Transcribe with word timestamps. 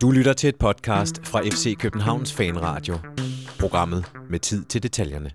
Du 0.00 0.10
lytter 0.10 0.32
til 0.32 0.48
et 0.48 0.56
podcast 0.56 1.26
fra 1.26 1.40
FC 1.40 1.76
Københavns 1.78 2.32
Fanradio. 2.32 2.94
Programmet 3.60 4.12
med 4.30 4.38
tid 4.38 4.64
til 4.64 4.82
detaljerne. 4.82 5.30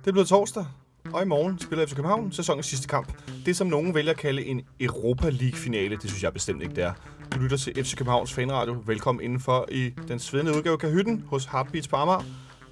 Det 0.00 0.06
er 0.06 0.12
blevet 0.12 0.28
torsdag, 0.28 0.66
og 1.12 1.22
i 1.22 1.24
morgen 1.24 1.58
spiller 1.58 1.86
FC 1.86 1.94
København 1.94 2.32
sæsonens 2.32 2.66
sidste 2.66 2.88
kamp. 2.88 3.12
Det, 3.46 3.56
som 3.56 3.66
nogen 3.66 3.94
vælger 3.94 4.10
at 4.12 4.18
kalde 4.18 4.44
en 4.44 4.62
Europa 4.80 5.28
League-finale, 5.28 5.96
det 5.96 6.10
synes 6.10 6.22
jeg 6.22 6.32
bestemt 6.32 6.62
ikke, 6.62 6.74
det 6.74 6.84
er. 6.84 6.92
Du 7.34 7.38
lytter 7.38 7.56
til 7.56 7.84
FC 7.84 7.96
Københavns 7.96 8.32
Fanradio. 8.32 8.82
Velkommen 8.86 9.24
indenfor 9.24 9.68
i 9.72 9.90
den 10.08 10.18
svedende 10.18 10.56
udgave 10.56 10.78
af 10.82 10.92
hytten 10.92 11.24
hos 11.26 11.44
Heartbeats 11.44 11.88
på 11.88 11.96
Amager, 11.96 12.22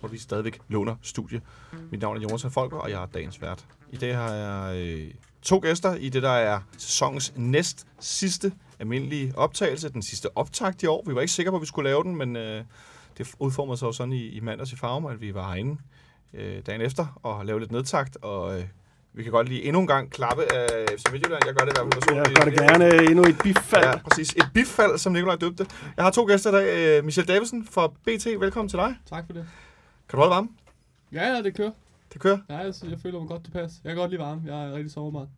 hvor 0.00 0.08
vi 0.08 0.18
stadigvæk 0.18 0.60
låner 0.68 0.96
studie. 1.02 1.40
Mit 1.90 2.00
navn 2.00 2.16
er 2.16 2.20
Jonas 2.20 2.46
Folker, 2.50 2.76
og 2.76 2.90
jeg 2.90 3.02
er 3.02 3.06
dagens 3.06 3.42
vært. 3.42 3.66
I 3.92 3.96
dag 3.96 4.16
har 4.16 4.32
jeg 4.32 4.76
øh, 4.76 5.14
to 5.42 5.58
gæster 5.58 5.94
i 5.94 6.08
det, 6.08 6.22
der 6.22 6.30
er 6.30 6.60
sæsonens 6.78 7.32
næst 7.36 7.86
sidste 8.00 8.52
almindelige 8.78 9.32
optagelse. 9.36 9.92
Den 9.92 10.02
sidste 10.02 10.36
optakt 10.36 10.82
i 10.82 10.86
år. 10.86 11.02
Vi 11.06 11.14
var 11.14 11.20
ikke 11.20 11.32
sikre 11.32 11.50
på, 11.50 11.56
at 11.56 11.60
vi 11.60 11.66
skulle 11.66 11.90
lave 11.90 12.02
den, 12.02 12.16
men 12.16 12.36
øh, 12.36 12.64
det 13.18 13.34
udformede 13.38 13.76
sig 13.76 13.86
jo 13.86 13.92
sådan 13.92 14.12
i, 14.12 14.26
i 14.26 14.40
mandags 14.40 14.72
i 14.72 14.76
Farm, 14.76 15.06
at 15.06 15.20
vi 15.20 15.34
var 15.34 15.48
herinde 15.48 15.80
øh, 16.34 16.62
dagen 16.66 16.80
efter 16.80 17.20
og 17.22 17.46
lave 17.46 17.60
lidt 17.60 17.72
nedtagt, 17.72 18.16
og 18.22 18.58
øh, 18.58 18.64
vi 19.12 19.22
kan 19.22 19.32
godt 19.32 19.48
lige 19.48 19.62
endnu 19.62 19.80
en 19.80 19.86
gang 19.86 20.10
klappe 20.10 20.52
af 20.54 20.66
FC 20.98 21.12
Midtjylland. 21.12 21.42
Jeg 21.46 21.54
gør 21.54 21.64
det 21.64 21.72
i 21.72 21.80
hvert 21.80 22.04
fald. 22.04 22.16
Jeg 22.16 22.34
gør 22.36 22.44
det 22.44 22.70
gerne 22.70 23.10
endnu 23.10 23.22
et 23.22 23.38
biffald. 23.42 23.84
Ja, 23.84 23.98
præcis. 23.98 24.32
Et 24.32 24.46
biffald, 24.54 24.98
som 24.98 25.12
Nikolaj 25.12 25.36
døbte. 25.36 25.66
Jeg 25.96 26.04
har 26.04 26.10
to 26.10 26.24
gæster 26.24 26.50
i 26.50 26.52
dag. 26.52 26.98
Øh, 26.98 27.04
Michelle 27.04 27.34
Davidsen 27.34 27.66
fra 27.66 27.86
BT, 27.88 28.26
velkommen 28.40 28.68
til 28.68 28.78
dig. 28.78 28.96
Tak 29.08 29.26
for 29.26 29.32
det. 29.32 29.46
Kan 30.08 30.16
du 30.16 30.16
holde 30.16 30.30
varme? 30.30 30.48
Ja, 31.12 31.28
ja, 31.34 31.42
det 31.42 31.56
kører. 31.56 31.70
Det 32.12 32.20
kører. 32.20 32.38
Ja, 32.48 32.56
jeg, 32.56 32.74
jeg 32.90 32.98
føler 33.02 33.18
mig 33.18 33.28
godt 33.28 33.44
tilpas. 33.44 33.70
Jeg 33.84 33.90
kan 33.90 33.96
godt 33.96 34.10
lide 34.10 34.22
varme. 34.22 34.42
Jeg 34.46 34.64
er 34.68 34.72
rigtig 34.72 34.90
sommermand. 34.92 35.28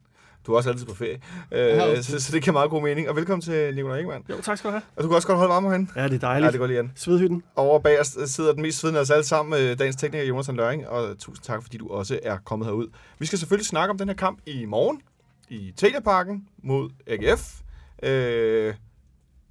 Du 0.46 0.52
er 0.52 0.56
også 0.56 0.70
altid 0.70 0.86
på 0.86 0.94
ferie, 0.94 1.20
øh, 1.52 2.02
så, 2.02 2.20
så 2.20 2.32
det 2.32 2.42
giver 2.42 2.52
meget 2.52 2.70
god 2.70 2.82
mening. 2.82 3.08
Og 3.08 3.16
velkommen 3.16 3.40
til 3.42 3.74
Nikolaj 3.74 3.98
Ingemann. 3.98 4.24
Jo, 4.30 4.40
tak 4.42 4.58
skal 4.58 4.68
du 4.68 4.72
have. 4.72 4.82
Og 4.96 5.02
du 5.02 5.08
kan 5.08 5.16
også 5.16 5.28
godt 5.28 5.38
holde 5.38 5.50
varme 5.50 5.68
herinde. 5.68 5.90
Ja, 5.96 6.04
det 6.08 6.10
er 6.22 6.28
Ja, 6.28 6.32
dejligt. 6.32 6.52
det 6.52 6.58
går 6.58 6.66
lige 6.66 6.78
an. 6.78 6.92
Svedhytten. 6.94 7.42
Over 7.56 7.78
bag 7.78 8.00
os 8.00 8.16
sidder 8.26 8.52
den 8.52 8.62
mest 8.62 8.78
svedende 8.78 8.98
af 8.98 9.02
os 9.02 9.10
alle 9.10 9.24
sammen, 9.24 9.60
øh, 9.62 9.78
dagens 9.78 9.96
tekniker 9.96 10.24
Jonas 10.26 10.48
Løring, 10.52 10.88
og 10.88 11.18
tusind 11.18 11.44
tak, 11.44 11.62
fordi 11.62 11.76
du 11.76 11.88
også 11.88 12.20
er 12.22 12.38
kommet 12.44 12.66
herud. 12.68 12.88
Vi 13.18 13.26
skal 13.26 13.38
selvfølgelig 13.38 13.66
snakke 13.66 13.90
om 13.90 13.98
den 13.98 14.08
her 14.08 14.14
kamp 14.16 14.38
i 14.46 14.64
morgen 14.64 15.00
i 15.48 15.72
Telia-parken 15.76 16.48
mod 16.62 16.90
AGF, 17.06 17.60
øh, 18.02 18.74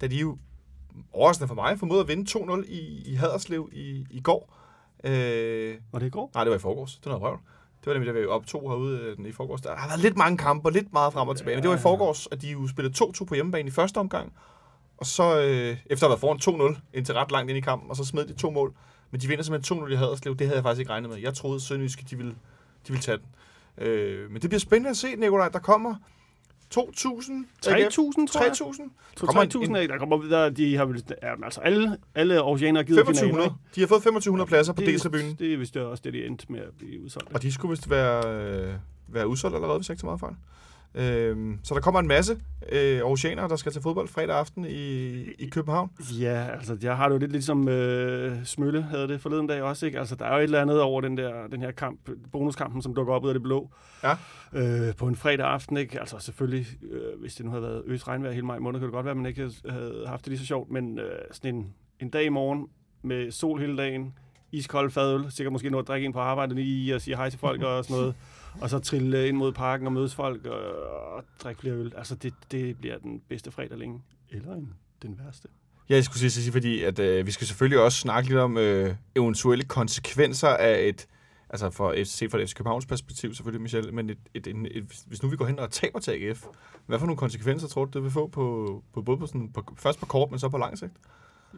da 0.00 0.06
de 0.06 0.16
jo 0.16 0.38
overraskende 1.12 1.48
for 1.48 1.54
mig 1.54 1.78
formåede 1.78 2.02
at 2.02 2.08
vinde 2.08 2.30
2-0 2.38 2.64
i, 2.68 3.02
i 3.12 3.14
Haderslev 3.14 3.68
i, 3.72 4.06
i 4.10 4.20
går. 4.20 4.56
Øh, 5.04 5.74
Og 5.92 6.00
det 6.00 6.12
går. 6.12 6.30
nej, 6.34 6.44
det 6.44 6.50
var 6.50 6.56
i 6.56 6.60
forgårs. 6.60 6.94
Det 6.96 7.06
var 7.06 7.10
noget 7.12 7.22
røvl. 7.22 7.38
Det 7.80 7.86
var 7.86 7.92
nemlig, 7.92 8.14
da 8.14 8.20
vi 8.20 8.26
optog 8.26 8.70
herude 8.70 9.14
øh, 9.18 9.26
i 9.28 9.32
forgårs. 9.32 9.60
Der 9.60 9.76
har 9.76 9.88
været 9.88 10.00
lidt 10.00 10.16
mange 10.16 10.38
kampe, 10.38 10.68
og 10.68 10.72
lidt 10.72 10.92
meget 10.92 11.12
frem 11.12 11.28
og 11.28 11.36
tilbage. 11.36 11.56
Men 11.56 11.62
det 11.62 11.70
var 11.70 11.76
i 11.76 11.80
forgårs, 11.80 12.28
at 12.32 12.42
de 12.42 12.48
jo 12.50 12.68
spillede 12.68 12.94
2-2 13.04 13.24
på 13.24 13.34
hjemmebane 13.34 13.68
i 13.68 13.70
første 13.70 13.98
omgang. 13.98 14.32
Og 14.98 15.06
så, 15.06 15.40
øh, 15.40 15.76
efter 15.86 15.92
at 15.92 16.00
have 16.00 16.08
været 16.10 16.20
foran 16.20 16.72
2-0, 16.74 16.80
indtil 16.94 17.14
ret 17.14 17.30
langt 17.32 17.50
ind 17.50 17.58
i 17.58 17.60
kampen, 17.60 17.90
og 17.90 17.96
så 17.96 18.04
smed 18.04 18.26
de 18.26 18.32
to 18.34 18.50
mål. 18.50 18.74
Men 19.10 19.20
de 19.20 19.28
vinder 19.28 19.44
simpelthen 19.44 19.78
2-0 19.78 19.92
i 19.92 19.96
Haderslev. 19.96 20.36
Det 20.36 20.46
havde 20.46 20.56
jeg 20.56 20.64
faktisk 20.64 20.80
ikke 20.80 20.92
regnet 20.92 21.10
med. 21.10 21.18
Jeg 21.18 21.34
troede, 21.34 21.60
Sønderjyske, 21.60 22.04
de 22.10 22.16
ville, 22.16 22.32
de 22.86 22.92
ville 22.92 23.02
tage 23.02 23.18
den. 23.18 23.26
Øh, 23.86 24.30
men 24.30 24.42
det 24.42 24.50
bliver 24.50 24.60
spændende 24.60 24.90
at 24.90 24.96
se, 24.96 25.16
Nikolaj. 25.16 25.48
Der 25.48 25.58
kommer 25.58 25.94
2.000. 26.78 27.46
3.000, 27.66 28.26
tror 28.26 28.42
jeg. 28.42 28.52
3.000. 28.52 29.26
kommer 29.26 29.42
en- 29.42 29.50
3.000, 29.50 29.76
ikke? 29.78 29.92
Der 29.92 29.98
kommer 29.98 30.22
der, 30.28 30.50
de 30.50 30.76
har 30.76 30.84
vel, 30.84 31.04
altså 31.44 31.60
alle, 31.60 31.96
alle 32.14 32.42
oceaner 32.42 32.80
har 32.80 32.84
givet 32.84 32.98
2500. 32.98 33.42
finaler, 33.44 33.58
De 33.74 33.80
har 33.80 33.86
fået 33.86 33.98
2500 34.02 34.48
pladser 34.48 34.72
på 34.72 34.80
D-tribunen. 34.82 35.36
det 35.38 35.52
er 35.52 35.56
vist 35.56 35.76
også 35.76 36.00
det, 36.04 36.12
de 36.12 36.26
endte 36.26 36.46
med 36.52 36.60
at 36.60 36.68
blive 36.78 37.04
udsolgt. 37.04 37.28
Og 37.34 37.42
de 37.42 37.52
skulle 37.52 37.70
vist 37.70 37.90
være, 37.90 38.34
øh, 38.34 38.74
være 39.08 39.28
udsolgt 39.28 39.54
allerede, 39.56 39.78
hvis 39.78 39.88
jeg 39.88 39.94
ikke 39.94 40.00
tager 40.00 40.10
meget 40.10 40.20
fejl. 40.20 40.34
Øhm, 40.94 41.58
så 41.62 41.74
der 41.74 41.80
kommer 41.80 42.00
en 42.00 42.08
masse 42.08 42.40
øh, 42.72 43.00
oceaner, 43.02 43.48
der 43.48 43.56
skal 43.56 43.72
til 43.72 43.82
fodbold 43.82 44.08
fredag 44.08 44.36
aften 44.36 44.64
i, 44.64 45.12
i 45.38 45.48
København. 45.50 45.90
Ja, 46.20 46.48
altså 46.52 46.76
jeg 46.82 46.96
har 46.96 47.08
det 47.08 47.14
jo 47.14 47.18
lidt 47.18 47.32
ligesom 47.32 47.68
øh, 47.68 48.44
Smølle 48.44 48.82
havde 48.82 49.08
det 49.08 49.20
forleden 49.20 49.46
dag 49.46 49.62
også, 49.62 49.86
ikke? 49.86 49.98
Altså 49.98 50.14
der 50.14 50.24
er 50.24 50.32
jo 50.32 50.38
et 50.38 50.42
eller 50.42 50.60
andet 50.60 50.80
over 50.80 51.00
den, 51.00 51.16
der, 51.16 51.46
den 51.46 51.60
her 51.60 51.70
kamp, 51.70 52.10
bonuskampen, 52.32 52.82
som 52.82 52.94
dukker 52.94 53.14
op 53.14 53.24
ud 53.24 53.28
af 53.28 53.34
det 53.34 53.42
blå. 53.42 53.70
Ja. 54.02 54.16
Øh, 54.52 54.94
på 54.96 55.06
en 55.06 55.16
fredag 55.16 55.46
aften, 55.46 55.76
ikke? 55.76 56.00
Altså 56.00 56.18
selvfølgelig, 56.18 56.66
øh, 56.90 57.20
hvis 57.20 57.34
det 57.34 57.44
nu 57.44 57.50
havde 57.50 57.62
været 57.62 57.82
øs 57.86 58.08
regnvejr 58.08 58.32
hele 58.32 58.46
maj 58.46 58.58
måned, 58.58 58.80
kunne 58.80 58.86
det 58.86 58.94
godt 58.94 59.04
være, 59.04 59.10
at 59.10 59.16
man 59.16 59.26
ikke 59.26 59.50
havde 59.68 60.04
haft 60.06 60.24
det 60.24 60.28
lige 60.28 60.38
så 60.38 60.46
sjovt, 60.46 60.70
men 60.70 60.98
øh, 60.98 61.18
sådan 61.32 61.54
en, 61.54 61.74
en 62.00 62.10
dag 62.10 62.24
i 62.24 62.28
morgen 62.28 62.66
med 63.02 63.30
sol 63.30 63.60
hele 63.60 63.76
dagen, 63.76 64.14
iskold 64.52 64.90
fadøl, 64.90 65.30
sikkert 65.30 65.52
måske 65.52 65.70
noget 65.70 65.84
at 65.84 65.88
drikke 65.88 66.04
ind 66.04 66.12
på 66.12 66.20
arbejde 66.20 66.54
lige 66.54 66.94
og 66.94 67.00
sige 67.00 67.16
hej 67.16 67.30
til 67.30 67.38
folk 67.38 67.62
og 67.62 67.84
sådan 67.84 68.00
noget, 68.00 68.14
og 68.60 68.70
så 68.70 68.78
trille 68.78 69.28
ind 69.28 69.36
mod 69.36 69.52
parken 69.52 69.86
og 69.86 69.92
mødes 69.92 70.14
folk 70.14 70.46
og, 70.46 70.58
og 71.14 71.24
drikke 71.42 71.60
flere 71.60 71.74
øl. 71.74 71.92
Altså 71.96 72.14
det, 72.14 72.34
det 72.50 72.78
bliver 72.78 72.98
den 72.98 73.22
bedste 73.28 73.50
fredag 73.50 73.78
længe. 73.78 74.02
Eller 74.30 74.54
en, 74.54 74.74
den 75.02 75.20
værste. 75.24 75.48
Ja, 75.88 75.94
jeg 75.94 76.04
skulle 76.04 76.18
sige, 76.18 76.30
sige 76.30 76.52
fordi 76.52 76.82
at, 76.82 76.98
øh, 76.98 77.26
vi 77.26 77.30
skal 77.30 77.46
selvfølgelig 77.46 77.78
også 77.78 77.98
snakke 77.98 78.28
lidt 78.28 78.40
om 78.40 78.58
øh, 78.58 78.94
eventuelle 79.16 79.64
konsekvenser 79.64 80.48
af 80.48 80.88
et, 80.88 81.06
altså 81.50 81.70
for, 81.70 82.04
set 82.04 82.30
fra 82.30 82.38
det 82.38 82.48
FC 82.48 82.54
Københavns 82.54 82.86
perspektiv 82.86 83.34
selvfølgelig, 83.34 83.62
Michel, 83.62 83.94
men 83.94 84.10
et, 84.10 84.18
et, 84.34 84.46
et, 84.46 84.56
et, 84.70 85.04
hvis 85.06 85.22
nu 85.22 85.28
vi 85.28 85.36
går 85.36 85.46
hen 85.46 85.58
og 85.58 85.70
taber 85.70 85.98
til 85.98 86.10
AGF, 86.10 86.44
hvad 86.86 86.98
for 86.98 87.06
nogle 87.06 87.18
konsekvenser 87.18 87.68
tror 87.68 87.84
du, 87.84 87.90
det 87.92 88.02
vil 88.02 88.10
få 88.10 88.26
på, 88.26 88.82
på 88.92 89.02
både 89.02 89.18
på 89.18 89.26
sådan, 89.26 89.52
på, 89.52 89.74
først 89.76 90.00
på 90.00 90.06
kort, 90.06 90.30
men 90.30 90.40
så 90.40 90.48
på 90.48 90.58
lang 90.58 90.78
sigt? 90.78 90.92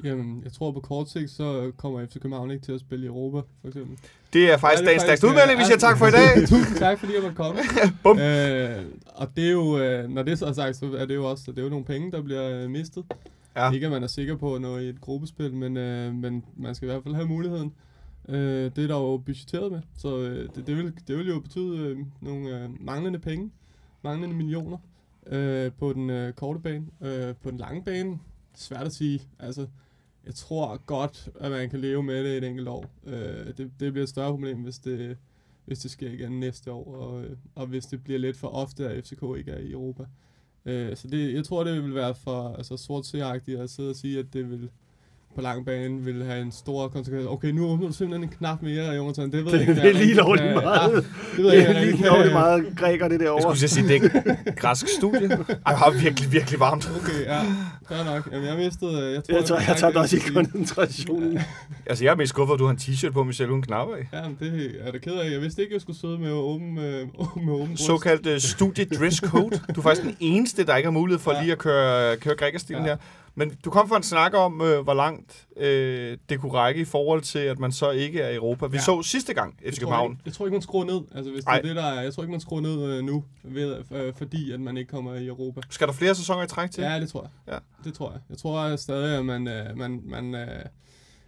Jamen, 0.05 0.41
jeg 0.45 0.53
tror 0.53 0.73
på 0.73 0.81
kort 0.81 1.11
sigt, 1.11 1.31
så 1.31 1.73
kommer 1.77 2.07
FC 2.07 2.15
København 2.15 2.51
ikke 2.51 2.65
til 2.65 2.73
at 2.73 2.81
spille 2.81 3.05
i 3.05 3.09
Europa, 3.09 3.39
for 3.61 3.69
eksempel. 3.69 3.99
Det 4.33 4.53
er 4.53 4.57
faktisk 4.57 4.83
Ja, 4.83 4.87
dagens 4.87 5.03
stærkste 5.03 5.27
udmelding. 5.27 5.59
Vi 5.59 5.63
øh, 5.63 5.67
siger 5.67 5.79
tak 5.79 5.99
for 5.99 6.07
i 6.07 6.11
dag. 6.11 6.29
Tusind 6.49 6.77
tak, 6.77 6.99
fordi 6.99 7.15
jeg 7.15 7.23
måtte 7.23 7.37
komme. 7.37 7.61
Bum. 8.03 8.19
Øh, 8.19 8.85
og 9.07 9.37
det 9.37 9.47
er 9.47 9.53
jo, 9.53 9.79
øh, 9.79 10.11
når 10.11 10.23
det 10.23 10.39
så 10.39 10.47
er 10.47 10.53
sagt, 10.53 10.77
så 10.77 10.97
er 10.99 11.07
det 11.07 11.15
jo 11.15 11.31
også 11.31 11.51
det 11.51 11.59
er 11.59 11.63
jo 11.63 11.69
nogle 11.69 11.85
penge, 11.85 12.13
der 12.13 12.23
bliver 12.23 12.63
øh, 12.63 12.71
mistet. 12.71 13.05
Ja. 13.57 13.71
Ikke 13.71 13.87
at 13.87 13.93
man 13.93 14.03
er 14.03 14.07
sikker 14.07 14.37
på 14.37 14.59
nå 14.59 14.77
i 14.79 14.89
et 14.89 15.01
gruppespil, 15.01 15.55
men, 15.55 15.77
øh, 15.77 16.15
men 16.15 16.45
man 16.57 16.75
skal 16.75 16.89
i 16.89 16.91
hvert 16.91 17.03
fald 17.03 17.15
have 17.15 17.29
muligheden. 17.29 17.73
Øh, 18.29 18.71
det 18.77 18.85
er 18.85 18.87
der 18.87 18.97
jo 18.97 19.17
budgetteret 19.17 19.73
med, 19.73 19.81
så 19.99 20.19
øh, 20.19 20.49
det, 20.55 20.67
det, 20.67 20.77
vil, 20.77 20.93
det 21.09 21.19
vil 21.19 21.29
jo 21.29 21.41
betyde 21.41 21.79
øh, 21.79 21.99
nogle 22.21 22.63
øh, 22.63 22.71
manglende 22.81 23.19
penge, 23.19 23.51
manglende 24.03 24.37
millioner 24.37 24.79
øh, 25.27 25.73
på 25.79 25.93
den 25.93 26.11
øh, 26.11 26.33
korte 26.33 26.61
bane. 26.61 26.87
Øh, 27.01 27.35
på 27.43 27.51
den 27.51 27.59
lange 27.59 27.83
bane, 27.83 28.19
svært 28.55 28.87
at 28.87 28.93
sige. 28.93 29.23
Altså, 29.39 29.67
jeg 30.27 30.35
tror 30.35 30.77
godt, 30.87 31.29
at 31.41 31.51
man 31.51 31.71
kan 31.71 31.81
leve 31.81 32.03
med 32.03 32.25
det 32.25 32.37
et 32.37 32.45
enkelt 32.45 32.69
år. 32.69 32.85
Øh, 33.07 33.47
det, 33.47 33.71
det 33.81 33.93
bliver 33.93 34.03
et 34.03 34.09
større 34.09 34.31
problem, 34.31 34.59
hvis 34.59 34.79
det, 34.79 35.17
hvis 35.65 35.79
det 35.79 35.91
sker 35.91 36.11
igen 36.11 36.41
næste 36.41 36.73
år, 36.73 36.97
og, 36.97 37.25
øh, 37.25 37.37
og 37.55 37.67
hvis 37.67 37.87
det 37.87 38.05
bliver 38.05 38.19
lidt 38.19 38.37
for 38.37 38.49
ofte, 38.49 38.89
at 38.89 39.05
FCK 39.05 39.23
ikke 39.39 39.51
er 39.51 39.59
i 39.59 39.71
Europa. 39.71 40.05
Øh, 40.65 40.97
så 40.97 41.09
det, 41.09 41.35
jeg 41.35 41.45
tror, 41.45 41.65
det 41.65 41.83
vil 41.83 41.95
være 41.95 42.15
for 42.15 42.55
altså, 42.55 42.77
sort 42.77 43.15
at 43.15 43.71
sidde 43.71 43.91
og 43.91 43.97
sige, 43.97 44.19
at 44.19 44.27
det 44.33 44.51
vil 44.51 44.71
på 45.37 45.43
lang 45.43 45.67
bane 45.67 46.05
vil 46.05 46.25
have 46.25 46.43
en 46.43 46.53
stor 46.53 46.89
konsekvens. 46.89 47.27
Okay, 47.29 47.49
nu 47.49 47.67
åbner 47.67 47.87
du 47.87 47.93
simpelthen 47.93 48.23
en 48.31 48.35
knap 48.39 48.63
mere, 48.63 48.85
Jonathan. 48.93 49.33
Det 49.33 49.45
ved 49.45 49.53
jeg 49.53 49.61
ikke. 49.61 49.75
Det 49.75 49.81
er 49.83 49.85
jeg 49.85 49.95
lige 49.95 50.15
lovligt 50.15 50.55
meget. 50.55 50.91
Ja, 50.93 50.97
det 50.97 51.05
ved 51.45 51.53
jeg 51.53 51.69
Det 51.69 51.77
er 51.77 51.81
jeg 51.81 51.87
lige 51.93 52.05
lovligt 52.07 52.33
meget 52.33 52.65
græker, 52.77 53.09
det 53.09 53.13
Jeg 53.13 53.21
derovre. 53.21 53.43
skulle 53.43 53.59
til 53.59 53.65
at 53.67 53.71
sige, 53.71 53.89
det 53.89 54.13
er 54.47 54.53
græsk 54.53 54.87
studie. 54.99 55.29
Ej, 55.31 55.37
jeg 55.67 55.79
har 55.79 55.91
virkelig, 56.03 56.33
virkelig 56.33 56.61
varmt. 56.61 56.91
Okay, 56.97 57.25
ja. 57.25 57.41
Fair 57.89 58.05
nok. 58.15 58.29
Jamen, 58.33 58.47
jeg 58.49 58.57
mistede... 58.57 58.93
øh, 59.03 59.13
Jeg, 59.13 59.25
tror, 59.25 59.35
Jeg 59.35 59.45
tror, 59.45 59.57
jeg 59.57 59.65
faktisk, 59.65 59.81
tager 59.81 59.93
det 59.93 60.01
også 60.01 60.17
i 60.17 60.21
koncentrationen. 60.35 61.39
Altså, 61.87 62.05
jeg 62.05 62.11
er 62.11 62.17
mest 62.17 62.29
skuffet, 62.29 62.55
at 62.55 62.59
du 62.59 62.65
har 62.65 62.71
en 62.73 62.79
t-shirt 62.79 63.11
på, 63.13 63.25
Michelle, 63.25 63.53
uden 63.53 63.63
knapper 63.63 63.97
i. 63.97 64.01
Ja, 64.13 64.19
det 64.47 64.71
er 64.81 64.93
da 64.93 64.99
ked 64.99 65.13
af. 65.13 65.31
Jeg 65.31 65.41
vidste 65.41 65.63
ikke, 65.63 65.75
jeg 65.75 65.81
skulle 65.81 65.99
sidde 66.01 66.19
med 66.19 66.31
åben, 66.31 66.79
øh, 66.79 67.07
med 67.47 67.53
åben. 67.53 67.77
Såkaldt 67.77 68.27
uh, 68.27 68.39
studie 68.39 68.85
dress 68.85 69.17
code. 69.19 69.61
Du 69.75 69.81
er 69.81 69.83
faktisk 69.83 70.03
den 70.07 70.17
eneste, 70.21 70.65
der 70.67 70.77
ikke 70.77 70.87
har 70.87 70.93
mulighed 70.93 71.19
for 71.21 71.33
Ja. 71.33 71.41
lige 71.43 71.53
at 71.53 71.59
køre, 71.59 72.17
køre 72.17 72.35
grækerstilen 72.37 72.83
Ja. 72.83 72.89
her. 72.89 72.97
Men 73.39 73.53
du 73.65 73.71
kom 73.71 73.89
for 73.89 73.97
en 73.97 74.03
snak 74.03 74.35
om, 74.35 74.61
øh, 74.61 74.81
hvor 74.83 74.95
langt 74.95 75.47
øh, 75.57 76.19
det 76.29 76.41
kunne 76.41 76.53
række 76.53 76.81
i 76.81 76.85
forhold 76.85 77.23
til, 77.23 77.39
at 77.39 77.59
man 77.59 77.73
så 77.73 77.91
ikke 77.91 78.21
er 78.21 78.29
i 78.29 78.35
Europa. 78.35 78.67
Vi 78.67 78.77
Ja. 78.77 78.83
så 78.83 79.03
sidste 79.03 79.35
gang 79.35 79.59
Jeg 79.65 79.73
FC 79.73 79.79
København. 79.79 80.11
ikke, 80.13 80.23
jeg 80.27 80.33
tror 80.35 80.47
ikke, 80.47 80.55
man 80.55 80.63
skruer 80.63 80.85
ned. 80.85 81.01
Altså, 81.15 81.31
hvis 81.33 81.45
det 81.45 81.51
Ej. 81.51 81.59
er 81.59 81.63
det, 81.63 81.77
der 81.77 81.83
er. 81.85 82.03
Jeg 82.03 82.15
tror 82.15 82.23
ikke, 82.23 82.31
man 82.31 82.41
skruer 82.41 82.61
ned 82.61 82.83
øh, 82.93 83.05
nu, 83.05 83.25
ved, 83.43 83.77
øh, 83.93 84.15
fordi 84.19 84.53
at 84.53 84.61
man 84.61 84.77
ikke 84.77 84.89
kommer 84.91 85.15
i 85.15 85.27
Europa. 85.27 85.61
Skal 85.71 85.87
der 85.87 85.93
flere 85.93 86.15
sæsoner 86.15 86.43
i 86.43 86.47
træk 86.47 86.71
til? 86.71 86.83
Ja, 86.85 87.01
det 87.01 87.09
tror 87.09 87.23
jeg. 87.23 87.55
Ja. 87.55 87.59
Det 87.85 87.95
tror 87.95 88.11
jeg. 88.11 88.21
Jeg 88.31 88.39
tror 88.39 88.77
stadig, 88.77 89.19
at 89.19 89.25
man, 89.25 89.49
øh, 89.49 89.77
man, 89.79 90.01
man 90.05 90.35
øh, 90.35 90.49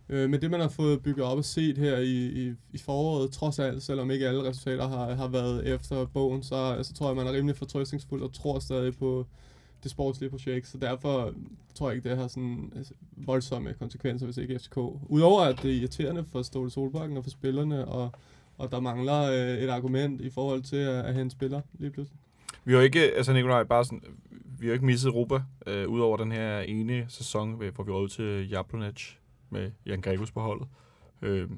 øh, 0.08 0.30
med 0.30 0.38
det, 0.38 0.50
man 0.50 0.60
har 0.60 0.68
fået 0.68 1.02
bygget 1.02 1.24
op 1.26 1.38
og 1.38 1.44
set 1.44 1.78
her 1.78 1.96
i, 1.98 2.26
i, 2.26 2.52
i 2.72 2.78
foråret, 2.78 3.30
trods 3.32 3.58
alt, 3.58 3.82
selvom 3.82 4.10
ikke 4.10 4.28
alle 4.28 4.48
resultater 4.48 4.88
har, 4.88 5.14
har 5.14 5.28
været 5.28 5.66
efter 5.74 6.04
bogen, 6.06 6.42
så, 6.42 6.78
så 6.82 6.94
tror 6.94 7.06
jeg, 7.08 7.16
man 7.16 7.26
er 7.26 7.32
rimelig 7.32 7.56
fortrøstningsfuld 7.56 8.22
og 8.22 8.32
tror 8.34 8.58
stadig 8.58 8.96
på 8.98 9.26
det 9.82 9.90
sportslige 9.90 10.30
projekt. 10.30 10.66
Så 10.66 10.78
derfor 10.78 11.34
tror 11.74 11.88
jeg 11.88 11.96
ikke, 11.96 12.08
det 12.08 12.18
har 12.18 12.28
sådan 12.28 12.72
altså, 12.76 12.94
voldsomme 13.16 13.74
konsekvenser, 13.74 14.26
hvis 14.26 14.36
ikke 14.36 14.58
FCK. 14.58 14.76
Udover 15.08 15.42
at 15.42 15.62
det 15.62 15.70
er 15.70 15.74
irriterende 15.74 16.24
for 16.24 16.42
Ståle 16.42 16.70
Solbakken 16.70 17.16
og 17.16 17.24
for 17.24 17.30
spillerne, 17.30 17.88
og, 17.88 18.10
og 18.58 18.70
der 18.70 18.80
mangler 18.80 19.22
øh, 19.22 19.62
et 19.62 19.68
argument 19.68 20.20
i 20.20 20.30
forhold 20.30 20.62
til 20.62 20.76
at, 20.76 21.04
at 21.04 21.14
hente 21.14 21.30
spiller 21.30 21.60
lige 21.78 21.90
pludselig. 21.90 22.18
Vi 22.64 22.72
har 22.72 22.80
ikke, 22.80 23.00
altså 23.00 23.32
Nikolaj, 23.32 23.64
bare 23.64 23.84
sådan, 23.84 24.02
vi 24.58 24.66
har 24.66 24.68
jo 24.68 24.72
ikke 24.72 24.86
misset 24.86 25.08
Europa, 25.08 25.42
øh, 25.66 25.88
udover 25.88 26.16
den 26.16 26.32
her 26.32 26.60
ene 26.60 27.06
sæson, 27.08 27.52
hvor 27.52 27.82
vi 27.82 27.90
ude 27.90 28.08
til 28.08 28.48
Jablonec 28.48 29.14
med 29.50 29.70
Jan 29.86 30.00
Gregus 30.00 30.30
på 30.30 30.40
holdet. 30.40 30.68
Øh, 31.22 31.48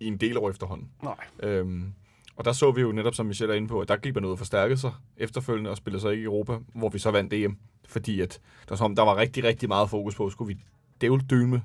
I 0.00 0.06
en 0.06 0.16
del 0.16 0.38
år 0.38 0.50
efterhånden. 0.50 0.90
Nej. 1.02 1.16
Øhm, 1.42 1.94
Og 2.36 2.44
der 2.44 2.52
så 2.52 2.70
vi 2.70 2.80
jo 2.80 2.92
netop, 2.92 3.14
som 3.14 3.26
Michelle 3.26 3.54
er 3.54 3.56
inde 3.56 3.68
på, 3.68 3.80
at 3.80 3.88
der 3.88 3.96
gik 3.96 4.14
man 4.14 4.24
ud 4.24 4.30
og 4.30 4.38
forstærkede 4.38 4.78
sig 4.78 4.92
efterfølgende 5.16 5.70
og 5.70 5.76
spillede 5.76 6.02
så 6.02 6.08
ikke 6.08 6.22
i 6.22 6.24
Europa, 6.24 6.58
hvor 6.74 6.88
vi 6.88 6.98
så 6.98 7.10
vandt 7.10 7.32
DM. 7.32 7.52
Fordi 7.88 8.20
at 8.20 8.40
der, 8.64 8.68
var, 8.68 8.76
som, 8.76 8.84
om, 8.84 8.96
der 8.96 9.02
var 9.02 9.16
rigtig, 9.16 9.44
rigtig 9.44 9.68
meget 9.68 9.90
fokus 9.90 10.14
på, 10.14 10.30
skulle 10.30 10.54
vi 10.54 10.60
dævle 11.00 11.22
døme 11.30 11.62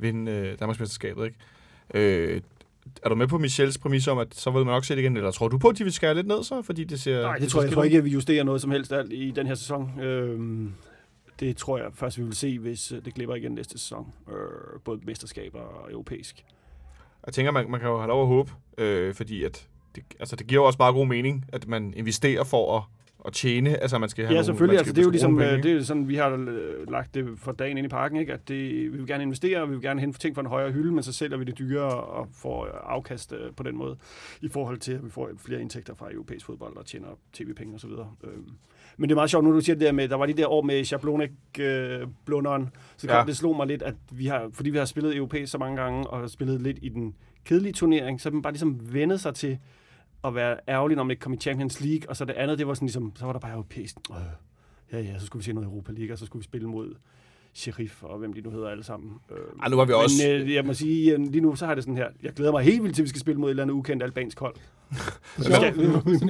vinde 0.00 0.32
øh, 0.32 0.58
Danmarksmesterskabet, 0.58 1.24
ikke? 1.24 1.38
Øh, 1.94 2.40
er 3.02 3.08
du 3.08 3.14
med 3.14 3.26
på 3.26 3.38
Michels 3.38 3.78
præmis 3.78 4.08
om, 4.08 4.18
at 4.18 4.34
så 4.34 4.50
vil 4.50 4.64
man 4.64 4.74
nok 4.74 4.84
se 4.84 4.94
det 4.94 5.00
igen, 5.00 5.16
eller 5.16 5.30
tror 5.30 5.48
du 5.48 5.58
på, 5.58 5.68
at 5.68 5.78
de 5.78 5.84
vil 5.84 5.92
skære 5.92 6.14
lidt 6.14 6.26
ned 6.26 6.44
så, 6.44 6.62
fordi 6.62 6.84
det 6.84 7.00
ser... 7.00 7.22
Nej, 7.22 7.36
det 7.36 7.48
tror 7.48 7.60
jeg, 7.60 7.66
jeg 7.68 7.74
tror 7.74 7.84
ikke, 7.84 7.98
at 7.98 8.04
vi 8.04 8.10
justerer 8.10 8.44
noget 8.44 8.60
som 8.60 8.70
helst 8.70 8.92
alt 8.92 9.12
i 9.12 9.30
den 9.30 9.46
her 9.46 9.54
sæson. 9.54 10.00
Øhm, 10.00 10.74
det 11.40 11.56
tror 11.56 11.78
jeg 11.78 11.86
først, 11.94 12.18
vi 12.18 12.22
vil 12.22 12.36
se, 12.36 12.58
hvis 12.58 12.92
øh, 12.92 13.04
det 13.04 13.14
glipper 13.14 13.34
igen 13.34 13.52
næste 13.52 13.78
sæson. 13.78 14.12
Øh, 14.28 14.80
både 14.84 15.00
mesterskaber 15.04 15.60
og 15.60 15.92
europæisk. 15.92 16.44
Jeg 17.26 17.34
tænker, 17.34 17.52
man, 17.52 17.70
man 17.70 17.80
kan 17.80 17.88
jo 17.88 17.98
have 17.98 18.08
lov 18.08 18.22
at 18.22 18.28
håbe, 18.28 18.52
øh, 18.78 19.14
fordi 19.14 19.44
at 19.44 19.68
det, 19.94 20.04
altså, 20.20 20.36
det 20.36 20.46
giver 20.46 20.60
jo 20.62 20.66
også 20.66 20.78
bare 20.78 20.92
god 20.92 21.06
mening, 21.06 21.44
at 21.52 21.68
man 21.68 21.94
investerer 21.96 22.44
for 22.44 22.76
at, 22.76 22.82
at 23.26 23.32
tjene. 23.32 23.76
Altså, 23.82 23.98
man 23.98 24.08
skal 24.08 24.24
have 24.24 24.30
Ja, 24.32 24.34
nogle, 24.34 24.44
selvfølgelig. 24.44 24.74
man 24.74 24.78
Altså, 24.78 24.92
det 24.92 24.98
er 25.00 25.04
jo 25.04 25.10
ligesom, 25.10 25.32
nogle 25.32 25.46
øh, 25.46 25.52
penge, 25.62 25.68
det 25.74 25.80
er 25.80 25.84
sådan, 25.84 26.08
vi 26.08 26.16
har 26.16 26.28
øh, 26.30 26.90
lagt 26.90 27.14
det 27.14 27.28
for 27.38 27.52
dagen 27.52 27.78
ind 27.78 27.84
i 27.84 27.88
parken, 27.88 28.18
ikke? 28.18 28.32
at 28.32 28.48
det, 28.48 28.92
vi 28.92 28.98
vil 28.98 29.06
gerne 29.06 29.22
investere, 29.22 29.62
og 29.62 29.68
vi 29.68 29.74
vil 29.74 29.82
gerne 29.82 30.00
hente 30.00 30.18
ting 30.18 30.34
fra 30.34 30.42
en 30.42 30.48
højere 30.48 30.72
hylde, 30.72 30.92
men 30.92 31.02
så 31.02 31.12
sælger 31.12 31.36
vi 31.36 31.44
det 31.44 31.58
dyrere 31.58 32.00
og 32.00 32.28
får 32.34 32.64
øh, 32.64 32.70
afkast 32.84 33.34
på 33.56 33.62
den 33.62 33.76
måde, 33.76 33.96
i 34.40 34.48
forhold 34.48 34.78
til, 34.78 34.92
at 34.92 35.04
vi 35.04 35.10
får 35.10 35.30
flere 35.46 35.60
indtægter 35.60 35.94
fra 35.94 36.12
europæisk 36.12 36.46
fodbold 36.46 36.76
og 36.76 36.86
tjener 36.86 37.08
tv-penge 37.32 37.74
osv. 37.74 37.90
Øhm, 37.90 38.48
Men 38.96 39.08
det 39.08 39.14
er 39.14 39.16
meget 39.16 39.30
sjovt, 39.30 39.44
nu 39.44 39.52
du 39.54 39.60
siger 39.60 39.76
det 39.76 39.86
der 39.86 39.92
med, 39.92 40.08
der 40.08 40.16
var 40.16 40.26
de 40.26 40.32
der 40.32 40.46
år 40.46 40.62
med 40.62 40.84
Schablonek-blunderen, 40.84 42.70
så 42.96 43.06
kom, 43.06 43.16
Ja. 43.16 43.24
det 43.26 43.36
slog 43.36 43.56
mig 43.56 43.66
lidt, 43.66 43.82
at 43.82 43.94
vi 44.10 44.26
har, 44.26 44.50
fordi 44.52 44.70
vi 44.70 44.78
har 44.78 44.84
spillet 44.84 45.16
europæisk 45.16 45.52
så 45.52 45.58
mange 45.58 45.76
gange, 45.82 46.06
og 46.06 46.30
spillet 46.30 46.60
lidt 46.62 46.78
i 46.82 46.88
den 46.88 47.14
kedelige 47.44 47.72
turnering, 47.72 48.20
så 48.20 48.30
man 48.30 48.42
bare 48.42 48.52
ligesom 48.52 48.94
vendet 48.94 49.20
sig 49.20 49.34
til 49.34 49.58
at 50.24 50.34
være 50.34 50.56
ærgerlig, 50.68 50.96
når 50.96 51.02
man 51.02 51.10
ikke 51.10 51.20
kom 51.20 51.32
i 51.32 51.36
Champions 51.36 51.80
League, 51.80 52.08
og 52.08 52.16
så 52.16 52.24
det 52.24 52.32
andet, 52.32 52.58
det 52.58 52.66
var 52.66 52.74
sådan 52.74 52.86
ligesom, 52.86 53.12
så 53.16 53.24
var 53.26 53.32
der 53.32 53.40
bare 53.40 53.52
europæisk. 53.52 53.96
Øh, 54.10 54.16
ja, 54.92 55.00
ja, 55.00 55.18
så 55.18 55.26
skulle 55.26 55.40
vi 55.40 55.44
se 55.44 55.52
noget 55.52 55.66
Europa 55.66 55.92
League, 55.92 56.14
og 56.14 56.18
så 56.18 56.26
skulle 56.26 56.40
vi 56.40 56.44
spille 56.44 56.68
mod 56.68 56.94
Sheriff, 57.54 58.02
og 58.02 58.18
hvem 58.18 58.32
de 58.32 58.40
nu 58.40 58.50
hedder 58.50 58.68
alle 58.68 58.84
sammen. 58.84 59.12
Øh, 59.30 59.36
Ej, 59.62 59.68
nu 59.68 59.76
var 59.76 59.84
vi 59.84 59.92
også... 59.92 60.16
Men 60.28 60.42
øh, 60.42 60.54
jeg 60.54 60.64
må 60.64 60.74
sige, 60.74 61.12
øh, 61.12 61.20
lige 61.20 61.40
nu 61.40 61.54
så 61.54 61.66
har 61.66 61.74
det 61.74 61.84
sådan 61.84 61.96
her, 61.96 62.08
jeg 62.22 62.32
glæder 62.32 62.52
mig 62.52 62.62
helt 62.62 62.82
vildt 62.82 62.94
til, 62.94 63.02
at 63.02 63.04
vi 63.04 63.08
skal 63.08 63.20
spille 63.20 63.40
mod 63.40 63.48
et 63.48 63.50
eller 63.50 63.62
andet 63.62 63.74
ukendt 63.74 64.02
albansk 64.02 64.40
hold. 64.40 64.54
Det 65.36 65.46
er 65.46 65.60
sjovt, 65.60 65.76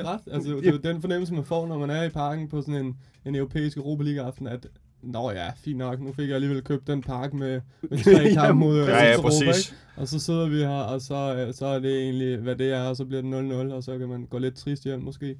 er 0.00 0.12
ret. 0.12 0.20
Altså, 0.32 0.50
det 0.50 0.66
er 0.66 0.72
jo 0.72 0.78
den 0.78 1.00
fornemmelse, 1.00 1.34
man 1.34 1.44
får, 1.44 1.66
når 1.66 1.78
man 1.78 1.90
er 1.90 2.02
i 2.02 2.08
parken 2.08 2.48
på 2.48 2.60
sådan 2.60 2.74
en, 2.74 2.96
en 3.24 3.34
europæisk 3.34 3.76
Europa 3.76 4.02
League-aften, 4.02 4.46
at 4.46 4.66
Nå 5.02 5.30
ja, 5.30 5.50
fint 5.56 5.78
nok, 5.78 6.00
nu 6.00 6.12
fik 6.12 6.28
jeg 6.28 6.34
alligevel 6.34 6.62
købt 6.62 6.86
den 6.86 7.02
park 7.02 7.34
med, 7.34 7.60
med 7.90 7.98
tre 8.04 8.10
Ja, 8.22 8.34
kampe 8.34 8.60
mod 8.60 8.78
øh, 8.78 8.86
Ja, 8.88 9.04
ja, 9.04 9.12
Europa, 9.14 9.28
præcis. 9.28 9.74
Og 9.96 10.08
så 10.08 10.18
sidder 10.18 10.48
vi 10.48 10.56
her, 10.56 10.68
og 10.68 11.00
så, 11.00 11.34
øh, 11.36 11.54
så 11.54 11.66
er 11.66 11.78
det 11.78 12.02
egentlig, 12.02 12.36
hvad 12.36 12.56
det 12.56 12.72
er, 12.72 12.82
og 12.82 12.96
så 12.96 13.04
bliver 13.04 13.22
det 13.22 13.70
0-0, 13.70 13.74
og 13.74 13.82
så 13.82 13.98
kan 13.98 14.08
man 14.08 14.26
gå 14.30 14.38
lidt 14.38 14.54
trist 14.56 14.84
hjem 14.84 15.00
måske. 15.00 15.36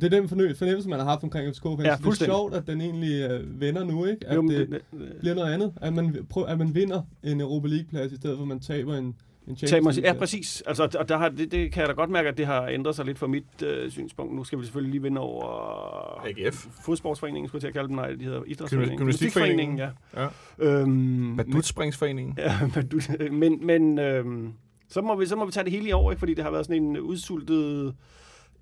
Det 0.00 0.04
er 0.14 0.20
den 0.20 0.28
fornemmelse, 0.28 0.88
man 0.88 0.98
har 0.98 1.06
haft 1.06 1.22
omkring 1.22 1.54
FCK. 1.54 1.64
Ja, 1.64 1.70
det 1.96 2.06
er 2.06 2.24
sjovt, 2.24 2.54
at 2.54 2.66
den 2.66 2.80
egentlig 2.80 3.30
øh, 3.30 3.60
vender 3.60 3.84
nu, 3.84 4.04
ikke? 4.04 4.26
At 4.28 4.36
Jo, 4.36 4.42
det 4.42 4.50
det- 4.58 4.80
det- 4.92 5.12
bliver 5.20 5.34
noget 5.34 5.52
andet. 5.52 5.72
At 5.76 5.92
man, 5.92 6.26
prøv, 6.30 6.44
at 6.48 6.58
man 6.58 6.74
vinder 6.74 7.02
en 7.22 7.40
Europa 7.40 7.68
League-plads, 7.68 8.12
i 8.12 8.16
stedet 8.16 8.36
for 8.36 8.42
at 8.42 8.48
man 8.48 8.60
taber 8.60 8.96
en 8.96 9.14
Champions 9.46 9.70
Champions, 9.70 9.98
ja, 9.98 10.12
præcis. 10.12 10.62
Altså, 10.66 10.96
og 10.98 11.08
der 11.08 11.16
har, 11.16 11.28
det, 11.28 11.52
det 11.52 11.72
kan 11.72 11.80
jeg 11.80 11.88
da 11.88 11.92
godt 11.94 12.10
mærke, 12.10 12.28
at 12.28 12.38
det 12.38 12.46
har 12.46 12.66
ændret 12.68 12.96
sig 12.96 13.04
lidt 13.04 13.18
fra 13.18 13.26
mit 13.26 13.62
øh, 13.62 13.90
synspunkt. 13.90 14.34
Nu 14.34 14.44
skal 14.44 14.58
vi 14.58 14.64
selvfølgelig 14.64 14.90
lige 14.90 15.02
vinde 15.02 15.20
over 15.20 16.26
AGF. 16.26 16.66
fodsportsforeningen, 16.84 17.48
skulle 17.48 17.58
jeg 17.58 17.60
til 17.60 17.68
at 17.68 17.74
kalde 17.74 17.88
dem. 17.88 17.96
Nej, 17.96 18.10
de 18.10 18.24
hedder 18.24 18.42
idrætsforeningen. 18.46 18.98
Gymnastikforeningen. 18.98 19.78
ja. 19.78 19.90
Ja. 20.16 20.28
Øhm, 20.58 21.36
Badutspringsforeningen. 21.36 22.38
Ja, 22.46 22.70
men, 22.74 22.88
du, 22.88 23.00
men, 23.32 23.66
men 23.66 23.98
øhm, 23.98 24.52
så, 24.88 25.02
må 25.02 25.16
vi, 25.16 25.26
så 25.26 25.36
må 25.36 25.44
vi 25.44 25.52
tage 25.52 25.64
det 25.64 25.72
hele 25.72 25.88
i 25.88 25.92
år, 25.92 26.10
ikke? 26.10 26.18
fordi 26.18 26.34
det 26.34 26.44
har 26.44 26.50
været 26.50 26.66
sådan 26.66 26.82
en 26.82 26.98
udsultet, 26.98 27.94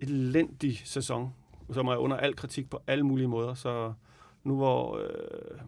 elendig 0.00 0.82
sæson, 0.84 1.30
som 1.72 1.87
er 1.87 1.96
under 1.96 2.16
al 2.16 2.37
kritik 2.37 2.70
på 2.70 2.80
alle 2.87 3.04
mulige 3.04 3.28
måder. 3.28 3.54
Så 3.54 3.92
nu 4.44 4.56
hvor 4.56 4.96
øh, 4.96 5.58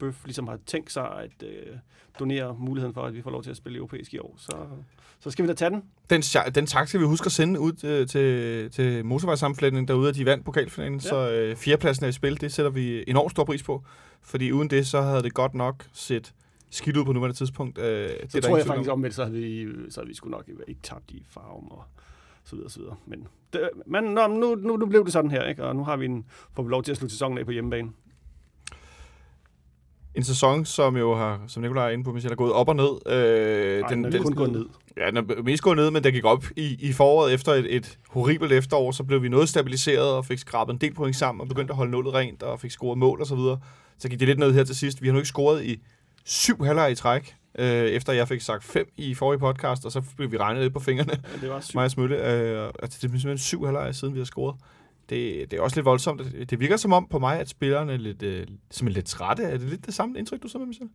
Bøf 0.00 0.24
ligesom 0.24 0.48
har 0.48 0.58
tænkt 0.66 0.92
sig 0.92 1.04
at 1.04 1.48
øh, 1.48 1.76
donere 2.18 2.56
muligheden 2.58 2.94
for, 2.94 3.02
at 3.02 3.14
vi 3.14 3.22
får 3.22 3.30
lov 3.30 3.42
til 3.42 3.50
at 3.50 3.56
spille 3.56 3.76
europæisk 3.76 4.14
i 4.14 4.18
år, 4.18 4.34
så, 4.38 4.56
så 5.20 5.30
skal 5.30 5.42
vi 5.42 5.48
da 5.48 5.54
tage 5.54 5.70
den. 5.70 5.82
Den, 6.10 6.22
den 6.54 6.66
tak 6.66 6.88
skal 6.88 7.00
vi 7.00 7.04
huske 7.06 7.26
at 7.26 7.32
sende 7.32 7.60
ud 7.60 7.84
øh, 7.84 8.06
til, 8.06 8.70
til 8.70 9.04
motorvejssammenflætningen 9.04 9.88
derude, 9.88 10.08
at 10.08 10.14
de 10.14 10.26
vandt 10.26 10.44
pokalfinalen. 10.44 10.94
Ja. 10.94 11.08
Så 11.08 11.30
øh, 11.30 11.56
fjerdepladsen 11.56 12.04
er 12.04 12.08
i 12.08 12.12
spil, 12.12 12.40
det 12.40 12.52
sætter 12.52 12.70
vi 12.70 13.04
enormt 13.06 13.30
stor 13.30 13.44
pris 13.44 13.62
på. 13.62 13.82
Fordi 14.22 14.52
uden 14.52 14.70
det, 14.70 14.86
så 14.86 15.00
havde 15.00 15.22
det 15.22 15.34
godt 15.34 15.54
nok 15.54 15.86
set 15.92 16.34
skidt 16.70 16.96
ud 16.96 17.04
på 17.04 17.12
nuværende 17.12 17.36
tidspunkt. 17.36 17.78
Øh, 17.78 17.84
det 17.84 18.32
Så 18.32 18.40
tror 18.40 18.56
jeg 18.56 18.66
faktisk 18.66 18.90
om. 18.90 18.98
om, 18.98 19.04
at 19.04 19.14
så 19.14 19.24
havde 19.24 19.36
vi, 19.36 19.68
så 19.90 20.00
havde 20.00 20.08
vi 20.08 20.14
sgu 20.14 20.28
nok 20.28 20.48
ikke 20.68 20.80
tabt 20.82 21.10
i 21.10 21.24
farven 21.28 21.66
og 21.70 21.84
så 22.44 22.56
videre, 22.56 22.70
så 22.70 22.78
videre. 22.80 22.96
Men, 23.06 23.28
det, 23.52 23.70
men 23.86 24.04
nå, 24.04 24.26
nu, 24.26 24.54
nu, 24.54 24.76
nu 24.76 24.86
blev 24.86 25.04
det 25.04 25.12
sådan 25.12 25.30
her, 25.30 25.44
ikke? 25.44 25.64
og 25.64 25.76
nu 25.76 25.84
har 25.84 25.96
vi 25.96 26.04
en, 26.04 26.24
får 26.52 26.62
vi 26.62 26.70
lov 26.70 26.82
til 26.82 26.90
at 26.90 26.96
slutte 26.96 27.14
sæsonen 27.14 27.38
af 27.38 27.44
på 27.44 27.52
hjemmebane. 27.52 27.90
En 30.14 30.24
sæson, 30.24 30.64
som 30.64 30.96
jo 30.96 31.14
har, 31.14 31.40
som 31.46 31.62
Nikolaj 31.62 31.86
er 31.86 31.90
inde 31.90 32.04
på, 32.04 32.12
Michelle, 32.12 32.32
er 32.32 32.36
gået 32.36 32.52
op 32.52 32.68
og 32.68 32.76
ned. 32.76 32.90
Øh, 33.06 33.80
Ej, 33.82 33.88
den, 33.88 34.04
den, 34.04 34.22
kun 34.22 34.32
gået 34.32 34.52
ned. 34.52 34.66
Ja, 34.96 35.06
den 35.06 35.16
er 35.16 35.42
mest 35.42 35.62
gået 35.62 35.76
ned, 35.76 35.90
men 35.90 36.04
den 36.04 36.12
gik 36.12 36.24
op 36.24 36.44
i, 36.56 36.76
i 36.88 36.92
foråret 36.92 37.34
efter 37.34 37.52
et, 37.52 37.76
et 37.76 37.98
horribelt 38.08 38.52
efterår. 38.52 38.90
Så 38.92 39.04
blev 39.04 39.22
vi 39.22 39.28
noget 39.28 39.48
stabiliseret 39.48 40.12
og 40.12 40.26
fik 40.26 40.38
skrabet 40.38 40.72
en 40.72 40.78
del 40.80 40.94
point 40.94 41.16
sammen 41.16 41.40
og 41.40 41.48
begyndte 41.48 41.72
at 41.72 41.76
holde 41.76 41.90
nullet 41.92 42.14
rent 42.14 42.42
og 42.42 42.60
fik 42.60 42.70
scoret 42.70 42.98
mål 42.98 43.20
og 43.20 43.26
så 43.26 43.34
videre. 43.34 43.58
Så 43.98 44.08
gik 44.08 44.20
det 44.20 44.28
lidt 44.28 44.38
ned 44.38 44.52
her 44.54 44.64
til 44.64 44.76
sidst. 44.76 45.02
Vi 45.02 45.06
har 45.06 45.12
nu 45.12 45.18
ikke 45.18 45.28
scoret 45.28 45.64
i 45.64 45.80
syv 46.24 46.64
halvleg 46.64 46.92
i 46.92 46.94
træk, 46.94 47.34
øh, 47.58 47.66
efter 47.66 48.12
jeg 48.12 48.28
fik 48.28 48.40
sagt 48.40 48.64
fem 48.64 48.86
i 48.96 49.14
forrige 49.14 49.38
podcast, 49.38 49.84
og 49.84 49.92
så 49.92 50.02
blev 50.16 50.32
vi 50.32 50.36
regnet 50.36 50.62
lidt 50.62 50.72
på 50.72 50.80
fingrene, 50.80 51.12
Ja, 51.34 51.40
det 51.40 51.50
var 51.50 51.60
sygt. 51.60 51.74
mig 51.74 51.84
og 51.84 51.90
Smølle. 51.90 52.16
Øh, 52.16 52.64
altså, 52.66 52.72
det 52.82 52.94
er 52.94 52.98
simpelthen 52.98 53.38
syv 53.38 53.64
halvleg 53.64 53.94
siden, 53.94 54.14
vi 54.14 54.20
har 54.20 54.24
scoret. 54.24 54.56
Det, 55.10 55.50
det 55.50 55.58
er 55.58 55.62
også 55.62 55.76
lidt 55.76 55.84
voldsomt. 55.86 56.20
Det- 56.50 56.60
virker 56.60 56.76
som 56.76 56.92
om 56.92 57.06
på 57.10 57.18
mig, 57.18 57.40
at 57.40 57.48
spillerne 57.48 57.92
er 57.92 57.96
lidt, 57.96 58.22
øh, 58.22 58.46
simpelthen 58.70 58.92
lidt 58.92 59.06
trætte. 59.06 59.42
Er 59.42 59.50
det 59.58 59.68
lidt 59.68 59.86
det 59.86 59.94
samme 59.94 60.18
indtryk, 60.18 60.42
du 60.42 60.48
så 60.48 60.58
med, 60.58 60.66
Michelle? 60.66 60.90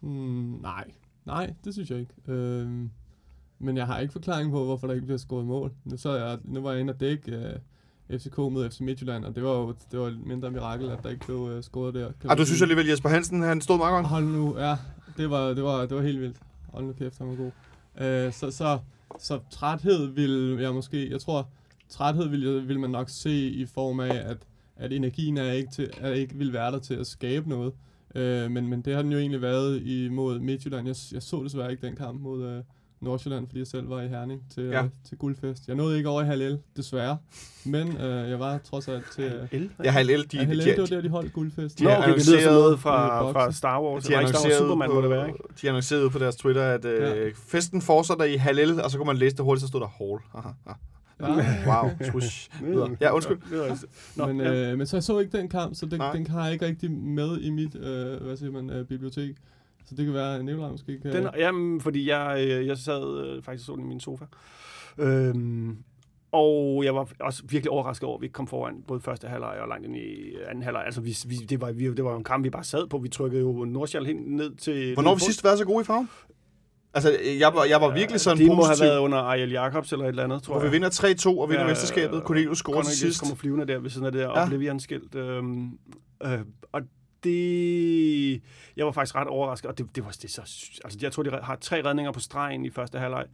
Mm, 0.00 0.58
nej, 0.62 0.84
nej, 1.24 1.54
det 1.64 1.72
synes 1.74 1.90
jeg 1.90 1.98
ikke. 2.00 2.14
Øhm, 2.28 2.90
men 3.58 3.76
jeg 3.76 3.86
har 3.86 3.98
ikke 3.98 4.12
forklaring 4.12 4.50
på, 4.50 4.64
hvorfor 4.64 4.86
der 4.86 4.94
ikke 4.94 5.06
bliver 5.06 5.18
scoret 5.18 5.46
mål. 5.46 5.72
Nu, 5.84 5.96
så 5.96 6.16
jeg, 6.16 6.38
nu 6.44 6.60
var 6.60 6.70
jeg 6.72 6.80
inde 6.80 6.92
og 6.92 7.00
dække 7.00 7.32
øh, 8.10 8.18
FCK 8.20 8.36
mod 8.38 8.70
FC 8.70 8.80
Midtjylland, 8.80 9.24
og 9.24 9.34
det 9.34 9.42
var 9.42 9.50
jo 9.50 9.74
det 9.90 9.98
var 10.00 10.06
et 10.06 10.20
mindre 10.26 10.50
mirakel, 10.50 10.90
at 10.90 10.98
der 11.02 11.10
ikke 11.10 11.26
blev 11.26 11.48
øh, 11.52 11.62
scoret 11.62 11.94
der. 11.94 12.12
kan 12.20 12.30
Ah, 12.30 12.36
du 12.38 12.42
sige. 12.42 12.46
synes 12.46 12.62
alligevel, 12.62 12.86
Jesper 12.86 13.08
Hansen, 13.08 13.42
han 13.42 13.60
stod 13.60 13.78
meget 13.78 13.92
godt. 13.92 14.06
Hold 14.06 14.24
nu, 14.24 14.58
ja, 14.58 14.76
det 15.16 15.30
var, 15.30 15.48
det 15.48 15.62
var, 15.64 15.80
det 15.86 15.96
var 15.96 16.02
helt 16.02 16.20
vildt. 16.20 16.36
Hold 16.72 16.84
nu 16.84 16.92
kæft, 16.92 17.18
han 17.18 17.28
var 17.28 17.34
god. 17.34 17.50
Øh, 18.06 18.32
så, 18.32 18.50
så, 18.50 18.78
så 19.18 19.40
træthed 19.50 20.06
vil 20.06 20.56
jeg 20.60 20.74
måske, 20.74 21.10
jeg 21.10 21.20
tror, 21.20 21.48
træthed 21.92 22.28
vil, 22.28 22.68
vil 22.68 22.80
man 22.80 22.90
nok 22.90 23.08
se 23.10 23.30
i 23.50 23.66
form 23.66 24.00
af, 24.00 24.14
at, 24.24 24.36
at 24.76 24.92
energien 24.92 25.36
er 25.38 25.52
ikke, 25.52 25.70
til, 25.74 25.90
er 26.00 26.12
ikke 26.12 26.34
vil 26.34 26.52
være 26.52 26.72
der 26.72 26.78
til 26.78 26.94
at 26.94 27.06
skabe 27.06 27.48
noget. 27.48 27.72
Øh, 28.14 28.50
men, 28.50 28.66
men 28.68 28.82
det 28.82 28.94
har 28.94 29.02
den 29.02 29.12
jo 29.12 29.18
egentlig 29.18 29.42
været 29.42 29.82
imod 29.86 30.38
Midtjylland. 30.38 30.86
Jeg, 30.86 30.96
jeg 31.12 31.22
så 31.22 31.42
desværre 31.44 31.70
ikke 31.70 31.86
den 31.86 31.96
kamp 31.96 32.20
mod 32.20 32.44
øh, 32.44 32.62
Nordsjælland, 33.00 33.46
fordi 33.46 33.58
jeg 33.58 33.66
selv 33.66 33.90
var 33.90 34.00
i 34.02 34.08
Herning 34.08 34.42
til, 34.54 34.62
Ja. 34.62 34.82
øh, 34.84 34.90
til 35.08 35.18
guldfest. 35.18 35.68
Jeg 35.68 35.76
nåede 35.76 35.96
ikke 35.96 36.08
over 36.08 36.22
i 36.22 36.24
halv 36.24 36.58
desværre, 36.76 37.18
men 37.64 37.96
øh, 37.96 38.30
jeg 38.30 38.40
var 38.40 38.58
trods 38.58 38.88
alt 38.88 39.04
til... 39.14 39.24
Øh, 39.24 39.48
El? 39.52 39.70
Ja, 39.84 40.02
HLL, 40.02 40.08
de, 40.08 40.26
ja, 40.36 40.44
halv 40.44 40.60
de, 40.60 40.64
det 40.70 40.78
var 40.78 40.86
der, 40.86 41.00
de 41.00 41.08
holdt 41.08 41.32
guldfest. 41.32 41.78
De 41.78 41.84
Nå, 41.84 41.90
okay, 41.90 41.98
det 41.98 42.06
lyder 42.26 42.38
annonceret 42.38 42.52
noget 42.62 42.78
fra, 42.80 43.32
fra 43.32 43.52
Star 43.52 43.82
Wars. 43.82 44.04
de 44.04 44.16
annoncerede, 44.16 44.58
Superman 44.58 44.88
på, 44.88 44.94
må 44.94 45.00
det 45.02 45.10
være, 45.10 45.26
ikke? 45.28 45.38
de 45.62 45.68
annoncerede 45.68 46.10
på 46.10 46.18
deres 46.18 46.36
Twitter, 46.36 46.62
at 46.62 46.84
øh, 46.84 47.00
Ja. 47.26 47.30
festen 47.34 47.82
fortsætter 47.82 48.24
i 48.24 48.36
halv 48.36 48.80
og 48.84 48.90
så 48.90 48.96
kunne 48.98 49.06
man 49.06 49.16
læse 49.16 49.36
det 49.36 49.44
hurtigt, 49.44 49.60
så 49.62 49.68
stod 49.68 49.80
der 49.80 49.86
Hall. 49.98 50.20
Aha, 50.34 50.48
aha. 50.66 50.76
Ja. 51.22 51.36
Wow. 51.66 51.90
Ja, 53.00 53.14
undskyld. 53.14 53.38
Nå, 54.16 54.26
men, 54.26 54.40
ja. 54.40 54.70
øh, 54.70 54.78
men 54.78 54.86
så 54.86 54.96
jeg 54.96 55.02
så 55.02 55.18
ikke 55.18 55.38
den 55.38 55.48
kamp, 55.48 55.74
så 55.74 55.86
den, 55.86 55.98
Nej. 55.98 56.12
den 56.12 56.26
har 56.26 56.44
jeg 56.44 56.52
ikke 56.52 56.66
rigtig 56.66 56.90
med 56.90 57.40
i 57.40 57.50
mit 57.50 57.74
øh, 57.74 58.22
hvad 58.22 58.36
siger 58.36 58.50
man, 58.52 58.70
øh, 58.70 58.86
bibliotek. 58.86 59.36
Så 59.84 59.94
det 59.94 60.04
kan 60.04 60.14
være, 60.14 60.36
at 60.36 60.44
Nicolaj 60.44 60.70
måske 60.70 61.00
kan... 61.00 61.12
Den, 61.12 61.28
jamen, 61.36 61.80
fordi 61.80 62.08
jeg, 62.08 62.44
øh, 62.48 62.66
jeg 62.66 62.78
sad 62.78 63.26
øh, 63.26 63.42
faktisk 63.42 63.66
så 63.66 63.72
den 63.76 63.84
i 63.84 63.88
min 63.88 64.00
sofa. 64.00 64.24
Øhm, 64.98 65.76
og 66.32 66.84
jeg 66.84 66.94
var 66.94 67.08
også 67.20 67.42
virkelig 67.48 67.70
overrasket 67.70 68.06
over, 68.06 68.16
at 68.16 68.20
vi 68.20 68.26
ikke 68.26 68.34
kom 68.34 68.46
foran 68.46 68.82
både 68.86 69.00
første 69.00 69.28
halvleg 69.28 69.58
og 69.62 69.68
langt 69.68 69.86
ind 69.86 69.96
i 69.96 70.34
anden 70.48 70.62
halvleg. 70.62 70.84
Altså, 70.84 71.00
vi, 71.00 71.16
vi, 71.26 71.36
det, 71.36 71.60
var, 71.60 71.72
vi, 71.72 71.94
det 71.94 72.04
var 72.04 72.10
jo 72.10 72.18
en 72.18 72.24
kamp, 72.24 72.44
vi 72.44 72.50
bare 72.50 72.64
sad 72.64 72.86
på. 72.86 72.98
Vi 72.98 73.08
trykkede 73.08 73.42
jo 73.42 73.64
Nordsjæl 73.64 74.06
helt 74.06 74.26
ned 74.26 74.54
til... 74.54 74.94
Hvornår 74.94 75.10
har 75.10 75.14
vi 75.14 75.20
sidst 75.20 75.44
været 75.44 75.58
så 75.58 75.64
gode 75.64 75.80
i 75.80 75.84
farven? 75.84 76.08
Altså, 76.94 77.18
jeg 77.38 77.54
var, 77.54 77.64
jeg 77.64 77.80
var 77.80 77.90
virkelig 77.94 78.20
sådan 78.20 78.38
Det 78.38 78.46
må 78.46 78.54
have 78.54 78.68
positiv. 78.70 78.86
været 78.88 78.98
under 78.98 79.18
Ariel 79.18 79.50
Jacobs 79.50 79.92
eller 79.92 80.04
et 80.04 80.08
eller 80.08 80.24
andet, 80.24 80.42
tror 80.42 80.54
Hvor 80.54 80.62
jeg. 80.62 80.72
vi 80.72 80.76
vinder 80.76 80.90
3-2 80.90 81.40
og 81.40 81.48
vinder 81.48 81.62
Ja, 81.62 81.68
mesterskabet. 81.68 82.22
Cornelius 82.24 82.58
scorer 82.58 82.76
til 82.76 82.84
Cornelius 82.84 82.98
sidst. 82.98 83.20
kommer 83.20 83.36
flyvende 83.36 83.66
der 83.66 83.78
ved 83.78 83.90
siden 83.90 84.06
af 84.06 84.12
det 84.12 84.20
der 84.20 84.28
Ja. 84.38 84.44
Oblivion-skilt. 84.44 85.14
Øhm, 85.14 85.78
øh, 86.24 86.38
og 86.72 86.80
det... 87.24 88.42
Jeg 88.76 88.86
var 88.86 88.92
faktisk 88.92 89.14
ret 89.14 89.28
overrasket, 89.28 89.70
og 89.70 89.78
det, 89.78 89.86
det 89.96 90.04
var 90.04 90.10
det 90.22 90.30
så... 90.30 90.40
Altså, 90.84 90.98
jeg 91.02 91.12
tror, 91.12 91.22
de 91.22 91.30
har 91.42 91.56
tre 91.60 91.84
redninger 91.84 92.12
på 92.12 92.20
stregen 92.20 92.64
i 92.64 92.70
første 92.70 92.98
halvleg. 92.98 93.24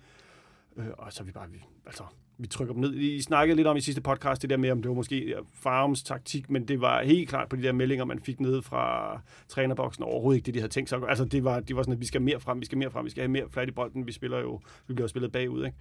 Øh, 0.79 0.87
og 0.99 1.13
så 1.13 1.25
vi 1.25 1.33
bare... 1.33 1.51
Vi, 1.51 1.65
altså, 1.87 2.03
vi 2.39 2.47
trykker 2.47 2.75
dem 2.75 2.81
ned. 2.81 2.95
I 2.95 3.23
snakkede 3.23 3.57
lidt 3.57 3.67
om 3.67 3.77
i 3.77 3.81
sidste 3.81 4.01
podcast, 4.01 4.43
det 4.43 4.51
der 4.51 4.57
med, 4.57 4.71
om 4.71 4.83
det 4.83 4.89
var 4.89 4.95
måske 4.95 5.35
Farms 5.55 6.03
taktik, 6.03 6.51
men 6.51 6.69
det 6.69 6.81
var 6.81 7.03
helt 7.03 7.29
klart 7.29 7.49
på 7.49 7.57
de 7.57 7.63
der 7.63 7.73
meldinger, 7.73 8.05
man 8.05 8.19
fik 8.19 8.41
ned 8.41 8.63
fra 8.63 9.21
trænerboksen, 9.49 10.05
overhovedet 10.05 10.37
ikke 10.37 10.47
det, 10.47 10.55
de 10.55 10.61
havde 10.61 10.73
tænkt 10.73 10.91
sig. 10.91 10.99
Altså, 11.09 11.25
det 11.25 11.45
var, 11.45 11.61
det 11.61 11.77
var 11.77 11.83
sådan, 11.83 11.95
at 11.95 12.01
vi 12.01 12.07
skal 12.07 12.23
mere 12.23 12.41
frem, 12.41 12.61
vi 12.61 12.65
skal 12.65 12.79
mere 12.79 12.91
frem, 12.91 13.05
vi 13.05 13.11
skal 13.11 13.21
have 13.23 13.31
mere 13.31 13.45
flat 13.51 13.69
i 13.69 13.71
bolden. 13.73 14.07
Vi 14.07 14.13
spiller 14.13 14.39
jo, 14.39 14.61
vi 14.87 14.95
bliver 14.95 15.05
jo 15.05 15.09
spillet 15.09 15.33
bagud, 15.33 15.65
ikke? 15.65 15.77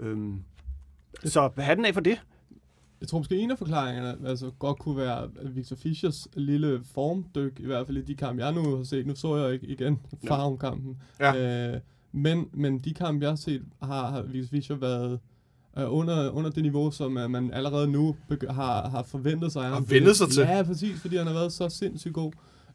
Øhm, 0.00 0.42
Så 1.24 1.50
hatten 1.56 1.84
af 1.84 1.94
for 1.94 2.00
det. 2.00 2.20
Jeg 3.00 3.08
tror 3.08 3.18
måske 3.18 3.36
en 3.36 3.50
af 3.50 3.58
forklaringerne 3.58 4.28
altså, 4.28 4.50
godt 4.58 4.78
kunne 4.78 4.96
være 4.96 5.30
Victor 5.42 5.76
Fischers 5.76 6.28
lille 6.34 6.80
formdyk, 6.94 7.60
i 7.60 7.66
hvert 7.66 7.86
fald 7.86 7.96
i 7.98 8.02
de 8.02 8.14
kampe, 8.14 8.44
jeg 8.44 8.54
nu 8.54 8.76
har 8.76 8.84
set. 8.84 9.06
Nu 9.06 9.14
så 9.14 9.36
jeg 9.36 9.52
ikke 9.52 9.66
igen 9.66 10.00
Farum-kampen. 10.28 11.02
Ja. 11.20 11.72
Øh, 11.74 11.80
men, 12.12 12.48
men 12.52 12.78
de 12.78 12.94
kampe, 12.94 13.22
jeg 13.22 13.30
har 13.30 13.36
set, 13.36 13.62
har, 13.82 14.10
har 14.10 14.22
Victor 14.22 14.48
Fischer 14.50 14.76
været 14.76 15.20
øh, 15.78 15.84
under, 15.94 16.30
under 16.30 16.50
det 16.50 16.62
niveau, 16.62 16.90
som 16.90 17.16
uh, 17.16 17.30
man 17.30 17.52
allerede 17.52 17.88
nu 17.88 18.16
har, 18.50 18.88
har 18.88 19.02
forventet 19.02 19.52
sig. 19.52 19.62
Har 19.62 19.74
ham. 19.74 19.90
ventet 19.90 20.16
sig 20.16 20.28
til. 20.28 20.40
Ja, 20.40 20.62
præcis, 20.62 21.00
fordi 21.00 21.16
han 21.16 21.26
har 21.26 21.34
været 21.34 21.52
så 21.52 21.68
sindssygt 21.68 22.14
god. 22.14 22.32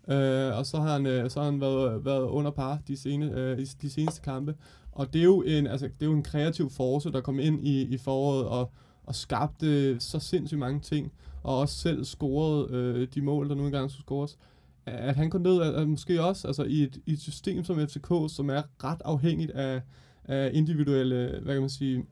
Øh, 0.07 0.57
og 0.57 0.65
så 0.65 0.77
har 0.77 0.93
han, 0.93 1.05
øh, 1.05 1.29
så 1.29 1.39
har 1.39 1.51
han 1.51 1.61
været, 1.61 2.05
været 2.05 2.23
under 2.23 2.51
par 2.51 2.79
de, 2.87 2.97
sene, 2.97 3.31
øh, 3.39 3.59
i 3.59 3.63
de 3.63 3.89
seneste 3.89 4.21
kampe. 4.21 4.55
Og 4.91 5.13
det 5.13 5.19
er 5.19 5.23
jo 5.23 5.41
en, 5.41 5.67
altså, 5.67 5.85
det 5.85 6.01
er 6.01 6.05
jo 6.05 6.13
en 6.13 6.23
kreativ 6.23 6.69
force, 6.69 7.11
der 7.11 7.21
kom 7.21 7.39
ind 7.39 7.67
i, 7.67 7.81
i 7.81 7.97
foråret 7.97 8.45
og, 8.45 8.71
og 9.03 9.15
skabte 9.15 9.99
så 9.99 10.19
sindssygt 10.19 10.59
mange 10.59 10.79
ting. 10.79 11.11
Og 11.43 11.59
også 11.59 11.75
selv 11.75 12.05
scorede 12.05 12.67
øh, 12.71 13.07
de 13.15 13.21
mål, 13.21 13.49
der 13.49 13.55
nu 13.55 13.65
engang 13.65 13.91
skulle 13.91 14.03
scores. 14.03 14.37
At 14.85 15.15
han 15.15 15.29
kom 15.29 15.41
ned, 15.41 15.61
at, 15.61 15.73
at 15.73 15.87
måske 15.87 16.23
også 16.23 16.47
altså, 16.47 16.63
i, 16.63 16.83
et, 16.83 16.97
i 17.05 17.13
et 17.13 17.21
system 17.21 17.63
som 17.63 17.87
FCK, 17.87 18.07
som 18.27 18.49
er 18.49 18.61
ret 18.83 19.01
afhængigt 19.05 19.51
af, 19.51 19.81
af 20.23 20.51
individuelle, 20.53 21.39
hvad 21.43 21.53
kan 21.53 21.61
man 21.61 21.69
sige, 21.69 22.05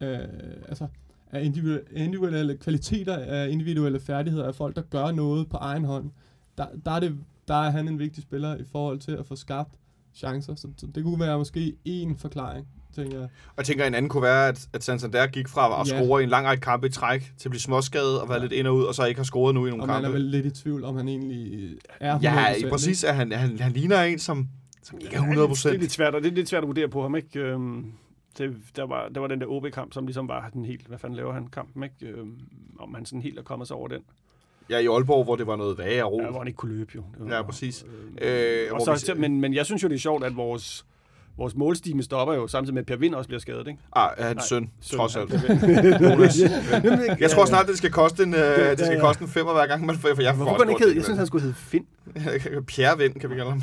øh, 0.00 0.18
altså 0.68 0.86
af 1.30 1.44
individuelle, 1.44 1.84
individuelle 1.92 2.56
kvaliteter, 2.56 3.16
af 3.16 3.48
individuelle 3.48 4.00
færdigheder, 4.00 4.44
af 4.44 4.54
folk, 4.54 4.76
der 4.76 4.82
gør 4.82 5.10
noget 5.10 5.48
på 5.48 5.56
egen 5.56 5.84
hånd. 5.84 6.10
Der, 6.58 6.66
der, 6.84 6.90
er, 6.90 7.00
det, 7.00 7.16
der 7.48 7.54
er 7.54 7.70
han 7.70 7.88
en 7.88 7.98
vigtig 7.98 8.22
spiller 8.22 8.56
i 8.56 8.64
forhold 8.64 8.98
til 8.98 9.12
at 9.12 9.26
få 9.26 9.36
skabt 9.36 9.74
chancer. 10.14 10.54
Så, 10.54 10.68
så 10.76 10.86
det 10.86 11.04
kunne 11.04 11.20
være 11.20 11.38
måske 11.38 11.76
en 11.84 12.16
forklaring, 12.16 12.68
tænker 12.96 13.18
jeg. 13.18 13.28
Og 13.46 13.54
jeg 13.56 13.64
tænker, 13.64 13.84
en 13.84 13.94
anden 13.94 14.08
kunne 14.08 14.22
være, 14.22 14.48
at, 14.48 14.68
at 14.72 14.84
Santander 14.84 15.26
gik 15.26 15.48
fra 15.48 15.80
at 15.80 15.90
Ja. 15.92 16.04
score 16.04 16.20
i 16.20 16.24
en 16.24 16.30
lang 16.30 16.46
række 16.46 16.60
kampe 16.60 16.86
i 16.86 16.90
træk, 16.90 17.20
til 17.38 17.48
at 17.48 17.50
blive 17.50 17.60
småskadet 17.60 18.20
og 18.20 18.28
være 18.28 18.40
lidt 18.40 18.52
ind 18.52 18.66
og 18.66 18.76
ud, 18.76 18.84
og 18.84 18.94
så 18.94 19.04
ikke 19.04 19.18
har 19.18 19.24
scoret 19.24 19.54
nu 19.54 19.66
i 19.66 19.70
nogle 19.70 19.82
Og 19.82 19.86
man 19.86 19.96
er 19.96 20.00
kampe. 20.00 20.14
vel 20.14 20.22
lidt 20.22 20.46
i 20.46 20.50
tvivl, 20.62 20.84
om 20.84 20.96
han 20.96 21.08
egentlig 21.08 21.76
er 22.00 22.18
100%. 22.18 22.22
Ja, 22.22 22.54
præcis. 22.70 23.04
At 23.04 23.14
han, 23.14 23.32
han, 23.32 23.58
han 23.58 23.72
ligner 23.72 24.02
en, 24.02 24.18
som, 24.18 24.48
som 24.82 24.98
ikke 25.00 25.16
er 25.16 25.20
100 25.20 25.48
Det 25.48 25.64
er 25.66 25.72
lidt 25.78 25.92
svært, 25.92 26.14
og 26.14 26.22
det 26.22 26.28
er 26.30 26.34
lidt 26.34 26.48
svært 26.48 26.62
at 26.62 26.66
vurdere 26.66 26.88
på 26.88 27.02
ham, 27.02 27.16
ikke? 27.16 27.38
Øhm, 27.40 27.92
det, 28.38 28.56
der, 28.76 28.86
var, 28.86 29.08
der 29.14 29.20
var 29.20 29.26
den 29.26 29.40
der 29.40 29.46
OB-kamp, 29.46 29.92
som 29.92 30.06
ligesom 30.06 30.28
var 30.28 30.50
den 30.52 30.64
helt, 30.64 30.86
hvad 30.86 30.98
fanden 30.98 31.16
laver 31.16 31.32
han 31.32 31.46
kampen, 31.46 31.82
ikke? 31.82 32.06
Øhm, 32.06 32.40
om 32.78 32.94
han 32.94 33.06
sådan 33.06 33.22
helt 33.22 33.38
er 33.38 33.42
kommet 33.42 33.68
sig 33.68 33.76
over 33.76 33.88
den. 33.88 34.00
Ja, 34.70 34.78
i 34.78 34.86
Aalborg, 34.86 35.24
hvor 35.24 35.36
det 35.36 35.46
var 35.46 35.56
noget 35.56 35.78
værre 35.78 36.02
ro. 36.02 36.20
Ja, 36.22 36.30
hvor 36.30 36.38
han 36.38 36.46
ikke 36.46 36.56
kunne 36.56 36.74
løbe, 36.76 36.90
jo. 36.94 37.02
Det 37.18 37.28
var, 37.30 37.36
Ja, 37.36 37.42
præcis. 37.42 37.84
Øh, 38.22 38.66
Øh, 38.66 38.72
og 38.72 38.80
så, 38.98 39.12
vi, 39.14 39.20
men, 39.20 39.40
men 39.40 39.54
jeg 39.54 39.66
synes 39.66 39.82
jo, 39.82 39.88
det 39.88 39.94
er 39.94 39.98
sjovt, 39.98 40.24
at 40.24 40.36
vores, 40.36 40.86
vores 41.36 41.54
målstime 41.54 42.02
stopper 42.02 42.34
jo, 42.34 42.46
samtidig 42.46 42.74
med, 42.74 42.82
at 42.82 42.86
Per 42.86 42.96
Vind 42.96 43.14
også 43.14 43.28
bliver 43.28 43.40
skadet, 43.40 43.66
ikke? 43.66 43.80
Ah, 43.92 44.10
er 44.16 44.26
hans 44.26 44.36
Nej, 44.36 44.44
søn, 44.46 44.70
Søn, 44.80 44.98
trods 44.98 45.16
alt. 45.16 45.32
Jonas. 46.10 46.38
Jeg 47.20 47.30
tror 47.30 47.44
snart, 47.44 47.66
det 47.66 47.78
skal 47.78 47.90
koste 47.90 48.22
en, 48.22 48.34
øh, 48.34 48.40
det 48.40 48.78
skal 48.78 48.94
ja. 48.94 49.00
koste 49.00 49.22
en 49.22 49.28
femmer 49.28 49.52
hver 49.52 49.66
gang, 49.66 49.86
man 49.86 49.96
får, 49.96 50.14
for 50.14 50.22
jeg 50.22 50.34
får 50.34 50.44
Hvorfor 50.44 50.64
ikke 50.64 50.88
det, 50.88 50.94
Jeg 50.94 51.04
synes, 51.04 51.18
han 51.18 51.26
skulle 51.26 51.42
hedde 51.42 51.54
Finn. 51.54 51.86
Pierre 52.68 52.98
Vind, 52.98 53.14
kan 53.14 53.30
vi 53.30 53.34
kalde 53.34 53.50
ham. 53.50 53.62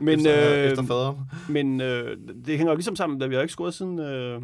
Men, 0.00 0.18
efter, 0.20 0.52
øh, 0.52 0.70
efter 0.70 0.84
faderen. 0.84 1.16
men 1.48 1.80
øh, 1.80 2.16
det 2.46 2.56
hænger 2.56 2.72
jo 2.72 2.76
ligesom 2.76 2.96
sammen, 2.96 3.18
da 3.18 3.26
vi 3.26 3.34
har 3.34 3.42
ikke 3.42 3.52
scoret 3.52 3.74
siden, 3.74 3.98
øh, 3.98 4.42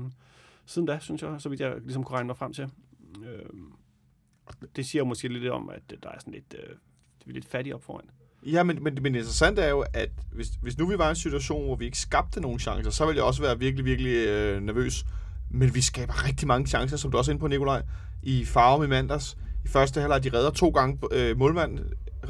siden 0.67 0.87
da, 0.87 0.99
synes 1.01 1.23
jeg, 1.23 1.35
så 1.39 1.49
vidt 1.49 1.61
jeg 1.61 1.75
ligesom 1.83 2.05
kunne 2.05 2.17
regne 2.17 2.27
mig 2.27 2.37
frem 2.37 2.53
til. 2.53 2.65
Øh, 3.25 3.61
det 4.77 4.87
siger 4.87 5.01
jo 5.01 5.05
måske 5.05 5.29
lidt 5.29 5.49
om, 5.53 5.71
at 5.71 6.03
der 6.03 6.09
er 6.09 6.19
sådan 6.19 6.33
lidt, 6.33 6.55
øh, 6.59 6.77
vi 7.27 7.31
er 7.31 7.35
lidt 7.35 7.45
fattige 7.45 7.75
op 7.75 7.83
foran. 7.83 8.05
Ja, 8.47 8.63
men, 8.63 8.79
men, 8.83 8.99
men 9.03 9.15
det 9.15 9.19
interessante 9.19 9.63
er 9.63 9.71
jo, 9.71 9.85
at 9.93 10.09
hvis, 10.33 10.49
hvis 10.63 10.79
nu 10.79 10.89
vi 10.89 10.99
var 10.99 11.07
i 11.07 11.11
en 11.11 11.17
situation, 11.17 11.65
hvor 11.65 11.77
vi 11.77 11.85
ikke 11.85 11.99
skabte 11.99 12.41
nogen 12.41 12.59
chancer, 12.59 12.91
så 12.91 13.07
ville 13.07 13.17
jeg 13.17 13.25
også 13.25 13.43
være 13.43 13.59
virkelig, 13.59 13.85
virkelig 13.85 14.27
øh, 14.29 14.63
nervøs. 14.63 15.05
Men 15.51 15.75
vi 15.75 15.81
skaber 15.81 16.25
rigtig 16.29 16.49
mange 16.49 16.67
chancer, 16.67 16.97
som 16.97 17.11
du 17.11 17.19
også 17.19 17.31
er 17.31 17.33
inde 17.33 17.41
på, 17.41 17.49
Nikolaj. 17.49 17.83
I 18.23 18.45
Farum 18.45 18.83
i 18.83 18.87
mandags. 18.87 19.37
I 19.65 19.69
første 19.69 20.01
halvleg, 20.01 20.25
de 20.25 20.31
redder 20.39 20.51
to 20.51 20.69
gange. 20.69 20.99
Øh, 21.13 21.39
målmand 21.39 21.79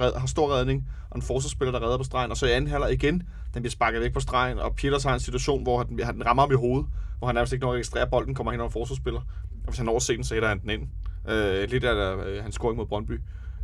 red, 0.00 0.12
har 0.12 0.26
stor 0.26 0.54
redning, 0.54 0.88
og 1.10 1.16
en 1.16 1.22
forsvarsspiller, 1.22 1.72
der 1.72 1.86
redder 1.86 1.98
på 1.98 2.04
stregen. 2.04 2.30
Og 2.30 2.36
så 2.36 2.46
i 2.46 2.50
anden 2.50 2.70
halvleg 2.70 2.92
igen, 2.92 3.22
den 3.54 3.62
bliver 3.62 3.70
sparket 3.70 4.00
væk 4.00 4.12
på 4.12 4.20
stregen, 4.20 4.58
og 4.58 4.74
Peters 4.76 5.04
har 5.04 5.14
en 5.14 5.20
situation, 5.20 5.62
hvor 5.62 5.78
han, 5.78 6.00
han 6.04 6.26
rammer 6.26 6.42
ham 6.42 6.52
i 6.52 6.54
hovedet, 6.54 6.86
hvor 7.18 7.26
han 7.26 7.34
nærmest 7.34 7.52
ikke 7.52 7.62
når 7.62 7.72
at 7.72 7.74
registrere 7.74 8.10
bolden, 8.10 8.34
kommer 8.34 8.52
hen 8.52 8.60
over 8.60 8.68
en 8.68 8.72
forsvarsspiller. 8.72 9.20
Og 9.64 9.68
hvis 9.68 9.76
han 9.76 9.86
når 9.86 9.98
den, 9.98 10.24
så 10.24 10.34
hætter 10.34 10.48
han 10.48 10.60
den 10.60 10.70
ind. 10.70 10.82
Øh, 11.28 11.70
lidt 11.70 11.84
af 11.84 12.26
øh, 12.26 12.42
hans 12.42 12.54
scoring 12.54 12.76
mod 12.76 12.86
Brøndby. 12.86 13.20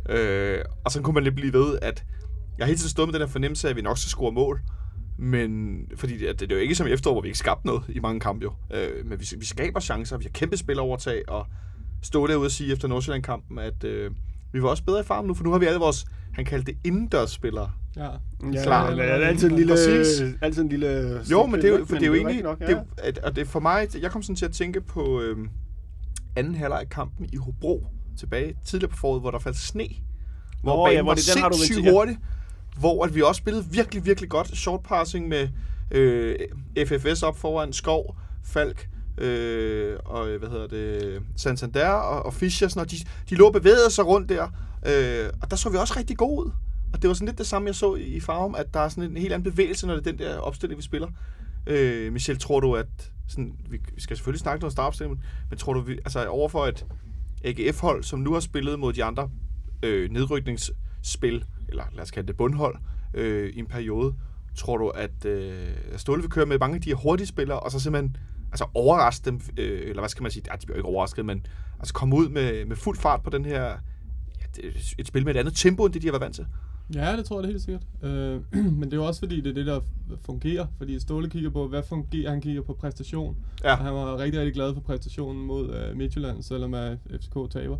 Øh, 0.09 0.59
og 0.85 0.91
så 0.91 1.01
kunne 1.01 1.13
man 1.13 1.23
lidt 1.23 1.35
blive 1.35 1.53
ved, 1.53 1.79
at 1.81 2.03
jeg 2.57 2.63
har 2.65 2.67
hele 2.67 2.77
tiden 2.79 2.89
stået 2.89 3.07
med 3.07 3.13
den 3.13 3.21
her 3.21 3.31
fornemmelse 3.31 3.67
af, 3.67 3.69
at 3.71 3.75
vi 3.75 3.81
nok 3.81 3.97
skal 3.97 4.09
score 4.09 4.31
mål. 4.31 4.61
Men 5.17 5.81
fordi 5.95 6.17
det, 6.17 6.39
det 6.39 6.51
er 6.51 6.55
jo 6.55 6.61
ikke 6.61 6.75
som 6.75 6.87
i 6.87 6.89
efterår, 6.89 7.13
hvor 7.13 7.21
vi 7.21 7.27
ikke 7.27 7.37
skabte 7.37 7.67
noget 7.67 7.83
i 7.89 7.99
mange 7.99 8.19
kampe 8.19 8.43
jo. 8.43 8.53
Øh, 8.73 9.05
men 9.05 9.19
vi, 9.19 9.25
vi 9.39 9.45
skaber 9.45 9.79
chancer, 9.79 10.17
vi 10.17 10.23
har 10.23 10.29
kæmpe 10.31 10.57
spilovertag, 10.57 11.21
og 11.29 11.45
stå 12.01 12.27
derude 12.27 12.45
og 12.47 12.51
sige 12.51 12.73
efter 12.73 12.87
Nordsjælland-kampen, 12.87 13.59
at 13.59 13.83
øh, 13.83 14.11
vi 14.53 14.61
var 14.63 14.69
også 14.69 14.83
bedre 14.83 14.99
i 14.99 15.03
farven 15.03 15.27
nu, 15.27 15.33
for 15.33 15.43
nu 15.43 15.51
har 15.51 15.57
vi 15.59 15.65
alle 15.65 15.79
vores, 15.79 16.05
han 16.33 16.45
kaldte 16.45 16.71
det 16.71 16.79
indendørsspillere. 16.83 17.71
Ja. 17.95 18.09
Klar. 18.63 18.89
Ja, 18.89 18.95
det 18.95 19.23
er 19.23 19.27
altid 19.27 19.49
en 19.49 19.55
lille... 19.55 19.73
Præcis. 19.73 20.21
Altid 20.41 20.61
en 20.61 20.69
lille 20.69 21.21
Jo, 21.31 21.45
men 21.45 21.61
det 21.61 21.69
er 21.73 21.79
jo, 21.79 21.85
for 21.85 21.95
det 21.95 22.03
er 22.03 22.07
jo 22.07 22.13
egentlig, 22.13 22.43
nok, 22.43 22.61
ja. 22.61 22.67
det, 22.67 22.79
at, 22.97 23.17
og 23.17 23.35
det 23.35 23.47
for 23.47 23.59
mig, 23.59 23.87
jeg 24.01 24.11
kom 24.11 24.21
sådan 24.23 24.35
til 24.35 24.45
at 24.45 24.51
tænke 24.51 24.81
på 24.81 25.21
øh, 25.21 25.37
anden 26.35 26.55
halvleg 26.55 26.79
af 26.79 26.89
kampen 26.89 27.25
i 27.33 27.35
Hobro, 27.35 27.87
tilbage 28.19 28.55
tidligere 28.65 28.91
på 28.91 28.97
foråret, 28.97 29.21
hvor 29.21 29.31
der 29.31 29.39
faldt 29.39 29.57
sne. 29.57 29.87
Hvor 30.63 30.87
ja, 30.87 30.91
banen 30.93 31.03
hvor 31.05 31.11
var 31.11 31.15
det- 31.15 31.29
den 31.33 31.41
har 31.41 31.49
du 31.49 31.55
sindssygt 31.57 31.77
til, 31.77 31.83
ja 31.85 31.91
hvor 32.77 33.05
at 33.05 33.15
vi 33.15 33.21
også 33.21 33.39
spillede 33.39 33.65
virkelig, 33.71 34.05
virkelig 34.05 34.29
godt 34.29 34.57
short 34.57 34.83
passing 34.83 35.27
med 35.27 35.49
øh, 35.91 36.35
FFS 36.87 37.23
op 37.23 37.37
foran, 37.37 37.73
Skov, 37.73 38.15
Falk, 38.43 38.89
øh, 39.17 39.97
og 40.05 40.37
hvad 40.37 40.49
hedder 40.49 40.67
det, 40.67 41.21
Santander 41.35 41.89
og, 41.89 42.25
og 42.25 42.33
Fischer, 42.33 42.67
sådan, 42.67 42.81
og 42.81 42.91
de, 42.91 42.95
de 43.29 43.35
lå 43.35 43.47
og 43.47 43.53
bevægede 43.53 43.91
sig 43.91 44.05
rundt 44.05 44.29
der, 44.29 44.43
øh, 44.85 45.29
og 45.41 45.51
der 45.51 45.55
så 45.55 45.69
vi 45.69 45.77
også 45.77 45.93
rigtig 45.97 46.17
gode 46.17 46.45
ud. 46.45 46.51
Og 46.93 47.01
det 47.01 47.07
var 47.07 47.13
sådan 47.13 47.27
lidt 47.27 47.37
det 47.37 47.47
samme, 47.47 47.67
jeg 47.67 47.75
så 47.75 47.95
i 47.95 48.19
Farum, 48.19 48.55
at 48.55 48.73
der 48.73 48.79
er 48.79 48.89
sådan 48.89 49.11
en 49.11 49.17
helt 49.17 49.33
anden 49.33 49.51
bevægelse, 49.51 49.87
når 49.87 49.95
det 49.95 50.07
er 50.07 50.11
den 50.11 50.19
der 50.19 50.37
opstilling, 50.37 50.77
vi 50.77 50.83
spiller. 50.83 51.07
Øh, 51.67 52.13
Michel, 52.13 52.39
tror 52.39 52.59
du, 52.59 52.75
at... 52.75 52.87
Sådan, 53.27 53.53
vi, 53.69 53.79
vi 53.95 54.01
skal 54.01 54.17
selvfølgelig 54.17 54.39
snakke 54.39 54.61
noget 54.61 54.71
startopstilling, 54.71 55.17
men, 55.17 55.23
men 55.49 55.59
tror 55.59 55.73
du, 55.73 55.79
vi, 55.79 55.93
altså 55.93 56.27
overfor 56.27 56.65
et 56.67 56.85
AGF-hold, 57.43 58.03
som 58.03 58.19
nu 58.19 58.33
har 58.33 58.39
spillet 58.39 58.79
mod 58.79 58.93
de 58.93 59.03
andre 59.03 59.29
øh, 59.83 60.11
nedrykningsspil, 60.11 61.45
eller 61.73 61.85
lad 61.93 62.03
os 62.03 62.11
kalde 62.11 62.27
det 62.27 62.37
bundhold, 62.37 62.75
øh, 63.13 63.49
i 63.49 63.59
en 63.59 63.65
periode, 63.65 64.13
tror 64.55 64.77
du, 64.77 64.89
at 64.89 65.25
øh, 65.25 65.69
Ståle 65.97 66.21
vil 66.21 66.31
køre 66.31 66.45
med 66.45 66.59
mange 66.59 66.75
af 66.75 66.81
de 66.81 66.89
her 66.89 66.95
hurtige 66.95 67.27
spillere, 67.27 67.59
og 67.59 67.71
så 67.71 67.79
simpelthen 67.79 68.17
altså 68.51 68.65
overraske 68.73 69.25
dem, 69.25 69.41
øh, 69.57 69.89
eller 69.89 70.01
hvad 70.01 70.09
skal 70.09 70.23
man 70.23 70.31
sige, 70.31 70.43
ja, 70.51 70.55
de 70.55 70.65
bliver 70.65 70.77
ikke 70.77 70.89
overrasket, 70.89 71.25
men 71.25 71.45
altså 71.79 71.93
komme 71.93 72.15
ud 72.15 72.29
med, 72.29 72.65
med 72.65 72.75
fuld 72.75 72.97
fart 72.97 73.23
på 73.23 73.29
den 73.29 73.45
her, 73.45 73.63
ja, 73.63 74.45
det, 74.55 74.93
et 74.97 75.07
spil 75.07 75.25
med 75.25 75.35
et 75.35 75.39
andet 75.39 75.55
tempo, 75.55 75.85
end 75.85 75.93
det 75.93 76.01
de 76.01 76.07
har 76.07 76.11
været 76.11 76.21
vant 76.21 76.35
til. 76.35 76.45
Ja, 76.95 77.17
det 77.17 77.25
tror 77.25 77.37
jeg 77.37 77.43
det 77.43 77.51
helt 77.51 77.63
sikkert. 77.63 77.83
Øh, 78.03 78.41
men 78.79 78.83
det 78.83 78.93
er 78.93 78.97
jo 78.97 79.05
også 79.05 79.19
fordi, 79.19 79.41
det 79.41 79.49
er 79.49 79.53
det, 79.53 79.65
der 79.65 79.79
fungerer. 80.25 80.65
Fordi 80.77 80.99
Ståle 80.99 81.29
kigger 81.29 81.49
på, 81.49 81.67
hvad 81.67 81.83
fungerer, 81.83 82.29
han 82.29 82.41
kigger 82.41 82.61
på 82.61 82.73
præstation. 82.73 83.37
Ja. 83.63 83.71
Og 83.71 83.77
han 83.77 83.93
var 83.93 84.17
rigtig, 84.17 84.39
rigtig 84.39 84.53
glad 84.53 84.73
for 84.73 84.81
præstationen 84.81 85.45
mod 85.45 85.75
øh, 85.75 85.97
Midtjylland, 85.97 86.43
selvom 86.43 86.75
FCK 87.09 87.51
taber. 87.51 87.77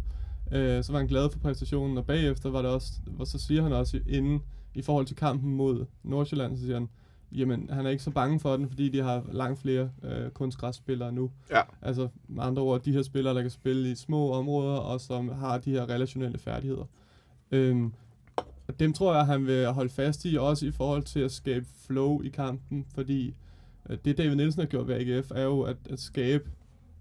Øh, 0.51 0.83
så 0.83 0.91
var 0.91 0.99
han 0.99 1.07
glad 1.07 1.29
for 1.31 1.39
præstationen, 1.39 1.97
og 1.97 2.05
bagefter 2.05 2.49
var 2.49 2.61
det 2.61 2.71
også, 2.71 2.91
hvor 3.07 3.25
så 3.25 3.39
siger 3.39 3.63
han 3.63 3.73
også 3.73 3.99
inden, 4.07 4.41
i 4.75 4.81
forhold 4.81 5.05
til 5.05 5.15
kampen 5.15 5.53
mod 5.53 5.85
Nordsjælland, 6.03 6.57
så 6.57 6.63
siger 6.63 6.73
han, 6.73 6.89
jamen 7.31 7.69
han 7.69 7.85
er 7.85 7.89
ikke 7.89 8.03
så 8.03 8.11
bange 8.11 8.39
for 8.39 8.57
den, 8.57 8.69
fordi 8.69 8.89
de 8.89 9.01
har 9.01 9.23
langt 9.31 9.59
flere 9.59 9.89
øh, 10.03 10.29
kunstgræsspillere 10.29 11.11
nu. 11.11 11.31
Ja. 11.51 11.61
Altså 11.81 12.07
med 12.27 12.43
andre 12.43 12.61
ord, 12.61 12.81
de 12.81 12.91
her 12.91 13.01
spillere, 13.01 13.33
der 13.35 13.41
kan 13.41 13.51
spille 13.51 13.91
i 13.91 13.95
små 13.95 14.31
områder, 14.31 14.77
og 14.77 15.01
som 15.01 15.29
har 15.29 15.57
de 15.57 15.71
her 15.71 15.89
relationelle 15.89 16.37
færdigheder. 16.37 16.85
Øhm, 17.51 17.93
og 18.67 18.79
dem 18.79 18.93
tror 18.93 19.15
jeg, 19.15 19.25
han 19.25 19.45
vil 19.45 19.67
holde 19.67 19.89
fast 19.89 20.25
i, 20.25 20.37
også 20.37 20.65
i 20.65 20.71
forhold 20.71 21.03
til 21.03 21.19
at 21.19 21.31
skabe 21.31 21.65
flow 21.85 22.21
i 22.21 22.29
kampen, 22.29 22.85
fordi 22.95 23.35
øh, 23.89 23.97
det 24.05 24.17
David 24.17 24.35
Nielsen 24.35 24.59
har 24.61 24.67
gjort 24.67 24.87
ved 24.87 24.95
AGF, 24.95 25.31
er 25.31 25.43
jo 25.43 25.61
at, 25.61 25.77
at 25.89 25.99
skabe 25.99 26.49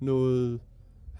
noget... 0.00 0.60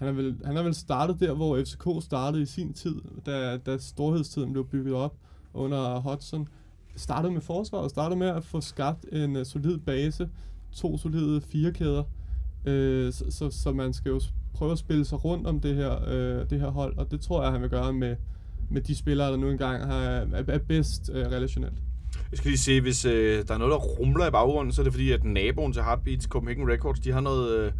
Han 0.03 0.15
har, 0.15 0.21
vel, 0.21 0.35
han 0.45 0.57
er 0.57 0.63
vel 0.63 0.73
startet 0.73 1.19
der, 1.19 1.33
hvor 1.33 1.63
FCK 1.63 2.05
startede 2.05 2.43
i 2.43 2.45
sin 2.45 2.73
tid, 2.73 2.95
da, 3.25 3.57
da 3.57 3.77
storhedstiden 3.77 4.51
blev 4.51 4.67
bygget 4.67 4.93
op 4.93 5.15
under 5.53 5.99
Hodgson. 5.99 6.47
Startede 6.95 7.33
med 7.33 7.41
forsvaret, 7.41 7.89
startede 7.89 8.19
med 8.19 8.27
at 8.27 8.43
få 8.43 8.61
skabt 8.61 9.05
en 9.11 9.35
uh, 9.35 9.43
solid 9.43 9.77
base, 9.77 10.29
to 10.71 10.97
solide 10.97 11.41
firekæder, 11.41 12.03
øh, 12.65 13.13
så, 13.13 13.25
så, 13.29 13.49
så 13.49 13.71
man 13.71 13.93
skal 13.93 14.09
jo 14.09 14.21
prøve 14.53 14.71
at 14.71 14.77
spille 14.77 15.05
sig 15.05 15.25
rundt 15.25 15.47
om 15.47 15.59
det 15.59 15.75
her, 15.75 16.05
øh, 16.07 16.49
det 16.49 16.59
her 16.59 16.69
hold, 16.69 16.97
og 16.97 17.11
det 17.11 17.21
tror 17.21 17.43
jeg, 17.43 17.51
han 17.51 17.61
vil 17.61 17.69
gøre 17.69 17.93
med, 17.93 18.15
med 18.69 18.81
de 18.81 18.95
spillere, 18.95 19.31
der 19.31 19.37
nu 19.37 19.49
engang 19.49 19.85
har, 19.85 20.01
er, 20.01 20.43
er 20.47 20.57
bedst 20.57 21.09
øh, 21.13 21.25
relationelt. 21.25 21.77
Jeg 22.31 22.37
skal 22.37 22.49
lige 22.49 22.59
se, 22.59 22.81
hvis 22.81 23.05
øh, 23.05 23.47
der 23.47 23.53
er 23.53 23.57
noget, 23.57 23.71
der 23.71 23.77
rumler 23.77 24.27
i 24.27 24.31
baggrunden, 24.31 24.73
så 24.73 24.81
er 24.81 24.83
det 24.83 24.93
fordi, 24.93 25.11
at 25.11 25.23
naboen 25.23 25.73
til 25.73 25.83
Heartbeats, 25.83 26.25
Copenhagen 26.25 26.69
Records, 26.69 26.99
de 26.99 27.11
har 27.11 27.21
noget, 27.21 27.57
øh, 27.57 27.71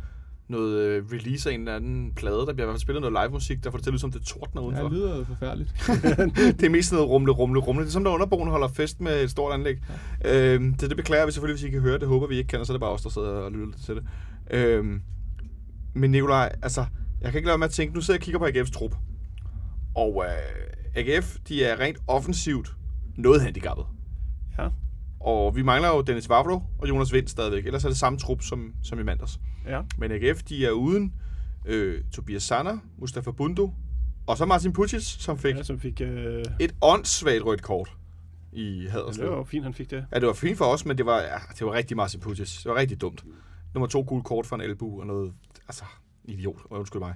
noget 0.47 0.79
øh, 0.79 1.03
release 1.11 1.49
af 1.49 1.53
en 1.53 1.59
eller 1.59 1.75
anden 1.75 2.13
plade. 2.15 2.37
Der 2.37 2.53
bliver 2.53 2.53
i 2.53 2.65
hvert 2.65 2.73
fald 2.73 2.79
spillet 2.81 3.01
noget 3.01 3.25
live 3.25 3.33
musik, 3.33 3.63
der 3.63 3.71
får 3.71 3.77
det 3.77 3.83
til 3.83 3.89
at 3.89 3.93
lyde 3.93 4.01
som 4.01 4.11
det 4.11 4.21
tordner 4.21 4.61
Ja, 4.61 4.67
udenfor. 4.67 4.83
det 4.83 4.91
lyder 4.91 5.25
forfærdeligt. 5.25 5.73
det 6.59 6.63
er 6.63 6.69
mest 6.69 6.91
noget 6.93 7.09
rumle, 7.09 7.31
rumle, 7.31 7.59
rumle. 7.59 7.81
Det 7.83 7.87
er 7.89 7.91
som, 7.91 8.03
der 8.03 8.11
underboen 8.11 8.49
holder 8.49 8.67
fest 8.67 9.01
med 9.01 9.23
et 9.23 9.29
stort 9.31 9.53
anlæg. 9.53 9.77
Ja. 10.23 10.53
Øhm, 10.53 10.73
det, 10.73 10.89
det 10.89 10.97
beklager 10.97 11.25
vi 11.25 11.31
selvfølgelig, 11.31 11.61
hvis 11.61 11.67
I 11.69 11.71
kan 11.71 11.81
høre 11.81 11.99
det. 11.99 12.07
Håber 12.07 12.27
vi 12.27 12.35
ikke 12.37 12.47
kan, 12.47 12.59
og 12.59 12.65
så 12.65 12.73
er 12.73 12.75
det 12.75 12.81
bare 12.81 12.91
os, 12.91 13.01
der 13.01 13.09
sidder 13.09 13.27
og 13.29 13.51
lytter 13.51 13.79
til 13.85 13.95
det. 13.95 14.03
Øhm, 14.51 15.01
men 15.93 16.11
Nikolaj, 16.11 16.55
altså, 16.61 16.85
Jeg 17.21 17.31
kan 17.31 17.39
ikke 17.39 17.45
lade 17.45 17.53
være 17.53 17.57
med 17.57 17.67
at 17.67 17.73
tænke, 17.73 17.93
nu 17.95 18.01
sidder 18.01 18.17
jeg 18.17 18.21
og 18.21 18.23
kigger 18.23 18.39
på 18.39 18.45
AGF's 18.45 18.71
trup. 18.79 18.95
Og 19.95 20.25
øh, 20.27 21.03
AGF, 21.03 21.37
de 21.47 21.63
er 21.63 21.79
rent 21.79 21.97
offensivt 22.07 22.73
noget 23.17 23.41
handicappet. 23.41 23.85
Ja. 24.59 24.67
Og 25.23 25.55
vi 25.55 25.61
mangler 25.61 25.89
jo 25.89 26.01
Dennis 26.01 26.29
Vavlo 26.29 26.59
og 26.79 26.89
Jonas 26.89 27.13
Vind 27.13 27.27
stadigvæk. 27.27 27.65
Ellers 27.65 27.83
er 27.83 27.89
det 27.89 27.97
samme 27.97 28.19
trup 28.19 28.41
som, 28.41 28.73
som 28.83 28.99
i 28.99 29.03
mandags. 29.03 29.39
Ja. 29.67 29.81
Men 29.97 30.11
AGF, 30.11 30.43
de 30.43 30.65
er 30.65 30.71
uden 30.71 31.13
øh, 31.65 32.01
Tobias 32.11 32.43
Sander, 32.43 32.77
Mustafa 32.97 33.31
Bundu, 33.31 33.73
og 34.27 34.37
så 34.37 34.45
Martin 34.45 34.73
Pucic, 34.73 35.03
som 35.03 35.37
fik 35.37 35.55
ja 35.55 35.63
som 35.63 35.79
fik... 35.79 36.01
Øh, 36.01 36.43
et 36.59 36.75
åndssvagt 36.81 37.45
rødt 37.45 37.61
kort 37.61 37.97
i 38.53 38.79
det 38.83 38.91
Haderslev. 38.91 39.29
var 39.29 39.37
jo 39.37 39.43
fint, 39.43 39.63
han 39.63 39.73
fik 39.73 39.91
det. 39.91 40.05
Ja, 40.13 40.19
det 40.19 40.27
var 40.27 40.33
fint 40.33 40.57
for 40.57 40.65
os, 40.65 40.85
men 40.85 40.97
det 40.97 41.05
var, 41.05 41.19
ja, 41.19 41.37
det 41.59 41.67
var 41.67 41.73
rigtig 41.73 41.97
Martin 41.97 42.19
Pucic. 42.19 42.57
Det 42.63 42.65
var 42.71 42.75
rigtig 42.75 43.01
dumt. 43.01 43.23
Nummer 43.73 43.87
to 43.87 44.03
gule 44.07 44.23
kort 44.23 44.45
for 44.45 44.55
en 44.55 44.61
albu 44.61 44.99
og 44.99 45.07
noget, 45.07 45.33
altså, 45.67 45.83
idiot, 46.23 46.59
undskyld 46.69 47.01
mig. 47.01 47.13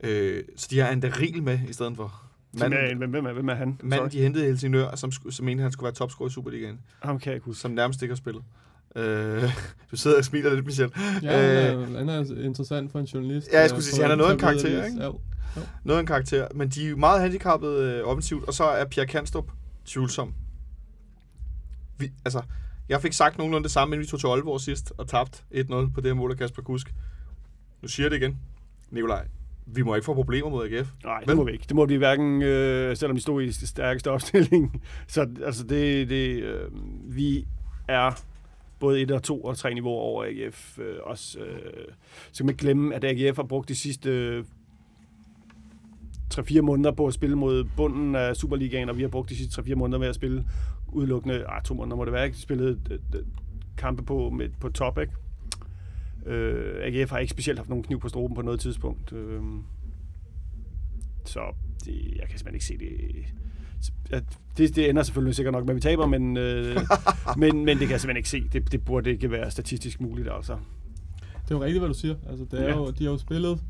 Øh, 0.00 0.44
så 0.56 0.68
de 0.70 0.78
har 0.78 0.90
en 0.90 1.20
Ril 1.20 1.42
med 1.42 1.58
i 1.68 1.72
stedet 1.72 1.96
for. 1.96 2.27
Manden, 2.52 2.78
Manden, 2.80 2.98
hvem, 2.98 3.10
hvem, 3.10 3.26
er, 3.26 3.32
hvem 3.32 3.48
er 3.48 3.54
han? 3.54 3.80
manden 3.82 4.10
de 4.10 4.22
hentede 4.22 4.44
i 4.44 4.48
Helsingør, 4.48 4.96
som, 4.96 5.12
som 5.12 5.44
mente, 5.46 5.62
han 5.62 5.72
skulle 5.72 5.84
være 5.84 5.94
topscorer 5.94 6.28
i 6.28 6.32
Superligaen, 6.32 6.80
Ham 7.02 7.18
kan 7.18 7.30
jeg 7.30 7.34
ikke 7.34 7.44
huske. 7.44 7.60
som 7.60 7.70
nærmest 7.70 8.02
ikke 8.02 8.12
har 8.12 8.16
spillet. 8.16 8.42
Øh, 8.96 9.42
du 9.90 9.96
sidder 9.96 10.18
og 10.18 10.24
smiler 10.24 10.54
lidt, 10.54 10.66
Michel. 10.66 10.92
Ja, 11.22 11.72
Øh, 11.74 11.80
han, 11.80 12.08
er, 12.08 12.14
han 12.14 12.38
er 12.38 12.44
interessant 12.44 12.92
for 12.92 12.98
en 12.98 13.04
journalist. 13.04 13.48
Ja, 13.52 13.60
jeg 13.60 13.68
skulle 13.70 13.84
sige, 13.84 14.02
han 14.02 14.10
er 14.10 14.14
noget 14.16 14.30
af 14.30 14.34
en 14.34 14.40
karakter, 14.40 14.84
ikke? 14.84 15.04
Jo. 15.04 15.20
Noget 15.84 15.98
af 15.98 16.00
en 16.00 16.06
karakter, 16.06 16.48
men 16.54 16.68
de 16.68 16.88
er 16.88 16.96
meget 16.96 17.20
handicappet 17.22 17.70
øh, 17.78 18.04
offensivt, 18.04 18.44
og 18.44 18.54
så 18.54 18.64
er 18.64 18.84
Pierre 18.84 19.06
Kanstrup 19.06 19.50
tvivlsom. 19.86 20.34
Vi, 21.98 22.12
altså, 22.24 22.42
jeg 22.88 23.02
fik 23.02 23.12
sagt 23.12 23.38
nogenlunde 23.38 23.64
det 23.64 23.72
samme, 23.72 23.94
inden 23.94 24.06
vi 24.06 24.10
tog 24.10 24.20
til 24.20 24.26
Aalborg 24.26 24.60
sidst, 24.60 24.92
og 24.98 25.08
tabt 25.08 25.44
1-0 25.54 25.64
på 25.68 25.90
det 25.96 26.04
her 26.04 26.14
mål 26.14 26.30
af 26.30 26.36
Kasper 26.38 26.62
Kusk. 26.62 26.94
Nu 27.82 27.88
siger 27.88 28.04
jeg 28.04 28.10
det 28.10 28.16
igen. 28.16 28.38
Nikolaj, 28.90 29.26
vi 29.74 29.82
må 29.82 29.94
ikke 29.94 30.04
få 30.04 30.14
problemer 30.14 30.50
mod 30.50 30.64
AGF. 30.64 30.88
Nej, 31.04 31.20
det 31.20 31.36
må 31.36 31.44
vi 31.44 31.52
ikke. 31.52 31.64
Det 31.68 31.76
må 31.76 31.86
vi 31.86 31.96
hverken, 31.96 32.42
øh, 32.42 32.96
selvom 32.96 33.16
vi 33.16 33.20
stod 33.20 33.42
i 33.42 33.52
stærkeste 33.52 34.10
opstilling. 34.14 34.82
Så 35.06 35.26
altså 35.44 35.64
det, 35.64 36.08
det 36.08 36.42
øh, 36.42 36.70
vi 37.16 37.46
er 37.88 38.22
både 38.78 39.00
et 39.00 39.10
og 39.10 39.22
to 39.22 39.40
og 39.40 39.56
tre 39.56 39.74
niveauer 39.74 40.00
over 40.00 40.24
AGF. 40.24 40.78
Øh, 40.78 40.96
også, 41.02 41.38
øh, 41.38 41.84
så 42.32 42.38
kan 42.38 42.46
man 42.46 42.54
glemme, 42.54 42.94
at 42.94 43.04
AGF 43.04 43.36
har 43.36 43.42
brugt 43.42 43.68
de 43.68 43.74
sidste 43.74 44.10
øh, 44.10 44.44
3-4 46.34 46.60
måneder 46.60 46.90
på 46.90 47.06
at 47.06 47.14
spille 47.14 47.36
mod 47.36 47.64
bunden 47.76 48.14
af 48.14 48.36
Superligaen, 48.36 48.88
og 48.88 48.96
vi 48.96 49.02
har 49.02 49.08
brugt 49.08 49.30
de 49.30 49.36
sidste 49.36 49.62
3-4 49.62 49.74
måneder 49.74 49.98
med 49.98 50.08
at 50.08 50.14
spille 50.14 50.44
udelukkende, 50.92 51.44
ah, 51.48 51.62
to 51.62 51.74
måneder 51.74 51.96
må 51.96 52.04
det 52.04 52.12
være, 52.12 52.26
ikke? 52.26 52.38
spillet 52.38 52.80
øh, 52.90 52.98
øh, 53.14 53.22
kampe 53.76 54.02
på, 54.02 54.30
med, 54.30 54.48
på 54.60 54.68
top, 54.68 54.98
ikke? 54.98 55.12
Øh, 56.28 56.74
AGF 56.84 57.10
har 57.10 57.18
ikke 57.18 57.30
specielt 57.30 57.58
haft 57.58 57.68
nogen 57.68 57.84
kniv 57.84 58.00
på 58.00 58.08
struben 58.08 58.34
på 58.34 58.42
noget 58.42 58.60
tidspunkt. 58.60 59.12
Øh, 59.12 59.40
så 61.24 61.40
det, 61.84 61.94
jeg 62.16 62.28
kan 62.28 62.38
simpelthen 62.38 62.54
ikke 62.54 62.64
se 62.64 62.78
det. 62.78 63.24
Ja, 64.10 64.20
Det, 64.56 64.76
det 64.76 64.90
ender 64.90 65.02
selvfølgelig 65.02 65.34
sikkert 65.34 65.52
nok 65.52 65.64
med, 65.64 65.70
at 65.70 65.76
vi 65.76 65.80
taber, 65.80 66.06
men, 66.06 66.36
øh, 66.36 66.76
men, 67.38 67.56
men 67.64 67.68
det 67.78 67.78
kan 67.86 67.90
jeg 67.90 68.00
simpelthen 68.00 68.16
ikke 68.16 68.28
se. 68.28 68.48
Det, 68.52 68.72
det 68.72 68.84
burde 68.84 69.10
ikke 69.10 69.30
være 69.30 69.50
statistisk 69.50 70.00
muligt, 70.00 70.28
altså. 70.32 70.52
Det 71.44 71.54
er 71.54 71.58
jo 71.58 71.64
rigtigt, 71.64 71.80
hvad 71.80 71.88
du 71.88 71.94
siger. 71.94 72.14
Altså, 72.28 72.44
det 72.50 72.60
er 72.60 72.64
Ja. 72.68 72.76
jo, 72.76 72.90
de 72.90 73.04
har 73.04 73.10
jo 73.10 73.18
spillet 73.18 73.60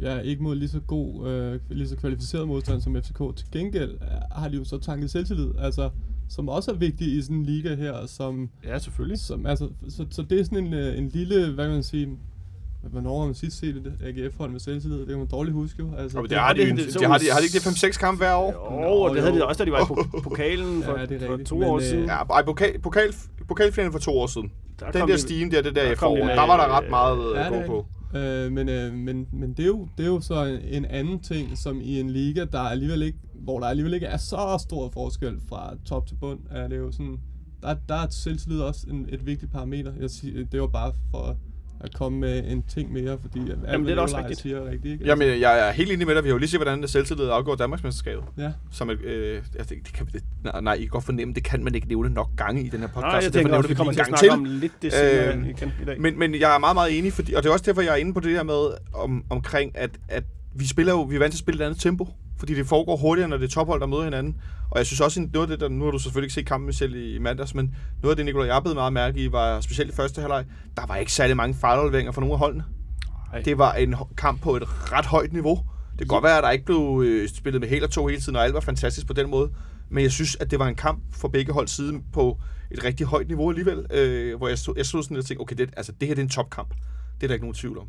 ja, 0.00 0.18
ikke 0.18 0.42
mod 0.42 0.56
lige 0.56 0.68
så 0.68 0.80
god, 0.80 1.28
øh, 1.28 1.60
lige 1.70 1.88
så 1.88 1.96
kvalificeret 1.96 2.48
modstand 2.48 2.80
som 2.80 2.96
FCK. 3.02 3.36
Til 3.36 3.46
gengæld 3.52 3.90
øh, 3.92 4.08
har 4.32 4.48
de 4.48 4.56
jo 4.56 4.64
så 4.64 4.78
tanket 4.78 5.10
selvtillid, 5.10 5.50
altså, 5.58 5.90
som 6.28 6.48
også 6.48 6.70
er 6.70 6.74
vigtig 6.74 7.16
i 7.16 7.22
sådan 7.22 7.36
en 7.36 7.44
liga 7.44 7.74
her, 7.74 8.06
som, 8.06 8.48
Ja, 8.64 8.78
selvfølgelig. 8.78 9.18
som 9.18 9.46
altså, 9.46 9.68
så, 9.88 10.06
så 10.10 10.22
det 10.22 10.40
er 10.40 10.44
sådan 10.44 10.66
en, 10.66 10.74
øh, 10.74 10.98
en 10.98 11.08
lille, 11.08 11.52
hvad 11.52 11.64
kan 11.64 11.74
man 11.74 11.82
sige, 11.82 12.08
Hvornår 12.90 13.18
har 13.18 13.26
man 13.26 13.34
sidst 13.34 13.58
set 13.58 13.76
et 13.76 13.92
AGF-hold 14.04 14.50
med 14.50 14.60
selvtillid? 14.60 14.98
Det 14.98 15.08
kan 15.08 15.18
man 15.18 15.26
dårligt 15.26 15.54
huske 15.54 15.76
jo. 15.78 15.90
Altså, 15.98 16.18
Og 16.18 16.30
det 16.30 16.38
har 16.38 16.52
de, 16.52 16.60
det- 16.60 16.70
jo- 16.70 16.76
det- 16.76 16.92
så 16.92 16.98
de, 16.98 17.04
har 17.04 17.18
de, 17.18 17.24
har 17.32 17.38
de 17.38 17.44
ikke 17.44 17.58
det 17.58 17.66
5-6 17.66 17.98
kampe 17.98 18.18
hver 18.24 18.34
år? 18.34 18.52
Jo, 18.82 18.90
og 19.00 19.14
det 19.14 19.22
havde 19.22 19.34
de 19.34 19.38
jo. 19.38 19.46
også, 19.48 19.58
da 19.58 19.64
de 19.64 19.72
var 19.72 19.78
i 19.78 19.82
po- 19.82 20.20
pokalen 20.22 20.82
for, 20.82 20.98
Ja, 20.98 21.06
det 21.06 21.22
er 21.22 21.26
for 21.26 21.36
to 21.44 21.58
Men, 21.58 21.68
år 21.68 21.76
øh, 21.76 21.82
siden. 21.82 22.04
Ja, 22.04 22.16
ej, 22.16 22.42
pokal, 22.44 22.80
pokal, 22.80 23.14
pokalfinalen 23.48 23.92
for 23.92 23.98
to 23.98 24.18
år 24.18 24.26
siden. 24.26 24.52
Der 24.80 24.90
Den 24.90 25.00
der 25.00 25.06
de- 25.06 25.18
stime 25.18 25.50
der, 25.50 25.62
det 25.62 25.64
der, 25.64 25.80
der 25.80 25.86
de 25.86 25.92
efterår, 25.92 26.16
med, 26.16 26.34
der 26.34 26.46
var 26.46 26.56
der 26.56 26.76
ret 26.78 26.84
øh, 26.84 26.90
meget 26.90 27.18
ja, 27.34 27.46
at 27.46 27.52
det 27.52 27.60
gå 27.66 27.66
på. 27.66 27.86
Øh, 28.14 28.52
men, 28.52 28.68
øh, 28.68 28.94
men, 28.94 29.28
men 29.32 29.52
det, 29.52 29.62
er 29.62 29.66
jo, 29.66 29.88
det 29.98 30.04
er 30.04 30.08
jo 30.08 30.20
så 30.20 30.44
en, 30.44 30.60
en 30.64 30.84
anden 30.84 31.20
ting, 31.20 31.58
som 31.58 31.80
i 31.80 32.00
en 32.00 32.10
liga, 32.10 32.44
der 32.52 32.58
alligevel 32.58 33.02
ikke, 33.02 33.18
hvor 33.34 33.60
der 33.60 33.66
alligevel 33.66 33.94
ikke 33.94 34.06
er 34.06 34.16
så 34.16 34.58
stor 34.68 34.90
forskel 34.90 35.40
fra 35.48 35.76
top 35.84 36.06
til 36.06 36.14
bund, 36.14 36.40
er 36.50 36.68
det 36.68 36.78
jo 36.78 36.92
sådan, 36.92 37.20
der, 37.62 37.76
der 37.88 37.94
er 37.94 38.08
selvtillid 38.10 38.60
også 38.60 38.86
en, 38.90 39.06
et 39.08 39.26
vigtigt 39.26 39.52
parameter. 39.52 39.92
Jeg 40.00 40.10
siger, 40.10 40.44
det 40.44 40.60
var 40.60 40.66
bare 40.66 40.92
for 41.10 41.38
at 41.80 41.94
komme 41.94 42.18
med 42.18 42.44
en 42.46 42.62
ting 42.62 42.92
mere, 42.92 43.18
fordi 43.22 43.38
Jamen, 43.38 43.86
det 43.86 43.90
er 43.90 43.94
da 43.94 44.00
også 44.00 44.18
rigtigt. 44.18 44.40
siger 44.40 44.56
er 44.58 44.64
rigtigt. 44.70 44.92
Ikke? 44.92 45.04
Jamen, 45.04 45.40
jeg 45.40 45.68
er 45.68 45.72
helt 45.72 45.92
enig 45.92 46.06
med 46.06 46.14
dig. 46.14 46.24
Vi 46.24 46.28
har 46.28 46.34
jo 46.34 46.38
lige 46.38 46.48
set, 46.48 46.58
hvordan 46.58 46.82
det 46.82 46.90
selvtillid 46.90 47.28
afgår 47.28 47.54
Danmarksmesterskabet. 47.54 48.24
ja. 48.38 48.52
Som 48.70 48.90
et, 48.90 49.00
øh, 49.00 49.42
altså, 49.58 49.74
det, 49.74 49.86
det 49.86 49.92
kan, 49.92 50.06
det, 50.12 50.22
nej, 50.44 50.60
nej, 50.60 50.74
I 50.74 50.78
kan 50.80 50.88
godt 50.88 51.04
fornemme, 51.04 51.34
det 51.34 51.44
kan 51.44 51.64
man 51.64 51.74
ikke 51.74 51.88
nævne 51.88 52.08
nok 52.10 52.28
gange 52.36 52.62
i 52.64 52.68
den 52.68 52.80
her 52.80 52.86
podcast. 52.86 53.02
Nej, 53.02 53.12
jeg 53.14 53.22
så 53.22 53.30
tænker 53.30 53.48
derfor 53.48 53.56
også, 53.56 53.68
vi 53.68 53.74
kommer 53.74 53.92
det 53.92 53.96
til 53.96 54.12
at 54.12 54.18
snakke 54.18 54.26
gang 54.28 54.40
om 54.40 54.60
lidt 54.60 54.72
det 54.82 54.92
senere 54.92 55.36
Øh, 55.36 55.48
igen 55.48 55.72
i 55.82 55.84
dag. 55.84 56.00
Men, 56.00 56.18
men 56.18 56.34
jeg 56.34 56.54
er 56.54 56.58
meget, 56.58 56.76
meget 56.76 56.98
enig, 56.98 57.12
fordi, 57.12 57.32
og 57.34 57.42
det 57.42 57.48
er 57.48 57.52
også 57.52 57.64
derfor, 57.66 57.82
jeg 57.82 57.92
er 57.92 57.96
inde 57.96 58.14
på 58.14 58.20
det 58.20 58.30
her 58.30 58.42
med, 58.42 58.70
om, 58.94 59.24
omkring, 59.30 59.78
at, 59.78 59.90
at 60.08 60.24
vi 60.56 60.66
spiller 60.66 60.92
jo, 60.92 61.02
vi 61.02 61.14
er 61.14 61.18
vant 61.18 61.32
til 61.32 61.36
at 61.36 61.38
spille 61.38 61.60
et 61.62 61.66
andet 61.66 61.80
tempo, 61.80 62.08
fordi 62.44 62.54
det 62.54 62.66
foregår 62.66 62.96
hurtigere, 62.96 63.28
når 63.28 63.36
det 63.36 63.44
er 63.44 63.50
tophold, 63.50 63.80
der 63.80 63.86
møder 63.86 64.04
hinanden. 64.04 64.36
Og 64.70 64.78
jeg 64.78 64.86
synes 64.86 65.00
også, 65.00 65.20
noget 65.32 65.50
af 65.50 65.58
det, 65.58 65.60
der, 65.60 65.68
nu 65.68 65.84
har 65.84 65.90
du 65.90 65.98
selvfølgelig 65.98 66.26
ikke 66.26 66.34
set 66.34 66.46
kampen 66.46 66.72
selv 66.72 66.94
i, 66.94 67.14
i 67.14 67.18
mandags, 67.18 67.54
men 67.54 67.74
noget 68.02 68.12
af 68.12 68.16
det, 68.16 68.24
Nicolai, 68.24 68.48
jeg 68.48 68.62
meget 68.74 68.92
mærke 68.92 69.24
i, 69.24 69.32
var 69.32 69.60
specielt 69.60 69.92
i 69.92 69.94
første 69.94 70.20
halvleg, 70.20 70.44
der 70.76 70.86
var 70.86 70.96
ikke 70.96 71.12
særlig 71.12 71.36
mange 71.36 71.54
fejlafleveringer 71.54 72.12
fra 72.12 72.20
nogle 72.20 72.32
af 72.32 72.38
holdene. 72.38 72.64
Ej. 73.32 73.40
Det 73.40 73.58
var 73.58 73.72
en 73.72 73.94
kamp 74.16 74.42
på 74.42 74.56
et 74.56 74.92
ret 74.92 75.06
højt 75.06 75.32
niveau. 75.32 75.56
Det 75.90 75.98
kan 75.98 76.06
godt 76.06 76.24
være, 76.24 76.38
at 76.38 76.42
der 76.42 76.50
ikke 76.50 76.64
blev 76.64 77.02
øh, 77.06 77.28
spillet 77.28 77.60
med 77.60 77.68
helt 77.68 77.84
og 77.84 77.90
to 77.90 78.06
hele 78.06 78.20
tiden, 78.20 78.36
og 78.36 78.44
alt 78.44 78.54
var 78.54 78.60
fantastisk 78.60 79.06
på 79.06 79.12
den 79.12 79.30
måde. 79.30 79.50
Men 79.90 80.02
jeg 80.02 80.12
synes, 80.12 80.36
at 80.36 80.50
det 80.50 80.58
var 80.58 80.66
en 80.66 80.74
kamp 80.74 81.02
for 81.12 81.28
begge 81.28 81.52
hold 81.52 81.68
side 81.68 82.00
på 82.12 82.38
et 82.70 82.84
rigtig 82.84 83.06
højt 83.06 83.28
niveau 83.28 83.50
alligevel, 83.50 83.86
øh, 83.90 84.36
hvor 84.36 84.48
jeg 84.48 84.58
stod, 84.58 84.74
jeg 84.76 84.86
stod 84.86 85.02
sådan 85.02 85.16
lidt 85.16 85.24
og 85.24 85.28
tænkte, 85.28 85.42
okay, 85.42 85.56
det, 85.56 85.70
altså, 85.76 85.92
det 86.00 86.08
her 86.08 86.14
det 86.14 86.22
er 86.22 86.24
en 86.24 86.30
topkamp. 86.30 86.68
Det 87.14 87.22
er 87.22 87.26
der 87.26 87.34
ikke 87.34 87.44
nogen 87.44 87.54
tvivl 87.54 87.78
om. 87.78 87.88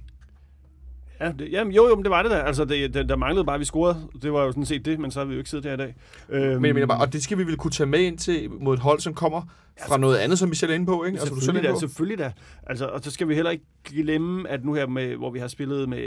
Ja, 1.20 1.32
det, 1.40 1.52
jamen, 1.52 1.74
jo, 1.74 1.88
jo, 1.88 1.96
men 1.96 2.04
det 2.04 2.12
var 2.12 2.22
det 2.22 2.32
da. 2.32 2.36
Altså, 2.38 2.66
det, 2.66 2.94
det, 2.94 3.10
der 3.10 3.16
manglede 3.16 3.46
bare, 3.46 3.54
at 3.54 3.60
vi 3.60 3.66
scorede. 3.66 4.08
Det 4.22 4.34
var 4.34 4.44
jo 4.44 4.52
sådan 4.52 4.66
set 4.66 4.86
det, 4.86 5.00
men 5.00 5.12
så 5.12 5.20
har 5.20 5.26
vi 5.26 5.34
jo 5.34 5.38
ikke 5.38 5.50
siddet 5.50 5.66
her 5.66 5.74
i 5.74 5.78
dag. 5.78 5.96
Øhm, 6.30 6.62
Men 6.62 6.66
jeg 6.66 6.74
mener 6.74 6.88
bare, 6.88 7.02
og 7.02 7.14
det 7.14 7.24
skal 7.24 7.38
vi 7.38 7.44
vel 7.44 7.58
kunne 7.58 7.72
tage 7.72 7.88
med 7.88 8.00
ind 8.00 8.18
til 8.18 8.52
mod 8.52 8.74
et 8.74 8.80
hold, 8.80 9.00
som 9.00 9.14
kommer 9.14 9.42
fra 9.88 9.98
noget 9.98 10.18
andet, 10.18 10.40
som 10.40 10.50
vi 10.52 10.56
selv 10.56 10.72
er 10.72 10.76
inde 10.76 10.86
på, 10.86 11.04
ikke? 11.04 11.20
Altså, 11.20 11.36
du 11.36 11.40
selv 11.42 11.58
er 11.58 11.62
selvfølgelig 11.62 11.64
inde 11.64 11.68
da, 11.68 11.74
på. 11.74 11.80
selvfølgelig 11.80 12.18
da. 12.20 12.32
Altså, 12.68 12.86
og 12.88 13.00
så 13.04 13.12
skal 13.12 13.28
vi 13.28 13.36
heller 13.36 13.52
ikke 13.52 13.66
glemme, 13.84 14.50
at 14.50 14.66
nu 14.66 14.74
her, 14.74 14.88
med, 14.88 15.16
hvor 15.16 15.30
vi 15.32 15.40
har 15.40 15.48
spillet 15.48 15.90
med 15.90 16.00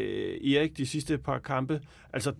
Erik 0.54 0.76
de 0.76 0.86
sidste 0.86 1.18
par 1.18 1.38
kampe, 1.38 1.80
altså 2.12 2.32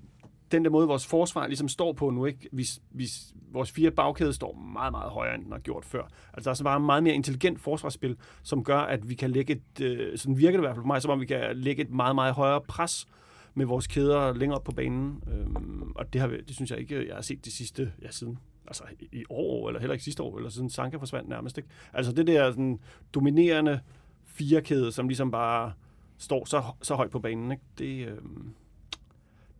den 0.52 0.64
der 0.64 0.70
måde, 0.70 0.86
vores 0.86 1.06
forsvar 1.06 1.46
ligesom 1.46 1.68
står 1.68 1.92
på 1.92 2.10
nu, 2.10 2.24
ikke? 2.26 2.48
Vi, 2.52 2.64
vi, 2.90 3.04
vores 3.52 3.70
fire 3.72 3.90
bagkæde 3.90 4.32
står 4.32 4.52
meget, 4.72 4.92
meget 4.92 5.10
højere, 5.10 5.34
end 5.34 5.44
den 5.44 5.52
har 5.52 5.58
gjort 5.58 5.84
før. 5.84 6.02
Altså, 6.32 6.44
der 6.44 6.50
er 6.50 6.54
så 6.54 6.64
bare 6.64 6.80
meget 6.80 7.02
mere 7.02 7.14
intelligent 7.14 7.60
forsvarsspil, 7.60 8.16
som 8.42 8.64
gør, 8.64 8.78
at 8.78 9.08
vi 9.08 9.14
kan 9.14 9.30
lægge 9.30 9.52
et, 9.52 9.80
øh, 9.84 10.18
sådan 10.18 10.38
virker 10.38 10.56
det 10.58 10.58
i 10.58 10.66
hvert 10.66 10.74
fald 10.76 10.82
for 10.82 10.86
mig, 10.86 11.02
som 11.02 11.10
om 11.10 11.20
vi 11.20 11.26
kan 11.26 11.56
lægge 11.56 11.82
et 11.82 11.90
meget, 11.90 12.14
meget 12.14 12.34
højere 12.34 12.60
pres 12.60 13.06
med 13.54 13.66
vores 13.66 13.86
kæder 13.86 14.32
længere 14.34 14.58
op 14.58 14.64
på 14.64 14.72
banen. 14.72 15.22
Øhm, 15.32 15.92
og 15.94 16.12
det, 16.12 16.20
har, 16.20 16.28
vi- 16.28 16.40
det 16.40 16.54
synes 16.56 16.70
jeg 16.70 16.78
ikke, 16.78 17.06
jeg 17.08 17.14
har 17.14 17.22
set 17.22 17.44
de 17.44 17.50
sidste, 17.52 17.92
ja, 18.02 18.10
siden 18.10 18.38
altså 18.66 18.84
i- 19.00 19.08
i 19.12 19.24
år, 19.30 19.68
eller 19.68 19.80
heller 19.80 19.92
ikke 19.94 20.04
sidste 20.04 20.22
år, 20.22 20.36
eller 20.36 20.50
siden 20.50 20.70
Sanka 20.70 20.96
forsvandt 20.96 21.28
nærmest. 21.28 21.58
Ikke? 21.58 21.68
Altså 21.92 22.12
det 22.12 22.26
der 22.26 22.50
sådan, 22.50 22.78
dominerende 23.14 23.80
firekæde, 24.26 24.92
som 24.92 25.08
ligesom 25.08 25.30
bare 25.30 25.72
står 26.18 26.44
så, 26.44 26.62
så 26.82 26.94
højt 26.94 27.10
på 27.10 27.18
banen, 27.18 27.52
ikke? 27.52 27.62
Det, 27.78 28.06
øhm, 28.08 28.54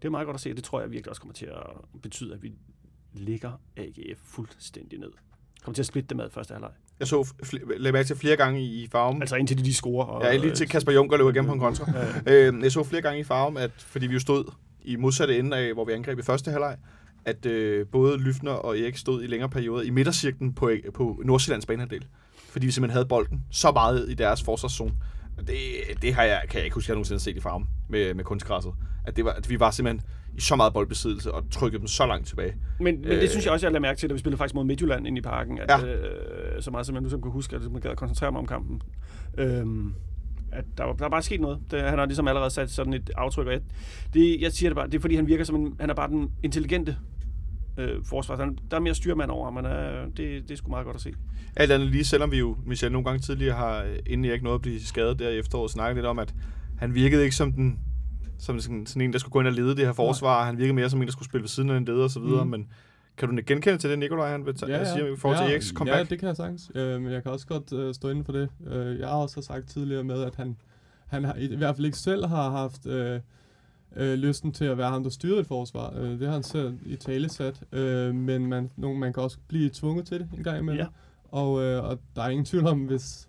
det 0.03 0.09
er 0.09 0.11
meget 0.11 0.27
godt 0.27 0.35
at 0.35 0.41
se, 0.41 0.51
og 0.51 0.57
det 0.57 0.65
tror 0.65 0.81
jeg 0.81 0.91
virkelig 0.91 1.09
også 1.11 1.21
kommer 1.23 1.35
til 1.35 1.47
at 1.47 2.01
betyde, 2.03 2.35
at 2.35 2.43
vi 2.43 2.53
ligger 3.13 3.53
AGF 3.77 4.19
fuldstændig 4.25 4.99
ned. 4.99 5.11
Kommer 5.65 5.75
til 5.75 5.83
at 5.83 5.87
splitte 5.87 6.09
dem 6.09 6.21
ad 6.21 6.31
første 6.31 6.53
halvleg. 6.53 6.71
Jeg 7.01 7.09
så 7.09 7.33
lagde 7.77 7.93
mærke 7.93 8.07
til 8.07 8.17
flere 8.17 8.37
gange 8.37 8.63
i, 8.63 8.87
farven. 8.87 9.23
Altså 9.23 9.37
indtil 9.37 9.59
de, 9.59 9.65
de 9.65 9.75
scorer. 9.75 10.05
Og, 10.07 10.23
Ja, 10.23 10.37
lige 10.37 10.55
til 10.55 10.69
Kasper 10.69 10.93
Juncker 10.93 11.17
løber 11.17 11.31
igennem 11.31 11.47
på 11.49 11.55
en 11.55 11.61
kontra. 11.61 11.93
Ja, 12.27 12.49
Øh, 12.51 12.63
jeg 12.63 12.73
så 12.73 12.85
flere 12.85 13.03
gange 13.03 13.21
i 13.21 13.25
farven, 13.25 13.57
at 13.57 13.71
fordi 13.77 14.07
vi 14.07 14.13
jo 14.13 14.21
stod 14.21 14.45
i 14.83 14.97
modsatte 14.97 15.39
ende 15.39 15.57
af, 15.57 15.73
hvor 15.75 15.85
vi 15.85 15.93
angreb 15.93 16.19
i 16.19 16.23
første 16.23 16.51
halvleg, 16.51 16.77
at 17.25 17.47
øh, 17.47 17.87
både 17.87 18.19
Lyfner 18.19 18.53
og 18.53 18.79
Erik 18.79 18.97
stod 18.97 19.23
i 19.23 19.27
længere 19.27 19.51
perioder 19.51 19.83
i 19.83 19.91
midtercirklen 19.91 20.53
på, 20.53 20.71
på 20.95 21.23
Nordsjællands 21.25 21.67
banehalvdel. 21.67 22.07
Fordi 22.37 22.67
vi 22.67 22.73
simpelthen 22.73 22.93
havde 22.93 23.07
bolden 23.07 23.45
så 23.51 23.73
meget 23.73 24.11
i 24.11 24.15
deres 24.15 24.43
forsvarszone. 24.43 24.93
Det, 25.47 25.57
det 26.03 26.15
har 26.15 26.23
jeg, 26.23 26.43
kan 26.51 26.57
jeg 26.59 26.65
ikke 26.65 26.75
huske, 26.75 26.87
at 26.87 26.89
jeg 26.89 26.95
nogensinde 26.95 27.15
har 27.19 27.21
set 27.21 27.37
i 27.37 27.41
farven 27.41 27.67
med, 27.89 28.15
med 28.15 28.25
kunstgræsset. 28.25 28.73
At, 29.07 29.17
det 29.17 29.25
var, 29.25 29.31
at 29.33 29.51
vi 29.51 29.61
var 29.61 29.71
simpelthen 29.71 30.09
i 30.37 30.41
så 30.41 30.57
meget 30.57 30.73
boldbesiddelse 30.73 31.33
og 31.33 31.51
trykkede 31.51 31.79
dem 31.81 31.87
så 31.89 32.07
langt 32.07 32.27
tilbage. 32.29 32.55
Men, 32.81 33.01
men 33.01 33.05
Øh. 33.05 33.21
det 33.21 33.31
synes 33.31 33.45
jeg 33.45 33.53
også, 33.53 33.67
jeg 33.67 33.73
lader 33.73 33.81
mærke 33.81 33.99
til, 33.99 34.09
da 34.09 34.13
vi 34.15 34.19
spillede 34.19 34.39
faktisk 34.39 34.55
mod 34.55 34.65
Midtjylland 34.65 35.07
inde 35.07 35.19
i 35.19 35.23
parken. 35.23 35.59
At, 35.59 35.71
Ja. 35.71 35.87
øh, 35.87 36.63
så 36.63 36.71
meget 36.71 36.87
som 36.87 36.95
jeg 36.95 37.03
nu 37.03 37.09
som 37.09 37.23
kan 37.23 37.31
huske, 37.31 37.57
at 37.57 37.63
man 37.73 37.81
gad 37.81 37.91
at 37.91 37.97
koncentrere 37.97 38.33
mig 38.33 38.39
om 38.39 38.47
kampen. 38.47 38.83
Øhm, 39.39 39.95
at 40.53 40.65
der, 40.79 40.85
var- 40.85 40.93
der 40.93 41.05
er 41.05 41.09
bare 41.11 41.23
sket 41.23 41.41
noget. 41.41 41.59
Det, 41.71 41.83
han 41.83 41.99
har 41.99 42.07
ligesom 42.07 42.29
allerede 42.29 42.51
sat 42.51 42.71
sådan 42.71 42.93
et 42.93 43.11
aftryk. 43.17 43.47
Og 43.47 43.53
jeg, 43.53 43.61
det, 44.15 44.41
jeg 44.41 44.53
siger 44.53 44.71
det 44.71 44.77
bare, 44.77 44.87
det 44.87 44.95
er 44.95 45.01
fordi, 45.01 45.15
han 45.15 45.27
virker 45.27 45.45
som 45.45 45.57
en, 45.57 45.77
han 45.81 45.91
er 45.91 45.95
bare 45.95 46.09
den 46.09 46.31
intelligente 46.43 46.97
øh, 47.79 48.05
forsvar. 48.05 48.37
Han, 48.37 48.59
der 48.71 48.77
er 48.77 48.81
mere 48.81 48.95
styrmand 48.95 49.31
over 49.31 49.45
ham, 49.45 49.55
men 49.55 49.67
øh, 49.67 50.07
det, 50.07 50.17
det 50.19 50.51
er 50.51 50.57
sgu 50.57 50.71
meget 50.71 50.85
godt 50.85 50.97
at 50.97 51.03
se. 51.03 51.13
Alt 51.57 51.73
andet 51.73 51.89
lige, 51.89 52.05
selvom 52.05 52.31
vi 52.31 52.39
jo, 52.39 52.57
Michel, 52.67 52.93
nogle 52.93 53.05
gange 53.05 53.21
tidligere 53.21 53.57
har, 53.57 53.87
inden 54.07 54.25
jeg 54.25 54.33
ikke 54.33 54.45
nåede 54.45 54.55
at 54.55 54.63
blive 54.63 54.81
skadet 54.81 55.19
der 55.19 55.29
i 55.29 55.39
efteråret, 55.39 55.71
snakket 55.71 55.97
lidt 55.97 56.07
om, 56.07 56.19
at 56.19 56.35
han 56.79 56.95
virkede 56.95 57.25
ikke 57.25 57.37
som 57.37 57.53
den 57.53 57.79
som 58.39 58.61
sådan, 58.61 58.87
sådan 58.87 59.03
en, 59.03 59.13
der 59.13 59.19
skulle 59.19 59.33
gå 59.33 59.41
ind 59.41 59.49
og 59.49 59.53
lede 59.55 59.77
det 59.77 59.87
her 59.87 59.93
forsvar. 59.93 60.45
Han 60.45 60.59
virkede 60.59 60.75
mere 60.75 60.91
som 60.91 61.01
en, 61.01 61.07
der 61.07 61.13
skulle 61.13 61.29
spille 61.29 61.43
ved 61.43 61.49
siden 61.49 61.71
af 61.71 61.77
en 61.77 61.85
leder 61.85 62.03
og 62.05 62.11
så 62.11 62.21
videre, 62.21 62.45
Mm. 62.45 62.51
men 62.51 62.69
kan 63.17 63.29
du 63.29 63.43
genkende 63.47 63.79
til 63.79 63.91
det, 63.91 63.99
Nikolaj, 63.99 64.31
han 64.31 64.47
vil 64.47 64.55
tage, 64.55 64.73
ja, 64.73 64.79
ja. 64.79 64.85
siger 64.85 65.13
i 65.13 65.17
forhold 65.17 65.39
til 65.39 65.45
ja, 65.45 65.51
Eriks 65.51 65.69
comeback? 65.69 65.99
Ja, 65.99 66.05
det 66.05 66.19
kan 66.19 66.29
jeg 66.29 66.37
sagtens. 66.37 66.71
Øh, 66.75 67.01
men 67.01 67.13
jeg 67.13 67.23
kan 67.23 67.33
også 67.33 67.47
godt 67.47 67.73
øh, 67.73 67.95
stå 67.95 68.09
inden 68.09 68.25
for 68.25 68.33
det. 68.33 68.49
Øh, 68.67 68.99
jeg 68.99 69.09
har 69.09 69.17
også 69.17 69.43
sagt 69.43 69.69
tidligere 69.69 70.05
med, 70.05 70.23
at 70.23 70.35
han, 70.37 70.57
han 71.07 71.25
har, 71.25 71.35
i 71.39 71.57
hvert 71.57 71.77
fald 71.77 71.85
ikke 71.87 71.99
selv 71.99 72.27
har 72.27 72.51
haft 72.51 72.87
øh, 72.87 73.21
øh, 73.97 74.15
lysten 74.19 74.53
til 74.53 74.65
at 74.65 74.79
være 74.79 74.91
ham, 74.91 75.03
der 75.03 75.11
styrede 75.11 75.41
et 75.41 75.47
forsvar. 75.47 75.95
Øh, 75.97 76.11
det 76.11 76.27
har 76.27 76.35
han 76.35 76.43
selv 76.43 76.79
i 76.87 76.97
tale 76.97 77.29
sat. 77.29 77.63
Øh, 77.73 78.15
men 78.15 78.47
man, 78.47 78.71
nogen, 78.77 79.01
man 79.01 79.13
kan 79.13 79.23
også 79.23 79.39
blive 79.49 79.71
tvunget 79.73 80.07
til 80.07 80.19
det 80.19 80.29
en 80.37 80.43
gang 80.43 80.59
imellem. 80.59 80.81
Ja. 80.81 80.87
Og, 81.25 81.63
øh, 81.63 81.85
og 81.85 81.99
der 82.17 82.23
er 82.23 82.29
ingen 82.29 82.45
tvivl 82.45 82.67
om, 82.67 82.81
hvis 82.81 83.29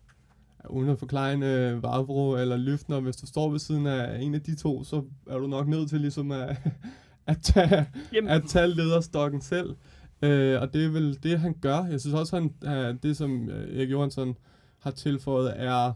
uden 0.69 0.89
at 0.89 0.99
forklare 0.99 1.33
en 1.33 1.43
øh, 1.43 1.83
Vavro 1.83 2.35
eller 2.35 2.57
Løftner, 2.57 2.99
hvis 2.99 3.15
du 3.15 3.27
står 3.27 3.49
ved 3.49 3.59
siden 3.59 3.87
af 3.87 4.21
en 4.21 4.35
af 4.35 4.41
de 4.41 4.55
to, 4.55 4.83
så 4.83 5.03
er 5.29 5.37
du 5.37 5.47
nok 5.47 5.67
nødt 5.67 5.89
til 5.89 6.01
ligesom 6.01 6.31
at, 6.31 6.57
at 7.27 7.37
tage, 7.41 7.85
Jamen, 8.13 8.29
at 8.29 8.43
tage 8.47 8.67
lederstokken 8.67 9.41
selv. 9.41 9.75
Øh, 10.21 10.61
og 10.61 10.73
det 10.73 10.85
er 10.85 10.89
vel 10.89 11.23
det, 11.23 11.39
han 11.39 11.55
gør. 11.61 11.85
Jeg 11.85 12.01
synes 12.01 12.15
også, 12.15 12.49
han, 12.63 12.97
det 13.03 13.17
som 13.17 13.49
øh, 13.49 13.77
Erik 13.77 13.91
Johansson 13.91 14.37
har 14.79 14.91
tilføjet, 14.91 15.53
er 15.55 15.93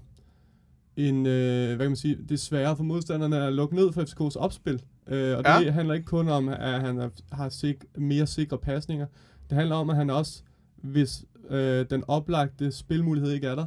en, 0.98 1.26
øh, 1.26 1.68
hvad 1.68 1.78
kan 1.78 1.90
man 1.90 1.96
sige, 1.96 2.16
det 2.16 2.32
er 2.32 2.38
sværere 2.38 2.76
for 2.78 2.84
modstanderne 2.84 3.46
at 3.46 3.54
lukke 3.54 3.76
ned 3.76 3.92
for 3.92 4.02
FCK's 4.02 4.38
opspil. 4.40 4.82
Øh, 5.08 5.38
og 5.38 5.44
det 5.44 5.66
Ja. 5.66 5.72
handler 5.72 5.94
ikke 5.94 6.06
kun 6.06 6.30
om, 6.30 6.48
at 6.50 6.82
han 6.82 7.12
har 7.32 7.50
sik, 7.50 7.76
mere 7.98 8.28
sikre 8.28 8.58
pasninger. 8.58 9.06
Det 9.50 9.58
handler 9.58 9.76
om, 9.76 9.90
at 9.90 9.96
han 9.96 10.10
også, 10.10 10.44
hvis 10.76 11.26
øh, 11.50 11.86
den 11.90 12.04
oplagte 12.08 12.72
spilmulighed 12.72 13.32
ikke 13.32 13.48
er 13.48 13.56
der, 13.56 13.66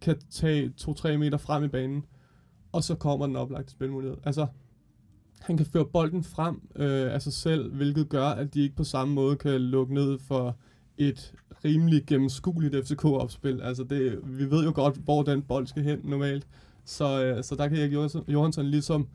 kan 0.00 0.16
tage 0.30 0.72
2-3 0.80 1.16
meter 1.16 1.38
frem 1.38 1.64
i 1.64 1.68
banen, 1.68 2.04
og 2.72 2.84
så 2.84 2.94
kommer 2.94 3.26
den 3.26 3.36
oplagte 3.36 3.72
spilmulighed. 3.72 4.16
Altså, 4.24 4.46
han 5.40 5.56
kan 5.56 5.66
føre 5.66 5.84
bolden 5.86 6.24
frem 6.24 6.60
øh, 6.76 7.14
af 7.14 7.22
sig 7.22 7.32
selv, 7.32 7.72
hvilket 7.74 8.08
gør, 8.08 8.26
at 8.26 8.54
de 8.54 8.60
ikke 8.62 8.76
på 8.76 8.84
samme 8.84 9.14
måde 9.14 9.36
kan 9.36 9.60
lukke 9.60 9.94
ned 9.94 10.18
for 10.18 10.56
et 10.98 11.32
rimelig 11.64 12.06
gennemskueligt 12.06 12.86
FCK-opspil. 12.86 13.60
Altså, 13.62 13.84
det, 13.84 14.18
vi 14.24 14.50
ved 14.50 14.64
jo 14.64 14.72
godt, 14.74 14.96
hvor 14.96 15.22
den 15.22 15.42
bold 15.42 15.66
skal 15.66 15.82
hen 15.82 16.00
normalt. 16.04 16.46
Så, 16.84 17.24
øh, 17.24 17.44
så 17.44 17.54
der 17.54 17.68
kan 17.68 17.78
Erik 17.78 17.92
Johansson, 18.28 18.66
ligesom 18.66 19.08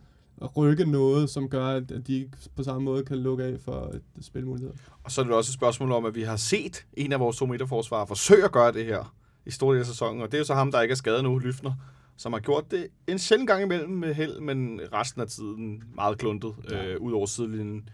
rykke 0.57 0.85
noget, 0.85 1.29
som 1.29 1.49
gør, 1.49 1.65
at 1.65 1.89
de 2.07 2.15
ikke 2.15 2.31
på 2.55 2.63
samme 2.63 2.81
måde 2.81 3.03
kan 3.03 3.17
lukke 3.17 3.43
af 3.43 3.59
for 3.59 3.91
et 4.17 4.25
spilmulighed. 4.25 4.73
Og 5.03 5.11
så 5.11 5.21
er 5.21 5.25
det 5.25 5.33
også 5.33 5.49
et 5.49 5.53
spørgsmål 5.53 5.91
om, 5.91 6.05
at 6.05 6.15
vi 6.15 6.21
har 6.21 6.35
set 6.35 6.85
en 6.93 7.11
af 7.11 7.19
vores 7.19 7.37
to 7.37 7.45
meterforsvarer 7.45 8.05
forsøge 8.05 8.45
at 8.45 8.51
gøre 8.51 8.71
det 8.71 8.85
her 8.85 9.15
i 9.45 9.51
store 9.51 9.75
del 9.75 9.79
af 9.79 9.85
sæsonen, 9.85 10.21
og 10.21 10.27
det 10.27 10.33
er 10.33 10.39
jo 10.39 10.45
så 10.45 10.53
ham, 10.53 10.71
der 10.71 10.81
ikke 10.81 10.91
er 10.91 10.95
skadet 10.95 11.23
nu, 11.23 11.39
Lyftner, 11.39 11.73
som 12.17 12.33
har 12.33 12.39
gjort 12.39 12.71
det 12.71 12.87
en 13.07 13.19
sjældent 13.19 13.49
gang 13.49 13.63
imellem 13.63 13.89
med 13.89 14.13
held, 14.13 14.39
men 14.39 14.81
resten 14.93 15.21
af 15.21 15.27
tiden 15.27 15.83
meget 15.95 16.17
kluntet, 16.17 16.55
ja. 16.69 16.87
øh, 16.87 17.01
ud 17.01 17.11
over 17.11 17.25
sidelinjen 17.25 17.89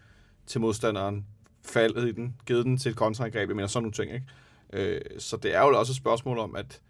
til 0.45 0.61
modstanderen, 0.61 1.25
faldet 1.65 2.07
i 2.07 2.11
den, 2.11 2.35
givet 2.45 2.65
den 2.65 2.77
til 2.77 2.89
et 2.89 2.95
kontraangreb, 2.95 3.49
jeg 3.49 3.55
mener 3.55 3.67
sådan 3.67 3.83
nogle 3.83 3.93
ting, 3.93 4.13
ikke? 4.13 4.25
Øh, 4.73 5.01
så 5.19 5.37
det 5.37 5.55
er 5.55 5.61
jo 5.61 5.79
også 5.79 5.91
et 5.91 5.95
spørgsmål 5.95 6.37
om, 6.37 6.55
at, 6.55 6.81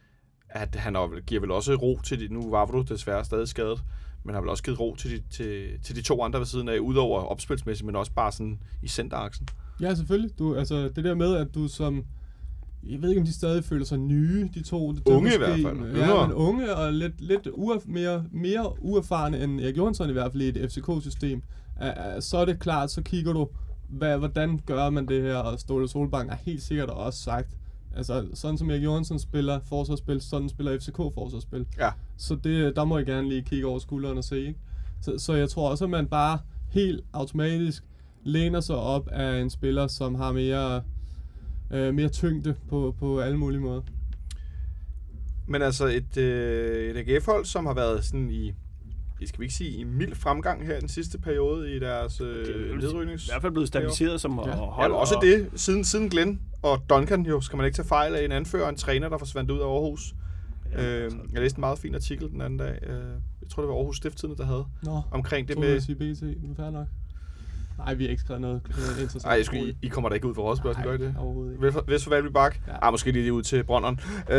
at 0.49 0.75
han 0.75 0.95
har, 0.95 1.19
giver 1.21 1.41
vel 1.41 1.51
også 1.51 1.75
ro 1.75 1.99
til 2.03 2.19
de, 2.19 2.33
nu 2.33 2.49
var 2.49 2.65
du 2.65 2.81
desværre 2.81 3.25
stadig 3.25 3.47
skadet, 3.47 3.83
men 4.23 4.33
har 4.33 4.41
vel 4.41 4.49
også 4.49 4.63
givet 4.63 4.79
ro 4.79 4.95
til 4.95 5.11
de, 5.11 5.23
til, 5.29 5.79
til 5.83 5.95
de 5.95 6.01
to 6.01 6.21
andre 6.21 6.39
ved 6.39 6.45
siden 6.45 6.69
af, 6.69 6.77
udover 6.77 7.21
opspilsmæssigt, 7.21 7.85
men 7.85 7.95
også 7.95 8.11
bare 8.11 8.31
sådan 8.31 8.59
i 8.83 8.87
centeraksen. 8.87 9.47
Ja, 9.81 9.95
selvfølgelig. 9.95 10.39
Du, 10.39 10.55
altså, 10.55 10.89
det 10.89 11.03
der 11.03 11.15
med, 11.15 11.35
at 11.35 11.47
du 11.55 11.67
som... 11.67 12.05
Jeg 12.83 13.01
ved 13.01 13.09
ikke, 13.09 13.19
om 13.19 13.25
de 13.25 13.33
stadig 13.33 13.63
føler 13.63 13.85
sig 13.85 13.97
nye, 13.97 14.49
de 14.53 14.63
to. 14.63 14.91
Det, 14.91 15.07
det 15.07 15.13
Unge 15.13 15.33
i 15.33 15.37
hvert 15.37 15.49
fald. 15.49 15.95
Ja, 15.95 16.05
Yngre. 16.05 16.27
men 16.27 16.35
unge 16.35 16.75
og 16.75 16.93
lidt, 16.93 17.21
lidt 17.21 17.47
uer, 17.53 17.79
mere, 17.85 18.25
mere 18.31 18.83
uerfarne 18.83 19.43
end 19.43 19.61
Erik 19.61 19.77
Johansson 19.77 20.09
i 20.09 20.13
hvert 20.13 20.31
fald 20.31 20.43
i 20.43 20.47
et 20.47 20.71
FCK-system. 20.71 21.43
Uh, 21.81 21.87
uh, 21.87 21.93
så 22.19 22.37
er 22.37 22.45
det 22.45 22.59
klart, 22.59 22.91
så 22.91 23.01
kigger 23.01 23.33
du, 23.33 23.49
hvad, 23.87 24.17
hvordan 24.17 24.59
gør 24.65 24.89
man 24.89 25.07
det 25.07 25.21
her, 25.21 25.35
og 25.35 25.59
Ståle 25.59 25.87
Solbank 25.87 26.29
har 26.29 26.37
helt 26.37 26.61
sikkert 26.61 26.89
også 26.89 27.19
sagt, 27.19 27.57
altså 27.95 28.27
sådan 28.33 28.57
som 28.57 28.69
Erik 28.69 28.83
Johansson 28.83 29.19
spiller 29.19 29.59
forsvarsspil, 29.59 30.21
sådan 30.21 30.49
spiller 30.49 30.79
FCK 30.79 30.95
forsvarsspil. 30.95 31.65
Ja. 31.77 31.89
Så 32.17 32.35
det, 32.35 32.75
der 32.75 32.83
må 32.83 32.97
jeg 32.97 33.05
gerne 33.05 33.29
lige 33.29 33.41
kigge 33.41 33.67
over 33.67 33.79
skulderen 33.79 34.17
og 34.17 34.23
se, 34.23 34.39
ikke? 34.47 34.59
Så, 35.01 35.17
så 35.17 35.33
jeg 35.33 35.49
tror 35.49 35.69
også, 35.69 35.83
at 35.83 35.89
man 35.89 36.07
bare 36.07 36.39
helt 36.69 37.01
automatisk 37.13 37.83
læner 38.23 38.59
sig 38.59 38.75
op 38.75 39.07
af 39.07 39.41
en 39.41 39.49
spiller, 39.49 39.87
som 39.87 40.15
har 40.15 40.31
mere, 40.31 40.81
øh, 41.71 41.93
mere 41.93 42.09
tyngde 42.09 42.55
på, 42.69 42.95
på 42.99 43.19
alle 43.19 43.37
mulige 43.37 43.61
måder. 43.61 43.81
Men 45.47 45.61
altså 45.61 45.85
et, 45.85 46.17
øh, 46.17 46.95
et 46.95 47.09
AGF-hold, 47.09 47.45
som 47.45 47.65
har 47.65 47.73
været 47.73 48.05
sådan 48.05 48.31
i, 48.31 48.53
skal 49.25 49.39
vi 49.39 49.45
ikke 49.45 49.55
sige, 49.55 49.69
i 49.71 49.83
mild 49.83 50.15
fremgang 50.15 50.65
her 50.65 50.79
den 50.79 50.89
sidste 50.89 51.17
periode 51.17 51.75
i 51.75 51.79
deres 51.79 52.19
er 52.19 52.25
øh, 52.25 52.77
nedryknings... 52.79 53.27
I 53.27 53.31
hvert 53.31 53.41
fald 53.41 53.51
blevet 53.51 53.67
stabiliseret 53.67 54.21
som 54.21 54.39
Ja. 54.39 54.49
ja. 54.49 54.55
Ja, 54.55 54.55
hold. 54.65 54.91
men 54.91 54.99
også 54.99 55.15
og- 55.15 55.21
det, 55.21 55.49
siden, 55.55 55.83
siden 55.83 56.09
Glenn 56.09 56.41
og 56.61 56.81
Duncan 56.89 57.25
jo, 57.25 57.41
skal 57.41 57.57
man 57.57 57.65
ikke 57.65 57.75
tage 57.75 57.87
fejl 57.87 58.15
af 58.15 58.25
en 58.25 58.31
anfører 58.31 58.63
og 58.63 58.69
en 58.69 58.75
træner, 58.75 59.09
der 59.09 59.17
forsvandt 59.17 59.51
ud 59.51 59.59
af 59.59 59.65
Aarhus. 59.65 60.13
Ja, 60.71 60.97
Øh, 60.97 61.03
altså, 61.03 61.17
jeg 61.33 61.41
læste 61.41 61.57
en 61.57 61.61
meget 61.61 61.79
fin 61.79 61.95
artikel 61.95 62.29
den 62.29 62.41
anden 62.41 62.59
dag. 62.59 62.79
Øh, 62.83 62.95
jeg 63.41 63.49
tror, 63.49 63.61
det 63.63 63.69
var 63.69 63.75
Aarhus 63.75 63.97
Stiftstidende, 63.97 64.37
der 64.37 64.45
havde. 64.45 64.65
Nå, 64.83 65.01
Omkring 65.11 65.47
det 65.47 65.57
med... 65.57 65.67
med... 65.67 65.73
jeg 65.73 65.81
sige 65.81 65.95
BT, 65.95 66.21
men 66.21 66.55
fair 66.55 66.69
nok. 66.69 66.87
Nej, 67.77 67.93
vi 67.93 68.03
har 68.03 68.09
ikke 68.11 68.21
skrevet 68.21 68.41
noget 68.41 68.61
øh, 68.69 68.73
interessant. 69.01 69.23
Nej, 69.23 69.33
jeg 69.33 69.45
skulle, 69.45 69.69
I, 69.69 69.77
I 69.81 69.87
kommer 69.87 70.09
da 70.09 70.15
ikke 70.15 70.27
ud 70.27 70.35
for 70.35 70.41
rådspørgsmål, 70.41 70.85
gør 70.85 70.93
I 70.93 70.97
det? 70.97 71.15
overhovedet 71.19 71.53
ikke. 71.53 71.81
Vest 71.87 72.03
for- 72.03 72.09
Valby 72.09 72.27
Bak? 72.27 72.57
Ja. 72.67 72.71
Ja. 72.73 72.77
Ah, 72.87 72.93
måske 72.93 73.11
lige 73.11 73.33
ud 73.33 73.43
til 73.43 73.63
Brønderen. 73.63 73.99
Øh, 74.29 74.37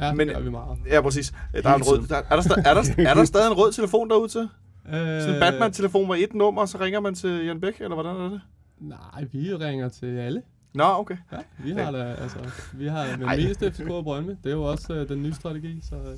Ja, 0.00 0.12
men- 0.14 0.28
det 0.28 0.36
gør 0.36 0.42
vi 0.42 0.50
meget. 0.50 0.78
ja, 0.86 1.00
præcis. 1.00 1.32
Der 1.62 1.68
er, 1.70 1.74
en 1.74 1.82
rød, 1.82 2.06
der, 2.08 2.16
er, 2.16 2.22
der, 2.22 2.54
er, 2.64 2.74
der, 2.74 3.10
er 3.10 3.14
der 3.14 3.24
stadig 3.24 3.46
en 3.46 3.52
rød 3.58 3.72
telefon 3.72 4.10
derude 4.10 4.28
til? 4.28 4.40
Øh, 4.88 4.92
Sådan 4.94 5.34
en 5.34 5.40
Batman-telefon 5.40 6.08
med 6.08 6.18
et 6.18 6.34
nummer, 6.34 6.60
og 6.62 6.68
så 6.68 6.78
ringer 6.80 7.00
man 7.00 7.14
til 7.14 7.44
Jan 7.44 7.60
Bæk, 7.60 7.74
eller 7.80 7.94
hvordan 7.94 8.16
er 8.16 8.28
det? 8.28 8.40
Nej, 8.80 9.24
vi 9.32 9.54
ringer 9.54 9.88
til 9.88 10.18
alle. 10.18 10.42
Nå, 10.74 10.84
okay. 10.84 11.16
Ja, 11.32 11.36
vi 11.64 11.70
har 11.70 11.90
da, 11.90 12.14
altså, 12.22 12.38
vi 12.72 12.86
har 12.86 13.16
med 13.18 13.26
Ej. 13.26 13.36
mest 13.36 13.60
FCK 13.60 13.90
og 13.90 14.04
Brøndby. 14.04 14.30
Det 14.30 14.50
er 14.50 14.50
jo 14.56 14.62
også 14.62 14.92
øh, 14.94 15.08
den 15.08 15.22
nye 15.22 15.34
strategi, 15.34 15.80
så... 15.82 15.94
øh, 15.94 16.14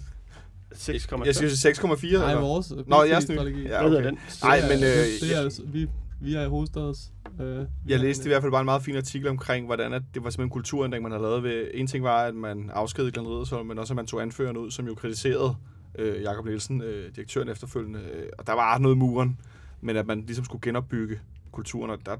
6,5. 0.74 1.26
Jeg 1.26 1.34
siger 1.34 1.72
6,4. 1.72 2.18
Nej, 2.18 2.30
eller? 2.30 2.40
vores 2.40 2.72
Nå, 2.86 3.02
jeres 3.04 3.28
nye. 3.28 3.36
strategi. 3.36 3.62
Ja, 3.68 3.86
okay. 3.86 4.04
den? 4.04 4.18
Nej, 4.44 4.56
Det 4.56 4.64
er- 4.64 4.68
men, 4.68 4.76
øh, 4.84 4.90
det, 4.90 5.06
det 5.20 5.30
er, 5.30 5.34
jeg- 5.34 5.44
altså, 5.44 5.62
vi, 5.66 5.88
vi 6.20 6.34
er 6.34 6.42
i 6.42 6.48
hovedstads... 6.48 7.12
Øh, 7.40 7.66
Jeg 7.86 8.00
læste 8.00 8.24
i 8.24 8.28
hvert 8.28 8.42
fald 8.42 8.52
bare 8.52 8.60
en 8.60 8.64
meget 8.64 8.82
fin 8.82 8.96
artikel 8.96 9.28
omkring, 9.28 9.66
hvordan 9.66 9.92
at 9.92 10.02
det 10.14 10.24
var 10.24 10.30
simpelthen 10.30 10.46
en 10.46 10.50
kulturændring, 10.50 11.02
man 11.02 11.12
havde 11.12 11.22
lavet 11.22 11.42
ved. 11.42 11.70
En 11.74 11.86
ting 11.86 12.04
var, 12.04 12.24
at 12.24 12.34
man 12.34 12.70
afskedede 12.74 13.12
Glenn 13.12 13.28
Riddersholm, 13.28 13.66
men 13.66 13.78
også 13.78 13.92
at 13.92 13.96
man 13.96 14.06
tog 14.06 14.22
anføreren 14.22 14.56
ud, 14.56 14.70
som 14.70 14.86
jo 14.86 14.94
kritiserede 14.94 15.56
øh, 15.98 16.22
Jakob 16.22 16.44
Nielsen, 16.44 16.82
øh, 16.82 17.14
direktøren 17.16 17.48
efterfølgende. 17.48 18.00
Øh, 18.00 18.28
og 18.38 18.46
der 18.46 18.52
var 18.52 18.78
noget 18.78 18.94
i 18.94 18.98
muren, 18.98 19.38
men 19.80 19.96
at 19.96 20.06
man 20.06 20.20
ligesom 20.26 20.44
skulle 20.44 20.62
genopbygge 20.62 21.20
kulturen, 21.52 21.90
og 21.90 21.98
der, 22.06 22.16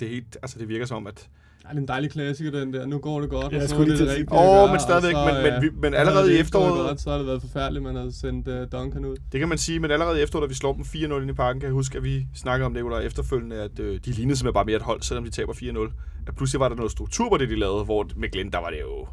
det, 0.00 0.02
er 0.06 0.10
helt, 0.10 0.38
altså 0.42 0.58
det 0.58 0.68
virker 0.68 0.86
som, 0.86 1.06
at... 1.06 1.28
Ej, 1.66 1.72
det 1.72 1.78
er 1.78 1.82
en 1.82 1.88
dejlig 1.88 2.10
klassiker, 2.10 2.50
den 2.50 2.72
der. 2.72 2.86
Nu 2.86 2.98
går 2.98 3.20
det 3.20 3.30
godt, 3.30 3.52
Ja, 3.52 3.62
og 3.62 3.68
så 3.68 3.76
er 3.76 3.84
det 3.84 3.98
det 3.98 4.08
rigtige 4.08 4.32
Åh, 4.32 4.38
gøre, 4.38 4.70
men 4.70 4.80
stadigvæk, 4.80 5.12
så, 5.12 5.24
men- 5.42 5.62
men 5.62 5.80
men 5.80 5.92
så 5.92 5.98
allerede 5.98 6.32
er 6.32 6.36
i 6.36 6.40
efteråret- 6.40 6.86
Godt, 6.88 7.00
så 7.00 7.10
har 7.10 7.18
det 7.18 7.26
været 7.26 7.40
forfærdeligt, 7.40 7.82
man 7.82 7.94
havde 7.96 8.12
sendt 8.20 8.48
uh, 8.48 8.54
Duncan 8.80 9.04
ud. 9.04 9.16
Det 9.32 9.40
kan 9.40 9.48
man 9.48 9.58
sige, 9.58 9.80
men 9.80 9.90
allerede 9.90 10.22
efter, 10.22 10.40
da 10.40 10.46
vi 10.46 10.54
slår 10.54 10.72
dem 10.72 10.82
4-0 10.84 11.20
ind 11.22 11.30
i 11.30 11.34
parken, 11.34 11.60
kan 11.60 11.66
jeg 11.66 11.72
huske, 11.74 11.98
at 11.98 12.04
vi 12.04 12.26
snakkede 12.34 12.66
om 12.66 12.74
det, 12.74 12.82
Nicolaj, 12.84 13.02
efterfølgende, 13.06 13.56
at 13.56 13.78
øh, 13.80 13.86
de 14.04 14.10
lignede 14.10 14.36
simpelthen 14.36 14.54
bare 14.54 14.64
mere 14.64 14.76
et 14.76 14.82
hold, 14.82 15.02
selvom 15.02 15.24
de 15.24 15.30
taber 15.30 15.52
4-0. 15.52 15.92
At 16.26 16.36
pludselig 16.36 16.60
var 16.60 16.68
der 16.68 16.76
noget 16.76 16.92
struktur 16.92 17.28
på 17.28 17.36
det, 17.36 17.48
de 17.48 17.56
lavede, 17.56 17.84
hvor 17.84 18.06
med 18.16 18.28
Glenn, 18.30 18.52
der 18.52 18.58
var 18.58 18.70
det 18.70 18.80
jo... 18.80 19.06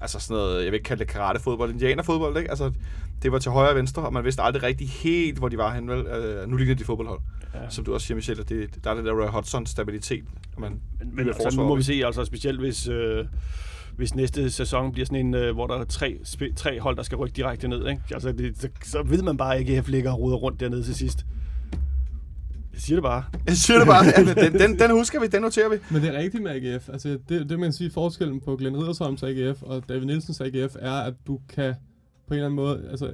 Altså 0.00 0.18
sådan 0.20 0.36
noget, 0.36 0.64
jeg 0.64 0.72
vil 0.72 0.74
ikke 0.74 0.84
kalde 0.84 1.04
det 1.04 1.12
karate-fodbold, 1.12 1.70
indianerfodbold, 1.70 2.36
ikke? 2.36 2.50
Altså, 2.50 2.72
det 3.22 3.32
var 3.32 3.38
til 3.38 3.50
højre 3.50 3.70
og 3.70 3.76
venstre, 3.76 4.02
og 4.02 4.12
man 4.12 4.24
vidste 4.24 4.42
aldrig 4.42 4.62
rigtig 4.62 4.88
helt, 4.88 5.38
hvor 5.38 5.48
de 5.48 5.58
var 5.58 5.74
henne. 5.74 5.92
Vel? 5.92 6.06
Øh, 6.06 6.48
nu 6.48 6.56
ligner 6.56 6.74
de 6.74 6.84
fodboldhold. 6.84 7.20
Ja. 7.54 7.70
Som 7.70 7.84
du 7.84 7.94
også 7.94 8.06
siger, 8.06 8.16
Michelle, 8.16 8.42
det, 8.42 8.84
der 8.84 8.90
er 8.90 8.94
det 8.94 9.04
der 9.04 9.12
Roy 9.12 9.28
Hodgson-stabilitet. 9.28 10.24
og 10.54 10.60
Man, 10.60 10.80
Men, 11.00 11.16
men 11.16 11.28
altså, 11.28 11.56
nu 11.56 11.68
må 11.68 11.76
vi 11.76 11.82
se, 11.82 12.02
altså 12.04 12.24
specielt 12.24 12.60
hvis, 12.60 12.88
øh, 12.88 13.24
hvis 13.96 14.14
næste 14.14 14.50
sæson 14.50 14.92
bliver 14.92 15.06
sådan 15.06 15.26
en, 15.26 15.34
øh, 15.34 15.54
hvor 15.54 15.66
der 15.66 15.74
er 15.74 15.84
tre, 15.84 16.18
tre 16.56 16.80
hold, 16.80 16.96
der 16.96 17.02
skal 17.02 17.16
rykke 17.16 17.36
direkte 17.36 17.68
ned. 17.68 17.88
Ikke? 17.88 18.02
Altså, 18.10 18.32
det, 18.32 18.58
så, 18.58 18.68
så 18.84 19.02
ved 19.02 19.22
man 19.22 19.36
bare 19.36 19.58
ikke, 19.58 19.76
at 19.76 20.06
og 20.06 20.18
ruder 20.18 20.36
rundt 20.36 20.60
dernede 20.60 20.82
til 20.82 20.94
sidst. 20.94 21.26
Jeg 22.76 22.82
siger 22.82 22.96
det 22.96 23.02
bare. 23.02 23.24
jeg 23.46 23.56
siger 23.56 23.78
det 23.78 23.86
bare, 23.86 24.04
ja, 24.04 24.24
den, 24.48 24.52
den, 24.60 24.78
den, 24.78 24.90
husker 24.90 25.20
vi, 25.20 25.26
den 25.26 25.42
noterer 25.42 25.68
vi. 25.68 25.76
Men 25.90 26.02
det 26.02 26.14
er 26.14 26.18
rigtigt 26.18 26.42
med 26.42 26.50
AGF. 26.50 26.88
Altså, 26.88 27.08
det, 27.28 27.48
det 27.48 27.50
man 27.50 27.60
kan 27.60 27.72
sige, 27.72 27.90
forskellen 27.90 28.40
på 28.40 28.56
Glenn 28.56 28.76
Riddersholms 28.76 29.22
AGF 29.22 29.62
og 29.62 29.88
David 29.88 30.04
Nielsens 30.06 30.40
AGF 30.40 30.76
er, 30.78 30.92
at 30.92 31.14
du 31.26 31.40
kan 31.48 31.74
på 32.28 32.34
en 32.34 32.38
eller 32.38 32.46
anden 32.46 32.56
måde, 32.56 32.88
altså, 32.90 33.12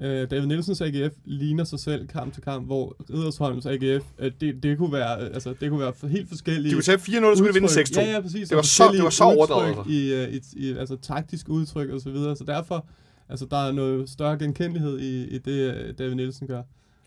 øh, 0.00 0.30
David 0.30 0.46
Nielsens 0.46 0.80
AGF 0.80 1.14
ligner 1.24 1.64
sig 1.64 1.78
selv 1.80 2.06
kamp 2.08 2.34
til 2.34 2.42
kamp, 2.42 2.66
hvor 2.66 2.96
Riddersholms 3.10 3.66
AGF, 3.66 4.04
øh, 4.18 4.32
det, 4.40 4.62
det 4.62 4.78
kunne 4.78 4.92
være, 4.92 5.20
øh, 5.20 5.26
altså, 5.34 5.54
det 5.60 5.70
kunne 5.70 5.80
være 5.80 6.08
helt 6.08 6.28
forskellige 6.28 6.70
De 6.70 6.74
kunne 6.74 6.82
tage 6.82 6.98
4-0, 6.98 7.02
så 7.02 7.34
skulle 7.36 7.48
de 7.48 7.54
vinde 7.54 7.64
udtryk. 7.68 7.86
6-2. 7.86 8.00
Ja, 8.00 8.10
ja, 8.12 8.20
præcis. 8.20 8.48
Det 8.48 8.54
var 8.56 8.60
Og 8.60 8.64
så- 8.64 8.92
det 8.92 9.02
var 9.04 9.10
så 9.10 9.24
overdrevet, 9.24 9.70
udtryk 9.78 9.86
I, 9.92 10.12
øh, 10.14 10.28
i, 10.34 10.40
i, 10.56 10.72
altså 10.76 10.96
taktisk 10.96 11.48
udtryk 11.48 11.90
og 11.90 12.00
så 12.00 12.10
videre. 12.10 12.36
Så 12.36 12.44
derfor, 12.44 12.86
altså, 13.28 13.46
der 13.50 13.56
er 13.68 13.72
noget 13.72 14.10
større 14.10 14.38
genkendelighed 14.38 14.98
i, 14.98 15.24
i 15.28 15.38
det, 15.38 15.74
øh, 15.74 15.94
David 15.98 16.14
Nielsen 16.14 16.46
gør. 16.46 16.62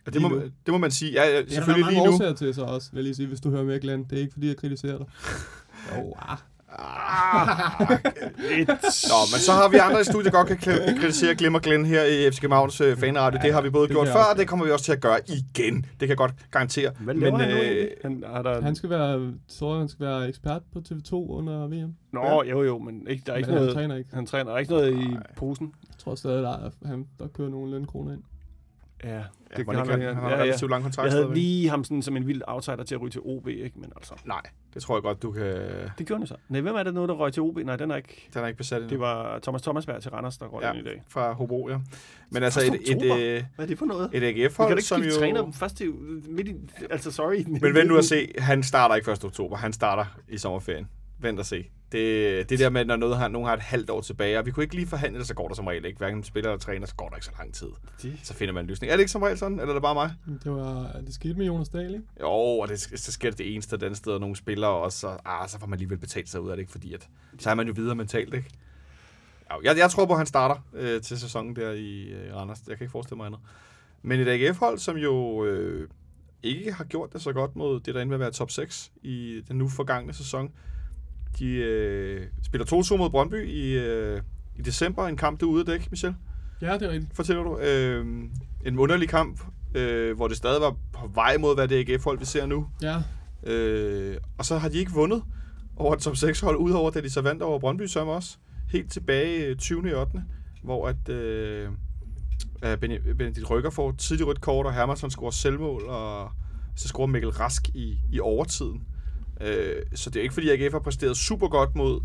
Og 0.05 0.13
det, 0.13 0.21
må, 0.21 0.27
nu. 0.27 0.41
det 0.65 0.71
må 0.71 0.77
man 0.77 0.91
sige. 0.91 1.11
Ja, 1.11 1.23
ja 1.23 1.29
Det 1.29 1.37
er 1.37 1.43
der 1.43 1.51
selvfølgelig 1.53 1.85
mange 1.85 1.99
lige 1.99 2.07
nu. 2.07 2.13
årsager 2.13 2.33
til 2.33 2.53
så 2.53 2.61
også, 2.61 2.89
vil 2.91 2.97
jeg 2.97 3.03
lige 3.03 3.15
sige, 3.15 3.27
hvis 3.27 3.41
du 3.41 3.49
hører 3.49 3.63
med, 3.63 3.79
Glenn. 3.79 4.03
Det 4.03 4.17
er 4.17 4.21
ikke 4.21 4.33
fordi, 4.33 4.47
jeg 4.47 4.57
kritiserer 4.57 4.97
dig. 4.97 5.07
Jo, 5.97 6.13
ah. 6.19 6.37
Lidt. 8.49 8.69
Nå, 9.11 9.19
men 9.31 9.39
så 9.47 9.51
har 9.51 9.69
vi 9.69 9.77
andre 9.77 10.01
i 10.01 10.03
studiet, 10.03 10.25
der 10.33 10.43
godt 10.43 10.47
kan 10.47 10.57
kritisere 10.99 11.35
Glim 11.35 11.55
og 11.55 11.61
Glenn 11.61 11.85
her 11.85 12.03
i 12.03 12.31
FC 12.31 12.41
Københavns 12.41 12.81
øh, 12.81 12.97
fanradio. 12.97 13.39
Det 13.43 13.53
har 13.53 13.61
vi 13.61 13.69
både 13.69 13.87
det 13.87 13.95
gjort 13.95 14.07
før, 14.07 14.23
og 14.33 14.37
det 14.37 14.47
kommer 14.47 14.65
vi 14.65 14.71
også 14.71 14.85
til 14.85 14.91
at 14.91 15.01
gøre 15.01 15.19
igen. 15.27 15.75
Det 15.75 15.99
kan 15.99 16.09
jeg 16.09 16.17
godt 16.17 16.33
garantere. 16.51 16.91
Hvad 16.99 17.13
laver 17.13 17.37
han 17.37 17.51
øh? 17.51 17.87
Han, 18.01 18.23
har 18.27 18.41
der... 18.41 18.61
Han 18.61 18.75
skal 18.75 18.89
være, 18.89 19.03
jeg, 19.61 19.77
han 19.79 19.87
skal 19.87 20.05
være 20.05 20.27
ekspert 20.27 20.61
på 20.73 20.81
TV2 20.89 21.13
under 21.13 21.67
VM. 21.67 21.95
Nå, 22.13 22.43
jo 22.43 22.63
jo, 22.63 22.77
men 22.77 23.07
ikke, 23.09 23.23
der 23.25 23.33
er 23.33 23.37
ikke 23.37 23.47
Men 23.47 23.57
han 23.57 23.63
noget... 23.63 23.75
træner 23.75 23.95
ikke. 23.95 24.09
Han 24.13 24.25
træner 24.25 24.51
er 24.51 24.57
ikke 24.57 24.71
noget 24.71 24.93
i 24.93 25.17
posen. 25.35 25.73
Jeg 25.87 25.97
tror 25.97 26.15
stadig, 26.15 26.43
der, 26.43 26.49
er, 26.49 26.69
han, 26.85 27.05
der 27.19 27.27
kører 27.27 27.49
nogle 27.49 27.71
lønkroner 27.71 28.13
ind. 28.13 28.21
Ja, 29.05 29.21
Ja, 29.51 29.57
det 29.57 29.67
man 29.67 29.75
kan 29.75 29.89
han, 29.89 30.01
han, 30.01 30.15
han 30.15 30.23
har 30.23 30.29
ja, 30.29 30.35
ja. 30.35 30.41
relativt 30.43 30.71
lang 30.71 30.83
kontrakt 30.83 31.05
Jeg 31.05 31.13
havde 31.21 31.33
lige 31.33 31.69
ham 31.69 31.83
sådan, 31.83 32.01
som 32.01 32.17
en 32.17 32.27
vild 32.27 32.41
outsider 32.47 32.83
til 32.83 32.95
at 32.95 33.01
ryge 33.01 33.11
til 33.11 33.21
OB, 33.23 33.47
ikke? 33.47 33.71
Men 33.75 33.91
altså, 33.95 34.13
Nej, 34.25 34.41
det 34.73 34.81
tror 34.81 34.95
jeg 34.95 35.03
godt, 35.03 35.21
du 35.21 35.31
kan... 35.31 35.43
det 35.97 36.07
gjorde 36.07 36.19
han 36.19 36.27
så. 36.27 36.35
Nej, 36.49 36.61
hvem 36.61 36.75
er 36.75 36.83
det 36.83 36.93
nu, 36.93 37.05
der 37.07 37.13
røg 37.13 37.33
til 37.33 37.43
OB? 37.43 37.57
Nej, 37.57 37.75
den 37.75 37.91
er 37.91 37.95
ikke... 37.95 38.29
Den 38.33 38.43
er 38.43 38.47
ikke 38.47 38.57
besat 38.57 38.77
endnu. 38.77 38.89
Det 38.89 38.99
var 38.99 39.39
Thomas 39.39 39.61
Thomasberg 39.61 40.01
til 40.01 40.11
Randers, 40.11 40.37
der 40.37 40.45
røg 40.45 40.61
Ja. 40.63 40.71
ind 40.71 40.87
i 40.87 40.89
dag. 40.89 41.03
fra 41.09 41.33
Hobro, 41.33 41.69
ja. 41.69 41.77
Men 42.29 42.43
altså 42.43 42.59
et, 42.61 42.67
et, 42.67 42.95
oktober? 42.95 43.15
øh, 43.19 43.43
Hvad 43.55 43.65
er 43.65 43.69
det 43.69 43.77
for 43.77 43.85
noget? 43.85 44.09
et 44.13 44.23
AGF-hold, 44.23 44.81
som 44.81 45.01
jo... 45.03 45.11
træner 45.19 45.51
først 45.51 45.77
til, 45.77 45.91
midt 46.29 46.47
i, 46.47 46.55
altså 46.89 47.11
sorry. 47.11 47.43
Men 47.47 47.73
vent 47.75 47.87
nu 47.87 47.97
at 47.97 48.05
se, 48.05 48.31
han 48.37 48.63
starter 48.63 48.95
ikke 48.95 49.11
1. 49.11 49.23
oktober, 49.25 49.55
han 49.57 49.73
starter 49.73 50.05
i 50.29 50.37
sommerferien. 50.37 50.87
Vent 51.19 51.39
og 51.39 51.45
se. 51.45 51.69
Det, 51.91 52.49
det 52.49 52.59
der 52.59 52.69
med, 52.69 52.85
når 52.85 52.95
noget 52.95 53.17
har, 53.17 53.27
nogen 53.27 53.47
har 53.47 53.53
et 53.53 53.59
halvt 53.61 53.89
år 53.89 54.01
tilbage, 54.01 54.39
og 54.39 54.45
vi 54.45 54.51
kunne 54.51 54.63
ikke 54.63 54.75
lige 54.75 54.87
forhandle 54.87 55.19
det, 55.19 55.27
så 55.27 55.33
går 55.33 55.47
der 55.47 55.55
som 55.55 55.67
regel 55.67 55.85
ikke. 55.85 55.97
Hverken 55.97 56.23
spiller 56.23 56.49
eller 56.51 56.59
træner, 56.59 56.85
så 56.87 56.95
går 56.95 57.09
der 57.09 57.15
ikke 57.15 57.25
så 57.25 57.31
lang 57.37 57.53
tid. 57.53 57.67
De- 58.01 58.17
Så 58.23 58.33
finder 58.33 58.53
man 58.53 58.63
en 58.63 58.67
løsning. 58.67 58.91
Er 58.91 58.95
det 58.95 59.01
ikke 59.01 59.11
som 59.11 59.21
regel 59.21 59.37
sådan, 59.37 59.59
eller 59.59 59.69
er 59.69 59.73
det 59.73 59.81
bare 59.81 59.93
mig? 59.93 60.13
Det 60.43 60.51
var, 60.51 60.91
det 61.05 61.13
skete 61.13 61.33
med 61.33 61.45
Jonas 61.45 61.69
Dahl, 61.69 61.93
ikke? 61.93 62.05
Jo, 62.21 62.27
og 62.29 62.67
det, 62.67 62.79
så 62.79 63.11
sker 63.11 63.29
det 63.29 63.37
det 63.37 63.53
eneste 63.53 63.73
og 63.73 63.79
det 63.79 63.85
andet 63.85 63.97
sted, 63.97 64.13
og 64.13 64.19
nogle 64.19 64.35
spillere, 64.35 64.71
og 64.71 64.91
så, 64.91 65.17
ah, 65.25 65.49
så 65.49 65.59
får 65.59 65.67
man 65.67 65.73
alligevel 65.73 65.97
betalt 65.97 66.29
sig 66.29 66.41
ud 66.41 66.49
af 66.49 66.55
det, 66.57 66.61
ikke? 66.61 66.71
fordi 66.71 66.93
at, 66.93 67.07
så 67.39 67.49
er 67.49 67.53
man 67.55 67.67
jo 67.67 67.73
videre 67.75 67.95
mentalt, 67.95 68.33
ikke? 68.33 68.49
Jeg, 69.63 69.77
jeg 69.77 69.89
tror 69.89 70.05
på, 70.05 70.11
at 70.13 70.17
han 70.17 70.27
starter 70.27 70.55
øh, 70.73 71.01
til 71.01 71.19
sæsonen 71.19 71.55
der 71.55 71.71
i 71.71 72.03
øh, 72.03 72.35
Randers. 72.35 72.61
Jeg 72.67 72.77
kan 72.77 72.83
ikke 72.85 72.91
forestille 72.91 73.17
mig 73.17 73.25
andet. 73.25 73.39
Men 74.01 74.19
et 74.19 74.27
AGF-hold, 74.27 74.77
som 74.79 74.97
jo 74.97 75.45
øh, 75.45 75.89
ikke 76.43 76.73
har 76.73 76.83
gjort 76.83 77.13
det 77.13 77.21
så 77.21 77.33
godt 77.33 77.55
mod 77.55 77.79
det, 77.79 77.95
der 77.95 78.01
endte 78.01 78.05
med 78.09 78.15
at 78.15 78.19
være 78.19 78.31
top 78.31 78.51
6 78.51 78.91
i 79.03 79.41
den 79.47 79.57
nu 79.57 79.69
forgangne 79.69 80.13
sæson. 80.13 80.51
De 81.39 81.45
øh, 81.55 82.27
spiller 82.43 82.65
2-2 82.65 82.97
mod 82.97 83.09
Brøndby 83.09 83.47
i, 83.49 83.71
øh, 83.73 84.21
i 84.55 84.61
december, 84.61 85.07
en 85.07 85.17
kamp, 85.17 85.41
du 85.41 85.47
er 85.49 85.51
ude 85.53 85.61
at 85.61 85.67
dække, 85.67 85.87
Michel 85.91 86.15
Ja, 86.61 86.73
det 86.73 86.81
er 86.81 86.89
rigtigt. 86.91 87.15
fortæller 87.15 87.43
du. 87.43 87.57
Øh, 87.59 88.05
en 88.65 88.79
underlig 88.79 89.09
kamp, 89.09 89.41
øh, 89.75 90.15
hvor 90.15 90.27
det 90.27 90.37
stadig 90.37 90.61
var 90.61 90.75
på 90.93 91.07
vej 91.13 91.37
mod, 91.37 91.55
hvad 91.55 91.67
det 91.67 91.89
AGF-hold, 91.89 92.19
vi 92.19 92.25
ser 92.25 92.45
nu. 92.45 92.67
Ja, 92.81 93.01
Øh, 93.47 94.17
og 94.37 94.45
så 94.45 94.57
har 94.57 94.69
de 94.69 94.77
ikke 94.77 94.91
vundet 94.91 95.23
over 95.77 95.93
et 95.93 95.99
top 95.99 96.13
6-hold, 96.13 96.57
udover 96.57 96.91
da 96.91 97.01
de 97.01 97.09
så 97.09 97.21
vandt 97.21 97.41
over 97.43 97.59
Brøndby 97.59 97.85
som 97.87 98.07
også. 98.07 98.37
Helt 98.71 98.91
tilbage 98.91 99.45
øh, 99.45 99.55
20. 99.55 99.89
i 99.89 99.93
8. 99.93 100.23
Hvor 100.63 100.87
at 100.87 101.09
øh, 101.09 101.69
øh, 102.63 102.73
Bene- 102.73 103.13
Benedikt 103.17 103.49
Rykker 103.49 103.69
får 103.69 103.91
tidligt 103.91 104.27
rødt 104.27 104.41
kort, 104.41 104.65
og 104.65 104.73
Hermansson 104.73 105.11
scorer 105.11 105.31
selvmål, 105.31 105.83
og 105.87 106.29
så 106.75 106.87
scorer 106.87 107.07
Mikkel 107.07 107.29
Rask 107.31 107.69
i, 107.69 107.97
i 108.11 108.19
overtiden. 108.19 108.81
Øh, 109.41 109.75
så 109.93 110.09
det 110.09 110.19
er 110.19 110.23
ikke 110.23 110.33
fordi, 110.33 110.49
AGF 110.49 110.71
har 110.71 110.79
præsteret 110.79 111.17
super 111.17 111.47
godt 111.47 111.75
mod 111.75 112.01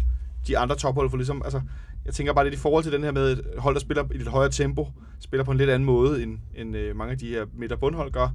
de 0.46 0.58
andre 0.58 0.76
tophold, 0.76 1.10
for 1.10 1.16
ligesom, 1.16 1.42
altså, 1.44 1.60
jeg 2.04 2.14
tænker 2.14 2.32
bare 2.32 2.44
lidt 2.44 2.54
i 2.54 2.58
forhold 2.58 2.84
til 2.84 2.92
den 2.92 3.02
her 3.02 3.12
med 3.12 3.32
et 3.32 3.44
hold, 3.58 3.74
der 3.74 3.80
spiller 3.80 4.04
i 4.14 4.16
lidt 4.16 4.28
højere 4.28 4.50
tempo, 4.50 4.88
spiller 5.20 5.44
på 5.44 5.50
en 5.50 5.58
lidt 5.58 5.70
anden 5.70 5.86
måde, 5.86 6.22
end, 6.22 6.38
end 6.54 6.76
øh, 6.76 6.96
mange 6.96 7.12
af 7.12 7.18
de 7.18 7.28
her 7.28 7.46
midt- 7.54 7.72
og 7.72 7.80
bundhold 7.80 8.12
gør. 8.12 8.28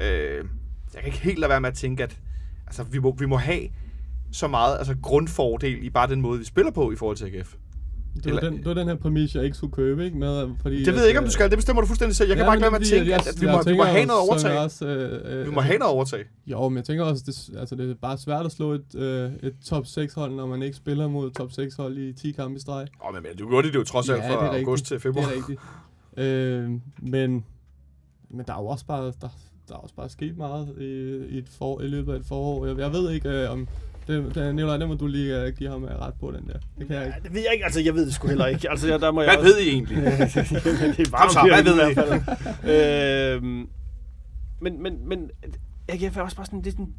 Øh, 0.00 0.44
jeg 0.94 1.02
kan 1.02 1.06
ikke 1.06 1.18
helt 1.18 1.38
lade 1.38 1.50
være 1.50 1.60
med 1.60 1.68
at 1.68 1.74
tænke, 1.74 2.02
at 2.02 2.20
altså, 2.66 2.82
vi, 2.82 2.98
må, 2.98 3.16
vi 3.18 3.26
må 3.26 3.36
have 3.36 3.68
så 4.32 4.48
meget 4.48 4.78
altså, 4.78 4.96
grundfordel 5.02 5.84
i 5.84 5.90
bare 5.90 6.08
den 6.08 6.20
måde, 6.20 6.38
vi 6.38 6.44
spiller 6.44 6.70
på 6.70 6.92
i 6.92 6.96
forhold 6.96 7.16
til 7.16 7.24
AGF 7.24 7.54
det 8.24 8.32
var, 8.32 8.38
Eller- 8.38 8.50
den, 8.50 8.58
det 8.58 8.66
var 8.66 8.74
den 8.74 8.88
her 8.88 8.94
præmis, 8.94 9.34
jeg 9.34 9.44
ikke 9.44 9.56
skulle 9.56 9.72
købe, 9.72 10.04
ikke? 10.04 10.18
Med, 10.18 10.48
fordi, 10.62 10.84
Det 10.84 10.94
ved 10.94 11.00
jeg 11.00 11.08
ikke, 11.08 11.18
om 11.18 11.24
du 11.24 11.30
skal. 11.30 11.50
Det 11.50 11.58
bestemmer 11.58 11.80
du 11.80 11.86
fuldstændig 11.86 12.16
selv. 12.16 12.28
Jeg 12.28 12.36
kan 12.36 12.46
bare 12.46 12.54
ikke 12.54 12.60
lade 12.60 12.70
med 12.70 12.80
at 12.80 12.86
tænke, 12.86 13.14
at, 13.14 13.26
at 13.26 13.40
vi, 13.40 13.46
må, 13.46 13.62
vi 13.66 13.76
må 13.76 13.82
have 13.84 14.06
noget 14.06 14.22
overtag. 14.28 14.58
Også, 14.58 14.86
øh, 14.86 15.38
øh, 15.40 15.46
Vi 15.46 15.50
må 15.50 15.60
have 15.60 15.78
noget 15.78 15.94
overtag. 15.94 16.24
Jo, 16.46 16.68
men 16.68 16.76
jeg 16.76 16.84
tænker 16.84 17.04
også, 17.04 17.22
det, 17.26 17.58
altså, 17.60 17.74
det 17.74 17.90
er 17.90 17.94
bare 17.94 18.18
svært 18.18 18.46
at 18.46 18.52
slå 18.52 18.72
et, 18.72 18.94
øh, 18.94 19.30
et 19.42 19.54
top 19.64 19.86
6 19.86 20.14
hold, 20.14 20.32
når 20.34 20.46
man 20.46 20.62
ikke 20.62 20.76
spiller 20.76 21.08
mod 21.08 21.30
top 21.30 21.52
6 21.52 21.74
hold 21.76 21.98
i 21.98 22.12
10 22.12 22.30
kampe 22.32 22.56
i 22.56 22.60
streg. 22.60 22.86
Åh, 23.08 23.14
men, 23.14 23.22
men 23.22 23.36
du 23.38 23.48
gjorde 23.48 23.68
det 23.68 23.74
jo 23.74 23.84
trods 23.84 24.08
alt 24.08 24.22
Ja, 24.22 24.28
fra 24.28 24.34
det 24.44 24.50
rigtigt. 24.50 24.66
august 24.68 24.84
til 24.86 24.94
Det 24.94 25.02
februar. 25.02 25.24
er 25.24 25.32
rigtigt. 25.36 25.60
Øh, 26.16 26.70
men, 27.02 27.44
men 28.30 28.44
der 28.46 28.52
er 28.54 28.58
jo 28.60 28.66
også 28.66 28.86
bare, 28.86 29.04
der, 29.04 29.28
der 29.68 29.74
er 29.74 29.78
også 29.78 29.94
bare 29.94 30.08
sket 30.08 30.36
meget 30.36 30.68
i, 30.80 30.84
i, 31.34 31.38
et 31.38 31.48
for, 31.58 31.80
i 31.80 31.86
løbet 31.86 32.12
af 32.12 32.16
et 32.16 32.26
forår. 32.26 32.66
Jeg, 32.66 32.78
jeg 32.78 32.92
ved 32.92 33.10
ikke, 33.10 33.28
øh, 33.28 33.50
om 33.52 33.68
det, 34.06 34.34
det, 34.34 34.54
Nicolaj, 34.54 34.76
det 34.76 34.88
må 34.88 34.94
du 34.94 35.06
lige 35.06 35.46
uh, 35.48 35.54
give 35.58 35.70
ham 35.70 35.82
uh, 35.82 35.88
ret 35.90 36.14
på, 36.20 36.30
den 36.30 36.46
der. 36.48 36.58
Det 36.78 36.86
kan 36.86 36.96
jeg 36.96 37.02
Ja, 37.02 37.06
ikke. 37.06 37.18
det 37.28 37.34
ved 37.34 37.40
jeg 37.40 37.50
ikke. 37.52 37.64
Altså, 37.64 37.80
jeg 37.80 37.94
ved 37.94 38.06
det 38.06 38.14
sgu 38.14 38.28
heller 38.28 38.46
ikke. 38.46 38.70
Altså, 38.70 38.88
jeg, 38.92 39.00
der 39.00 39.10
må 39.12 39.22
jeg 39.22 39.30
Hvad 39.30 39.38
også... 39.44 39.54
ved 39.56 39.62
I 39.64 39.68
egentlig? 39.68 39.96
Det 40.96 41.06
er 41.06 41.10
Kom 41.18 41.30
så, 41.30 41.38
varmt 41.38 41.50
hvad 41.50 41.62
i 41.62 41.66
ved 41.66 41.90
I? 41.90 41.94
hvert 41.94 42.22
fald. 42.64 43.42
øhm, 43.42 43.68
men, 44.64 44.82
men, 44.82 45.08
men 45.08 45.30
AGF 45.88 46.16
er 46.16 46.20
også 46.22 46.36
bare 46.36 46.46
sådan 46.46 46.62
lidt 46.62 46.74
sådan, 46.74 46.92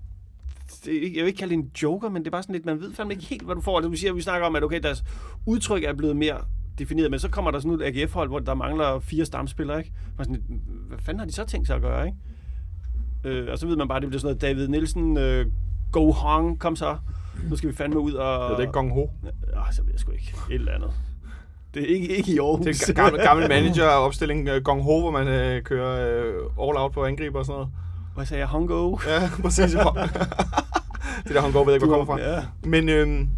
det 0.85 0.97
er 0.97 1.01
ikke- 1.01 1.17
jeg 1.17 1.23
vil 1.23 1.27
ikke 1.27 1.37
kalde 1.39 1.55
det 1.55 1.59
en 1.63 1.71
joker, 1.83 2.09
men 2.09 2.21
det 2.21 2.27
er 2.27 2.31
bare 2.31 2.43
sådan 2.43 2.53
lidt, 2.55 2.65
man 2.65 2.79
ved 2.81 2.93
fandme 2.93 3.13
ikke 3.13 3.25
helt, 3.25 3.43
hvad 3.45 3.55
du 3.55 3.61
får. 3.61 3.77
Altså, 3.77 3.89
du 3.89 3.95
siger, 3.95 4.13
vi 4.13 4.21
snakker 4.21 4.47
om, 4.47 4.55
at 4.55 4.63
okay, 4.63 4.79
deres 4.83 5.03
udtryk 5.45 5.83
er 5.83 5.93
blevet 5.93 6.15
mere 6.17 6.37
defineret, 6.79 7.11
men 7.11 7.19
så 7.19 7.29
kommer 7.29 7.51
der 7.51 7.59
sådan 7.59 7.81
et 7.81 7.81
AGF-hold, 8.01 8.29
hvor 8.29 8.39
der 8.39 8.53
mangler 8.53 8.99
fire 8.99 9.25
stamspillere, 9.25 9.77
ikke? 9.79 9.91
Og 10.17 10.25
sådan, 10.25 10.41
hvad 10.87 10.97
fanden 10.97 11.19
har 11.19 11.25
de 11.25 11.33
så 11.33 11.45
tænkt 11.45 11.67
sig 11.67 11.75
at 11.75 11.81
gøre, 11.81 12.05
ikke? 12.05 12.17
Øh, 13.23 13.51
og 13.51 13.57
så 13.57 13.67
ved 13.67 13.75
man 13.75 13.87
bare, 13.87 13.95
at 13.95 14.01
det 14.01 14.09
bliver 14.09 14.19
sådan 14.19 14.27
noget 14.27 14.41
David 14.41 14.67
Nielsen, 14.67 15.17
øh, 15.17 15.45
Go 15.91 16.11
Hong, 16.11 16.59
kom 16.59 16.75
så. 16.75 16.97
Nu 17.49 17.55
skal 17.55 17.69
vi 17.69 17.75
fandme 17.75 17.99
ud 17.99 18.13
og... 18.13 18.49
Det 18.49 18.55
er 18.57 18.61
ikke 18.61 18.73
Gong 18.73 18.93
Ho. 18.93 19.09
Ja, 19.23 19.71
så 19.71 19.81
ved 19.83 19.91
jeg 19.91 19.99
sgu 19.99 20.11
ikke. 20.11 20.33
Et 20.49 20.55
eller 20.55 20.71
andet. 20.71 20.91
Det 21.73 21.83
er 21.83 21.87
ikke, 21.95 22.17
ikke 22.17 22.31
i 22.33 22.37
Aarhus. 22.39 22.65
Det 22.65 22.83
er 22.83 22.89
en 22.89 22.95
gammel, 22.95 23.21
gammel 23.21 23.49
manager-opstilling. 23.49 24.49
uh, 24.55 24.63
Gong 24.63 24.83
Ho, 24.83 24.99
hvor 24.99 25.11
man 25.11 25.27
uh, 25.57 25.63
kører 25.63 26.23
uh, 26.57 26.69
all 26.69 26.77
out 26.77 26.91
på 26.91 27.05
angriber 27.05 27.39
og 27.39 27.45
sådan 27.45 27.55
noget. 27.55 27.69
Hvad 28.15 28.25
sagde 28.25 28.39
jeg? 28.39 28.47
Hongo? 28.47 28.97
Ja, 29.07 29.29
præcis. 29.41 29.71
det 31.27 31.35
der 31.35 31.41
Hong 31.41 31.53
Ho 31.53 31.59
ved 31.59 31.67
jeg 31.67 31.73
ikke, 31.75 31.85
hvor 31.85 31.97
kommer 31.97 32.15
fra. 32.15 32.21
Ja. 32.33 32.43
Men 32.63 32.89
øhm, 32.89 33.29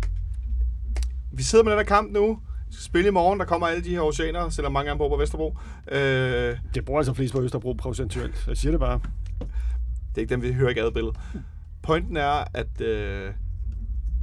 vi 1.31 1.43
sidder 1.43 1.63
med 1.63 1.71
den 1.71 1.79
her 1.79 1.85
kamp 1.85 2.11
nu. 2.13 2.39
Vi 2.67 2.73
skal 2.73 2.83
spille 2.85 3.07
i 3.07 3.11
morgen. 3.11 3.39
Der 3.39 3.45
kommer 3.45 3.67
alle 3.67 3.83
de 3.83 3.89
her 3.89 4.01
oceaner, 4.01 4.49
selvom 4.49 4.73
mange 4.73 4.89
af 4.89 4.93
dem 4.95 4.97
bor 4.97 5.09
på 5.09 5.15
Vesterbro. 5.17 5.57
Øh, 5.91 6.57
Det 6.75 6.85
bor 6.85 6.97
altså 6.97 7.13
flest 7.13 7.33
på 7.33 7.41
Østerbro 7.41 7.73
procentuelt. 7.73 8.47
Jeg 8.47 8.57
siger 8.57 8.71
det 8.71 8.79
bare. 8.79 8.99
det 9.39 10.17
er 10.17 10.21
ikke 10.21 10.31
dem, 10.31 10.41
vi 10.41 10.53
hører 10.53 10.69
ikke 10.69 10.81
gadebilledet. 10.81 11.15
Pointen 11.81 12.17
er, 12.17 12.43
at 12.53 12.81
øh, 12.81 13.29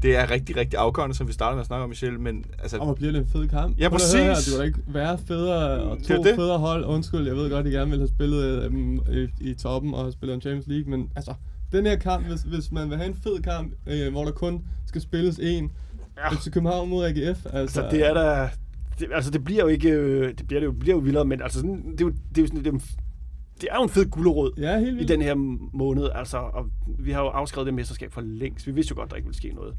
det 0.03 0.16
er 0.16 0.31
rigtig, 0.31 0.57
rigtig 0.57 0.79
afgørende, 0.79 1.14
som 1.16 1.29
vi 1.29 1.33
startede 1.33 1.57
med 1.57 1.61
at 1.61 1.66
snakke 1.66 1.83
om, 1.83 1.88
Michel. 1.88 2.21
Men 2.21 2.45
altså, 2.62 2.77
Og 2.79 2.85
hvor 2.85 2.95
bliver 2.95 3.12
det 3.12 3.21
en 3.21 3.27
fed 3.29 3.49
kamp. 3.49 3.79
Ja, 3.79 3.85
at 3.85 3.90
høre 4.14 4.25
her, 4.25 4.35
præcis. 4.35 4.53
Det 4.53 4.59
da 4.61 4.64
ikke 4.64 4.79
være 4.87 5.19
federe, 5.19 5.81
og 5.83 5.97
Det 5.99 6.07
to 6.07 6.23
det. 6.23 6.35
federe 6.35 6.59
hold. 6.59 6.85
Undskyld, 6.85 7.27
jeg 7.27 7.37
ved 7.37 7.51
godt, 7.51 7.66
at 7.66 7.73
I 7.73 7.77
gerne 7.77 7.90
ville 7.90 8.03
have 8.03 8.09
spillet 8.14 8.64
øhm, 8.64 9.01
i, 9.12 9.29
i 9.51 9.55
toppen 9.55 9.95
og 9.95 10.01
have 10.01 10.12
spillet 10.12 10.35
en 10.35 10.40
Champions 10.40 10.66
League, 10.66 10.90
men 10.90 11.11
altså, 11.16 11.35
den 11.73 11.87
her 11.87 11.97
kamp, 11.97 12.27
hvis, 12.27 12.40
hvis 12.42 12.73
man 12.73 12.90
vil 12.90 12.97
have 12.99 13.09
en 13.09 13.16
fed 13.23 13.42
kamp, 13.42 13.73
øh, 13.87 14.12
hvor 14.12 14.25
der 14.25 14.33
kun 14.33 14.62
skal 14.87 15.01
spilles 15.01 15.38
en, 15.42 15.71
Ja. 16.19 16.35
FC 16.35 16.51
København 16.51 16.88
mod 16.90 17.05
AGF, 17.07 17.47
altså... 17.53 17.75
Så 17.75 17.88
det 17.90 18.07
er 18.07 18.14
da... 18.14 18.49
Det, 18.99 19.09
altså, 19.14 19.31
det 19.31 19.45
bliver 19.45 19.62
jo 19.62 19.69
ikke... 19.69 19.90
øh, 19.90 20.35
Det 20.38 20.47
bliver, 20.47 20.61
det 20.61 20.66
jo, 20.66 20.73
bliver 20.73 20.97
jo 20.97 21.01
vildere, 21.03 21.25
men 21.25 21.42
altså, 21.42 21.59
sådan, 21.61 21.92
det, 21.92 22.01
er 22.01 22.05
jo, 22.05 22.11
det, 22.11 22.38
er 22.38 22.42
jo 22.42 22.47
sådan, 22.47 22.64
det, 22.64 22.66
er 22.66 22.73
jo, 22.73 22.81
det 23.61 23.69
er 23.71 23.77
jo 23.77 23.83
en 23.83 23.88
fed 23.88 24.11
gulerod 24.11 24.51
Ja, 24.59 24.79
i 24.79 25.05
den 25.05 25.23
her 25.23 25.35
måned. 25.77 26.09
Altså, 26.14 26.38
og 26.38 26.66
vi 26.99 27.12
har 27.12 27.21
jo 27.23 27.29
afskrevet 27.29 27.66
det 27.66 27.75
mesterskab 27.75 28.12
for 28.12 28.21
længst. 28.21 28.66
Vi 28.66 28.73
vidste 28.73 28.92
jo 28.92 29.01
godt, 29.01 29.11
der 29.11 29.16
ikke 29.16 29.27
ville 29.27 29.37
ske 29.37 29.53
noget. 29.55 29.75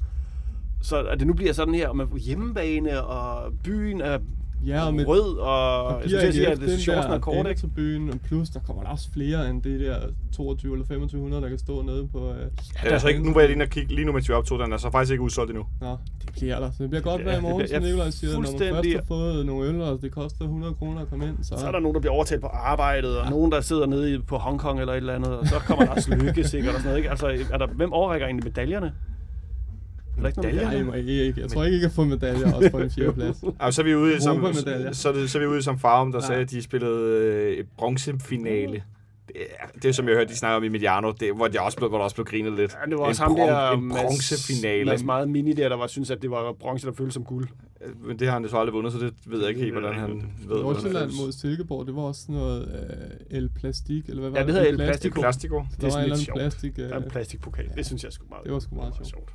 Så 0.82 1.04
at 1.04 1.20
det 1.20 1.28
nu 1.28 1.34
bliver 1.34 1.54
sådan 1.54 1.74
her, 1.74 1.88
og 1.90 1.98
man 1.98 2.08
på 2.08 2.18
hjemmebane, 2.18 3.04
og 3.04 3.54
byen 3.64 4.02
er 4.02 4.20
Ja, 4.66 4.86
og 4.88 4.94
med 4.94 5.08
rød, 5.08 5.38
og, 5.38 5.84
og 5.86 5.92
jeg 5.92 6.00
bliver 6.04 6.20
skulle 6.20 6.22
til 6.22 6.28
at 6.28 6.34
sige, 6.34 6.48
AGF 6.48 6.52
at 6.56 6.60
det 6.62 6.70
den 6.70 6.80
shortsen 6.80 7.12
er 7.12 7.16
der 7.16 7.20
kort, 7.20 7.48
ikke? 7.50 7.62
tribunen, 7.62 8.10
og 8.10 8.20
plus 8.28 8.50
der 8.50 8.60
kommer 8.60 8.84
der 8.84 8.90
også 8.90 9.12
flere 9.14 9.50
end 9.50 9.62
det 9.64 9.80
der 9.80 9.96
22 10.36 10.74
eller 10.74 10.86
2500, 10.86 11.42
der 11.44 11.50
kan 11.50 11.58
stå 11.58 11.82
nede 11.82 12.08
på... 12.08 12.32
Øh, 12.32 12.36
ja, 12.40 12.46
det 12.90 12.94
er 12.94 12.98
så 12.98 13.08
ikke, 13.08 13.24
nu 13.24 13.34
var 13.34 13.40
jeg 13.42 13.48
lige 13.50 13.56
inde 13.56 13.64
og 13.64 13.70
kigge, 13.70 13.96
lige 13.96 14.06
nu 14.06 14.12
mens 14.12 14.30
vi 14.30 14.34
optog 14.34 14.60
den, 14.60 14.74
er 14.74 14.78
så 14.78 14.92
faktisk 14.92 15.12
ikke 15.12 15.24
udsolgt 15.24 15.50
endnu. 15.52 15.66
Nå, 15.82 15.98
det 16.22 16.30
bliver 16.34 16.60
der. 16.60 16.72
Så 16.72 16.84
det 16.84 16.90
bliver 16.90 17.02
godt 17.04 17.22
hver 17.24 17.34
det 17.34 17.42
morgen, 17.42 17.58
bliver- 17.58 17.80
som 17.80 17.84
Nikolaj 17.84 18.10
siger, 18.10 18.34
når 18.34 18.40
man 18.40 18.60
først 18.60 18.88
har 18.96 19.04
fået 19.08 19.46
nogle 19.46 19.70
øl, 19.70 19.82
og 19.82 20.02
det 20.02 20.12
koster 20.12 20.44
100 20.46 20.74
kroner 20.74 21.02
at 21.02 21.10
komme 21.10 21.28
ind, 21.28 21.38
så... 21.42 21.56
Så 21.58 21.68
er 21.68 21.72
der 21.72 21.80
nogen, 21.80 21.96
der 21.96 22.02
bliver 22.02 22.14
overtalt 22.14 22.42
på 22.42 22.48
arbejdet, 22.48 23.18
og 23.18 23.24
ja. 23.26 23.30
nogen, 23.30 23.52
der 23.52 23.62
sidder 23.62 23.86
nede 23.86 24.14
i- 24.14 24.18
på 24.20 24.38
Hongkong 24.38 24.80
eller 24.80 24.94
et 24.94 24.98
eller 24.98 25.14
andet, 25.16 25.30
og 25.38 25.48
så 25.48 25.56
kommer 25.56 25.86
der 25.86 25.92
også 25.98 26.16
lykke 26.16 26.44
sikkert 26.44 26.76
og 26.76 26.82
sådan 26.82 26.86
noget, 26.90 26.98
ikke? 26.98 27.10
Altså, 27.10 27.28
er 27.54 27.58
der, 27.58 27.68
hvem 27.68 27.94
overrækker 27.94 28.28
egentlig 28.28 28.44
medaljerne? 28.46 28.94
Er 30.18 30.22
der 30.22 30.28
ikke 30.28 30.42
Medaljer? 30.42 30.84
Nej, 30.84 30.96
ikke. 30.98 31.42
Jeg 31.42 31.50
tror 31.50 31.64
ikke, 31.64 31.78
I 31.78 31.80
kan 31.80 31.92
få 31.92 32.04
medaljer 32.04 32.54
også 32.54 32.70
på 32.72 32.80
en 32.80 32.90
fjerde 32.92 33.14
plads. 33.20 33.44
Altså, 33.60 33.76
så 33.76 33.82
er 33.82 33.86
vi 33.86 33.96
ude 33.96 34.16
i 34.18 34.20
som, 34.20 34.54
så, 34.54 35.10
er 35.10 35.14
det, 35.14 35.30
så 35.30 35.38
er 35.38 35.42
vi 35.42 35.48
ude 35.48 35.62
som 35.64 35.80
Farum, 35.80 36.12
der 36.12 36.20
Ja. 36.22 36.28
sagde, 36.28 36.42
at 36.42 36.52
de 36.52 36.62
spillede 36.62 37.24
øh, 37.58 37.64
bronzefinale. 37.78 38.84
Det 39.28 39.36
er, 39.60 39.66
det 39.82 39.96
som 39.96 40.08
jeg 40.08 40.16
hørte, 40.16 40.30
de 40.30 40.36
snakker 40.38 40.58
om 40.58 40.64
i 40.64 40.68
Mediano, 40.70 41.12
det, 41.20 41.36
hvor, 41.36 41.48
de 41.48 41.62
også 41.62 41.78
blev, 41.78 41.90
hvor 41.90 41.98
der 41.98 42.04
også 42.04 42.16
blev 42.16 42.26
grinet 42.26 42.54
lidt. 42.54 42.76
Ja, 42.86 42.90
det 42.90 42.98
var 42.98 43.04
En 43.04 43.10
også 43.10 43.24
ham 43.24 43.32
bron- 43.32 43.48
der, 43.50 43.72
en 43.72 43.90
bronzefinale. 43.90 44.86
Mads 44.86 45.04
meget 45.04 45.30
mini 45.30 45.54
der, 45.54 45.70
der 45.70 45.76
var 45.78 45.88
synes, 45.88 46.12
at 46.12 46.22
det 46.22 46.32
var 46.32 46.52
bronze, 46.60 46.88
der 46.88 46.94
føltes 46.94 47.14
som 47.14 47.24
guld. 47.24 47.48
Øh, 47.86 48.08
Men 48.08 48.20
det 48.20 48.28
har 48.28 48.34
han 48.34 48.44
jo 48.44 48.50
så 48.50 48.58
aldrig 48.58 48.74
vundet, 48.74 48.94
så 48.94 49.00
det 49.00 49.14
ved 49.26 49.40
jeg 49.40 49.50
ikke 49.50 49.62
helt, 49.62 49.74
Det 49.74 49.82
hvordan 49.84 50.00
han 50.00 50.24
ved. 50.48 50.62
Nordsjælland 50.62 51.10
det 51.12 51.20
mod 51.20 51.32
Silkeborg, 51.32 51.86
det 51.88 51.96
var 51.96 52.02
også 52.02 52.22
sådan 52.22 52.36
noget 52.36 52.88
øh, 53.32 53.38
El 53.38 53.50
Plastik, 53.60 54.06
eller 54.10 54.22
hvad 54.22 54.30
var 54.32 54.40
Ja, 54.40 54.46
det 54.46 54.54
hedder 54.54 54.68
El 54.70 54.78
Plastico. 54.78 55.22
Plastico. 55.22 55.60
Plastico. 55.60 55.76
Det 55.76 55.84
er 55.84 55.88
en 55.88 55.92
sådan 55.92 56.10
lidt 56.10 56.30
anden 56.30 56.40
plastik. 56.40 56.72
Øh, 56.80 56.90
Der 56.90 56.96
er 56.96 57.04
en 57.04 57.10
plastikpokal. 57.10 57.66
Det 57.76 57.86
synes 57.86 58.04
jeg 58.04 58.12
sgu 58.14 58.26
meget. 58.30 58.44
Det 58.44 58.54
var 58.54 58.60
sgu 58.60 58.76
meget 58.76 58.94
sjovt. 59.04 59.30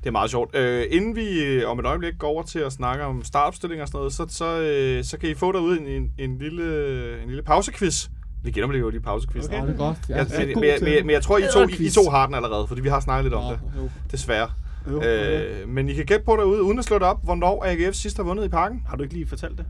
Det 0.00 0.06
er 0.06 0.10
meget 0.10 0.30
sjovt. 0.30 0.56
Øh, 0.56 0.84
inden 0.90 1.16
vi 1.16 1.44
øh, 1.44 1.70
om 1.70 1.78
et 1.78 1.86
øjeblik 1.86 2.18
går 2.18 2.28
over 2.28 2.42
til 2.42 2.58
at 2.58 2.72
snakke 2.72 3.04
om 3.04 3.24
startopstilling 3.24 3.82
og 3.82 3.88
sådan 3.88 3.98
noget, 3.98 4.12
så, 4.12 4.26
så, 4.28 4.60
øh, 4.60 5.04
så 5.04 5.18
kan 5.18 5.30
I 5.30 5.34
få 5.34 5.52
derude 5.52 5.80
en, 5.80 5.86
en, 5.86 6.12
en, 6.18 6.38
lille, 6.38 7.22
en 7.22 7.28
lille 7.28 7.42
pausequiz. 7.42 8.08
Det 8.44 8.56
jo, 8.56 8.90
de 8.90 9.00
pausequiz. 9.00 9.44
Okay. 9.44 9.62
Åh, 9.62 9.66
det 9.66 9.74
er 9.74 9.78
godt. 9.78 9.96
Jeg 10.08 10.16
Jeg, 10.16 10.26
men, 10.46 10.54
god 10.54 10.80
men, 10.82 11.06
men, 11.06 11.10
jeg 11.10 11.22
tror, 11.22 11.38
I 11.38 11.42
to, 11.52 11.68
I, 11.68 11.86
I 11.86 11.90
to 11.90 12.10
har 12.10 12.26
den 12.26 12.34
allerede, 12.34 12.66
fordi 12.66 12.80
vi 12.80 12.88
har 12.88 13.00
snakket 13.00 13.24
lidt 13.24 13.34
om 13.34 13.42
Nå, 13.44 13.50
det. 13.50 13.60
jo. 13.76 13.88
Desværre. 14.10 14.50
Jo. 14.90 15.02
Øh, 15.02 15.68
men 15.68 15.88
I 15.88 15.94
kan 15.94 16.04
gætte 16.04 16.24
på 16.24 16.36
derude, 16.36 16.62
uden 16.62 16.78
at 16.78 16.84
slå 16.84 16.98
det 16.98 17.06
op, 17.06 17.24
hvornår 17.24 17.64
AGF 17.66 17.94
sidst 17.94 18.16
har 18.16 18.24
vundet 18.24 18.44
i 18.44 18.48
parken? 18.48 18.82
Har 18.88 18.96
du 18.96 19.02
ikke 19.02 19.14
lige 19.14 19.26
fortalt 19.26 19.58
det? 19.58 19.66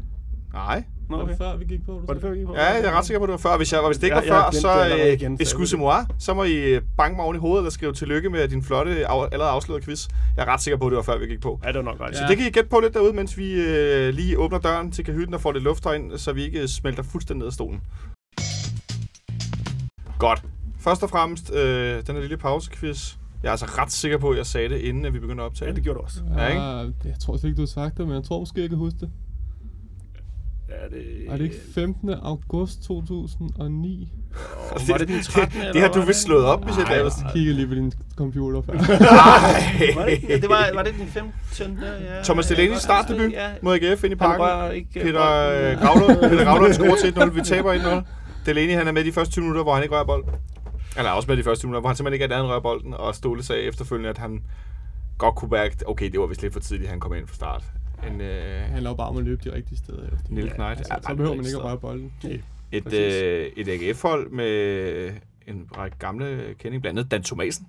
Nej. 0.52 0.84
Nå, 1.10 1.16
Var 1.16 1.22
okay. 1.22 1.32
det 1.32 1.38
før, 1.38 1.56
vi 1.56 1.64
gik 1.64 1.86
på? 1.86 2.02
Var 2.06 2.14
det 2.14 2.22
før, 2.22 2.30
vi 2.30 2.36
gik 2.38 2.46
på? 2.46 2.54
Ja, 2.54 2.64
jeg 2.64 2.84
er 2.84 2.98
ret 2.98 3.04
sikker 3.06 3.18
på, 3.18 3.24
at 3.24 3.28
det 3.28 3.32
var 3.44 3.50
før. 3.50 3.56
Hvis, 3.56 3.72
jeg, 3.72 3.80
og 3.80 3.86
hvis 3.86 3.96
det 3.98 4.04
ikke 4.04 4.16
Ja, 4.16 4.30
var 4.30 4.44
jeg 4.44 4.54
før, 4.54 4.60
så 4.60 4.84
igen, 4.84 4.92
øh, 5.12 5.18
så 5.18 5.22
jeg 5.22 5.40
excuse 5.40 5.76
moi. 5.76 5.94
Så 6.18 6.34
må 6.34 6.44
I 6.44 6.54
øh, 6.56 6.82
banke 6.96 7.16
mig 7.16 7.24
oven 7.24 7.36
i 7.36 7.38
hovedet 7.38 7.58
eller 7.62 7.70
skrive 7.70 7.92
tillykke 7.92 8.30
med 8.30 8.48
din 8.48 8.62
flotte, 8.62 9.06
af, 9.08 9.28
allerede 9.32 9.50
afsluttede 9.50 9.84
quiz. 9.84 10.08
Jeg 10.36 10.42
er 10.46 10.52
ret 10.52 10.60
sikker 10.62 10.78
på, 10.78 10.86
at 10.86 10.90
det 10.90 10.96
var 10.96 11.02
før, 11.02 11.18
vi 11.18 11.26
gik 11.26 11.40
på. 11.40 11.60
Ja, 11.64 11.68
det 11.68 11.76
var 11.76 11.82
nok 11.82 12.00
ret. 12.00 12.16
Så 12.16 12.22
Ja. 12.22 12.28
det 12.28 12.36
kan 12.36 12.46
I 12.46 12.50
gætte 12.50 12.68
på 12.68 12.80
lidt 12.80 12.94
derude, 12.94 13.12
mens 13.12 13.38
vi 13.38 13.52
øh, 13.52 14.14
lige 14.14 14.38
åbner 14.38 14.58
døren 14.58 14.90
til 14.92 15.04
kahytten 15.04 15.34
og 15.34 15.40
får 15.40 15.52
lidt 15.52 15.64
luft 15.64 15.84
herind, 15.84 16.18
så 16.18 16.32
vi 16.32 16.44
ikke 16.44 16.68
smelter 16.68 17.02
fuldstændig 17.02 17.38
ned 17.38 17.46
af 17.46 17.52
stolen. 17.52 17.80
Godt. 20.18 20.42
Først 20.80 21.02
og 21.02 21.10
fremmest, 21.10 21.52
øh, 21.54 22.02
den 22.06 22.14
her 22.14 22.20
lille 22.20 22.36
pausequiz. 22.36 23.14
Jeg 23.42 23.48
er 23.48 23.52
altså 23.52 23.66
ret 23.66 23.92
sikker 23.92 24.18
på, 24.18 24.30
at 24.30 24.36
jeg 24.38 24.46
sagde 24.46 24.68
det, 24.68 24.78
inden 24.80 25.04
at 25.04 25.14
vi 25.14 25.18
begyndte 25.18 25.42
at 25.42 25.46
optage. 25.46 25.68
Ja, 25.68 25.74
det 25.74 25.82
gjorde 25.84 25.98
du 25.98 26.04
også. 26.04 26.20
Ja, 26.36 26.46
ikke? 26.46 26.60
Ja, 26.62 26.78
jeg 27.04 27.14
tror 27.20 27.36
slet 27.36 27.44
ikke, 27.50 27.56
du 27.56 27.62
har 27.62 27.66
sagt 27.66 27.98
det, 27.98 28.06
men 28.06 28.14
jeg 28.16 28.24
tror 28.24 28.38
måske, 28.38 28.60
jeg 28.60 28.68
kan 28.68 28.78
huske 28.78 28.98
det. 29.00 29.10
Ja, 30.68 30.96
det... 30.96 31.04
Er 31.28 31.36
det 31.36 31.44
ikke 31.44 31.56
15. 31.74 32.10
august 32.22 32.82
2009? 32.82 34.12
Og 34.70 34.80
var 34.88 34.98
det 34.98 35.08
den 35.08 35.22
13. 35.22 35.60
det 35.72 35.80
har 35.80 35.88
du 35.88 36.00
vist 36.00 36.22
slået 36.22 36.44
op, 36.44 36.64
hvis 36.64 36.76
jeg 36.78 36.86
lavede 36.90 37.12
jeg 37.24 37.32
kigger 37.32 37.54
lige 37.54 37.66
på 37.66 37.74
din 37.74 37.92
computer 38.16 38.62
før. 38.66 38.72
Var 40.00 40.04
det, 40.06 40.22
ja, 40.28 40.36
det 40.36 40.48
var, 40.48 40.70
var 40.74 40.82
det 40.82 40.94
den 40.98 41.06
15. 41.06 41.78
Ja, 41.84 42.22
Thomas 42.24 42.50
ja, 42.50 42.54
Delaney 42.54 42.72
godt. 42.72 42.82
startdebut 42.82 43.32
Ja, 43.32 43.48
mod 43.62 43.74
AGF 43.82 44.04
ind 44.04 44.12
i 44.12 44.16
parken. 44.16 44.76
ikke... 44.76 44.90
Peter 44.92 45.22
øh, 45.50 45.78
Gravlund, 45.80 46.30
Peter 46.30 46.44
Gravlund 46.44 46.72
scorer 46.72 46.96
til 46.96 47.10
1-0. 47.10 47.24
Vi 47.30 47.40
taber 47.40 47.74
1-0. 47.74 48.02
Delaney 48.46 48.74
han 48.74 48.88
er 48.88 48.92
med 48.92 49.04
de 49.04 49.12
første 49.12 49.32
20 49.32 49.42
minutter, 49.42 49.62
hvor 49.62 49.74
han 49.74 49.82
ikke 49.82 49.94
rører 49.94 50.04
bolden. 50.04 50.30
Eller 50.96 51.10
også 51.10 51.28
med 51.28 51.36
de 51.36 51.42
første 51.44 51.60
20 51.62 51.68
minutter, 51.68 51.80
hvor 51.80 51.88
han 51.88 51.96
simpelthen 51.96 52.22
ikke 52.22 52.34
er 52.34 52.36
han 52.38 52.46
rører 52.48 52.60
bolden. 52.60 52.94
Og 52.94 53.14
Ståle 53.14 53.42
sagde 53.42 53.62
efterfølgende, 53.62 54.08
at 54.10 54.18
han 54.18 54.42
godt 55.18 55.34
kunne 55.34 55.50
mærke, 55.50 55.76
okay, 55.86 56.10
det 56.10 56.20
var 56.20 56.26
vist 56.26 56.42
lidt 56.42 56.52
for 56.52 56.60
tidligt, 56.60 56.90
han 56.90 57.00
kom 57.00 57.14
ind 57.14 57.26
fra 57.26 57.34
start. 57.34 57.64
En, 58.06 58.20
øh, 58.20 58.62
handler 58.62 58.90
jo 58.90 58.96
bare 58.96 59.08
om 59.08 59.16
at 59.16 59.24
løbe 59.24 59.50
de 59.50 59.54
rigtige 59.54 59.78
steder. 59.78 60.02
En 60.30 60.34
lille 60.34 60.50
knægt. 60.50 60.78
Altså, 60.78 60.94
så 61.08 61.14
behøver 61.14 61.36
man 61.36 61.44
ikke 61.46 61.58
at 61.58 61.64
røre 61.64 61.78
bolden. 61.78 62.12
Nej. 62.24 62.40
Et, 62.72 62.84
Præcis. 62.84 63.14
øh, 63.22 63.46
et 63.56 63.68
AGF-hold 63.68 64.30
med 64.30 65.12
en 65.46 65.68
række 65.76 65.96
gamle 65.98 66.54
kending, 66.58 66.82
blandt 66.82 66.98
andet 66.98 67.10
Dan 67.10 67.22
Thomasen. 67.22 67.66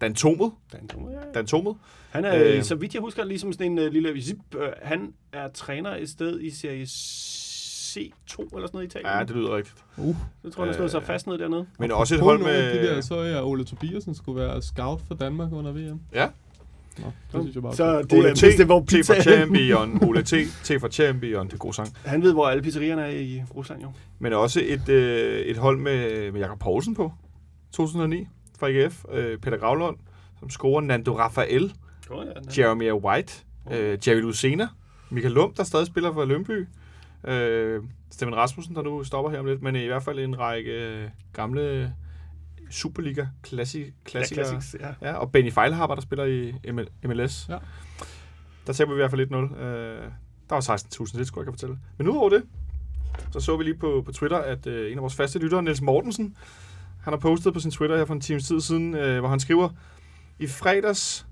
Dan 0.00 0.14
Tomet. 0.14 0.52
Dan 0.72 0.88
Thomas, 0.88 1.12
ja, 1.12 1.18
ja. 1.18 1.32
Dan 1.34 1.46
Tomet. 1.46 1.76
Han 2.10 2.24
er, 2.24 2.36
øh, 2.44 2.56
Øh. 2.56 2.62
så 2.62 2.74
vidt 2.74 2.94
jeg 2.94 3.00
husker, 3.02 3.24
ligesom 3.24 3.52
sådan 3.52 3.72
en 3.72 3.78
uh, 3.78 3.84
lille 3.92 4.22
zip. 4.22 4.36
Uh, 4.54 4.62
han 4.82 5.12
er 5.32 5.48
træner 5.48 5.96
et 5.96 6.08
sted 6.08 6.40
i 6.40 6.50
serie 6.50 6.86
C2 7.96 8.38
eller 8.38 8.66
sådan 8.66 8.68
noget 8.72 8.84
i 8.84 8.88
Italien. 8.88 9.12
Ja, 9.12 9.24
det 9.24 9.30
lyder 9.36 9.56
rigtigt. 9.56 9.76
Uh, 9.96 10.16
Jeg 10.44 10.52
tror, 10.52 10.62
han 10.62 10.68
har 10.68 10.76
slået 10.76 10.90
sig 10.90 11.00
Øh, 11.00 11.06
fast 11.06 11.26
ned 11.26 11.38
dernede. 11.38 11.66
Men 11.78 11.92
også 11.92 12.14
et 12.14 12.20
hold 12.20 12.38
med... 12.42 12.78
De 12.82 12.86
der, 12.86 13.00
så 13.00 13.22
jeg, 13.22 13.42
Ole 13.44 13.64
Tobiasen 13.64 14.14
skulle 14.14 14.40
være 14.40 14.62
scout 14.62 15.00
for 15.08 15.14
Danmark 15.14 15.52
under 15.52 15.72
VM. 15.72 16.00
Ja. 16.14 16.28
Nå, 16.98 17.04
det 17.32 17.40
synes 17.42 17.54
jeg 17.54 17.62
bare. 17.62 17.74
Så 17.76 18.02
det 18.02 18.12
Ole 18.12 18.28
er 18.28 18.34
T, 18.34 18.40
det, 18.40 19.04
T 19.04 19.06
for 19.06 19.22
Champion. 19.22 20.04
Ole 20.08 20.22
T, 20.22 20.32
T 20.64 20.80
for 20.80 20.88
Champion. 20.88 21.46
Det 21.46 21.52
er 21.52 21.56
god 21.58 21.72
sang. 21.72 21.88
Han 22.04 22.22
ved, 22.22 22.32
hvor 22.32 22.46
alle 22.48 22.62
pizzerierne 22.62 23.02
er 23.02 23.08
i 23.20 23.42
Rusland, 23.54 23.82
jo. 23.82 23.92
Men 24.18 24.32
også 24.32 24.60
et, 24.64 24.88
øh, 24.88 25.40
et 25.40 25.56
hold 25.56 25.78
med, 25.78 26.32
med 26.32 26.40
Jakob 26.40 26.58
Poulsen 26.58 26.94
på. 26.94 27.12
2009 27.72 28.26
fra 28.58 28.68
AGF. 28.68 29.04
Øh, 29.12 29.38
Peter 29.38 29.56
Gravlund, 29.58 29.96
som 30.38 30.50
scorer 30.50 30.80
Nando 30.80 31.16
Rafael. 31.18 31.72
Oh, 32.10 32.24
ja, 32.56 32.62
Jeremy 32.62 32.92
White. 32.92 33.32
Øh, 33.72 33.98
Jerry 34.06 34.20
Lucena. 34.20 34.68
Michael 35.10 35.34
Lund, 35.34 35.54
der 35.54 35.64
stadig 35.64 35.86
spiller 35.86 36.12
for 36.12 36.24
Lønby. 36.24 36.66
Øh, 37.24 37.82
Steffen 38.10 38.36
Rasmussen, 38.36 38.74
der 38.74 38.82
nu 38.82 39.04
stopper 39.04 39.30
her 39.30 39.38
om 39.38 39.46
lidt. 39.46 39.62
Men 39.62 39.76
i 39.76 39.86
hvert 39.86 40.02
fald 40.02 40.18
en 40.18 40.38
række 40.38 40.70
øh, 40.70 41.08
gamle 41.32 41.94
Superliga 42.70 43.26
klassi- 43.46 43.92
klassikere. 44.04 44.44
Ja, 44.46 44.50
classics, 44.50 44.76
ja. 44.80 45.08
Ja, 45.08 45.12
og 45.14 45.32
Benny 45.32 45.52
Feilhaber, 45.52 45.94
der 45.94 46.02
spiller 46.02 46.24
i 46.24 46.50
ML- 46.50 47.08
MLS. 47.08 47.46
Ja. 47.48 47.58
Der 48.66 48.72
taber 48.72 48.90
vi 48.92 48.96
i 48.96 49.00
hvert 49.02 49.10
fald 49.10 49.52
1-0. 49.54 49.60
Øh, 49.62 50.02
der 50.48 50.54
var 50.54 50.60
16.000, 50.60 51.18
det 51.18 51.26
skulle 51.26 51.40
jeg 51.40 51.44
kan 51.46 51.52
fortælle. 51.52 51.78
Men 51.98 52.08
udover 52.08 52.28
det, 52.30 52.42
så 53.30 53.40
så 53.40 53.56
vi 53.56 53.64
lige 53.64 53.74
på, 53.78 54.02
på 54.06 54.12
Twitter, 54.12 54.38
at 54.38 54.66
øh, 54.66 54.92
en 54.92 54.98
af 54.98 55.02
vores 55.02 55.14
faste 55.14 55.38
lyttere, 55.38 55.62
Niels 55.62 55.80
Mortensen, 55.82 56.36
han 57.02 57.12
har 57.12 57.18
postet 57.18 57.54
på 57.54 57.60
sin 57.60 57.70
Twitter 57.70 57.96
her 57.96 58.04
for 58.04 58.14
en 58.14 58.20
times 58.20 58.46
tid 58.46 58.60
siden, 58.60 58.94
øh, 58.94 59.18
hvor 59.20 59.28
han 59.28 59.40
skriver, 59.40 59.68
i 60.38 60.46
fredags 60.46 61.26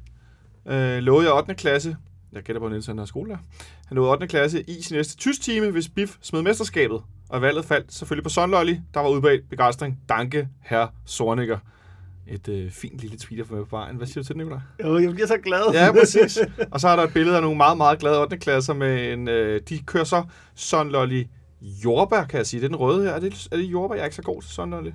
øh, 0.67 0.99
lovede 0.99 1.27
jeg 1.27 1.35
8. 1.37 1.55
klasse, 1.55 1.97
jeg 2.33 2.43
gætter 2.43 2.61
på, 2.61 2.67
at 2.67 2.73
Niels 2.73 2.87
han 2.87 2.99
er 2.99 3.05
skolelærer, 3.05 3.39
han 3.87 3.95
lovede 3.95 4.13
8. 4.13 4.27
klasse 4.27 4.63
i 4.71 4.83
sin 4.83 4.97
næste 4.97 5.17
tysk 5.17 5.43
time, 5.43 5.71
hvis 5.71 5.89
BIF 5.89 6.17
smed 6.21 6.43
mesterskabet. 6.43 7.01
Og 7.29 7.43
valget 7.43 7.65
faldt 7.65 7.93
selvfølgelig 7.93 8.25
på 8.25 8.29
Sonlolly, 8.31 8.77
der 8.95 9.01
var 9.01 9.09
udbredt 9.09 9.49
begejstring. 9.51 9.99
Danke, 10.09 10.49
herr 10.61 10.87
Sorniger. 11.05 11.59
Et 12.27 12.49
øh, 12.49 12.71
fint 12.71 12.99
lille 13.01 13.17
tweet 13.19 13.41
at 13.41 13.47
få 13.47 13.55
med 13.55 13.65
på 13.65 13.77
vejen. 13.77 13.97
Hvad 13.97 14.07
siger 14.07 14.23
du 14.23 14.27
til 14.27 14.35
det, 14.35 14.43
Nicolaj? 14.45 14.61
Jo, 14.85 14.99
jeg 14.99 15.13
bliver 15.13 15.27
så 15.27 15.37
glad. 15.45 15.61
Ja, 15.73 15.93
præcis. 15.93 16.39
Og 16.71 16.81
så 16.81 16.89
er 16.89 16.97
der 16.97 17.03
et 17.03 17.13
billede 17.13 17.37
af 17.37 17.43
nogle 17.43 17.57
meget, 17.57 17.77
meget 17.77 17.99
glade 17.99 18.21
8. 18.21 18.37
klasser 18.39 18.75
med 18.75 19.13
en... 19.13 19.29
Øh, 19.29 19.61
de 19.69 19.79
kører 19.79 20.05
så 20.05 20.23
Sunlolly 20.55 21.25
jordbær, 21.85 22.25
kan 22.25 22.39
jeg 22.39 22.47
sige. 22.47 22.61
Det 22.61 22.65
er 22.65 22.69
den 22.69 22.77
røde 22.77 23.03
her. 23.05 23.11
Er 23.13 23.19
det, 23.21 23.49
er 23.53 23.57
det 23.57 23.65
jordbær? 23.65 23.95
Jeg 23.95 24.01
er 24.03 24.07
ikke 24.07 24.17
så 24.17 24.23
god 24.23 24.43
til 24.43 24.51
Sunlolly. 24.51 24.91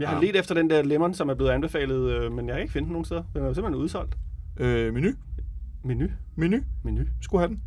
Jeg 0.00 0.08
har 0.08 0.20
Ja. 0.20 0.26
let 0.26 0.36
efter 0.36 0.54
den 0.54 0.70
der 0.70 0.82
lemon, 0.82 1.14
som 1.14 1.28
er 1.28 1.34
blevet 1.34 1.50
anbefalet, 1.50 2.10
øh, 2.10 2.32
men 2.32 2.46
jeg 2.48 2.54
kan 2.54 2.62
ikke 2.62 2.72
finde 2.72 2.86
den 2.86 2.92
nogen 2.92 3.04
steder. 3.04 3.22
Den 3.34 3.42
er 3.42 3.46
jo 3.46 3.54
simpelthen 3.54 3.82
udsolgt. 3.82 4.14
Øh, 4.56 4.94
menu. 4.94 5.08
Menu. 5.84 6.08
Menu. 6.36 6.56
Menu. 6.82 7.02
Skulle 7.20 7.40
have 7.40 7.48
den. 7.48 7.62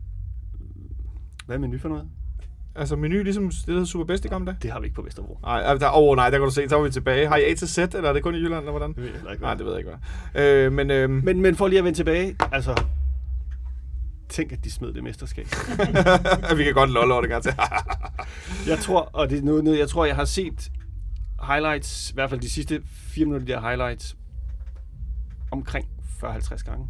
Hvad 1.45 1.55
er 1.55 1.59
menu 1.59 1.77
for 1.77 1.89
noget? 1.89 2.07
Altså 2.75 2.95
menu, 2.95 3.23
ligesom 3.23 3.49
det 3.49 3.63
der 3.65 3.71
hedder 3.71 3.85
Super 3.85 4.05
Best 4.05 4.25
i 4.25 4.27
gamle 4.27 4.45
dage. 4.45 4.57
Det 4.61 4.71
har 4.71 4.79
vi 4.79 4.85
ikke 4.85 4.95
på 4.95 5.01
Vesterbro. 5.01 5.39
Nej, 5.41 5.61
altså, 5.65 5.85
der, 5.85 5.91
oh, 5.93 6.15
nej, 6.15 6.29
der 6.29 6.37
kan 6.37 6.45
du 6.45 6.51
se, 6.53 6.69
så 6.69 6.77
er 6.79 6.83
vi 6.83 6.89
tilbage. 6.89 7.27
Har 7.27 7.37
I 7.37 7.51
A 7.51 7.53
til 7.55 7.67
Z, 7.67 7.77
eller 7.77 8.09
er 8.09 8.13
det 8.13 8.23
kun 8.23 8.35
i 8.35 8.37
Jylland, 8.37 8.59
eller 8.59 8.71
hvordan? 8.71 8.89
Det 8.89 8.97
ved 8.97 9.09
jeg 9.23 9.31
ikke. 9.31 9.43
Nej, 9.43 9.53
det 9.53 9.65
ved 9.65 9.71
jeg 9.71 9.79
ikke, 9.79 9.91
hvad. 10.33 10.43
Øh, 10.43 10.71
men 10.71 10.91
øh, 10.91 11.09
Men, 11.09 11.41
men 11.41 11.55
for 11.55 11.67
lige 11.67 11.79
at 11.79 11.85
vende 11.85 11.99
tilbage, 11.99 12.35
altså... 12.51 12.83
Tænk, 14.29 14.51
at 14.51 14.63
de 14.63 14.71
smed 14.71 14.93
det 14.93 15.03
mesterskab. 15.03 15.45
vi 16.57 16.63
kan 16.63 16.73
godt 16.73 16.89
lolle 16.89 17.13
over 17.13 17.21
det, 17.21 17.29
kan 17.29 17.41
jeg 17.45 17.55
Jeg 18.71 18.79
tror, 18.79 19.01
og 19.01 19.29
det 19.29 19.37
er 19.37 19.41
noget, 19.41 19.63
noget, 19.63 19.79
jeg 19.79 19.89
tror, 19.89 20.05
jeg 20.05 20.15
har 20.15 20.25
set 20.25 20.71
highlights, 21.47 22.11
i 22.11 22.13
hvert 22.13 22.29
fald 22.29 22.41
de 22.41 22.49
sidste 22.49 22.81
fire 22.85 23.25
minutter, 23.25 23.45
de 23.47 23.53
der 23.53 23.61
highlights, 23.61 24.17
omkring 25.51 25.85
40-50 26.23 26.63
gange. 26.63 26.89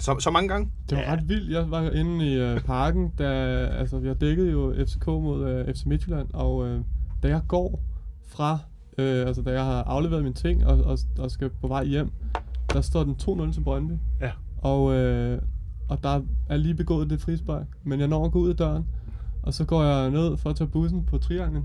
Så, 0.00 0.16
så 0.20 0.30
mange 0.30 0.48
gange? 0.48 0.70
Det 0.90 0.98
var 0.98 1.02
Ja. 1.04 1.12
ret 1.12 1.28
vildt. 1.28 1.50
Jeg 1.52 1.70
var 1.70 1.90
inde 1.90 2.26
i 2.26 2.34
øh, 2.34 2.60
parken, 2.60 3.08
da 3.18 3.24
altså, 3.66 3.98
vi 3.98 4.06
har 4.08 4.14
dækket 4.14 4.52
jo 4.52 4.74
FCK 4.86 5.06
mod 5.06 5.48
øh, 5.48 5.74
FC 5.74 5.84
Midtjylland, 5.86 6.28
og 6.34 6.66
øh, 6.66 6.80
da 7.22 7.28
jeg 7.28 7.40
går 7.48 7.80
fra, 8.28 8.58
øh, 8.98 9.26
altså 9.26 9.42
da 9.42 9.50
jeg 9.52 9.64
har 9.64 9.82
afleveret 9.82 10.22
mine 10.22 10.34
ting 10.34 10.66
og, 10.66 10.84
og, 10.84 10.98
og 11.18 11.30
skal 11.30 11.50
på 11.60 11.68
vej 11.68 11.84
hjem, 11.84 12.10
der 12.72 12.80
står 12.80 13.04
den 13.04 13.16
2-0 13.22 13.52
til 13.52 13.60
Brøndby. 13.60 13.92
Ja. 14.20 14.30
Og, 14.58 14.94
øh, 14.94 15.42
og 15.88 16.02
der 16.02 16.20
er 16.48 16.56
lige 16.56 16.74
begået 16.74 17.10
det 17.10 17.20
frispark, 17.20 17.66
men 17.84 18.00
jeg 18.00 18.08
når 18.08 18.24
at 18.26 18.32
gå 18.32 18.38
ud 18.38 18.48
af 18.50 18.56
døren, 18.56 18.86
og 19.42 19.54
så 19.54 19.64
går 19.64 19.84
jeg 19.84 20.10
ned 20.10 20.36
for 20.36 20.50
at 20.50 20.56
tage 20.56 20.68
bussen 20.68 21.04
på 21.04 21.18
trianglen, 21.18 21.64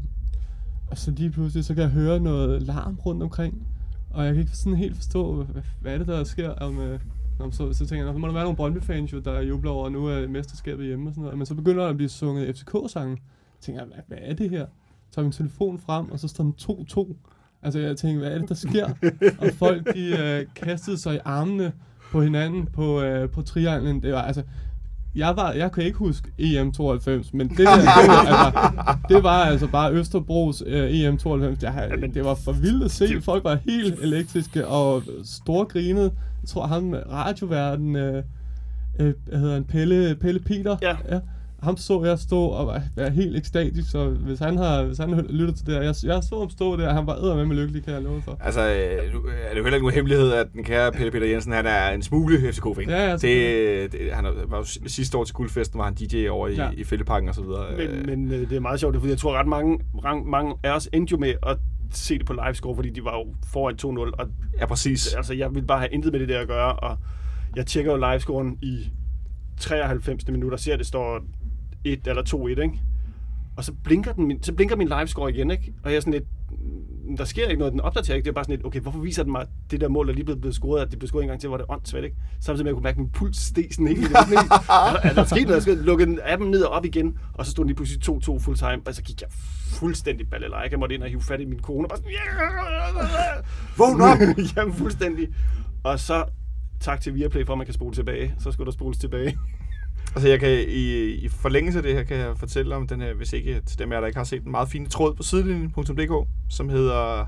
og 0.92 0.98
så 0.98 1.12
lige 1.12 1.30
pludselig, 1.32 1.66
så 1.66 1.74
kan 1.74 1.84
jeg 1.84 1.92
høre 1.92 2.20
noget 2.20 2.62
larm 2.62 3.00
rundt 3.06 3.24
omkring, 3.24 3.68
og 4.10 4.26
jeg 4.26 4.34
kan 4.34 4.42
ikke 4.42 4.58
sådan 4.58 4.78
helt 4.78 4.96
forstå, 4.96 5.36
hvad, 5.36 5.46
hvad, 5.46 5.62
hvad 5.82 5.94
er 5.94 5.98
det, 5.98 6.08
der 6.08 6.24
sker 6.24 6.50
om, 6.50 6.80
øh, 6.80 7.00
Nå, 7.40 7.52
så, 7.52 7.74
så 7.74 7.86
tænker 7.86 8.06
jeg, 8.06 8.14
så 8.14 8.20
må 8.20 8.28
der 8.28 8.34
være 8.34 8.44
nogle 8.44 8.58
Brøndby-fans 8.58 9.14
jo, 9.14 9.20
der 9.20 9.42
jubler 9.42 9.72
over, 9.72 9.86
at 9.86 9.92
nu 9.92 10.06
er 10.06 10.28
mesterskabet 10.28 10.86
hjemme 10.86 11.10
og 11.10 11.14
sådan 11.14 11.24
noget. 11.24 11.38
Men 11.38 11.46
så 11.46 11.56
begynder 11.56 11.84
der 11.84 11.90
at 11.90 11.96
blive 11.96 12.10
sunget 12.10 12.58
FCK-sange. 12.58 13.18
Så 13.60 13.66
tænker 13.66 13.82
jeg, 13.82 13.88
hvad, 13.88 14.04
hvad 14.08 14.18
er 14.22 14.34
det 14.34 14.50
her? 14.50 14.66
Så 15.10 15.16
tager 15.16 15.24
min 15.24 15.32
telefon 15.32 15.80
frem, 15.80 16.12
og 16.12 16.20
så 16.20 16.28
står 16.28 16.44
den 16.44 16.54
2-2. 16.62 17.16
Altså 17.62 17.80
jeg 17.80 17.98
tænker, 17.98 18.20
hvad 18.20 18.32
er 18.32 18.40
det, 18.40 18.50
der 18.50 18.56
sker? 18.56 18.90
og 19.40 19.48
folk, 19.54 19.96
de 19.96 20.18
øh, 20.20 20.46
kastede 20.56 20.98
sig 20.98 21.16
i 21.16 21.20
armene 21.26 21.74
på 22.12 22.22
hinanden 22.22 22.66
på, 22.66 23.02
øh, 23.02 23.30
på 23.30 23.42
trianglen. 23.42 24.04
Det 24.04 24.14
var 24.14 24.22
altså... 24.22 24.44
Jeg, 25.16 25.34
var, 25.36 25.52
jeg 25.52 25.72
kan 25.72 25.84
ikke 25.84 25.98
huske 25.98 26.28
EM92, 26.42 27.30
men 27.34 27.50
det, 27.50 27.58
der, 27.58 27.76
det, 27.76 28.08
var, 28.08 28.26
altså, 28.26 28.98
det 29.10 29.24
var 29.24 29.30
altså 29.46 29.68
bare 29.68 29.92
Østerbros 29.94 30.64
øh, 30.66 30.90
EM92. 30.90 31.30
Det, 31.62 31.70
har, 31.70 31.98
men- 32.00 32.14
det 32.14 32.26
var 32.26 32.36
for 32.36 32.52
vildt 32.52 32.84
at 32.84 32.92
se. 32.92 33.22
Folk 33.22 33.44
var 33.44 33.58
helt 33.70 34.00
elektriske 34.02 34.68
og 34.68 35.04
storgrinede. 35.24 36.12
Jeg 36.42 36.48
tror, 36.50 36.68
ham 36.68 36.96
radioverden, 37.12 37.96
øh, 37.96 38.24
øh, 39.00 39.14
hedder 39.34 39.54
han, 39.54 39.64
Pelle, 39.64 40.16
Pelle 40.16 40.40
Peter, 40.40 40.78
Ja. 40.82 40.96
ja 41.12 41.20
ham 41.66 41.78
så 41.78 42.04
jeg 42.04 42.20
stå 42.20 42.40
og 42.40 42.68
var, 42.68 42.82
være 42.96 43.10
helt 43.10 43.38
ekstatisk, 43.38 43.92
så 43.92 44.10
hvis 44.10 44.40
han 44.40 44.58
har 44.58 44.84
hvis 44.84 44.98
han 44.98 45.26
lyttet 45.30 45.56
til 45.56 45.66
det 45.66 45.74
her, 45.74 45.82
jeg, 45.82 45.96
jeg 46.04 46.24
så 46.24 46.40
ham 46.40 46.50
stå 46.50 46.78
der, 46.78 46.94
han 46.94 47.08
var 47.08 47.16
æder 47.16 47.36
med 47.36 47.46
med 47.46 47.56
lykkelig, 47.56 47.84
kan 47.84 47.94
jeg 47.94 48.02
love 48.02 48.22
for. 48.22 48.38
Altså, 48.40 48.62
øh, 48.62 49.14
nu 49.14 49.20
er 49.20 49.50
det 49.50 49.58
jo 49.58 49.64
heller 49.64 49.66
ikke 49.66 49.86
nogen 49.86 49.94
hemmelighed, 49.94 50.32
at 50.32 50.48
den 50.54 50.64
kære 50.64 50.92
Pelle 50.92 51.12
Peter 51.12 51.28
Jensen, 51.28 51.54
han 51.54 51.66
er 51.66 51.90
en 51.90 52.02
smule 52.02 52.54
FCK-fan. 52.54 52.90
Ja, 52.90 53.10
ja, 53.10 53.18
det, 53.18 53.92
det, 53.92 54.00
han 54.14 54.26
var 54.48 54.58
jo 54.58 54.64
sidste 54.88 55.18
år 55.18 55.24
til 55.24 55.36
guldfesten, 55.36 55.78
var 55.78 55.86
han 55.86 55.94
DJ 55.94 56.28
over 56.28 56.48
i, 56.48 56.56
ja. 56.56 56.70
I 56.78 56.84
Fældeparken 56.84 57.30
og 57.30 57.36
så 57.36 57.42
videre. 57.42 57.66
Men, 57.78 58.06
men 58.06 58.32
øh, 58.32 58.50
det 58.50 58.56
er 58.56 58.60
meget 58.60 58.80
sjovt, 58.80 58.96
fordi 58.96 59.10
jeg 59.10 59.18
tror 59.18 59.40
ret 59.40 59.48
mange, 59.48 59.80
mange, 60.04 60.30
mange 60.30 60.56
af 60.64 60.72
os 60.72 60.90
endte 60.94 61.12
jo 61.12 61.18
med 61.18 61.34
at 61.44 61.58
se 61.92 62.18
det 62.18 62.26
på 62.26 62.34
livescore, 62.46 62.76
fordi 62.76 62.90
de 62.90 63.04
var 63.04 63.14
jo 63.14 63.26
foran 63.54 63.76
2-0, 63.82 63.88
og 64.20 64.28
ja, 64.60 64.66
præcis. 64.66 65.14
altså, 65.14 65.34
jeg 65.34 65.50
ville 65.56 65.68
bare 65.68 65.80
have 65.80 65.90
intet 65.92 66.12
med 66.12 66.20
det 66.20 66.30
der 66.30 66.40
at 66.40 66.48
gøre, 66.48 66.74
og 66.74 66.98
jeg 67.56 67.66
tjekker 67.66 67.92
jo 67.92 67.98
livescoren 67.98 68.58
i 68.62 68.92
93. 69.60 70.28
minutter, 70.28 70.58
ser 70.58 70.78
det 70.78 70.86
står 70.86 71.22
1 71.86 72.08
eller 72.08 72.24
2-1, 72.24 72.48
ikke? 72.62 72.82
Og 73.58 73.64
så 73.64 73.74
blinker, 73.84 74.14
den, 74.14 74.44
så 74.44 74.54
blinker 74.54 74.76
min 74.76 74.88
livescore 74.88 75.30
igen, 75.34 75.52
ikke? 75.52 75.74
Og 75.84 75.90
jeg 75.92 75.96
er 75.98 76.02
sådan 76.02 76.14
lidt, 76.14 76.24
"Mm, 77.06 77.18
der 77.18 77.26
sker 77.26 77.48
ikke 77.48 77.60
noget, 77.60 77.72
den 77.74 77.82
opdaterer 77.82 78.16
ikke. 78.16 78.26
Det 78.26 78.30
er 78.30 78.34
bare 78.34 78.44
sådan 78.44 78.56
lidt, 78.56 78.66
okay, 78.66 78.80
hvorfor 78.80 79.00
viser 79.00 79.24
den 79.24 79.32
mig 79.32 79.46
det 79.72 79.82
der 79.82 79.88
mål, 79.88 80.08
der 80.08 80.14
lige 80.14 80.26
blev, 80.26 80.38
blevet 80.40 80.56
scoret, 80.56 80.82
at 80.82 80.92
det 80.92 81.00
blev 81.00 81.08
scoret 81.08 81.24
en 81.24 81.28
gang 81.28 81.40
til, 81.42 81.48
hvor 81.48 81.58
det 81.58 81.66
er 81.70 81.74
åndssvagt, 81.74 82.06
ikke? 82.06 82.18
Samtidig 82.40 82.64
med, 82.64 82.70
at 82.70 82.74
jeg 82.74 82.76
kunne 82.76 82.84
mærke, 82.84 82.96
at 82.96 83.00
min 83.00 83.10
puls 83.10 83.38
steg 83.38 83.68
sådan 83.72 83.88
helt. 83.88 84.08
Sådan 84.08 84.28
helt. 84.28 84.52
er, 84.70 85.10
er 85.10 85.14
der 85.14 85.24
sket 85.24 85.42
noget? 85.44 85.56
Jeg 85.56 85.62
skal 85.62 85.78
lukke 85.78 86.06
den 86.06 86.20
appen 86.26 86.52
ned 86.52 86.62
og 86.62 86.72
op 86.72 86.86
igen, 86.86 87.18
og 87.34 87.46
så 87.46 87.52
stod 87.52 87.64
den 87.64 87.68
lige 87.70 87.76
pludselig 87.76 88.10
2-2 88.10 88.40
full 88.40 88.58
time, 88.58 88.82
og 88.86 88.94
så 88.96 89.04
gik 89.04 89.22
jeg 89.22 89.30
fuldstændig 89.80 90.30
ballerlejke. 90.30 90.72
Jeg 90.72 90.80
måtte 90.80 90.96
ind 90.96 91.04
og 91.04 91.10
hive 91.10 91.22
fat 91.22 91.42
i 91.42 91.46
min 91.46 91.60
kone, 91.60 91.86
og 91.86 91.90
bare 91.90 91.98
sådan, 91.98 92.12
Vågn 93.78 94.02
op! 94.02 94.18
Jamen, 94.58 94.74
fuldstændig. 94.74 95.28
Og 95.84 96.00
så 96.00 96.26
tak 96.80 97.02
til 97.02 97.16
Viaplay 97.16 97.46
for, 97.46 97.54
at 97.54 97.58
man 97.58 97.66
kan 97.68 97.74
spole 97.74 97.94
tilbage. 97.96 98.36
Så 98.40 98.52
skulle 98.52 98.66
der 98.66 98.72
spoles 98.72 98.98
tilbage. 98.98 99.38
Altså, 100.16 100.30
jeg 100.30 100.40
kan 100.40 100.50
i, 100.68 101.06
i 101.06 101.30
forlængelse 101.30 101.80
af 101.80 101.84
det 101.84 101.94
her, 101.94 102.04
kan 102.04 102.18
jeg 102.18 102.38
fortælle 102.38 102.76
om 102.76 102.88
den 102.88 103.02
her, 103.02 103.14
hvis 103.14 103.34
ikke 103.34 103.62
til 103.66 103.80
dem 103.80 103.92
af 103.92 103.96
jer, 103.96 104.00
der 104.00 104.08
ikke 104.08 104.18
har 104.18 104.24
set 104.24 104.44
den 104.44 104.52
meget 104.52 104.70
fine 104.70 104.90
tråd 104.90 105.16
på 105.16 105.24
sidelinjen.dk, 105.24 106.28
som 106.50 106.70
hedder 106.70 107.26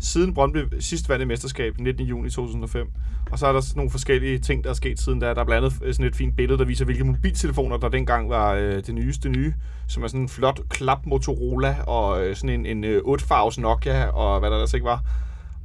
Siden 0.00 0.34
Brøndby 0.34 0.58
sidst 0.80 1.08
vandt 1.08 1.26
mesterskab 1.26 1.78
19. 1.78 2.06
juni 2.06 2.30
2005. 2.30 2.86
Og 3.30 3.38
så 3.38 3.46
er 3.46 3.52
der 3.52 3.72
nogle 3.76 3.90
forskellige 3.90 4.38
ting, 4.38 4.64
der 4.64 4.70
er 4.70 4.74
sket 4.74 5.00
siden 5.00 5.20
da. 5.20 5.26
Der 5.26 5.40
er 5.40 5.44
blandt 5.44 5.64
andet 5.64 5.82
øh, 5.82 5.94
sådan 5.94 6.06
et 6.06 6.16
fint 6.16 6.36
billede, 6.36 6.58
der 6.58 6.64
viser, 6.64 6.84
hvilke 6.84 7.04
mobiltelefoner, 7.04 7.76
der 7.76 7.88
dengang 7.88 8.30
var 8.30 8.52
øh, 8.52 8.82
det 8.86 8.94
nyeste 8.94 9.28
nye. 9.28 9.54
Som 9.88 10.02
er 10.02 10.06
sådan 10.06 10.20
en 10.20 10.28
flot 10.28 10.60
klap 10.68 11.06
Motorola 11.06 11.76
og 11.86 12.24
øh, 12.24 12.36
sådan 12.36 12.60
en, 12.60 12.66
en 12.66 12.84
øh, 12.84 13.02
8-farves 13.06 13.60
Nokia 13.60 14.06
og 14.06 14.40
hvad 14.40 14.50
der 14.50 14.56
ellers 14.56 14.74
ikke 14.74 14.84
var. 14.84 15.02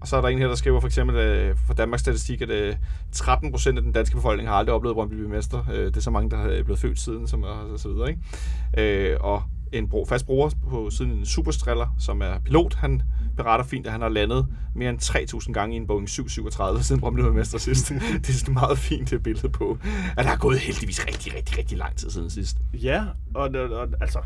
Og 0.02 0.08
så 0.08 0.18
er 0.18 0.22
der 0.22 0.28
en 0.28 0.38
her, 0.38 0.48
der 0.48 0.56
skriver 0.56 0.80
for 0.80 0.88
eksempel 0.88 1.16
øh, 1.16 1.56
for 1.68 1.74
Danmarks 1.74 2.02
Statistik, 2.02 2.42
at 2.42 2.50
øh, 2.50 2.76
13 3.12 3.52
procent 3.52 3.78
af 3.78 3.84
den 3.84 3.92
danske 3.92 4.16
befolkning 4.16 4.50
har 4.50 4.56
aldrig 4.56 4.76
oplevet 4.76 4.96
Brøndby 4.96 5.14
mester. 5.14 5.66
Øh, 5.74 5.86
det 5.86 5.98
er 5.98 6.02
så 6.02 6.12
mange, 6.12 6.30
der 6.30 6.38
er 6.38 6.64
blevet 6.64 6.80
født 6.80 7.00
siden, 7.00 7.28
som 7.28 7.44
er, 7.44 7.48
og 7.48 7.80
så 7.80 7.90
videre. 7.90 8.10
Ikke? 8.10 9.12
Øh, 9.12 9.18
og 9.22 9.44
en 9.72 9.90
bro, 9.90 10.06
fast 10.06 10.26
bruger 10.26 10.50
på 10.70 10.90
siden 10.90 11.12
en 11.12 11.26
superstriller, 11.26 11.96
som 12.00 12.22
er 12.22 12.40
pilot, 12.40 12.74
han 12.74 13.02
beretter 13.38 13.66
fint, 13.66 13.86
at 13.86 13.92
han 13.92 14.02
har 14.02 14.10
landet 14.10 14.48
mere 14.76 14.90
end 14.90 15.02
3.000 15.02 15.52
gange 15.52 15.76
i 15.76 15.78
en 15.78 15.88
Boeing 15.88 16.10
737, 16.10 16.84
siden 16.84 17.02
Brøndby 17.02 17.20
blev 17.20 17.34
mester 17.34 17.58
sidst. 17.58 17.90
det 18.24 18.30
er 18.30 18.34
sådan 18.34 18.54
meget 18.54 18.78
fint 18.78 19.10
det 19.10 19.24
billede 19.24 19.50
på, 19.50 19.78
at 20.18 20.26
der 20.26 20.32
er 20.32 20.38
gået 20.38 20.60
heldigvis 20.60 21.08
rigtig, 21.08 21.36
rigtig, 21.36 21.58
rigtig 21.58 21.78
lang 21.78 21.96
tid 21.96 22.10
siden 22.10 22.30
sidst. 22.30 22.58
Ja, 22.74 23.04
og, 23.34 23.50
og, 23.56 23.70
og 23.70 23.88
altså... 24.02 24.20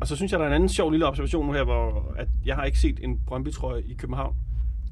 Og 0.00 0.08
så 0.08 0.16
synes 0.16 0.32
jeg, 0.32 0.38
der 0.38 0.44
er 0.44 0.48
en 0.48 0.54
anden 0.54 0.68
sjov 0.68 0.90
lille 0.90 1.06
observation 1.06 1.46
nu 1.46 1.52
her, 1.52 1.64
hvor 1.64 2.14
at 2.18 2.28
jeg 2.44 2.56
har 2.56 2.64
ikke 2.64 2.78
set 2.78 3.00
en 3.02 3.20
Brøndby-trøje 3.26 3.82
i 3.82 3.94
København, 3.94 4.36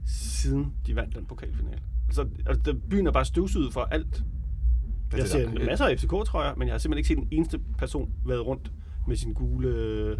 siden 0.07 0.73
de 0.87 0.97
vandt 0.97 1.15
den 1.17 1.25
pokalfinale. 1.27 1.79
Altså, 2.07 2.27
altså 2.47 2.63
der- 2.65 2.79
byen 2.91 3.07
er 3.07 3.11
bare 3.13 3.25
støvsuget 3.25 3.73
for 3.73 3.81
alt. 3.81 4.23
Jeg 5.13 5.21
det 5.23 5.29
ser 5.29 5.49
der- 5.51 5.65
masser 5.67 5.85
af 5.87 5.99
FCK-trøjer, 5.99 6.55
men 6.55 6.69
jeg 6.69 6.75
har 6.75 6.79
simpelthen 6.79 6.99
ikke 6.99 7.09
set 7.09 7.33
en 7.33 7.39
eneste 7.39 7.59
person 7.79 8.11
været 8.27 8.47
rundt 8.47 8.73
med 9.09 9.17
sin 9.17 9.33
gule... 9.33 9.69
øh, 9.69 10.17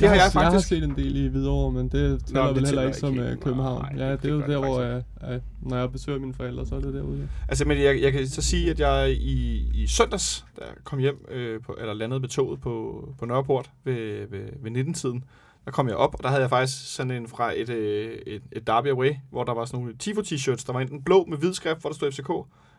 Det 0.00 0.08
har 0.08 0.14
jeg 0.14 0.16
Jeg 0.16 0.22
har 0.24 0.30
faktisk. 0.30 0.68
set 0.68 0.82
en 0.84 0.96
del 0.96 1.16
i 1.16 1.26
Hvidovre, 1.26 1.72
men 1.72 1.88
det 1.88 2.24
tæller 2.24 2.46
det 2.46 2.56
vel 2.56 2.66
heller 2.66 2.82
ikke 2.82 2.96
som 2.98 3.12
ikke 3.12 3.24
øh. 3.24 3.36
København. 3.38 3.82
Nej, 3.82 4.04
ja, 4.06 4.12
det- 4.12 4.22
det 4.22 4.30
er 4.30 4.34
det 4.34 4.40
jo 4.40 4.40
der, 4.40 4.46
det 4.46 4.56
hvor 4.70 4.82
jeg, 4.82 5.02
jeg, 5.22 5.40
når 5.62 5.76
jeg 5.76 5.92
besøger 5.92 6.18
mine 6.18 6.34
forældre, 6.34 6.66
så 6.66 6.74
er 6.76 6.80
det 6.80 6.94
derude. 6.94 7.18
Ja. 7.18 7.24
Altså, 7.48 7.64
men 7.64 7.78
jeg, 7.78 8.02
jeg 8.02 8.12
kan 8.12 8.26
så 8.26 8.42
sige, 8.42 8.70
at 8.70 8.80
jeg 8.80 9.12
i, 9.20 9.68
i 9.74 9.86
søndags, 9.86 10.46
da 10.58 10.64
jeg 10.64 10.74
kom 10.84 10.98
hjem, 10.98 11.24
øh, 11.30 11.60
på, 11.62 11.76
eller 11.80 11.94
landede 11.94 12.20
med 12.20 12.28
toget 12.28 12.60
på, 12.60 13.04
på 13.18 13.26
Nørreport 13.26 13.70
ved, 13.84 14.26
ved, 14.30 14.48
ved 14.62 14.70
19-tiden, 14.86 15.24
der 15.68 15.72
kom 15.72 15.88
jeg 15.88 15.96
op, 15.96 16.14
og 16.14 16.22
der 16.22 16.28
havde 16.28 16.42
jeg 16.42 16.50
faktisk 16.50 16.94
sådan 16.94 17.10
en 17.10 17.28
fra 17.28 17.52
et, 17.56 17.68
øh, 17.68 18.18
et, 18.26 18.42
et 18.52 18.66
Derby 18.66 18.86
Away, 18.86 19.14
hvor 19.30 19.44
der 19.44 19.54
var 19.54 19.64
sådan 19.64 19.80
nogle 19.80 19.96
Tifo-t-shirts, 20.02 20.66
der 20.66 20.72
var 20.72 20.80
enten 20.80 21.02
blå 21.02 21.24
med 21.24 21.38
hvid 21.38 21.54
skrift, 21.54 21.80
hvor 21.80 21.90
der 21.90 21.94
stod 21.94 22.12
FCK, 22.12 22.30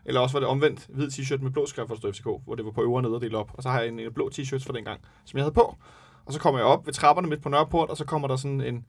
eller 0.06 0.22
også 0.22 0.34
var 0.34 0.40
det 0.40 0.50
omvendt 0.50 0.88
hvid 0.90 1.08
t-shirt 1.08 1.42
med 1.44 1.52
blå 1.52 1.66
skrift, 1.66 1.88
hvor 1.88 1.96
der 1.96 2.00
stod 2.00 2.14
FCK, 2.14 2.28
hvor 2.46 2.56
det 2.56 2.66
var 2.66 2.72
på 2.72 2.82
øvre 2.82 3.02
nederdel 3.02 3.36
op. 3.36 3.52
Og 3.54 3.64
så 3.64 3.70
har 3.70 3.80
jeg 3.80 3.88
en, 3.88 4.00
en 4.00 4.14
blå 4.14 4.30
t-shirt 4.34 4.66
fra 4.68 4.74
den 4.74 4.84
gang, 4.84 5.02
som 5.26 5.38
jeg 5.38 5.44
havde 5.44 5.54
på. 5.54 5.76
Og 6.26 6.34
så 6.34 6.40
kommer 6.40 6.60
jeg 6.60 6.68
op 6.68 6.86
ved 6.86 6.94
trapperne 6.94 7.28
midt 7.28 7.42
på 7.42 7.50
Nørreport, 7.50 7.90
og 7.90 7.98
så 7.98 8.06
kommer 8.06 8.28
der 8.28 8.36
sådan 8.36 8.62
en, 8.62 8.86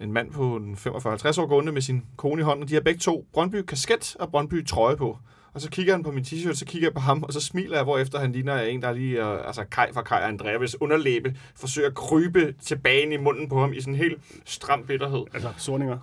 en 0.00 0.12
mand 0.12 0.30
på 0.32 0.56
en 0.56 0.74
45-50 0.74 1.40
år 1.40 1.46
gående 1.46 1.72
med 1.72 1.82
sin 1.82 2.06
kone 2.16 2.40
i 2.40 2.44
hånden, 2.44 2.62
og 2.62 2.68
de 2.68 2.74
har 2.74 2.80
begge 2.80 3.00
to 3.00 3.26
Brøndby 3.32 3.62
kasket 3.62 4.16
og 4.20 4.30
Brøndby 4.30 4.66
trøje 4.66 4.96
på. 4.96 5.18
Og 5.54 5.60
så 5.60 5.70
kigger 5.70 5.92
han 5.94 6.02
på 6.02 6.10
min 6.10 6.24
t-shirt, 6.24 6.54
så 6.54 6.64
kigger 6.64 6.88
jeg 6.88 6.94
på 6.94 7.00
ham, 7.00 7.22
og 7.22 7.32
så 7.32 7.40
smiler 7.40 7.76
jeg, 7.76 7.84
hvorefter 7.84 8.18
han 8.18 8.32
ligner 8.32 8.60
en, 8.60 8.82
der 8.82 8.88
er 8.88 8.92
lige, 8.92 9.22
altså 9.22 9.64
Kai 9.64 9.86
fra 9.92 10.02
Kai 10.02 10.22
Andreas 10.22 10.80
underlæbe, 10.80 11.36
forsøger 11.56 11.88
at 11.88 11.94
krybe 11.94 12.54
tilbage 12.62 13.02
ind 13.02 13.12
i 13.12 13.16
munden 13.16 13.48
på 13.48 13.60
ham 13.60 13.72
i 13.72 13.80
sådan 13.80 13.94
en 13.94 13.98
helt 13.98 14.22
stram 14.44 14.84
bitterhed. 14.86 15.22
Altså, 15.34 15.48
sorninger. 15.56 15.98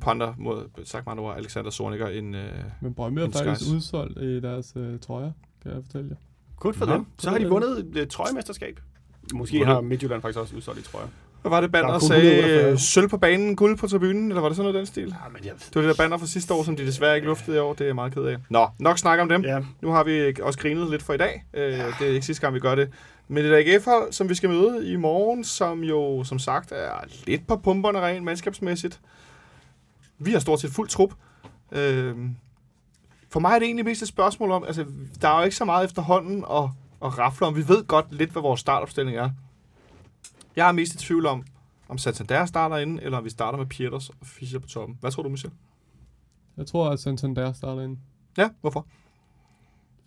På 0.00 0.10
andre 0.10 0.34
måde, 0.38 0.68
sagt 0.84 1.08
ord, 1.08 1.36
Alexander 1.36 1.70
Sorniger, 1.70 2.08
en... 2.08 2.34
Uh, 2.34 2.40
Men 2.80 2.94
Brøndby 2.94 3.18
er 3.18 3.24
En 3.24 3.32
faktisk 3.32 3.60
skies. 3.60 3.74
udsolgt 3.76 4.18
i 4.18 4.40
deres 4.40 4.72
øh, 4.76 4.98
trøjer, 4.98 5.32
kan 5.62 5.72
jeg 5.72 5.82
fortælle 5.84 6.08
jer. 6.10 6.16
Godt 6.56 6.76
for 6.76 6.86
Nå, 6.86 6.92
dem. 6.94 7.06
Så 7.18 7.30
har 7.30 7.38
de 7.38 7.48
vundet 7.48 7.78
et 7.78 7.96
øh, 7.96 8.06
trøjemesterskab. 8.06 8.80
Måske 9.34 9.64
har 9.64 9.80
Midtjylland 9.80 10.22
faktisk 10.22 10.38
også 10.38 10.56
udsolgt 10.56 10.80
i 10.80 10.82
trøjer. 10.82 11.08
Hvad 11.44 11.50
var 11.50 11.60
det 11.60 11.72
banner, 11.72 11.88
Der 11.88 11.94
er 11.94 11.98
der 11.98 12.06
sagde 12.06 12.36
148. 12.38 12.78
sølv 12.78 13.08
på 13.08 13.16
banen, 13.18 13.56
guld 13.56 13.78
på 13.78 13.86
tribunen, 13.86 14.28
eller 14.28 14.40
var 14.40 14.48
det 14.48 14.56
sådan 14.56 14.72
noget 14.72 14.78
den 14.78 14.86
stil? 14.86 15.08
Ja, 15.08 15.28
men 15.32 15.44
jeg... 15.44 15.52
Det 15.58 15.74
var 15.74 15.80
det 15.80 15.88
der 15.96 16.02
banner 16.04 16.18
fra 16.18 16.26
sidste 16.26 16.54
år, 16.54 16.62
som 16.64 16.76
de 16.76 16.86
desværre 16.86 17.14
ikke 17.14 17.26
luftede 17.26 17.56
i 17.56 17.60
år. 17.60 17.72
Det 17.72 17.80
er 17.80 17.84
jeg 17.86 17.94
meget 17.94 18.14
ked 18.14 18.22
af. 18.22 18.36
Nå, 18.50 18.68
nok 18.78 18.98
snak 18.98 19.20
om 19.20 19.28
dem. 19.28 19.42
Ja, 19.42 19.60
Nu 19.80 19.90
har 19.90 20.04
vi 20.04 20.34
også 20.42 20.58
grinet 20.58 20.90
lidt 20.90 21.02
for 21.02 21.12
i 21.12 21.16
dag. 21.16 21.44
Øh, 21.54 21.72
det 21.72 21.78
er 22.00 22.06
ikke 22.06 22.26
sidste 22.26 22.40
gang, 22.40 22.54
vi 22.54 22.60
gør 22.60 22.74
det. 22.74 22.90
Men 23.28 23.44
det 23.44 23.52
er 23.52 23.74
AGF-hold, 23.74 24.12
som 24.12 24.28
vi 24.28 24.34
skal 24.34 24.50
møde 24.50 24.92
i 24.92 24.96
morgen, 24.96 25.44
som 25.44 25.84
jo 25.84 26.24
som 26.24 26.38
sagt 26.38 26.72
er 26.72 26.94
lidt 27.26 27.46
på 27.46 27.56
pumperne 27.56 28.00
rent 28.00 28.24
mandskabsmæssigt. 28.24 29.00
Vi 30.18 30.32
har 30.32 30.38
stort 30.38 30.60
set 30.60 30.70
fuld 30.70 30.88
trup. 30.88 31.12
Øh, 31.72 32.14
for 33.30 33.40
mig 33.40 33.54
er 33.54 33.58
det 33.58 33.66
egentlig 33.66 33.84
mest 33.84 34.02
et 34.02 34.08
spørgsmål 34.08 34.50
om, 34.50 34.64
altså 34.66 34.84
der 35.22 35.28
er 35.28 35.38
jo 35.38 35.44
ikke 35.44 35.56
så 35.56 35.64
meget 35.64 35.84
efterhånden 35.84 36.44
at, 36.50 36.64
at 37.04 37.18
rafle 37.18 37.46
om. 37.46 37.56
Vi 37.56 37.68
ved 37.68 37.84
godt 37.86 38.06
lidt, 38.10 38.30
hvad 38.30 38.42
vores 38.42 38.60
startopstilling 38.60 39.16
er. 39.16 39.30
Jeg 40.56 40.68
er 40.68 40.72
mest 40.72 40.94
i 40.94 40.98
tvivl 40.98 41.26
om, 41.26 41.44
om 41.88 41.98
Santander 41.98 42.46
starter 42.46 42.76
inde, 42.76 43.02
eller 43.02 43.18
om 43.18 43.24
vi 43.24 43.30
starter 43.30 43.58
med 43.58 43.66
Pieters 43.66 44.08
og 44.08 44.16
Fischer 44.26 44.58
på 44.58 44.66
toppen. 44.68 44.96
Hvad 45.00 45.10
tror 45.10 45.22
du, 45.22 45.28
Michel? 45.28 45.50
Jeg 46.56 46.66
tror, 46.66 46.90
at 46.90 47.00
Santander 47.00 47.52
starter 47.52 47.82
ind. 47.82 47.96
Ja, 48.38 48.48
hvorfor? 48.60 48.86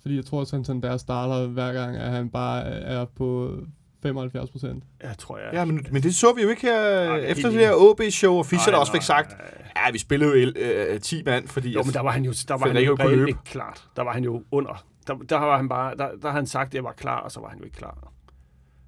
Fordi 0.02 0.16
jeg 0.16 0.26
tror, 0.26 0.42
at 0.42 0.48
Santander 0.48 0.98
starter 0.98 1.48
hver 1.48 1.74
gang, 1.74 1.98
at 1.98 2.12
han 2.12 2.30
bare 2.30 2.62
er 2.66 3.06
på 3.06 3.58
75 4.02 4.50
procent. 4.52 4.84
jeg 5.04 5.18
tror, 5.18 5.38
jeg... 5.38 5.50
Ja, 5.54 5.66
men, 5.66 5.86
men 5.92 6.04
det 6.04 6.16
så 6.16 6.34
vi 6.34 6.42
jo 6.42 6.50
ikke 6.50 6.62
her 6.62 7.06
Nej, 7.06 7.18
efter 7.18 7.50
det 7.50 7.60
her 7.60 7.74
OB-show, 7.74 8.34
og 8.34 8.46
Fischer 8.46 8.66
der 8.66 8.72
Nej, 8.72 8.80
også 8.80 8.92
fik 8.92 9.02
sagt, 9.02 9.36
ja, 9.76 9.92
vi 9.92 9.98
spillede 9.98 10.40
jo 10.40 10.52
øh, 10.56 11.00
10 11.02 11.24
mand, 11.24 11.48
fordi... 11.48 11.70
Jo, 11.70 11.84
men 11.84 11.94
der 11.94 12.00
var 12.00 12.12
han 12.12 12.26
jo, 12.26 12.34
der 12.48 12.58
var 12.58 12.68
han 12.68 12.84
jo 12.84 12.98
løbe. 13.10 13.28
ikke 13.28 13.44
klart. 13.46 13.88
Der 13.96 14.02
var 14.02 14.14
han 14.14 14.24
jo 14.24 14.44
under. 14.52 14.86
Der, 15.08 15.16
der 15.16 15.38
var 15.38 15.58
han 15.58 15.70
bare, 15.70 15.96
der, 15.98 16.10
der 16.22 16.28
har 16.28 16.36
han 16.36 16.48
sagt, 16.48 16.68
at 16.68 16.76
jeg 16.76 16.84
var 16.84 16.92
klar, 16.92 17.20
og 17.20 17.32
så 17.32 17.40
var 17.40 17.50
han 17.50 17.58
jo 17.58 17.64
ikke 17.66 17.78
klar. 17.78 18.14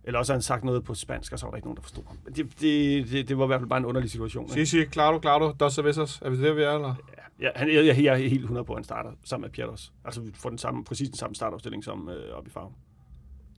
Eller 0.04 0.20
også 0.20 0.34
har 0.34 0.36
han 0.36 0.42
sagt 0.42 0.64
noget 0.64 0.84
på 0.84 0.94
spansk, 0.94 1.34
og 1.34 1.40
så 1.40 1.46
var 1.46 1.52
der 1.52 1.56
ikke 1.56 1.68
nogen, 1.68 1.76
der 1.76 1.82
forstod 1.82 2.04
ham. 2.08 2.18
Men 2.26 2.34
Det, 2.34 2.62
det, 2.62 3.12
det, 3.12 3.30
det 3.30 3.38
var 3.38 3.44
i 3.44 3.48
hvert 3.48 3.60
fald 3.60 3.70
bare 3.70 3.80
en 3.80 3.86
underlig 3.86 4.12
situation. 4.12 4.50
Ikke? 4.50 4.66
sig, 4.66 4.90
claro, 4.90 5.20
claro, 5.22 5.52
dos 5.52 5.74
cervezas. 5.74 6.22
Er 6.22 6.30
vi 6.30 6.44
der, 6.44 6.54
vi 6.54 6.62
er, 6.62 6.72
eller? 6.72 6.96
Ja, 7.42 7.50
han, 7.56 7.74
jeg, 7.74 7.86
jeg, 7.86 8.04
jeg 8.04 8.14
er 8.14 8.30
helt 8.30 8.42
100 8.42 8.66
på, 8.66 8.74
at 8.74 8.78
han 8.78 8.84
starter 8.84 9.12
sammen 9.24 9.46
med 9.46 9.50
Pieters. 9.50 9.94
Altså 10.06 10.22
vi 10.22 10.32
får 10.34 10.50
den 10.50 10.58
samme, 10.58 10.84
præcis 10.84 11.10
den 11.10 11.18
samme 11.18 11.36
startopstilling 11.36 11.84
som 11.84 12.10
øh, 12.10 12.38
oppe 12.38 12.48
i 12.50 12.52
farven. 12.52 12.74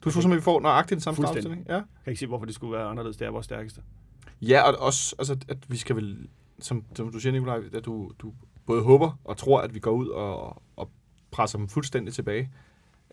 Du 0.03 0.09
tror 0.11 0.21
simpelthen, 0.21 0.35
vi 0.37 0.43
får 0.43 0.59
nøjagtigt 0.59 0.95
den 0.95 1.01
samme 1.01 1.17
startstilling? 1.17 1.65
Ja. 1.69 1.73
Jeg 1.73 1.83
kan 2.03 2.11
ikke 2.11 2.19
se, 2.19 2.27
hvorfor 2.27 2.45
det 2.45 2.55
skulle 2.55 2.73
være 2.77 2.87
anderledes. 2.87 3.17
Det 3.17 3.25
er 3.27 3.31
vores 3.31 3.45
stærkeste. 3.45 3.81
Ja, 4.41 4.61
og 4.61 4.79
også, 4.79 5.15
altså, 5.19 5.37
at 5.47 5.57
vi 5.67 5.77
skal 5.77 5.95
vel, 5.95 6.27
som, 6.59 6.85
som 6.95 7.11
du 7.11 7.19
siger, 7.19 7.33
Nikolaj, 7.33 7.63
at 7.73 7.85
du, 7.85 8.11
du 8.19 8.33
både 8.65 8.83
håber 8.83 9.19
og 9.23 9.37
tror, 9.37 9.61
at 9.61 9.73
vi 9.73 9.79
går 9.79 9.91
ud 9.91 10.07
og, 10.07 10.61
og 10.75 10.89
presser 11.31 11.57
dem 11.57 11.67
fuldstændig 11.67 12.13
tilbage. 12.13 12.51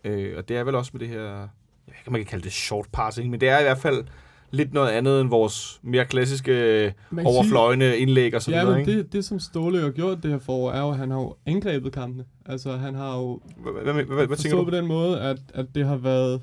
Øh, 0.03 0.37
og 0.37 0.47
det 0.47 0.57
er 0.57 0.63
vel 0.63 0.75
også 0.75 0.91
med 0.93 0.99
det 0.99 1.07
her, 1.07 1.47
jeg 1.89 1.93
ved 1.93 1.99
ikke, 1.99 2.07
om 2.07 2.11
man 2.11 2.21
kan 2.21 2.27
kalde 2.27 2.43
det 2.43 2.51
short 2.51 2.85
passing, 2.93 3.29
men 3.29 3.41
det 3.41 3.49
er 3.49 3.59
i 3.59 3.63
hvert 3.63 3.77
fald 3.77 4.03
lidt 4.51 4.73
noget 4.73 4.89
andet 4.89 5.21
end 5.21 5.29
vores 5.29 5.79
mere 5.83 6.05
klassiske 6.05 6.93
overfløjende 7.25 7.97
indlæg 7.97 8.35
og 8.35 8.41
så 8.41 8.51
Ja, 8.51 8.59
videre, 8.59 8.79
men 8.79 8.89
ikke? 8.89 8.97
det, 8.97 9.13
det 9.13 9.25
som 9.25 9.39
Ståle 9.39 9.81
har 9.81 9.89
gjort 9.89 10.23
det 10.23 10.31
her 10.31 10.39
forår, 10.39 10.71
er 10.71 10.81
jo, 10.81 10.89
at 10.89 10.97
han 10.97 11.11
har 11.11 11.17
jo 11.17 11.35
angrebet 11.45 11.91
kampene. 11.93 12.23
Altså, 12.45 12.77
han 12.77 12.95
har 12.95 13.17
jo 13.17 13.41
Hvad, 13.63 14.37
tænker 14.37 14.57
du? 14.57 14.63
på 14.63 14.71
den 14.71 14.87
måde, 14.87 15.21
at, 15.21 15.37
at 15.53 15.65
det 15.75 15.85
har 15.85 15.97
været... 15.97 16.41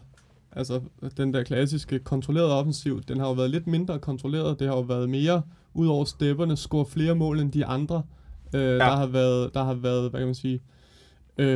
Altså, 0.53 0.81
den 1.17 1.35
der 1.35 1.43
klassiske 1.43 1.99
kontrollerede 1.99 2.59
offensiv, 2.59 3.03
den 3.03 3.21
har 3.21 3.27
jo 3.27 3.33
været 3.33 3.51
lidt 3.51 3.67
mindre 3.67 3.99
kontrolleret. 3.99 4.59
Det 4.59 4.69
har 4.69 4.75
jo 4.75 4.81
været 4.81 5.11
mere, 5.11 5.43
ud 5.75 5.87
over 5.87 6.05
stepperne, 6.05 6.57
score 6.57 6.87
flere 6.87 7.15
mål 7.15 7.41
end 7.41 7.53
de 7.53 7.67
andre. 7.67 8.03
Øh, 8.55 8.61
ja. 8.63 8.75
der, 8.75 8.97
har 8.97 9.07
været, 9.07 9.55
der 9.55 9.65
har 9.65 9.75
været, 9.75 10.11
hvad 10.11 10.21
kan 10.21 10.27
man 10.27 10.35
sige, 10.35 10.55
øh, 10.55 10.61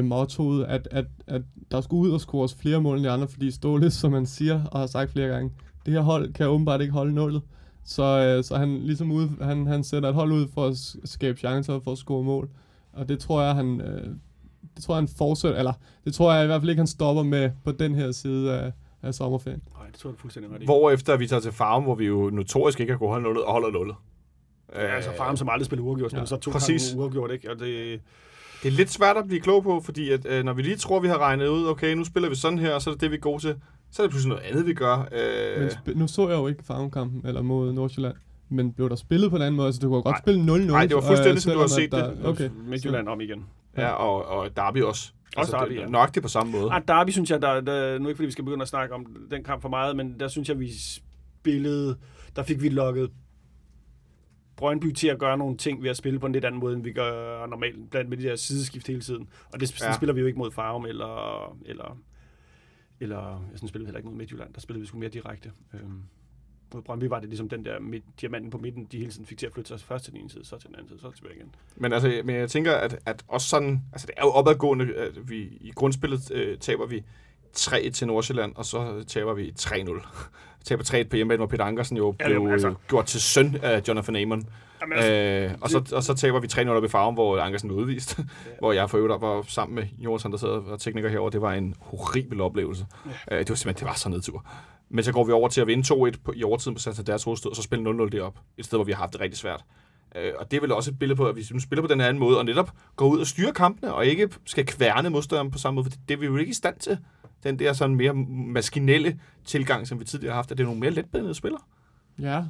mottoet, 0.05 0.65
at, 0.65 0.89
at, 0.91 1.05
at 1.27 1.43
der 1.71 1.81
skulle 1.81 2.09
ud 2.09 2.15
og 2.15 2.21
scores 2.21 2.55
flere 2.55 2.81
mål 2.81 2.97
end 2.97 3.05
de 3.05 3.11
andre, 3.11 3.29
fordi 3.29 3.51
Ståle, 3.51 3.91
som 3.91 4.13
man 4.13 4.27
siger 4.27 4.65
og 4.65 4.81
har 4.81 4.87
sagt 4.87 5.11
flere 5.11 5.29
gange, 5.29 5.53
det 5.87 5.95
her 5.95 6.01
hold 6.01 6.33
kan 6.33 6.47
åbenbart 6.49 6.81
ikke 6.81 6.93
holde 6.93 7.15
nullet. 7.15 7.43
Så, 7.85 8.03
øh, 8.03 8.45
så 8.45 8.57
han 8.57 8.79
ligesom 8.79 9.11
ud, 9.13 9.29
han, 9.45 9.67
han 9.67 9.85
sætter 9.85 10.09
et 10.09 10.15
hold 10.15 10.33
ud 10.33 10.47
for 10.55 10.67
at 10.67 10.77
skabe 11.05 11.39
chancer 11.39 11.81
for 11.85 11.93
at 11.93 11.99
score 11.99 12.23
mål. 12.25 12.49
Og 12.93 13.09
det 13.09 13.19
tror 13.19 13.43
jeg, 13.43 13.55
han, 13.55 13.81
øh, 13.81 14.05
det 14.77 14.85
tror 14.85 14.95
jeg, 14.95 15.01
han 15.01 15.09
fortsætter, 15.09 15.59
eller 15.59 15.73
det 16.05 16.15
tror 16.15 16.33
jeg 16.35 16.45
i 16.45 16.47
hvert 16.47 16.61
fald 16.61 16.71
ikke, 16.71 16.81
han 16.81 16.87
stopper 16.87 17.23
med 17.23 17.51
på 17.65 17.73
den 17.73 17.95
her 17.95 18.13
side 18.13 18.53
af, 18.55 18.73
af 19.03 19.15
sommerferien. 19.15 19.63
Nej, 19.79 19.87
det 19.87 19.95
tror 19.95 20.11
jeg 20.11 20.15
er 20.15 20.19
fuldstændig 20.19 20.53
ret 20.53 20.63
i. 20.63 20.65
Hvor 20.65 20.91
efter 20.91 21.17
vi 21.17 21.27
tager 21.27 21.41
til 21.41 21.53
farm, 21.53 21.83
hvor 21.83 21.95
vi 21.95 22.07
jo 22.07 22.31
notorisk 22.33 22.81
ikke 22.81 22.93
har 22.93 22.99
kunnet 22.99 23.11
holde 23.11 23.25
nullet, 23.25 23.45
og 23.45 23.53
holder 23.53 23.71
nullet. 23.71 23.97
Ja, 24.75 24.81
altså 24.81 25.11
Farm, 25.17 25.37
som 25.37 25.49
aldrig 25.49 25.67
spiller 25.67 25.85
uafgjort, 25.85 26.13
Ja, 26.13 26.27
så 26.27 26.37
to 26.37 26.51
præcis. 26.51 26.89
gange 26.89 27.03
uafgjort, 27.03 27.31
ikke? 27.31 27.51
Og 27.51 27.59
det, 27.59 28.01
Det 28.63 28.69
er 28.69 28.73
lidt 28.73 28.91
svært 28.91 29.17
at 29.17 29.27
blive 29.27 29.41
klog 29.41 29.63
på, 29.63 29.81
fordi 29.85 30.11
at, 30.11 30.27
øh, 30.27 30.45
når 30.45 30.53
vi 30.53 30.63
lige 30.63 30.77
tror, 30.77 31.01
vi 31.01 31.09
har 31.09 31.19
regnet 31.19 31.49
ud, 31.49 31.67
okay, 31.69 31.95
nu 31.95 32.05
spiller 32.05 32.29
vi 32.29 32.35
sådan 32.35 32.59
her, 32.59 32.75
og 32.75 32.83
så 32.83 32.91
er 32.91 32.95
det 32.95 33.01
det, 33.01 33.11
vi 33.11 33.17
er 33.17 33.21
gode 33.21 33.43
til, 33.43 33.55
så 33.91 34.03
er 34.03 34.07
det 34.07 34.11
pludselig 34.11 34.29
noget 34.37 34.51
andet, 34.51 34.67
vi 34.67 34.75
gør. 34.75 35.09
Øh, 35.13 35.61
Men 35.61 35.69
sp- 35.69 35.99
nu 35.99 36.09
så 36.09 36.29
jeg 36.29 36.37
jo 36.39 36.47
ikke 36.49 36.65
farmkampen, 36.65 37.27
eller 37.27 37.43
mod 37.43 37.73
Nordsjælland, 37.73 38.15
men 38.49 38.73
blev 38.73 38.89
der 38.91 38.97
spillet 38.97 39.31
på 39.31 39.37
den 39.37 39.43
anden 39.43 39.57
måde? 39.57 39.67
Altså, 39.67 39.81
du 39.81 39.89
kunne 39.89 40.03
godt 40.03 40.13
Nej. 40.15 40.21
spille 40.21 40.41
0-0. 40.41 40.45
Nej, 40.71 40.87
det 40.87 40.97
var 40.97 41.03
fuldstændig, 41.03 41.35
øh, 41.37 41.41
som 41.41 41.53
du 41.53 41.59
har 41.59 41.67
set 41.67 41.95
at 41.95 42.11
det. 42.11 42.19
der- 42.23 42.29
Okay. 42.29 42.51
Midtjylland 42.69 43.09
om 43.09 43.21
igen. 43.21 43.45
ja, 43.77 43.89
og, 43.91 44.25
og 44.29 44.57
Derby 44.57 44.83
også. 44.83 45.13
Altså, 45.37 45.57
Derby, 45.57 45.73
det, 45.75 45.81
ja. 45.81 45.87
Nøjagtigt 45.87 46.23
på 46.23 46.29
samme 46.29 46.53
måde. 46.53 46.71
Ah, 46.73 46.83
Derby 46.89 47.11
synes 47.11 47.31
jeg, 47.31 47.43
der, 47.43 47.61
der, 47.61 47.99
nu 47.99 48.09
ikke 48.09 48.17
fordi 48.17 48.27
vi 48.27 48.33
skal 48.33 48.45
begynde 48.45 48.63
at 48.63 48.69
snakke 48.69 48.95
om 48.95 49.07
den 49.31 49.45
kamp 49.45 49.63
for 49.63 49.69
meget, 49.69 49.97
men 49.97 50.21
der 50.21 50.29
synes 50.29 50.49
jeg, 50.49 50.61
vi 50.61 50.71
spillede, 51.41 51.97
der 52.37 52.43
fik 52.43 52.63
vi 52.63 52.69
lukket 52.69 53.11
Brøndby 54.61 54.93
til 54.93 55.09
at 55.09 55.19
gøre 55.19 55.39
nogle 55.39 55.57
ting 55.57 55.83
ved 55.83 55.91
at 55.91 55.97
spille 55.97 56.19
på 56.19 56.27
en 56.27 56.33
lidt 56.33 56.45
anden 56.45 56.61
måde, 56.61 56.75
end 56.75 56.83
vi 56.83 56.93
gør 56.93 57.47
normalt, 57.47 57.91
blandt 57.91 58.11
med 58.11 58.17
de 58.19 58.23
der 58.23 58.37
sideskift 58.37 58.87
hele 58.87 59.01
tiden. 59.01 59.29
Og 59.53 59.61
det 59.61 59.81
Ja. 59.83 59.93
spiller 59.97 60.13
vi 60.13 60.21
jo 60.21 60.27
ikke 60.27 60.39
mod 60.39 60.51
Farum, 60.51 60.87
eller, 60.87 61.57
eller, 61.67 61.99
eller 63.01 63.45
sådan 63.55 63.69
spillede 63.69 63.85
vi 63.85 63.89
heller 63.89 63.99
ikke 63.99 64.09
mod 64.09 64.17
Midtjylland, 64.17 64.55
der 64.55 64.61
spillede 64.61 64.81
vi 64.81 64.87
sgu 64.87 64.99
mere 64.99 65.11
direkte. 65.11 65.53
Øhm, 65.75 66.03
mod 66.75 66.83
Brøndby 66.83 67.05
var 67.05 67.21
det 67.21 67.29
ligesom 67.29 67.49
den 67.49 67.65
der 67.65 67.81
midt, 67.81 68.05
diamanten 68.21 68.51
på 68.51 68.59
midten, 68.59 68.85
de 68.93 68.99
hele 68.99 69.11
tiden 69.11 69.27
fik 69.27 69.39
til 69.39 69.47
at 69.47 69.53
flytte 69.53 69.69
sig 69.69 69.81
først 69.81 70.05
til 70.05 70.13
den 70.13 70.21
ene 70.21 70.31
side, 70.31 70.45
så 70.45 70.59
til 70.59 70.67
den 70.69 70.77
anden 70.77 70.89
side, 70.89 71.01
så 71.01 71.11
tilbage 71.11 71.35
igen. 71.37 71.55
Men, 71.77 71.93
altså, 71.93 72.23
men 72.25 72.37
jeg 72.37 72.51
tænker, 72.51 72.73
at, 72.73 72.99
at 73.07 73.25
også 73.29 73.49
sådan, 73.49 73.83
altså 73.93 74.07
det 74.07 74.15
er 74.17 74.23
jo 74.25 74.31
opadgående, 74.31 74.95
at 74.95 75.31
vi 75.31 75.43
i 75.61 75.73
grundspillet 75.75 76.31
øh, 76.31 76.59
taber 76.59 76.87
vi 76.87 77.05
3 77.53 77.91
til 77.91 78.07
Nordsjælland, 78.07 78.53
og 78.57 78.65
så 78.65 79.05
taber 79.07 79.35
vi 79.35 79.53
3-0. 79.61 79.93
Vi 79.95 80.65
taber 80.65 80.83
3 80.85 81.05
på 81.05 81.17
hjemmebane, 81.17 81.37
hvor 81.39 81.47
Peter 81.47 81.65
Ankersen 81.65 81.97
jo 81.97 82.15
Ja, 82.21 82.27
blev 82.27 82.49
altså- 82.53 82.75
gjort 82.89 83.07
til 83.07 83.21
søn 83.21 83.57
af 83.63 83.83
Jonathan 83.89 84.17
Amon. 84.17 84.47
Jamen, 84.83 84.99
altså, 84.99 85.13
Øh, 85.13 85.51
og, 85.61 85.71
så, 85.71 85.93
og 85.97 86.03
så 86.03 86.15
taber 86.15 86.41
vi 86.41 86.47
3-0 86.53 86.69
op 86.69 86.85
i 86.85 86.89
farven, 86.89 87.15
hvor 87.15 87.39
Ankersen 87.39 87.69
blev 87.69 87.79
udvist. 87.81 88.19
Ja. 88.19 88.25
hvor 88.61 88.73
jeg 88.73 88.91
for 88.91 88.99
øvrigt 88.99 89.21
var 89.23 89.45
sammen 89.49 89.75
med 89.75 89.85
Jonathan, 89.99 90.31
der 90.33 90.39
sad 90.39 90.49
og 90.49 90.81
tekniker 90.81 91.09
herovre. 91.09 91.31
Det 91.33 91.41
var 91.43 91.53
en 91.53 91.75
horribel 91.81 92.41
oplevelse. 92.41 92.87
Ja. 93.07 93.35
Øh, 93.35 93.41
det 93.41 93.49
var 93.49 93.55
simpelthen, 93.55 93.87
det 93.87 93.91
var 93.91 93.95
så 93.99 94.09
nedtur. 94.09 94.45
Men 94.89 95.05
så 95.05 95.13
går 95.13 95.25
vi 95.25 95.33
over 95.33 95.49
til 95.49 95.61
at 95.61 95.67
vinde 95.67 95.95
2-1 95.95 96.11
på, 96.25 96.33
i 96.37 96.45
overtiden 96.45 96.75
på 96.75 96.81
Santanders 96.81 97.25
hovedstød, 97.25 97.51
og 97.51 97.57
så 97.57 97.63
spille 97.63 97.91
0-0 98.05 98.09
derop. 98.09 98.39
Et 98.59 98.65
sted, 98.65 98.79
hvor 98.79 98.85
vi 98.85 98.93
har 98.93 98.99
haft 98.99 99.13
det 99.13 99.21
rigtig 99.21 99.39
svært. 99.39 99.65
Øh, 100.17 100.33
og 100.39 100.51
det 100.51 100.57
er 100.57 100.61
vel 100.61 100.73
også 100.73 100.91
et 100.91 100.99
billede 100.99 101.17
på, 101.17 101.27
at 101.27 101.37
vi 101.37 101.45
nu 101.53 101.61
spiller 101.61 101.83
på 101.83 101.87
den 101.89 102.01
anden 102.01 102.19
måde, 102.21 102.39
og 102.39 102.45
netop 102.45 102.71
går 102.97 103.07
ud 103.07 103.21
og 103.21 103.27
styrer 103.27 103.53
kampene, 103.53 103.95
og 103.95 104.07
ikke 104.07 104.29
skal 104.47 104.67
kværne 104.67 105.11
modstanderen 105.11 105.51
på 105.51 105.59
samme 105.59 105.75
måde, 105.75 105.85
for 105.85 105.91
det, 105.91 106.01
det 106.09 106.15
er 106.15 106.19
vi 106.19 106.27
jo 106.27 106.37
ikke 106.37 106.51
i 106.51 106.55
stand 106.55 106.77
til. 106.81 106.99
Den 107.43 107.59
der 107.59 107.73
sådan 107.73 107.97
mere 107.97 108.15
maskinelle 108.29 109.21
tilgang, 109.45 109.87
som 109.87 110.01
vi 110.01 110.05
tidligere 110.05 110.33
har 110.33 110.37
haft, 110.39 110.51
at 110.51 110.59
det 110.59 110.65
er 110.65 110.67
nogle 110.67 110.81
mere 110.81 110.91
letbindede 110.91 111.35
spillere. 111.35 111.63
Ja. 112.19 112.45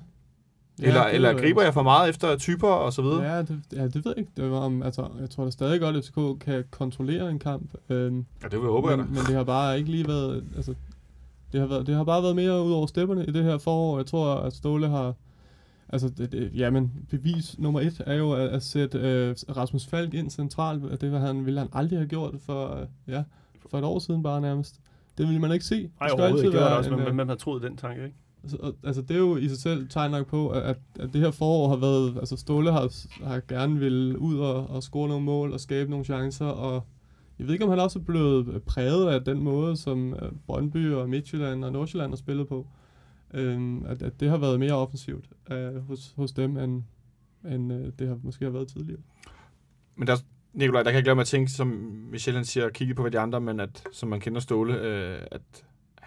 Ja, 0.83 0.87
eller, 0.87 1.05
det 1.05 1.15
eller 1.15 1.33
griber 1.39 1.63
jeg 1.63 1.75
for 1.75 1.83
meget 1.83 2.09
efter 2.11 2.37
typer 2.37 2.69
og 2.69 2.93
så 2.93 3.03
videre? 3.03 3.23
Ja, 3.23 3.39
det, 3.43 3.63
ja, 3.73 3.85
det 3.85 3.95
ved 3.95 4.03
jeg 4.07 4.19
ikke. 4.19 4.31
Det 4.37 4.51
var, 4.51 4.59
om, 4.59 4.83
altså, 4.83 5.09
jeg 5.21 5.31
tror 5.31 5.45
da 5.45 5.51
stadig 5.51 5.81
godt, 5.81 5.97
at 5.97 6.05
FCK 6.05 6.45
kan 6.45 6.65
kontrollere 6.71 7.31
en 7.31 7.39
kamp. 7.39 7.71
Øhm, 7.89 8.27
Ja, 8.43 8.49
det 8.49 8.53
vil 8.59 8.61
jeg 8.61 8.71
håbe, 8.71 8.89
jeg 8.89 8.99
men, 8.99 9.07
da. 9.07 9.13
men 9.13 9.23
det 9.27 9.35
har 9.35 9.45
bare 9.45 9.79
ikke 9.79 9.91
lige 9.91 10.09
været... 10.09 10.45
Altså, 10.57 10.75
det 11.53 11.61
har, 11.61 11.67
været, 11.67 11.87
det 11.87 11.95
har 11.95 12.05
bare 12.05 12.23
været 12.23 12.37
mere 12.37 12.63
ud 12.65 12.73
over 12.73 12.87
stepperne 12.87 13.27
i 13.27 13.31
det 13.31 13.45
her 13.45 13.59
forår. 13.59 13.97
Jeg 13.99 14.07
tror, 14.07 14.35
at 14.35 14.53
Ståle 14.53 14.89
har... 14.89 15.15
Altså, 15.89 16.09
det, 16.09 16.33
det, 16.33 16.51
jamen, 16.55 16.93
bevis 17.11 17.59
nummer 17.59 17.81
et 17.81 18.03
er 18.07 18.15
jo 18.15 18.33
at, 18.33 18.49
at 18.49 18.63
sætte 18.63 18.99
øh, 18.99 19.57
Rasmus 19.57 19.87
Falk 19.87 20.15
ind 20.15 20.31
centralt. 20.31 21.01
Det 21.01 21.13
var 21.13 21.19
han, 21.19 21.47
ville 21.47 21.61
han 21.61 21.69
aldrig 21.73 21.99
have 21.99 22.09
gjort 22.09 22.35
for, 22.47 22.75
øh, 22.75 22.87
ja, 23.09 23.23
for 23.67 23.79
et 23.79 23.85
år 23.85 23.99
siden 23.99 24.23
bare 24.23 24.41
nærmest. 24.41 24.81
Det 25.19 25.27
ville 25.27 25.41
man 25.41 25.53
ikke 25.53 25.65
se. 25.65 25.83
Det 25.83 25.91
Nej, 26.01 26.11
overhovedet 26.11 26.45
ikke. 26.45 26.57
Det 26.57 26.65
var 26.65 26.69
det 26.69 26.79
også, 26.79 26.91
en, 26.91 26.99
men 26.99 27.09
øh, 27.09 27.15
man 27.15 27.29
har 27.29 27.37
troet 27.37 27.63
den 27.63 27.77
tanke, 27.77 28.05
ikke? 28.05 28.17
Altså, 28.43 28.73
altså, 28.85 29.03
det 29.03 29.11
er 29.11 29.19
jo 29.19 29.37
i 29.37 29.49
sig 29.49 29.59
selv 29.59 29.89
tegn 29.89 30.11
nok 30.11 30.27
på, 30.27 30.49
at, 30.49 30.79
at 31.01 31.13
det 31.13 31.21
her 31.21 31.31
forår 31.31 31.69
har 31.69 31.77
været... 31.77 32.17
Altså, 32.17 32.37
Ståle 32.37 32.73
har, 32.73 32.93
har 33.25 33.41
gerne 33.49 33.79
vil 33.79 34.17
ud 34.17 34.39
og, 34.39 34.71
og 34.71 34.83
score 34.83 35.09
nogle 35.09 35.25
mål 35.25 35.53
og 35.53 35.61
skabe 35.61 35.91
nogle 35.91 36.05
chancer, 36.05 36.47
og 36.47 36.87
jeg 37.39 37.47
ved 37.47 37.55
ikke, 37.55 37.65
om 37.65 37.71
han 37.71 37.81
også 37.81 37.99
er 37.99 38.03
blevet 38.03 38.63
præget 38.63 39.09
af 39.09 39.25
den 39.25 39.43
måde, 39.43 39.77
som 39.77 40.15
øh, 40.15 40.33
Brøndby 40.47 40.93
og 40.93 41.09
Midtjylland 41.09 41.65
og 41.65 41.73
Nordsjælland 41.73 42.11
har 42.11 42.17
spillet 42.17 42.49
på. 42.49 42.67
Øhm, 43.35 43.85
at, 43.85 44.03
at 44.03 44.21
det 44.21 44.31
har 44.31 44.37
været 44.37 44.61
mere 44.61 44.73
offensivt 44.73 45.31
øh, 45.51 45.77
hos, 45.77 46.13
hos 46.17 46.33
dem, 46.33 46.57
end, 46.57 46.83
end 47.45 47.73
øh, 47.73 47.93
det 47.99 48.09
har 48.09 48.19
måske 48.23 48.45
har 48.45 48.53
været 48.53 48.69
tidligere. 48.69 49.01
Men 49.97 50.07
der, 50.07 50.17
Nikolaj, 50.53 50.83
der 50.83 50.91
kan 50.91 50.97
jeg 50.97 51.05
glemme 51.05 51.21
at 51.21 51.27
tænke, 51.27 51.51
som 51.51 51.67
Michel 52.11 52.35
han 52.35 52.45
siger, 52.45 52.69
kigge 52.69 52.95
på, 52.95 53.03
hvad 53.03 53.11
de 53.11 53.19
andre, 53.19 53.41
men 53.41 53.61
at, 53.61 53.89
som 53.93 54.09
man 54.09 54.21
kender 54.21 54.41
Ståle, 54.41 54.75
øh, 54.75 55.19
at 55.31 55.43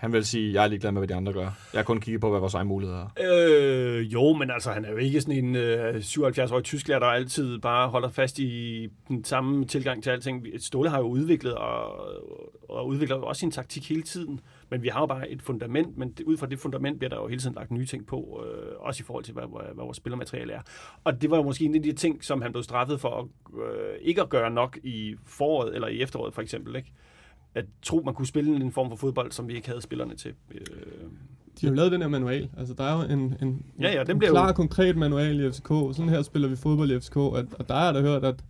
han 0.03 0.13
vil 0.13 0.25
sige, 0.25 0.53
jeg 0.53 0.63
er 0.63 0.67
ligeglad 0.67 0.91
med, 0.91 0.99
hvad 0.99 1.07
de 1.07 1.15
andre 1.15 1.33
gør. 1.33 1.41
Jeg 1.41 1.79
har 1.79 1.83
kun 1.83 1.99
kigget 1.99 2.21
på, 2.21 2.29
hvad 2.29 2.39
vores 2.39 2.53
egen 2.53 2.67
muligheder 2.67 3.07
er. 3.15 3.97
Øh, 3.97 4.13
jo, 4.13 4.33
men 4.33 4.51
altså, 4.51 4.71
han 4.71 4.85
er 4.85 4.91
jo 4.91 4.97
ikke 4.97 5.21
sådan 5.21 5.45
en 5.45 5.55
øh, 5.55 5.95
77-årig 5.95 6.63
tysklærer, 6.63 6.99
der 6.99 7.07
altid 7.07 7.59
bare 7.59 7.89
holder 7.89 8.09
fast 8.09 8.39
i 8.39 8.87
den 9.07 9.23
samme 9.23 9.65
tilgang 9.65 10.03
til 10.03 10.09
alting. 10.09 10.47
Ståle 10.57 10.89
har 10.89 10.99
jo 10.99 11.05
udviklet 11.05 11.55
og, 11.55 11.95
og 12.69 12.87
udvikler 12.87 13.15
jo 13.15 13.25
også 13.25 13.39
sin 13.39 13.51
taktik 13.51 13.89
hele 13.89 14.01
tiden, 14.01 14.39
men 14.73 14.83
vi 14.83 14.87
har 14.87 14.99
jo 14.99 15.05
bare 15.05 15.29
et 15.29 15.41
fundament, 15.41 15.97
men 15.97 16.13
ud 16.25 16.37
fra 16.37 16.47
det 16.47 16.59
fundament 16.59 16.99
bliver 16.99 17.09
der 17.09 17.17
jo 17.17 17.27
hele 17.27 17.41
tiden 17.41 17.55
lagt 17.55 17.71
nye 17.71 17.85
ting 17.85 18.05
på, 18.07 18.43
øh, 18.45 18.71
også 18.79 19.01
i 19.01 19.05
forhold 19.05 19.23
til, 19.23 19.33
hvad, 19.33 19.43
hvad, 19.43 19.61
hvad 19.73 19.83
vores 19.83 19.97
spillermateriale 19.97 20.53
er. 20.53 20.61
Og 21.03 21.21
det 21.21 21.29
var 21.31 21.37
jo 21.37 21.43
måske 21.43 21.65
en 21.65 21.75
af 21.75 21.81
de 21.81 21.91
ting, 21.91 22.23
som 22.23 22.41
han 22.41 22.51
blev 22.51 22.63
straffet 22.63 22.99
for 22.99 23.09
at, 23.09 23.25
øh, 23.61 23.95
ikke 24.01 24.21
at 24.21 24.29
gøre 24.29 24.49
nok 24.51 24.77
i 24.83 25.15
foråret 25.25 25.75
eller 25.75 25.87
i 25.87 26.01
efteråret 26.01 26.33
for 26.33 26.41
eksempel, 26.41 26.75
ikke? 26.75 26.93
At 27.55 27.65
tro, 27.81 28.01
man 28.05 28.13
kunne 28.13 28.27
spille 28.27 28.55
en 28.55 28.71
form 28.71 28.89
for 28.89 28.95
fodbold, 28.95 29.31
som 29.31 29.47
vi 29.47 29.53
ikke 29.55 29.67
havde 29.67 29.81
spillerne 29.81 30.15
til. 30.15 30.33
Øh, 30.51 30.59
De 31.61 31.65
har 31.65 31.69
jo 31.69 31.75
lavet 31.75 31.91
den 31.91 32.01
her 32.01 32.09
manual. 32.09 32.49
Altså, 32.57 32.73
der 32.73 32.83
er 32.83 32.95
jo 33.07 33.13
en, 33.13 33.35
en, 33.41 33.65
Ja, 33.79 33.91
ja, 33.91 34.03
den 34.03 34.11
en 34.11 34.17
bliver 34.19 34.29
jo- 34.29 34.33
klar, 34.33 34.51
konkret 34.51 34.97
manual 34.97 35.39
i 35.39 35.51
FCK. 35.51 35.67
Sådan 35.67 36.09
her 36.09 36.21
spiller 36.21 36.47
vi 36.47 36.55
fodbold 36.55 36.91
i 36.91 36.99
FCK. 36.99 37.17
Og, 37.17 37.31
og 37.59 37.69
der 37.69 37.75
er 37.75 37.91
der 37.93 38.01
hørt, 38.01 38.23
at 38.23 38.43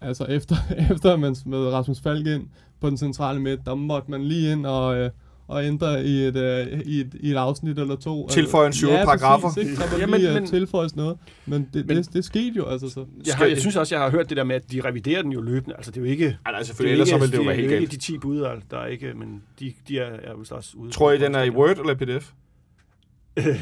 altså 0.00 0.24
efter, 0.24 0.56
efter 0.94 1.12
at 1.12 1.20
man 1.20 1.34
smed 1.34 1.66
Rasmus 1.72 2.00
Falk 2.00 2.26
ind 2.26 2.48
på 2.80 2.88
den 2.90 2.96
centrale 2.98 3.40
midt, 3.40 3.60
der 3.66 3.74
måtte 3.74 4.10
man 4.10 4.22
lige 4.24 4.52
ind 4.52 4.66
og, 4.66 4.96
øh, 4.96 5.10
og 5.48 5.64
ændre 5.66 6.04
i 6.04 6.24
et, 6.24 6.36
øh, 6.36 6.80
i, 6.86 7.00
et, 7.00 7.14
i 7.20 7.30
et 7.30 7.36
afsnit 7.36 7.78
eller 7.78 7.96
to. 7.96 8.28
Tilføje 8.28 8.66
en 8.66 8.72
syv 8.72 8.88
ja, 8.88 9.04
paragrafer. 9.04 9.48
Præcis, 9.48 9.70
ikke? 9.70 9.82
Der 9.82 9.88
Ja, 9.98 10.06
lige 10.06 10.06
men- 10.06 10.26
øh, 10.26 10.34
men- 10.34 10.46
tilføjes 10.46 10.96
noget. 10.96 11.16
Men 11.46 11.68
det, 11.74 11.86
Men- 11.86 11.96
det, 11.96 12.12
det 12.12 12.24
skete 12.24 12.52
jo 12.56 12.66
altså 12.66 12.88
så. 12.88 13.04
Jeg, 13.26 13.34
har, 13.34 13.46
jeg 13.46 13.58
synes 13.58 13.76
også, 13.76 13.94
jeg 13.94 14.02
har 14.04 14.10
hørt 14.10 14.28
det 14.28 14.36
der 14.36 14.44
med, 14.44 14.56
at 14.56 14.72
de 14.72 14.80
reviderer 14.84 15.22
den 15.22 15.32
jo 15.32 15.40
løbende. 15.40 15.76
Altså, 15.76 15.90
det 15.90 15.96
er 15.96 16.00
jo 16.04 16.10
ikke... 16.10 16.24
Ej, 16.26 16.50
nej, 16.52 16.58
Det 16.58 16.66
selvfølgelig, 16.66 16.90
er 16.90 16.94
ellers 16.94 17.08
så 17.08 17.14
ikke, 17.14 17.20
ville 17.22 17.32
det 17.32 17.38
jo 17.38 17.42
være 17.42 17.56
det 17.56 17.60
helt 17.62 17.72
er 17.72 17.76
ikke 17.78 17.86
galt. 17.90 17.92
de 17.92 18.12
10 18.12 18.18
bud, 18.18 18.42
altså, 18.42 18.66
der 18.70 18.78
er 18.78 18.86
ikke, 18.86 19.12
men 19.16 19.42
de, 19.60 19.72
de 19.88 19.98
er, 19.98 20.04
er 20.22 20.36
vist 20.38 20.52
også 20.52 20.70
ude. 20.76 20.90
Tror 20.90 21.12
I, 21.12 21.18
den 21.18 21.34
er 21.34 21.42
i 21.42 21.50
Word 21.50 21.78
eller 21.78 21.94
PDF? 21.94 22.30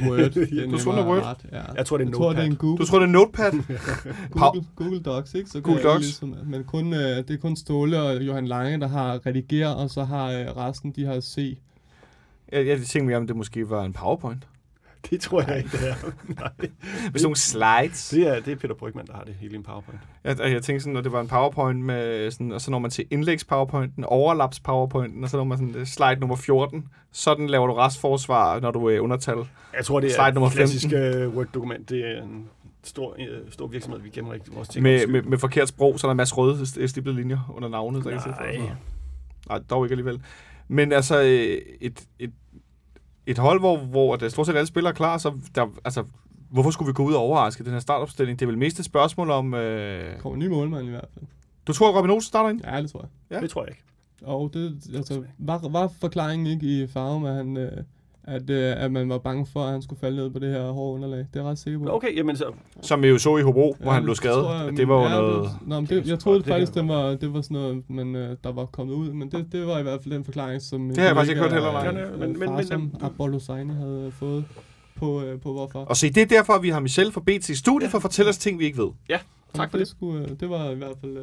Word. 0.08 0.18
Du 0.70 0.78
tror, 0.78 0.92
er 0.92 0.96
den 0.96 1.04
er 1.06 1.10
Word? 1.10 1.22
ret, 1.22 1.36
Ja. 1.52 1.60
Jeg 1.76 1.86
tror, 1.86 1.96
det 1.98 2.04
er 2.04 2.08
jeg 2.08 2.14
tror, 2.16 2.28
det 2.32 2.38
er 2.38 2.42
en 2.42 2.48
Notepad. 2.50 2.56
Google. 2.58 2.78
Du 2.78 2.86
tror, 2.86 2.98
det 2.98 3.06
er 3.06 3.10
Notepad? 3.12 3.52
Google, 4.30 4.64
Google 4.76 5.00
Docs, 5.00 5.34
ikke? 5.34 5.50
Så 5.50 5.60
Google 5.60 5.82
Docs. 5.82 6.00
Ligesom, 6.00 6.36
men 6.46 6.64
kun, 6.64 6.94
øh, 6.94 7.00
det 7.00 7.30
er 7.30 7.36
kun 7.36 7.56
Ståle 7.56 8.00
og 8.02 8.26
Johan 8.26 8.46
Lange, 8.46 8.80
der 8.80 8.88
har 8.88 9.26
redigeret, 9.26 9.76
og 9.76 9.90
så 9.90 10.04
har 10.04 10.30
øh, 10.32 10.46
resten, 10.56 10.92
de 10.96 11.04
har 11.04 11.20
C. 11.20 11.58
Jeg, 12.52 12.66
jeg 12.66 12.78
tænkte 12.78 13.02
mere, 13.06 13.16
om 13.16 13.26
det 13.26 13.36
måske 13.36 13.70
var 13.70 13.84
en 13.84 13.92
PowerPoint. 13.92 14.46
Det 15.10 15.20
tror 15.20 15.42
jeg 15.42 15.58
ikke, 15.58 15.70
det 15.72 15.88
er. 15.90 15.94
Nej. 16.40 16.70
Hvis 17.10 17.22
nogle 17.22 17.36
slides. 17.36 18.08
Det 18.08 18.26
er, 18.28 18.40
det 18.40 18.52
er 18.52 18.56
Peter 18.56 18.74
Brygman, 18.74 19.06
der 19.06 19.12
har 19.12 19.24
det 19.24 19.34
hele 19.34 19.52
i 19.52 19.56
en 19.56 19.62
PowerPoint. 19.62 20.00
Jeg, 20.24 20.38
jeg 20.40 20.62
tænkte 20.62 20.80
sådan, 20.80 20.96
at 20.96 21.04
det 21.04 21.12
var 21.12 21.20
en 21.20 21.28
PowerPoint 21.28 21.80
med 21.80 22.30
sådan, 22.30 22.52
og 22.52 22.60
så 22.60 22.70
når 22.70 22.78
man 22.78 22.90
til 22.90 23.04
indlægs 23.10 23.44
PowerPointen, 23.44 24.04
overlaps 24.04 24.60
PowerPointen, 24.60 25.24
og 25.24 25.30
så 25.30 25.36
når 25.36 25.44
man 25.44 25.58
sådan 25.58 25.74
øh, 25.74 25.86
slide 25.86 26.16
nummer 26.20 26.36
14. 26.36 26.88
Sådan 27.12 27.46
laver 27.46 27.66
du 27.66 27.72
restforsvar, 27.74 28.60
når 28.60 28.70
du 28.70 28.86
er 28.86 29.00
undertal. 29.00 29.36
Jeg 29.76 29.84
tror, 29.84 30.00
det 30.00 30.10
er 30.10 30.14
Slide 30.14 30.34
nummer 30.34 30.48
et 30.48 30.54
klassisk 30.54 30.86
uh, 30.86 31.36
Word-dokument. 31.36 31.88
Det 31.90 32.16
er 32.18 32.22
en 32.22 32.48
stor, 32.84 33.10
uh, 33.18 33.50
stor 33.50 33.66
virksomhed, 33.66 34.00
vi 34.00 34.08
gemmer 34.08 34.34
ikke 34.34 34.46
vores 34.52 34.68
ting. 34.68 34.82
Med, 34.82 35.06
med, 35.06 35.22
med 35.22 35.38
forkert 35.38 35.68
sprog, 35.68 36.00
så 36.00 36.06
er 36.06 36.08
der 36.08 36.12
en 36.12 36.16
masse 36.16 36.34
røde 36.34 36.62
st- 36.62 36.86
stiplede 36.86 37.16
linjer 37.16 37.52
under 37.56 37.68
navnet. 37.68 38.04
Der 38.04 38.10
kan 38.10 38.20
se 38.20 38.28
for. 38.36 38.42
Nej. 38.42 38.70
Nej, 39.48 39.58
dog 39.70 39.84
ikke 39.84 39.92
alligevel. 39.92 40.20
Men 40.68 40.92
altså, 40.92 41.22
øh, 41.22 41.58
et, 41.80 42.04
et, 42.18 42.30
et 43.26 43.38
hold, 43.38 43.60
hvor, 43.60 43.76
hvor 43.76 44.16
der 44.16 44.28
stort 44.28 44.46
set 44.46 44.56
alle 44.56 44.66
spillere 44.66 44.92
er 44.92 44.96
klar, 44.96 45.18
så 45.18 45.32
der, 45.54 45.66
altså, 45.84 46.04
hvorfor 46.50 46.70
skulle 46.70 46.86
vi 46.86 46.92
gå 46.92 47.04
ud 47.04 47.12
og 47.12 47.20
overraske 47.20 47.64
den 47.64 47.72
her 47.72 47.80
startopstilling? 47.80 48.38
Det 48.38 48.44
er 48.44 48.50
vel 48.50 48.58
mest 48.58 48.78
et 48.78 48.84
spørgsmål 48.84 49.30
om... 49.30 49.54
Øh... 49.54 50.18
Kommer 50.18 50.34
en 50.34 50.40
ny 50.40 50.46
målmand 50.46 50.86
i 50.86 50.90
hvert 50.90 51.08
fald. 51.14 51.24
Du 51.66 51.72
tror, 51.72 51.88
at 51.88 51.94
Robin 51.94 52.10
Olsen 52.10 52.28
starter 52.28 52.50
ind? 52.50 52.60
Ja, 52.64 52.82
det 52.82 52.90
tror 52.90 53.00
jeg. 53.00 53.08
Ja. 53.30 53.40
Det 53.40 53.50
tror 53.50 53.62
jeg 53.62 53.70
ikke. 53.70 53.82
Og 54.22 54.50
det, 54.54 54.80
altså, 54.94 55.22
var, 55.38 55.68
var 55.68 55.90
forklaringen 56.00 56.46
ikke 56.46 56.66
i 56.66 56.86
Farum, 56.86 57.24
at 57.24 57.34
han, 57.34 57.56
øh, 57.56 57.84
at, 58.24 58.50
øh, 58.50 58.84
at 58.84 58.92
man 58.92 59.08
var 59.08 59.18
bange 59.18 59.46
for, 59.52 59.60
at 59.64 59.72
han 59.72 59.82
skulle 59.82 60.00
falde 60.00 60.16
ned 60.16 60.30
på 60.30 60.38
det 60.38 60.50
her 60.50 60.70
hårde 60.70 60.94
underlag. 60.94 61.26
Det 61.34 61.40
er 61.40 61.50
ret 61.50 61.58
sikker 61.58 61.78
på. 61.80 61.94
Okay, 61.94 62.16
jamen 62.16 62.36
så... 62.36 62.44
Som 62.82 63.02
vi 63.02 63.08
jo 63.08 63.18
så 63.18 63.36
i 63.36 63.42
Hobro, 63.42 63.76
hvor 63.80 63.90
han 63.92 64.02
blev 64.02 64.10
det 64.10 64.16
skadet. 64.16 64.36
tror 64.36 64.54
jeg, 64.64 64.76
det 64.76 64.88
var 64.88 64.94
jo 64.94 65.02
ja, 65.02 65.08
noget... 65.20 65.42
Det, 65.44 65.68
nå, 65.68 65.80
men 65.80 65.86
Det 65.88 66.06
jeg 66.08 66.18
troede 66.18 66.38
det 66.38 66.46
faktisk, 66.46 66.74
det 66.74 66.88
var, 66.88 67.02
det 67.14 67.34
var 67.34 67.40
sådan 67.40 67.54
noget, 67.54 67.82
man, 67.90 68.16
øh, 68.16 68.36
der 68.44 68.52
var 68.52 68.64
kommet 68.66 68.94
ud, 68.94 69.12
men 69.12 69.30
det, 69.32 69.46
det 69.52 69.66
var 69.66 69.78
i 69.78 69.82
hvert 69.82 70.02
fald 70.02 70.14
den 70.14 70.24
forklaring, 70.24 70.62
som... 70.62 70.88
Det 70.88 70.98
har 70.98 71.04
jeg 71.04 71.14
faktisk 71.16 71.30
ikke 71.30 71.42
hørt 71.42 71.52
heller, 71.52 71.72
nej. 71.72 71.84
Ja, 71.84 71.92
men- 72.16 72.38
men- 72.38 72.54
men- 72.54 72.66
som 72.66 72.94
Apollo 73.02 73.38
Seine 73.38 73.74
havde 73.74 74.12
fået 74.18 74.44
på, 74.96 75.22
øh, 75.22 75.40
på 75.40 75.52
hvorfor. 75.52 75.78
Og 75.78 75.96
se, 75.96 76.10
det 76.10 76.22
er 76.22 76.26
derfor, 76.26 76.52
at 76.52 76.62
vi 76.62 76.68
har 76.68 76.80
Michelle 76.80 77.12
fra 77.12 77.20
BT 77.20 77.48
i 77.48 77.54
studiet, 77.54 77.90
for 77.90 77.98
at 77.98 78.02
fortælle 78.02 78.28
os 78.28 78.38
ting, 78.38 78.58
vi 78.58 78.64
ikke 78.64 78.78
ved. 78.78 78.90
Tak 79.54 79.70
for 79.70 79.78
det. 79.78 79.86
det. 79.86 79.88
Skulle, 79.88 80.22
øh, 80.22 80.28
det 80.40 80.50
var 80.50 80.70
i 80.70 80.74
hvert 80.74 80.96
fald... 81.00 81.16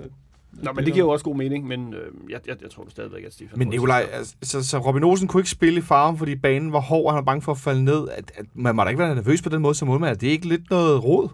Nå, 0.52 0.72
men 0.72 0.86
det 0.86 0.94
giver 0.94 1.06
jo 1.06 1.12
også 1.12 1.26
god 1.26 1.36
mening, 1.36 1.68
men 1.68 1.94
øh, 1.94 2.00
jeg, 2.30 2.40
jeg, 2.48 2.56
jeg 2.62 2.70
tror 2.72 2.86
stadigvæk, 2.90 3.24
at 3.24 3.34
Stefan... 3.34 3.60
Men 3.60 3.68
Nikolaj, 3.68 4.08
altså, 4.14 4.36
så, 4.44 4.64
så 4.68 4.78
Robin 4.78 5.04
Olsen 5.04 5.28
kunne 5.28 5.42
ikke 5.42 5.50
spille 5.50 5.80
i 5.80 5.82
farven, 5.82 6.18
fordi 6.18 6.36
banen 6.36 6.74
var 6.74 6.80
hård, 6.80 7.06
og 7.06 7.12
han 7.12 7.16
var 7.16 7.22
bange 7.22 7.42
for 7.42 7.52
at 7.52 7.58
falde 7.58 7.84
ned. 7.84 8.08
At, 8.10 8.32
at 8.36 8.46
man 8.54 8.76
må 8.76 8.84
da 8.84 8.90
ikke 8.90 9.00
være 9.00 9.16
nervøs 9.16 9.42
på 9.42 9.50
den 9.50 9.62
måde 9.62 9.76
som 9.76 9.88
målmand. 9.88 10.10
Er 10.16 10.20
det 10.20 10.28
ikke 10.28 10.48
lidt 10.48 10.70
noget 10.70 11.04
råd? 11.04 11.30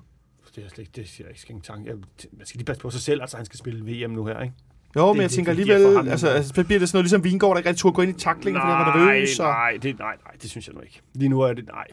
Det 0.55 0.63
er 0.65 0.69
slet 0.69 0.79
ikke, 0.79 0.91
det 0.95 1.19
jeg 1.19 1.27
ikke 1.29 1.41
engang 1.49 1.63
tanke. 1.63 1.89
Jeg, 1.89 1.95
man 2.37 2.45
skal 2.45 2.57
lige 2.57 2.65
passe 2.65 2.81
på 2.81 2.89
sig 2.89 3.01
selv, 3.01 3.21
altså 3.21 3.37
han 3.37 3.45
skal 3.45 3.59
spille 3.59 4.05
VM 4.07 4.11
nu 4.11 4.25
her, 4.25 4.41
ikke? 4.41 4.53
Jo, 4.95 5.05
men 5.05 5.15
Det- 5.15 5.21
jeg 5.21 5.29
det- 5.29 5.35
tænker 5.35 5.53
det 5.53 5.59
alligevel, 5.59 5.95
ham- 5.97 6.07
altså, 6.07 6.27
altså, 6.27 6.53
så 6.55 6.63
bliver 6.63 6.79
det 6.79 6.89
sådan 6.89 6.97
noget 6.97 7.03
ligesom 7.03 7.23
Vingård, 7.23 7.55
der 7.55 7.57
ikke 7.59 7.69
rigtig 7.69 7.79
turde 7.81 7.93
gå 7.95 8.01
ind 8.01 8.11
i 8.17 8.19
taklingen, 8.19 8.61
fordi 8.61 8.71
han 8.73 8.85
var 8.85 9.05
nervøs. 9.07 9.39
Og... 9.39 9.45
nej, 9.45 9.77
det, 9.83 9.99
nej, 9.99 10.15
nej, 10.25 10.33
det 10.41 10.49
synes 10.49 10.67
jeg 10.67 10.75
nu 10.75 10.81
ikke. 10.81 11.01
Lige 11.13 11.29
nu 11.29 11.41
er 11.41 11.53
det, 11.53 11.65
nej. 11.65 11.87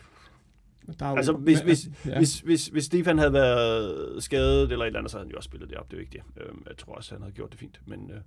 Der 1.00 1.06
er 1.06 1.10
jo- 1.10 1.16
Altså, 1.16 1.32
hvis, 1.32 1.60
hvis, 1.60 1.88
ja. 2.06 2.18
hvis, 2.18 2.40
hvis, 2.40 2.66
hvis 2.66 2.84
Stefan 2.84 3.18
havde 3.18 3.32
været 3.32 4.22
skadet 4.22 4.72
eller 4.72 4.84
et 4.84 4.86
eller 4.86 4.98
andet, 4.98 5.10
så 5.10 5.16
havde 5.16 5.26
han 5.26 5.30
jo 5.30 5.36
også 5.36 5.46
spillet 5.46 5.70
det 5.70 5.78
op. 5.78 5.86
Det 5.90 5.92
er 5.92 5.98
jo 5.98 6.00
ikke 6.00 6.12
det. 6.36 6.42
Øhm, 6.46 6.62
jeg 6.68 6.76
tror 6.76 6.94
også, 6.94 7.14
han 7.14 7.22
havde 7.22 7.34
gjort 7.34 7.50
det 7.50 7.58
fint. 7.60 7.80
Men 7.86 8.10
øh, 8.14 8.20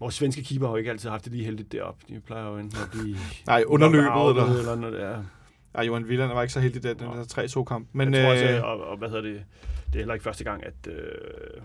vores 0.00 0.14
svenske 0.14 0.42
keeper 0.44 0.66
har 0.66 0.72
jo 0.72 0.76
ikke 0.76 0.90
altid 0.90 1.10
haft 1.10 1.24
det 1.24 1.32
lige 1.32 1.44
heldigt 1.44 1.72
derop. 1.72 1.96
De 2.08 2.20
plejer 2.20 2.46
jo 2.46 2.58
enten 2.58 2.78
at 2.82 2.88
blive... 3.00 3.16
Nej, 3.46 3.64
underløbet, 3.66 4.04
knockoutet, 4.04 4.42
eller... 4.42 4.58
eller 4.58 4.74
noget, 4.74 5.00
ja. 5.00 5.16
Ej, 5.74 5.84
Johan 5.84 6.08
Villand 6.08 6.32
var 6.32 6.42
ikke 6.42 6.52
så 6.54 6.60
heldig, 6.60 6.82
den, 6.82 6.98
den 6.98 7.06
der 7.08 7.24
3-2-kamp. 7.58 7.88
Men, 7.92 8.10
Men 8.10 8.14
jeg 8.14 8.24
tror 8.24 8.32
også, 8.32 8.44
øh, 8.48 8.64
og, 8.64 8.86
og, 8.86 8.96
hvad 8.96 9.08
hedder 9.08 9.22
det, 9.22 9.44
det 9.86 9.94
er 9.94 9.98
heller 9.98 10.14
ikke 10.14 10.24
første 10.24 10.44
gang, 10.44 10.64
at, 10.66 10.74
øh, 10.88 11.62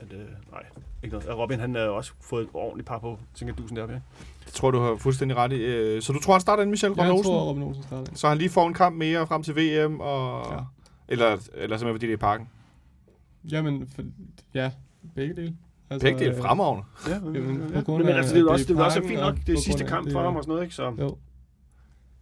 at 0.00 0.12
øh, 0.12 0.18
nej, 0.52 0.62
ikke 1.02 1.16
noget. 1.16 1.28
At 1.28 1.38
Robin 1.38 1.60
han 1.60 1.74
har 1.74 1.82
også 1.82 2.12
fået 2.20 2.42
et 2.42 2.48
ordentligt 2.54 2.88
par 2.88 2.98
på 2.98 3.18
Singadusen 3.34 3.76
deroppe, 3.76 3.94
ja. 3.94 4.00
det 4.44 4.52
tror 4.52 4.68
jeg, 4.68 4.72
du 4.72 4.78
har 4.80 4.96
fuldstændig 4.96 5.36
ret 5.36 5.52
i. 5.52 5.56
Øh, 5.64 6.02
Så 6.02 6.12
du 6.12 6.20
tror, 6.20 6.32
han 6.34 6.40
starter 6.40 6.62
inden 6.62 6.70
Michel 6.70 6.90
Robin 6.90 7.04
jeg 7.04 7.12
Olsen? 7.12 7.24
tror, 7.32 7.48
Robin 7.48 7.62
Olsen 7.62 7.82
starter. 7.82 8.12
Så 8.14 8.28
han 8.28 8.38
lige 8.38 8.50
får 8.50 8.66
en 8.68 8.74
kamp 8.74 8.96
mere 8.96 9.26
frem 9.26 9.42
til 9.42 9.54
VM, 9.56 10.00
og... 10.00 10.46
Ja. 10.52 10.58
Eller, 11.08 11.26
eller 11.54 11.76
simpelthen 11.76 11.94
fordi 11.94 12.06
det 12.06 12.12
er 12.12 12.16
i 12.16 12.16
parken. 12.16 12.48
Jamen, 13.50 13.88
for, 13.94 14.02
ja, 14.54 14.70
begge 15.14 15.34
dele. 15.34 15.56
Altså, 15.90 16.06
Begge 16.06 16.20
dele 16.20 16.36
øh, 16.36 16.42
fremragende. 16.42 16.84
Ja, 17.08 17.18
men, 17.20 17.70
ja. 17.74 17.80
grund 17.80 18.04
men 18.04 18.12
af, 18.12 18.16
altså, 18.16 18.34
det 18.34 18.40
er 18.40 18.44
jo 18.44 18.50
også, 18.50 18.64
det 18.64 18.78
er 18.78 18.84
også 18.84 19.02
fint 19.08 19.20
nok. 19.20 19.34
Det 19.46 19.54
er 19.54 19.60
sidste 19.60 19.84
af, 19.84 19.88
kamp 19.90 20.04
det 20.04 20.12
for 20.12 20.20
er- 20.20 20.24
ham 20.24 20.36
og 20.36 20.42
sådan 20.44 20.50
noget, 20.52 20.62
ikke? 20.64 20.74
Så, 20.74 20.92
Jo, 20.98 21.16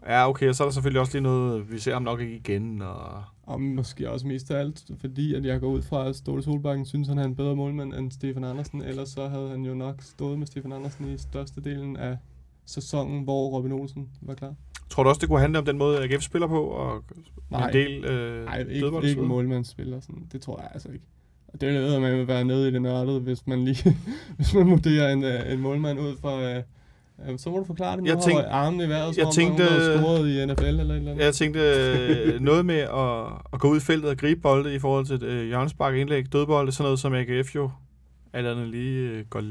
Ja, 0.07 0.29
okay, 0.29 0.49
og 0.49 0.55
så 0.55 0.65
er 0.65 0.67
der 0.69 0.73
selvfølgelig 0.73 1.01
også 1.01 1.13
lige 1.13 1.23
noget, 1.23 1.73
vi 1.73 1.79
ser 1.79 1.93
ham 1.93 2.03
nok 2.03 2.21
ikke 2.21 2.37
igen, 2.37 2.83
og... 2.83 3.23
og 3.47 3.61
måske 3.61 4.11
også 4.11 4.27
mest 4.27 4.51
af 4.51 4.59
alt, 4.59 4.91
fordi 5.01 5.35
at 5.35 5.45
jeg 5.45 5.61
går 5.61 5.69
ud 5.69 5.83
fra, 5.83 6.09
at 6.09 6.17
Ståle 6.17 6.43
Solbakken 6.43 6.87
synes, 6.87 7.09
han 7.09 7.19
er 7.19 7.25
en 7.25 7.37
bedre 7.37 7.57
målmand 7.57 7.95
end 7.95 8.11
Stefan 8.11 8.45
Andersen. 8.45 8.83
Ellers 8.83 9.09
så 9.09 9.29
havde 9.29 9.49
han 9.49 9.65
jo 9.65 9.75
nok 9.75 10.03
stået 10.03 10.39
med 10.39 10.47
Stefan 10.47 10.73
Andersen 10.73 11.15
i 11.15 11.19
størstedelen 11.19 11.97
af 11.97 12.17
sæsonen, 12.65 13.25
hvor 13.25 13.49
Robin 13.49 13.73
Olsen 13.73 14.09
var 14.21 14.35
klar. 14.35 14.55
Tror 14.91 15.03
du 15.03 15.09
også, 15.09 15.21
det 15.21 15.29
kunne 15.29 15.41
handle 15.41 15.59
om 15.59 15.65
den 15.65 15.79
måde, 15.79 16.03
AGF 16.03 16.23
spiller 16.23 16.49
på, 16.49 16.63
og 16.63 17.05
Nej, 17.51 17.67
en 17.67 17.73
del 17.73 18.05
øh, 18.05 18.45
nej 18.45 18.59
ikke, 18.59 19.01
ikke 19.05 19.23
målmandsspiller. 19.23 20.01
Sådan. 20.01 20.29
Det 20.33 20.41
tror 20.41 20.61
jeg 20.61 20.71
altså 20.75 20.89
ikke. 20.89 21.05
Og 21.49 21.61
det 21.61 21.75
ved 21.75 22.01
man 22.01 22.19
vil 22.19 22.29
være 22.29 22.45
nede 22.45 22.69
i 22.69 22.73
det 22.73 22.83
nørdede, 22.83 23.21
hvis 23.21 23.47
man 23.47 23.65
lige 23.65 23.97
hvis 24.37 24.55
man 24.55 24.71
vurderer 24.71 25.13
en, 25.13 25.25
øh, 25.25 25.53
en 25.53 25.61
målmand 25.61 26.01
ud 26.01 26.17
fra... 26.17 26.63
Øh, 27.25 27.33
øh, 27.33 27.39
så 27.39 27.51
må 27.51 27.59
du 27.59 27.65
forklare 27.65 27.97
det. 27.97 28.03
Jeg 28.05 28.09
Jeg 28.09 28.23
tænk- 28.23 28.25
tænkte, 28.37 28.47
armen 28.49 28.81
i 28.81 28.89
vejret, 28.89 29.15
som 29.15 29.25
jeg 29.25 29.33
tænkte- 29.33 29.99
scoret 29.99 30.29
i 30.29 30.47
NFL 30.47 30.63
eller 30.65 30.85
et 30.85 30.97
eller 30.99 31.13
andet. 31.13 31.25
Jeg 31.25 31.35
tænkte 31.35 31.61
øh, 31.61 32.41
noget 32.41 32.67
med 32.67 32.79
at, 32.79 33.27
at 33.53 33.61
gå 33.61 33.69
ud 33.71 33.77
i 33.77 33.81
feltet 33.81 34.11
og 34.11 34.17
gribe 34.17 34.41
bolde 34.41 34.75
i 34.75 34.79
forhold 34.79 35.07
til 35.07 35.15
et 35.17 35.23
øh, 35.23 35.47
hjørnespark, 35.47 35.95
indlæg, 35.95 36.33
dødbolde, 36.33 36.73
sådan 36.73 36.85
noget 36.85 36.99
som 36.99 37.15
AGF 37.15 37.55
jo 37.55 37.71
alt 38.33 38.47
andet 38.47 38.69
lige 38.69 39.09
øh, 39.11 39.25
går, 39.31 39.43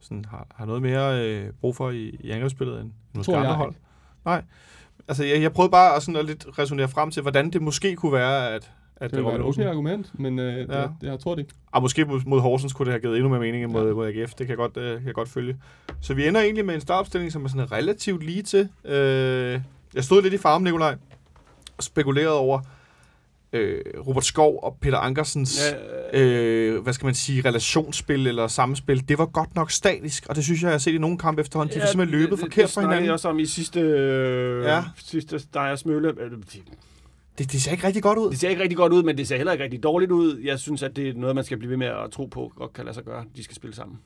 sådan, 0.00 0.24
har, 0.30 0.46
har 0.54 0.66
noget 0.66 0.82
mere 0.82 1.24
øh, 1.28 1.50
brug 1.60 1.76
for 1.76 1.90
i, 1.90 2.16
i 2.20 2.30
angrebsspillet 2.30 2.80
end 2.80 2.90
måske 3.14 3.36
andre 3.36 3.54
hold. 3.54 3.74
Nej. 4.24 4.42
Altså, 5.08 5.24
jeg, 5.24 5.42
jeg 5.42 5.52
prøvede 5.52 5.70
bare 5.70 5.96
at, 5.96 6.02
sådan 6.02 6.16
at 6.16 6.24
lidt 6.24 6.46
resonere 6.58 6.88
frem 6.88 7.10
til, 7.10 7.22
hvordan 7.22 7.50
det 7.50 7.62
måske 7.62 7.96
kunne 7.96 8.12
være, 8.12 8.54
at, 8.54 8.70
at 8.96 9.10
Det 9.10 9.24
var 9.24 9.30
Robin 9.30 9.40
et 9.40 9.46
okay 9.46 9.66
argument, 9.66 10.20
men 10.20 10.38
øh, 10.38 10.66
ja. 10.68 10.80
Ja. 10.80 10.88
jeg, 11.02 11.20
tror 11.20 11.34
det 11.34 11.42
ikke. 11.42 11.54
Og 11.72 11.82
måske 11.82 12.04
mod, 12.04 12.40
Horsens 12.40 12.72
kunne 12.72 12.86
det 12.86 12.92
have 12.92 13.00
givet 13.00 13.16
endnu 13.16 13.28
mere 13.28 13.40
mening 13.40 13.64
end 13.64 13.72
mod, 13.72 13.82
Ja. 13.82 13.88
ja. 13.88 13.94
mod 13.94 14.06
AGF. 14.06 14.30
Det 14.30 14.36
kan 14.46 14.48
jeg, 14.48 14.56
godt, 14.56 14.76
øh, 14.76 14.98
kan 14.98 15.06
jeg 15.06 15.14
godt 15.14 15.28
følge. 15.28 15.56
Så 16.00 16.14
vi 16.14 16.26
ender 16.28 16.40
egentlig 16.40 16.64
med 16.64 16.74
en 16.74 16.80
startopstilling, 16.80 17.32
som 17.32 17.44
er 17.44 17.48
sådan 17.48 17.72
relativt 17.72 18.24
lige 18.24 18.42
til. 18.42 18.68
Øh, 18.84 19.60
jeg 19.94 20.04
stod 20.04 20.22
lidt 20.22 20.34
i 20.34 20.38
farmen, 20.38 20.64
Nikolaj, 20.64 20.96
og 21.78 21.82
spekulerede 21.84 22.38
over 22.38 22.60
øh, 23.52 23.80
Robert 24.06 24.24
Skov 24.24 24.60
og 24.62 24.76
Peter 24.80 24.98
Ankersens... 24.98 25.60
ja, 25.72 25.76
Øh, 26.12 26.82
hvad 26.82 26.92
skal 26.92 27.04
man 27.06 27.14
sige, 27.14 27.40
relationsspil 27.48 28.26
eller 28.26 28.46
samspil, 28.46 29.08
det 29.08 29.18
var 29.18 29.26
godt 29.26 29.54
nok 29.54 29.70
statisk, 29.70 30.26
og 30.28 30.36
det 30.36 30.44
synes 30.44 30.62
jeg, 30.62 30.66
jeg 30.68 30.74
har 30.74 30.78
set 30.78 30.94
i 30.94 30.98
nogle 30.98 31.18
kampe 31.18 31.40
efterhånden. 31.40 31.74
De 31.74 31.80
har 31.80 31.86
simpelthen 31.86 32.18
løbet 32.20 32.30
det, 32.30 32.38
forkert 32.38 32.52
det, 32.52 32.60
for 32.62 32.62
det 32.64 32.70
snakkede 32.72 32.90
hinanden. 32.90 33.06
jeg 33.06 33.12
også 33.12 33.28
om 33.28 33.38
i 33.38 33.46
sidste, 33.46 33.80
øh, 33.80 34.64
Ja. 34.64 34.74
ja. 34.76 34.84
sidste 35.04 35.38
Steyr 35.38 35.74
Smølle. 35.76 36.08
Øh, 36.20 36.30
Det, 37.38 37.52
Det, 37.52 37.62
ser 37.62 37.72
ikke 37.72 37.86
rigtig 37.86 38.02
godt 38.02 38.18
ud. 38.18 38.30
det 38.30 38.38
ser 38.40 38.48
ikke 38.48 38.62
rigtig 38.62 38.76
godt 38.76 38.92
ud, 38.92 39.02
men 39.02 39.18
det 39.18 39.28
ser 39.28 39.36
heller 39.36 39.52
ikke 39.52 39.64
rigtig 39.64 39.82
dårligt 39.82 40.10
ud. 40.10 40.38
Jeg 40.44 40.58
synes, 40.58 40.82
at 40.82 40.96
det 40.96 41.08
er 41.08 41.14
noget, 41.14 41.34
man 41.34 41.44
skal 41.44 41.58
blive 41.58 41.70
ved 41.70 41.76
med 41.76 41.86
at 41.86 42.10
tro 42.12 42.26
på, 42.26 42.52
godt 42.56 42.72
kan 42.72 42.84
lade 42.84 42.94
sig 42.94 43.04
gøre. 43.04 43.24
De 43.36 43.44
skal 43.44 43.56
spille 43.56 43.76
sammen. 43.76 43.98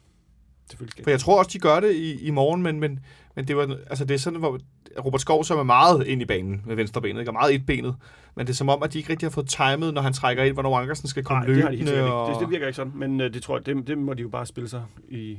Selvfølgelig 0.71 0.93
skal 0.93 1.05
For 1.05 1.11
jeg 1.11 1.21
tror 1.21 1.39
også, 1.39 1.51
de 1.53 1.59
gør 1.59 1.81
det 1.81 1.95
i, 1.95 2.27
i 2.27 2.31
morgen, 2.31 2.63
men, 2.63 2.81
men, 2.81 3.01
men 3.37 3.49
det, 3.49 3.57
var, 3.57 3.77
altså 3.91 4.05
det 4.05 4.15
er 4.15 4.19
sådan, 4.19 4.39
hvor 4.39 4.59
Robert 5.05 5.21
Skov 5.21 5.45
som 5.45 5.59
er 5.59 5.63
meget 5.63 6.07
ind 6.07 6.23
i 6.23 6.25
banen 6.25 6.63
med 6.67 6.77
venstre 6.77 7.01
benet, 7.03 7.21
ikke? 7.21 7.31
og 7.31 7.35
meget 7.35 7.55
etbenet. 7.55 7.95
Men 8.37 8.47
det 8.47 8.53
er 8.53 8.57
som 8.57 8.69
om, 8.69 8.83
at 8.83 8.93
de 8.93 8.99
ikke 8.99 9.11
rigtig 9.11 9.27
har 9.27 9.31
fået 9.31 9.49
timet, 9.49 9.95
når 9.95 10.03
han 10.03 10.13
trækker 10.13 10.45
ind, 10.45 10.55
hvornår 10.55 10.79
Ankersen 10.79 11.09
skal 11.09 11.25
komme 11.25 11.47
Nej, 11.47 11.55
det 11.55 11.63
har 11.63 11.71
de 11.71 11.77
løbende. 11.77 12.13
og... 12.13 12.31
Det, 12.31 12.41
det 12.41 12.51
virker 12.51 12.67
ikke 12.67 12.77
sådan, 12.77 12.93
men 12.97 13.21
øh, 13.21 13.35
det 13.35 13.43
tror 13.43 13.57
jeg, 13.57 13.67
det, 13.67 13.87
det 13.87 13.99
må 13.99 14.15
de 14.15 14.23
jo 14.23 14.29
bare 14.29 14.47
spille 14.47 14.69
sig 14.69 14.83
i... 15.09 15.39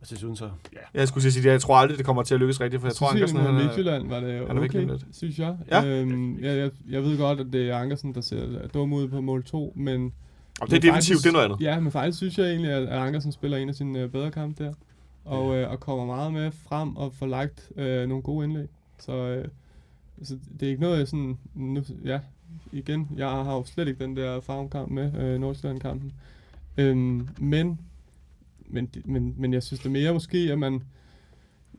Og 0.00 0.10
desuden 0.10 0.36
så, 0.36 0.50
ja. 0.72 0.78
Jeg 0.94 1.08
skulle 1.08 1.32
sige, 1.32 1.48
at 1.48 1.52
jeg 1.52 1.60
tror 1.60 1.76
aldrig, 1.76 1.98
det 1.98 2.06
kommer 2.06 2.22
til 2.22 2.34
at 2.34 2.40
lykkes 2.40 2.60
rigtigt, 2.60 2.80
for 2.80 2.88
jeg 2.88 2.94
tror, 2.94 3.08
Ankersen... 3.08 3.36
er, 3.36 3.52
Midtjylland 3.52 4.08
var 4.08 4.20
det 4.20 4.50
okay, 4.50 4.86
lidt. 4.86 5.06
synes 5.12 5.38
jeg. 5.38 5.56
Ja. 5.70 5.84
Øhm, 5.84 6.38
jeg, 6.40 6.58
jeg. 6.58 6.70
Jeg 6.90 7.02
ved 7.02 7.18
godt, 7.18 7.40
at 7.40 7.46
det 7.52 7.70
er 7.70 7.78
Ankersen, 7.78 8.14
der 8.14 8.20
ser 8.20 8.68
dum 8.74 8.92
ud 8.92 9.08
på 9.08 9.20
mål 9.20 9.44
2, 9.44 9.72
men... 9.76 10.12
og 10.60 10.70
det 10.70 10.76
er 10.76 10.80
men 10.80 10.82
defensivt, 10.82 11.18
det 11.22 11.28
er 11.28 11.32
noget 11.32 11.44
andet. 11.44 11.60
Ja, 11.60 11.80
men 11.80 11.92
faktisk 11.92 12.18
synes 12.18 12.38
jeg 12.38 12.50
egentlig, 12.50 12.70
at, 12.70 12.82
at 12.82 12.98
Ankersen 12.98 13.32
spiller 13.32 13.56
en 13.56 13.68
af 13.68 13.74
sine 13.74 13.98
øh, 13.98 14.08
bedre 14.08 14.30
kampe 14.30 14.64
der. 14.64 14.72
Og, 15.24 15.56
øh, 15.56 15.70
og 15.70 15.80
kommer 15.80 16.06
meget 16.06 16.32
med 16.32 16.50
frem 16.68 16.96
og 16.96 17.12
får 17.12 17.26
lagt 17.26 17.70
øh, 17.76 18.08
nogle 18.08 18.22
gode 18.22 18.44
indlæg. 18.44 18.68
Så, 18.98 19.12
øh, 19.12 19.48
så 20.22 20.38
det 20.60 20.66
er 20.66 20.70
ikke 20.70 20.82
noget, 20.82 20.98
jeg 20.98 21.08
sådan... 21.08 21.38
Nu, 21.54 21.82
ja, 22.04 22.20
igen, 22.72 23.08
jeg 23.16 23.28
har 23.28 23.54
jo 23.54 23.64
slet 23.64 23.88
ikke 23.88 24.04
den 24.04 24.16
der 24.16 24.40
farmkamp 24.40 24.90
med, 24.90 25.14
øh, 25.14 25.40
Nordsjælland-kampen. 25.40 26.12
Øhm, 26.76 27.28
men, 27.38 27.80
men, 28.66 28.88
men, 29.04 29.34
men 29.36 29.52
jeg 29.52 29.62
synes 29.62 29.80
det 29.80 29.92
mere 29.92 30.12
måske, 30.12 30.38
at 30.38 30.58
man... 30.58 30.82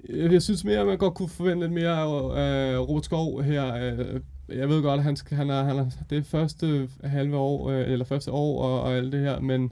Jeg, 0.10 0.32
jeg 0.32 0.42
synes 0.42 0.66
mere, 0.66 0.80
at 0.80 0.88
man 0.88 0.98
godt 0.98 1.14
kunne 1.14 1.30
forvente 1.30 1.64
lidt 1.64 1.74
mere 1.74 1.98
af 1.98 2.38
af 2.38 2.80
Robert 2.80 3.06
Skov 3.06 3.42
her. 3.42 3.76
Øh, 3.76 4.22
jeg 4.50 4.70
ved 4.70 4.82
godt, 4.82 4.98
at 4.98 5.04
han, 5.04 5.16
skal, 5.16 5.38
han, 5.38 5.50
er, 5.50 5.64
han 5.64 5.78
er, 5.78 5.90
det 6.10 6.26
første 6.26 6.90
halve 7.04 7.38
år, 7.38 7.70
øh, 7.70 7.92
eller 7.92 8.06
første 8.06 8.32
år 8.32 8.64
og, 8.64 8.82
og 8.82 8.94
alt 8.94 9.14
det 9.14 9.20
her, 9.20 9.40
men, 9.40 9.72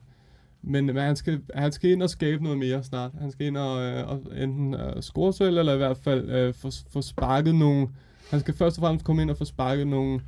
men, 0.62 0.86
men 0.86 0.98
han, 0.98 1.16
skal, 1.16 1.42
han 1.56 1.72
skal 1.72 1.90
ind 1.90 2.04
og 2.04 2.10
skabe 2.10 2.44
noget 2.44 2.58
mere 2.58 2.84
snart. 2.84 3.12
Han 3.20 3.32
skal 3.32 3.48
ind 3.48 3.58
og, 3.58 3.82
øh, 3.82 4.10
og 4.10 4.22
enten 4.38 4.74
øh, 4.74 5.02
score 5.02 5.34
selv, 5.34 5.58
eller 5.58 5.74
i 5.74 5.78
hvert 5.78 5.98
fald 5.98 6.30
øh, 6.30 6.54
få, 6.54 6.70
få 6.90 7.02
sparket 7.02 7.56
nogle... 7.56 7.88
Han 8.30 8.40
skal 8.40 8.54
først 8.54 8.78
og 8.78 8.82
fremmest 8.82 9.06
komme 9.06 9.22
ind 9.22 9.30
og 9.30 9.38
få 9.38 9.46
sparket 9.46 9.88
nogle 9.88 10.22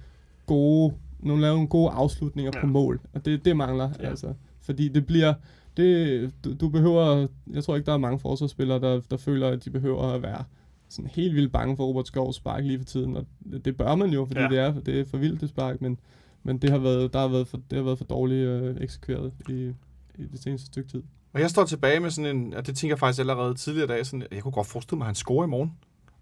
gode, 0.45 0.93
nogle, 1.19 1.41
lave 1.41 1.53
nogle 1.53 1.67
gode 1.67 1.91
afslutninger 1.91 2.51
ja. 2.55 2.61
På 2.61 2.67
mål. 2.67 2.99
Og 3.13 3.25
det, 3.25 3.45
det 3.45 3.57
mangler. 3.57 3.89
Ja. 3.99 4.09
altså. 4.09 4.33
Fordi 4.61 4.87
det 4.87 5.05
bliver... 5.05 5.33
Det, 5.77 6.31
du, 6.43 6.53
du 6.53 6.69
behøver... 6.69 7.27
Jeg 7.53 7.63
tror 7.63 7.75
ikke, 7.75 7.85
der 7.85 7.93
er 7.93 7.97
mange 7.97 8.19
forsvarsspillere, 8.19 8.79
der, 8.79 9.01
der 9.11 9.17
føler, 9.17 9.49
at 9.49 9.65
de 9.65 9.69
behøver 9.69 10.03
at 10.03 10.21
være 10.21 10.43
sådan 10.89 11.11
helt 11.13 11.35
vildt 11.35 11.51
bange 11.51 11.77
for 11.77 11.85
Robert 11.85 12.07
Skovs 12.07 12.35
spark 12.35 12.63
lige 12.63 12.77
for 12.77 12.85
tiden. 12.85 13.15
Og 13.17 13.25
det, 13.65 13.77
bør 13.77 13.95
man 13.95 14.09
jo, 14.09 14.25
fordi 14.25 14.41
ja. 14.41 14.47
Det, 14.47 14.59
er, 14.59 14.79
det 14.79 14.99
er 14.99 15.05
for 15.05 15.17
vildt 15.17 15.41
det 15.41 15.49
spark, 15.49 15.81
men, 15.81 15.99
men 16.43 16.57
det 16.57 16.69
har 16.69 16.77
været, 16.77 17.13
der 17.13 17.19
har 17.19 17.27
været 17.27 17.47
for, 17.47 17.59
det 17.69 17.77
har 17.77 17.83
været 17.83 17.97
for 17.97 18.05
dårligt 18.05 18.47
øh, 18.47 18.75
eksekveret 18.81 19.33
i, 19.49 19.73
i 20.15 20.25
det 20.31 20.43
seneste 20.43 20.65
stykke 20.65 20.89
tid. 20.89 21.03
Og 21.33 21.41
jeg 21.41 21.49
står 21.49 21.65
tilbage 21.65 21.99
med 21.99 22.09
sådan 22.09 22.37
en, 22.37 22.53
og 22.53 22.67
det 22.67 22.75
tænker 22.75 22.93
jeg 22.93 22.99
faktisk 22.99 23.19
allerede 23.19 23.53
tidligere 23.53 23.87
dag, 23.87 24.05
sådan, 24.05 24.27
jeg 24.31 24.43
kunne 24.43 24.51
godt 24.51 24.67
forestille 24.67 24.97
mig, 24.97 25.05
at 25.05 25.07
han 25.07 25.15
scorer 25.15 25.45
i 25.45 25.49
morgen. 25.49 25.73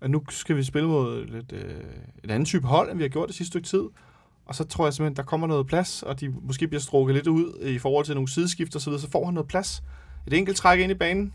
At 0.01 0.11
nu 0.11 0.23
skal 0.29 0.55
vi 0.55 0.63
spille 0.63 0.87
mod 0.87 1.25
lidt, 1.25 1.51
øh, 1.51 1.83
et 2.23 2.31
andet 2.31 2.47
type 2.47 2.67
hold, 2.67 2.89
end 2.89 2.97
vi 2.97 3.03
har 3.03 3.09
gjort 3.09 3.27
det 3.27 3.35
sidste 3.35 3.51
stykke 3.51 3.67
tid. 3.67 3.83
Og 4.45 4.55
så 4.55 4.63
tror 4.63 4.85
jeg 4.85 4.93
simpelthen, 4.93 5.17
der 5.17 5.23
kommer 5.23 5.47
noget 5.47 5.67
plads, 5.67 6.03
og 6.03 6.19
de 6.19 6.29
måske 6.41 6.67
bliver 6.67 6.81
strukket 6.81 7.15
lidt 7.15 7.27
ud 7.27 7.59
i 7.61 7.79
forhold 7.79 8.05
til 8.05 8.15
nogle 8.15 8.29
sideskift 8.29 8.75
og 8.75 8.81
så 8.81 8.89
videre, 8.89 9.01
så 9.01 9.09
får 9.09 9.25
han 9.25 9.33
noget 9.33 9.47
plads. 9.47 9.83
Et 10.27 10.33
enkelt 10.33 10.57
træk 10.57 10.79
ind 10.79 10.91
i 10.91 10.95
banen, 10.95 11.33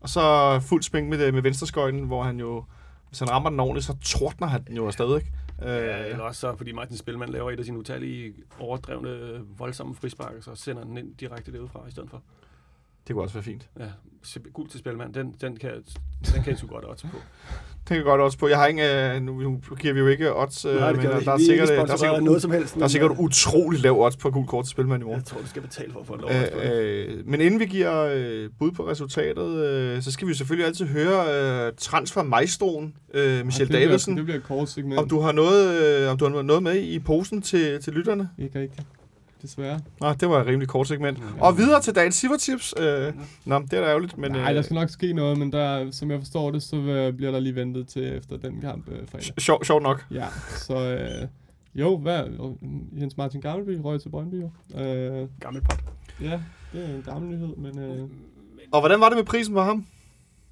og 0.00 0.08
så 0.08 0.60
fuld 0.60 0.82
spæng 0.82 1.08
med, 1.08 1.32
med 1.32 1.42
venstreskøjten, 1.42 2.00
hvor 2.00 2.22
han 2.22 2.40
jo, 2.40 2.64
hvis 3.08 3.18
han 3.18 3.30
rammer 3.30 3.50
den 3.50 3.60
ordentligt, 3.60 3.86
så 3.86 3.96
tordner 4.00 4.46
han 4.46 4.64
den 4.64 4.76
jo 4.76 4.86
afsted, 4.86 5.16
ikke? 5.16 5.32
Ja, 5.62 6.04
Øh, 6.04 6.10
eller 6.10 6.24
også 6.24 6.40
så, 6.40 6.56
fordi 6.56 6.72
Martin 6.72 6.96
Spilman 6.96 7.28
laver 7.28 7.50
et 7.50 7.58
af 7.58 7.64
sine 7.64 7.78
utallige 7.78 8.34
overdrevne, 8.58 9.40
voldsomme 9.58 9.94
frispark, 9.94 10.32
så 10.40 10.54
sender 10.54 10.80
han 10.80 10.88
den 10.88 10.98
ind 10.98 11.14
direkte 11.16 11.52
derudfra 11.52 11.88
i 11.88 11.90
stedet 11.90 12.10
for. 12.10 12.22
Det 13.08 13.14
kunne 13.14 13.24
også 13.24 13.34
være 13.34 13.44
fint. 13.44 13.68
Ja, 13.80 13.84
gul 14.52 14.68
til 14.68 14.78
spilmand, 14.80 15.14
den, 15.14 15.34
den 15.40 15.56
kan, 15.56 15.70
den 16.34 16.42
kan 16.42 16.50
jeg 16.50 16.58
sgu 16.58 16.66
godt 16.66 16.84
odds 16.88 17.02
på. 17.02 17.08
Det 17.88 17.96
kan 17.96 18.04
godt 18.04 18.20
også 18.20 18.38
på. 18.38 18.48
Jeg 18.48 18.58
har 18.58 18.66
ikke, 18.66 19.14
øh, 19.14 19.22
nu, 19.22 19.40
nu 19.40 19.60
giver 19.80 19.94
vi 19.94 20.00
jo 20.00 20.06
ikke 20.06 20.36
odds, 20.36 20.64
øh, 20.64 20.74
Nej, 20.74 20.86
det 20.88 20.96
men 20.96 21.06
gør 21.06 21.20
der, 21.20 21.32
er 21.32 21.38
sikkert, 21.38 21.70
ikke 21.70 21.86
der, 21.86 21.92
er 21.92 21.96
sikkert, 21.96 22.22
noget 22.22 22.42
som 22.42 22.50
helst. 22.50 22.74
der 22.74 22.84
er 22.84 22.88
sikkert 22.88 23.10
utrolig 23.18 23.80
lav 23.80 24.00
odds 24.00 24.16
på 24.16 24.30
gul 24.30 24.46
kort 24.46 24.64
til 24.64 24.70
spilmand 24.70 25.02
i 25.02 25.04
morgen. 25.04 25.18
Jeg 25.20 25.24
tror, 25.24 25.40
du 25.40 25.46
skal 25.46 25.62
betale 25.62 25.92
for 25.92 26.00
at 26.00 26.06
få 26.06 26.16
lov. 26.16 26.30
Øh, 26.30 27.08
øh, 27.08 27.26
men 27.26 27.40
inden 27.40 27.60
vi 27.60 27.66
giver 27.66 28.08
øh, 28.14 28.50
bud 28.58 28.70
på 28.70 28.88
resultatet, 28.88 29.56
øh, 29.56 30.02
så 30.02 30.12
skal 30.12 30.28
vi 30.28 30.34
selvfølgelig 30.34 30.66
altid 30.66 30.86
høre 30.86 31.66
øh, 31.66 31.72
transfermaestroen, 31.78 32.94
øh, 33.14 33.44
Michel 33.46 33.60
det 33.60 33.68
bliver, 33.68 33.86
Davidsen. 33.86 34.16
Det 34.16 34.24
bliver 34.24 34.38
et 34.38 34.44
kort 34.44 34.68
segment. 34.68 34.98
Om 35.00 35.08
du 35.08 35.20
har 35.20 35.32
noget, 35.32 35.82
øh, 36.02 36.10
om 36.10 36.18
du 36.18 36.24
har 36.24 36.42
noget 36.42 36.62
med 36.62 36.76
i 36.76 36.98
posen 36.98 37.42
til, 37.42 37.82
til 37.82 37.92
lytterne? 37.92 38.28
Ikke 38.38 38.60
rigtigt. 38.60 38.86
Desværre. 39.44 39.80
Nej, 40.00 40.12
det 40.20 40.28
var 40.28 40.40
et 40.40 40.46
rimelig 40.46 40.68
kort 40.68 40.88
segment. 40.88 41.18
Ja. 41.18 41.42
Og 41.46 41.58
videre 41.58 41.80
til 41.80 41.94
dagens 41.94 42.14
Sivertips. 42.14 42.74
Øh, 42.80 43.12
nå, 43.44 43.58
det 43.58 43.72
er 43.72 43.80
da 43.80 43.86
ærgerligt, 43.88 44.18
men... 44.18 44.32
Nej, 44.32 44.50
der 44.52 44.58
øh, 44.58 44.64
skal 44.64 44.74
nok 44.74 44.90
ske 44.90 45.12
noget, 45.12 45.38
men 45.38 45.52
der, 45.52 45.90
som 45.90 46.10
jeg 46.10 46.18
forstår 46.18 46.50
det, 46.50 46.62
så 46.62 46.76
øh, 46.76 47.12
bliver 47.12 47.32
der 47.32 47.40
lige 47.40 47.54
ventet 47.54 47.88
til 47.88 48.16
efter 48.16 48.36
den 48.36 48.60
kamp 48.60 48.88
øh, 48.88 49.08
fredag. 49.08 49.32
sjov, 49.38 49.64
sjovt 49.64 49.82
nok. 49.82 50.04
Ja, 50.10 50.26
så 50.56 50.74
øh, 50.76 51.28
jo, 51.74 51.96
hvad, 51.98 52.20
Jens 53.00 53.16
Martin 53.16 53.40
Gammelby 53.40 53.80
røg 53.84 54.00
til 54.02 54.08
Brøndby 54.08 54.42
jo. 54.42 54.80
Øh, 54.82 55.28
Gammel 55.40 55.62
pop. 55.62 55.82
ja, 56.22 56.40
det 56.72 56.84
er 56.90 56.94
en 56.96 57.02
gammel 57.02 57.30
nyhed, 57.30 57.56
men 57.56 57.78
øh, 57.78 58.02
Og 58.72 58.80
hvordan 58.80 59.00
var 59.00 59.08
det 59.08 59.16
med 59.18 59.24
prisen 59.24 59.54
på 59.54 59.60
ham? 59.62 59.86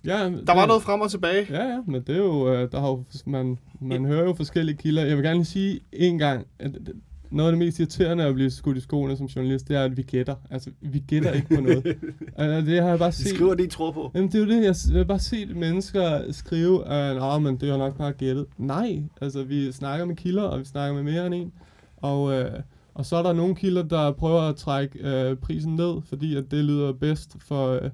ja. 0.04 0.18
Der 0.46 0.54
var 0.54 0.66
noget 0.66 0.82
frem 0.82 1.00
og 1.00 1.10
tilbage. 1.10 1.46
Ja, 1.50 1.64
ja, 1.64 1.80
men 1.86 2.02
det 2.02 2.14
er 2.14 2.18
jo, 2.18 2.52
øh, 2.54 2.72
der 2.72 2.80
har 2.80 2.88
jo, 2.88 3.04
man, 3.26 3.58
man 3.80 4.04
hører 4.04 4.24
jo 4.24 4.34
forskellige 4.34 4.76
kilder. 4.76 5.04
Jeg 5.04 5.16
vil 5.16 5.24
gerne 5.24 5.44
sige 5.44 5.80
en 5.92 6.18
gang, 6.18 6.46
at 6.58 6.70
det- 6.72 6.94
noget 7.32 7.48
af 7.48 7.52
det 7.52 7.66
mest 7.66 7.78
irriterende 7.78 8.24
at 8.24 8.34
blive 8.34 8.50
skudt 8.50 8.76
i 8.76 8.80
skoene 8.80 9.16
som 9.16 9.26
journalist, 9.26 9.68
det 9.68 9.76
er, 9.76 9.84
at 9.84 9.96
vi 9.96 10.02
gætter. 10.02 10.34
Altså, 10.50 10.70
vi 10.80 10.98
gætter 10.98 11.32
ikke 11.32 11.48
på 11.54 11.60
noget. 11.60 11.86
altså, 12.36 12.70
det 12.70 12.82
har 12.82 12.88
jeg 12.88 12.98
bare 12.98 13.10
De 13.10 13.14
set. 13.14 13.34
skriver 13.34 13.54
det, 13.54 13.64
de 13.64 13.74
tror 13.74 13.90
på. 13.90 14.10
Jamen, 14.14 14.28
det 14.28 14.34
er 14.34 14.38
jo 14.38 14.48
det, 14.48 14.64
jeg, 14.92 14.98
har 14.98 15.04
bare 15.04 15.18
set 15.18 15.56
mennesker 15.56 16.32
skrive, 16.32 16.86
at 16.86 17.16
Nå, 17.16 17.38
men 17.38 17.56
det 17.56 17.68
er 17.68 17.72
jo 17.72 17.78
nok 17.78 17.96
bare 17.96 18.12
gættet. 18.12 18.46
Nej, 18.58 19.02
altså 19.20 19.42
vi 19.42 19.72
snakker 19.72 20.06
med 20.06 20.16
kilder, 20.16 20.42
og 20.42 20.60
vi 20.60 20.64
snakker 20.64 21.02
med 21.02 21.12
mere 21.12 21.26
end 21.26 21.34
en. 21.34 21.52
Og, 21.96 22.32
øh, 22.32 22.60
og 22.94 23.06
så 23.06 23.16
er 23.16 23.22
der 23.22 23.32
nogle 23.32 23.54
kilder, 23.54 23.82
der 23.82 24.12
prøver 24.12 24.40
at 24.40 24.56
trække 24.56 24.98
øh, 24.98 25.36
prisen 25.36 25.76
ned, 25.76 26.02
fordi 26.04 26.36
at 26.36 26.50
det 26.50 26.64
lyder 26.64 26.92
bedst 26.92 27.36
for, 27.40 27.68
øh, 27.68 27.90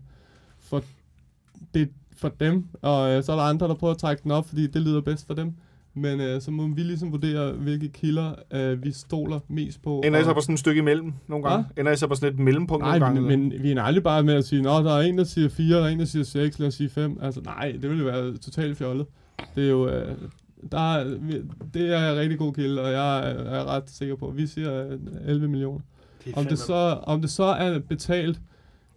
for, 0.59 0.83
det, 1.75 1.89
for 2.17 2.29
dem. 2.29 2.65
Og 2.83 3.11
øh, 3.11 3.23
så 3.23 3.33
er 3.33 3.37
der 3.37 3.43
andre, 3.43 3.69
der 3.69 3.75
prøver 3.75 3.95
at 3.95 3.99
trække 3.99 4.23
den 4.23 4.31
op, 4.31 4.49
fordi 4.49 4.67
det 4.67 4.83
lyder 4.83 5.01
bedst 5.01 5.27
for 5.27 5.35
dem. 5.35 5.55
Men 5.95 6.21
øh, 6.21 6.41
så 6.41 6.51
må 6.51 6.67
vi 6.67 6.83
ligesom 6.83 7.13
vurdere, 7.13 7.53
hvilke 7.53 7.89
kilder 7.89 8.33
øh, 8.51 8.85
vi 8.85 8.93
stoler 8.93 9.41
mest 9.49 9.83
på. 9.83 10.03
Ender 10.05 10.21
I 10.21 10.23
så 10.25 10.29
og- 10.29 10.35
på 10.37 10.41
sådan 10.41 10.53
et 10.53 10.59
stykke 10.59 10.79
imellem 10.79 11.13
nogle 11.27 11.49
gange? 11.49 11.65
Ender 11.77 11.93
I 11.93 11.97
så 11.97 12.07
på 12.07 12.15
sådan 12.15 12.35
et 12.35 12.39
mellempunkt 12.41 12.83
Nej, 12.85 12.99
nogle 12.99 13.15
gange? 13.15 13.37
men, 13.37 13.49
men 13.49 13.63
vi 13.63 13.73
er 13.73 13.83
aldrig 13.83 14.03
bare 14.05 14.23
med 14.23 14.35
at 14.35 14.45
sige, 14.45 14.63
Nå, 14.63 14.71
der 14.83 14.93
er 14.97 15.01
en, 15.01 15.19
der 15.19 15.25
siger 15.25 15.49
4, 15.49 15.77
der 15.77 15.85
er 15.85 15.89
en, 15.89 15.99
der 15.99 16.05
siger 16.05 16.25
6, 16.25 16.59
lad 16.59 16.69
os 16.69 16.75
sige 16.75 16.89
5. 16.89 17.19
Altså, 17.23 17.41
nej, 17.45 17.73
det 17.83 17.91
ville 17.91 18.05
jo 18.05 18.11
være 18.11 18.37
totalt 18.37 18.77
fjollet. 18.79 19.07
Det 19.57 19.65
er 19.65 19.69
jo... 19.69 19.89
Øh, 19.89 20.13
der 20.73 20.95
er, 20.97 21.05
det 21.75 21.95
er 21.95 22.13
en 22.13 22.19
rigtig 22.19 22.39
god 22.39 22.53
kilde, 22.55 22.83
og 22.83 22.93
jeg 22.93 23.31
er, 23.31 23.65
ret 23.65 23.91
sikker 23.91 24.17
på. 24.17 24.31
Vi 24.37 24.47
siger 24.47 24.87
øh, 24.89 24.99
11 25.27 25.49
millioner. 25.49 25.81
Det 26.25 26.35
Om 26.37 26.45
det, 26.47 26.59
så, 26.59 26.99
om 27.03 27.21
det 27.21 27.31
så 27.31 27.43
er 27.45 27.79
betalt, 27.79 28.41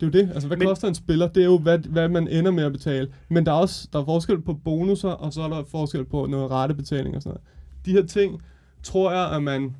det 0.01 0.15
er 0.15 0.19
jo 0.19 0.25
det. 0.25 0.33
Altså, 0.33 0.47
hvad 0.47 0.57
Men- 0.57 0.67
koster 0.67 0.87
en 0.87 0.95
spiller? 0.95 1.27
Det 1.27 1.41
er 1.41 1.45
jo, 1.45 1.57
hvad, 1.57 1.77
hvad 1.77 2.09
man 2.09 2.27
ender 2.27 2.51
med 2.51 2.63
at 2.63 2.71
betale. 2.71 3.07
Men 3.29 3.45
der 3.45 3.51
er 3.51 3.55
også 3.55 3.87
der 3.93 3.99
er 3.99 4.05
forskel 4.05 4.41
på 4.41 4.53
bonusser, 4.53 5.09
og 5.09 5.33
så 5.33 5.41
er 5.41 5.47
der 5.49 5.63
forskel 5.71 6.05
på 6.05 6.25
noget 6.25 6.51
rettebetaling 6.51 7.15
og 7.15 7.21
sådan 7.21 7.29
noget. 7.29 7.85
De 7.85 7.91
her 7.91 8.05
ting, 8.07 8.41
tror 8.83 9.11
jeg, 9.11 9.35
at 9.35 9.43
man 9.43 9.75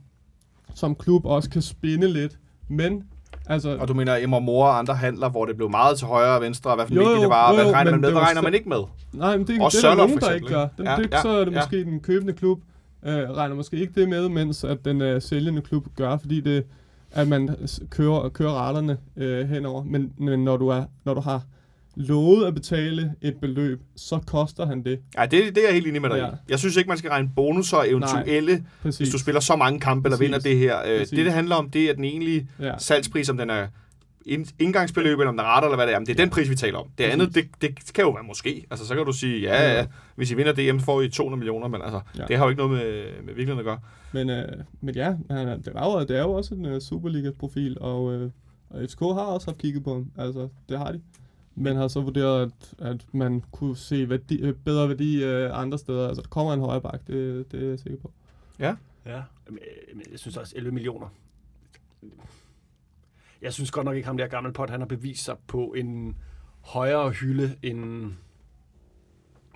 som 0.75 0.95
klub 0.95 1.25
også 1.25 1.49
kan 1.49 1.61
spinde 1.61 2.07
lidt. 2.13 2.37
Men, 2.67 3.03
altså... 3.45 3.77
Og 3.77 3.87
du 3.87 3.93
mener 3.93 4.15
Emma 4.21 4.39
Mor 4.39 4.65
og 4.65 4.79
andre 4.79 4.95
handler, 4.95 5.29
hvor 5.29 5.45
det 5.45 5.55
blev 5.55 5.69
meget 5.69 5.97
til 5.97 6.07
højre 6.07 6.35
og 6.35 6.41
venstre, 6.41 6.69
og 6.69 6.75
hvad 6.75 6.87
for 6.87 6.93
Jo, 6.93 7.01
jo, 7.01 7.09
jo, 7.09 7.21
det 7.21 7.29
var, 7.29 7.43
og 7.47 7.51
jo, 7.51 7.55
hvad 7.55 7.65
jo, 7.65 7.71
regner 7.73 7.91
man 7.91 8.01
med, 8.01 8.11
hvad 8.11 8.21
regner 8.21 8.41
man 8.41 8.53
ikke 8.53 8.69
med? 8.69 8.81
Nej, 9.13 9.37
men 9.37 9.47
det, 9.47 9.61
Og 9.61 9.71
det 9.71 9.83
er 9.83 9.89
der 9.89 9.95
nogen, 9.95 10.17
der 10.19 10.31
ikke 10.31 10.47
gør. 10.47 10.67
Den, 10.77 10.85
Ja, 10.85 10.95
det, 10.95 11.11
ja, 11.11 11.21
så 11.21 11.29
er 11.29 11.45
det 11.45 11.51
ja. 11.51 11.57
måske 11.59 11.83
den 11.83 11.99
købende 11.99 12.33
klub, 12.33 12.59
øh, 13.05 13.13
regner 13.13 13.55
måske 13.55 13.77
ikke 13.77 14.01
det 14.01 14.09
med, 14.09 14.29
mens 14.29 14.63
at 14.63 14.85
den 14.85 15.01
øh, 15.01 15.21
sælgende 15.21 15.61
klub 15.61 15.87
gør, 15.95 16.17
fordi 16.17 16.41
det 16.41 16.63
at 17.13 17.27
man 17.27 17.49
kører, 17.89 18.29
kører 18.29 18.67
retterne 18.67 18.97
øh, 19.17 19.49
henover. 19.49 19.83
Men, 19.83 20.13
men 20.17 20.43
når, 20.43 20.57
du 20.57 20.67
er, 20.67 20.83
når 21.05 21.13
du 21.13 21.19
har 21.21 21.41
lovet 21.95 22.45
at 22.47 22.53
betale 22.53 23.13
et 23.21 23.35
beløb, 23.41 23.81
så 23.95 24.19
koster 24.27 24.65
han 24.65 24.83
det. 24.83 24.99
Ja, 25.17 25.21
det, 25.25 25.31
det 25.31 25.57
er 25.57 25.61
jeg 25.67 25.73
helt 25.73 25.87
enig 25.87 26.01
med 26.01 26.09
dig 26.09 26.17
Ja. 26.17 26.27
i. 26.27 26.31
Jeg 26.49 26.59
synes 26.59 26.75
ikke, 26.77 26.87
man 26.87 26.97
skal 26.97 27.09
regne 27.09 27.29
bonusser 27.35 27.77
og 27.77 27.89
eventuelle, 27.89 28.63
Præcis. 28.81 28.97
hvis 28.97 29.09
du 29.09 29.19
spiller 29.19 29.41
så 29.41 29.55
mange 29.55 29.79
kampe, 29.79 30.07
eller 30.07 30.17
Præcis. 30.17 30.27
vinder 30.27 30.39
det 30.39 30.57
her. 30.57 30.77
Øh, 30.87 30.99
Præcis. 30.99 31.09
det, 31.09 31.25
det 31.25 31.33
handler 31.33 31.55
om, 31.55 31.69
det 31.69 31.89
er 31.89 31.93
den 31.93 32.03
egentlige 32.03 32.47
Ja. 32.59 32.73
salgspris, 32.77 33.29
om 33.29 33.37
den 33.37 33.49
er 33.49 33.67
indgangsbeløb, 34.59 35.19
eller 35.19 35.29
om 35.29 35.37
den 35.37 35.45
er 35.45 35.57
ret, 35.57 35.63
eller 35.63 35.75
hvad 35.75 35.87
det 35.87 35.93
er. 35.95 35.99
Men 35.99 36.05
det 36.05 36.11
er 36.19 36.23
den 36.23 36.29
pris, 36.29 36.49
vi 36.49 36.55
taler 36.55 36.77
om. 36.79 36.87
Det 36.97 37.03
andet, 37.03 37.35
det, 37.35 37.47
det 37.61 37.93
kan 37.93 38.03
jo 38.03 38.09
være 38.11 38.23
måske. 38.23 38.65
Altså, 38.71 38.87
så 38.87 38.95
kan 38.95 39.05
du 39.05 39.11
sige, 39.11 39.41
ja, 39.41 39.53
Ja, 39.63 39.71
ja, 39.71 39.77
ja. 39.79 39.85
hvis 40.15 40.31
I 40.31 40.33
vinder 40.35 40.53
DM, 40.53 40.79
så 40.79 40.85
får 40.85 41.01
I 41.01 41.09
200 41.09 41.39
millioner, 41.39 41.67
men 41.67 41.81
altså, 41.81 42.01
Ja. 42.17 42.25
det 42.27 42.37
har 42.37 42.45
jo 42.45 42.49
ikke 42.49 42.61
noget 42.67 42.71
med, 42.77 43.03
med 43.23 43.33
virkeligheden 43.33 43.59
at 43.59 43.65
gøre. 43.65 43.79
Men, 44.13 44.29
øh, 44.29 44.63
men 44.81 44.95
ja, 44.95 45.15
han, 45.29 45.47
er- 45.47 45.57
det, 45.57 45.73
var 45.73 45.91
jo, 45.91 45.99
det 46.05 46.17
er 46.17 46.21
jo 46.21 46.31
også 46.31 46.55
en 46.55 46.65
uh, 46.65 46.79
Superliga-profil, 46.79 47.77
og, 47.79 48.13
øh, 48.13 48.29
og 48.69 48.81
FCK 48.89 48.99
har 48.99 49.05
også 49.07 49.47
haft 49.47 49.57
kigget 49.57 49.83
på 49.83 49.93
ham. 49.93 50.11
Altså, 50.17 50.47
det 50.69 50.77
har 50.77 50.91
de. 50.91 51.01
Men 51.55 51.75
har 51.75 51.87
så 51.87 52.01
vurderet, 52.01 52.41
at, 52.79 52.87
at 52.87 53.05
man 53.11 53.43
kunne 53.51 53.77
se 53.77 54.09
værdi, 54.09 54.41
øh, 54.41 54.53
bedre 54.53 54.89
værdi 54.89 55.23
øh, 55.23 55.49
andre 55.59 55.77
steder. 55.77 56.07
Altså, 56.07 56.21
der 56.21 56.27
kommer 56.29 56.53
en 56.53 56.59
højre 56.59 56.81
bak, 56.81 57.07
det, 57.07 57.51
det 57.51 57.63
er 57.63 57.69
jeg 57.69 57.79
sikker 57.79 57.99
på. 57.99 58.11
Ja. 58.59 58.75
Men, 59.05 59.13
øh, 59.49 59.95
men 59.97 60.05
jeg 60.11 60.19
synes 60.19 60.37
også 60.37 60.53
11 60.57 60.71
millioner. 60.73 61.07
Jeg 63.41 63.53
synes 63.53 63.71
godt 63.71 63.85
nok 63.85 63.95
ikke, 63.95 64.07
ham 64.07 64.17
der 64.17 64.27
gamle 64.27 64.53
pot, 64.53 64.69
han 64.69 64.79
har 64.79 64.87
bevist 64.87 65.23
sig 65.25 65.35
på 65.47 65.73
en 65.77 66.15
højere 66.61 67.09
hylde 67.09 67.55
end... 67.63 68.11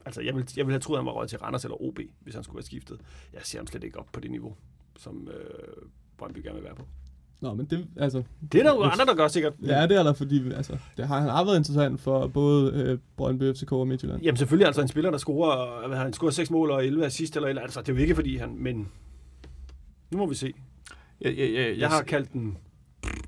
Altså, 0.05 0.21
jeg 0.21 0.35
vil, 0.35 0.49
jeg 0.57 0.65
vil 0.65 0.73
have 0.73 0.79
troet, 0.79 0.97
at 0.97 1.01
han 1.01 1.05
var 1.05 1.11
røget 1.11 1.29
til 1.29 1.39
Randers 1.39 1.63
eller 1.63 1.81
OB, 1.81 1.99
hvis 2.19 2.35
han 2.35 2.43
skulle 2.43 2.57
have 2.57 2.65
skiftet. 2.65 2.99
Jeg 3.33 3.41
ser 3.43 3.59
ham 3.59 3.67
slet 3.67 3.83
ikke 3.83 3.99
op 3.99 4.07
på 4.13 4.19
det 4.19 4.31
niveau, 4.31 4.55
som 4.97 5.27
øh, 5.27 5.87
Brøndby 6.17 6.39
gerne 6.43 6.55
vil 6.55 6.63
være 6.63 6.75
på. 6.75 6.85
Nå, 7.41 7.53
men 7.53 7.65
det, 7.65 7.87
altså... 7.97 8.23
Det 8.51 8.59
er 8.59 8.63
der 8.63 8.75
jo 8.75 8.83
andre, 8.83 9.05
der 9.05 9.15
gør 9.15 9.27
sikkert. 9.27 9.53
Ja, 9.65 9.87
det 9.87 9.97
er 9.97 10.03
der, 10.03 10.13
fordi 10.13 10.51
altså, 10.53 10.77
det 10.97 11.07
har, 11.07 11.19
han 11.19 11.29
har 11.29 11.45
været 11.45 11.57
interessant 11.57 12.01
for 12.01 12.27
både 12.27 12.73
øh, 12.73 12.99
Brøndby, 13.17 13.53
FCK 13.53 13.71
og 13.71 13.87
Midtjylland. 13.87 14.21
Jamen 14.21 14.37
selvfølgelig, 14.37 14.67
altså 14.67 14.81
en 14.81 14.87
spiller, 14.87 15.11
der 15.11 15.17
scorer, 15.17 15.87
hvad 15.87 15.97
har 15.97 16.03
han 16.03 16.13
scorer 16.13 16.31
6 16.31 16.51
mål 16.51 16.71
og 16.71 16.85
11 16.85 17.05
assist 17.05 17.35
eller, 17.35 17.49
eller 17.49 17.61
altså, 17.61 17.81
det 17.81 17.89
er 17.89 17.93
jo 17.93 17.99
ikke 17.99 18.15
fordi 18.15 18.37
han, 18.37 18.55
men 18.57 18.87
nu 20.11 20.17
må 20.17 20.25
vi 20.25 20.35
se. 20.35 20.53
Jeg, 21.21 21.37
jeg, 21.37 21.53
jeg, 21.53 21.77
Jeg 21.77 21.89
har 21.89 22.01
kaldt 22.01 22.33
den, 22.33 22.57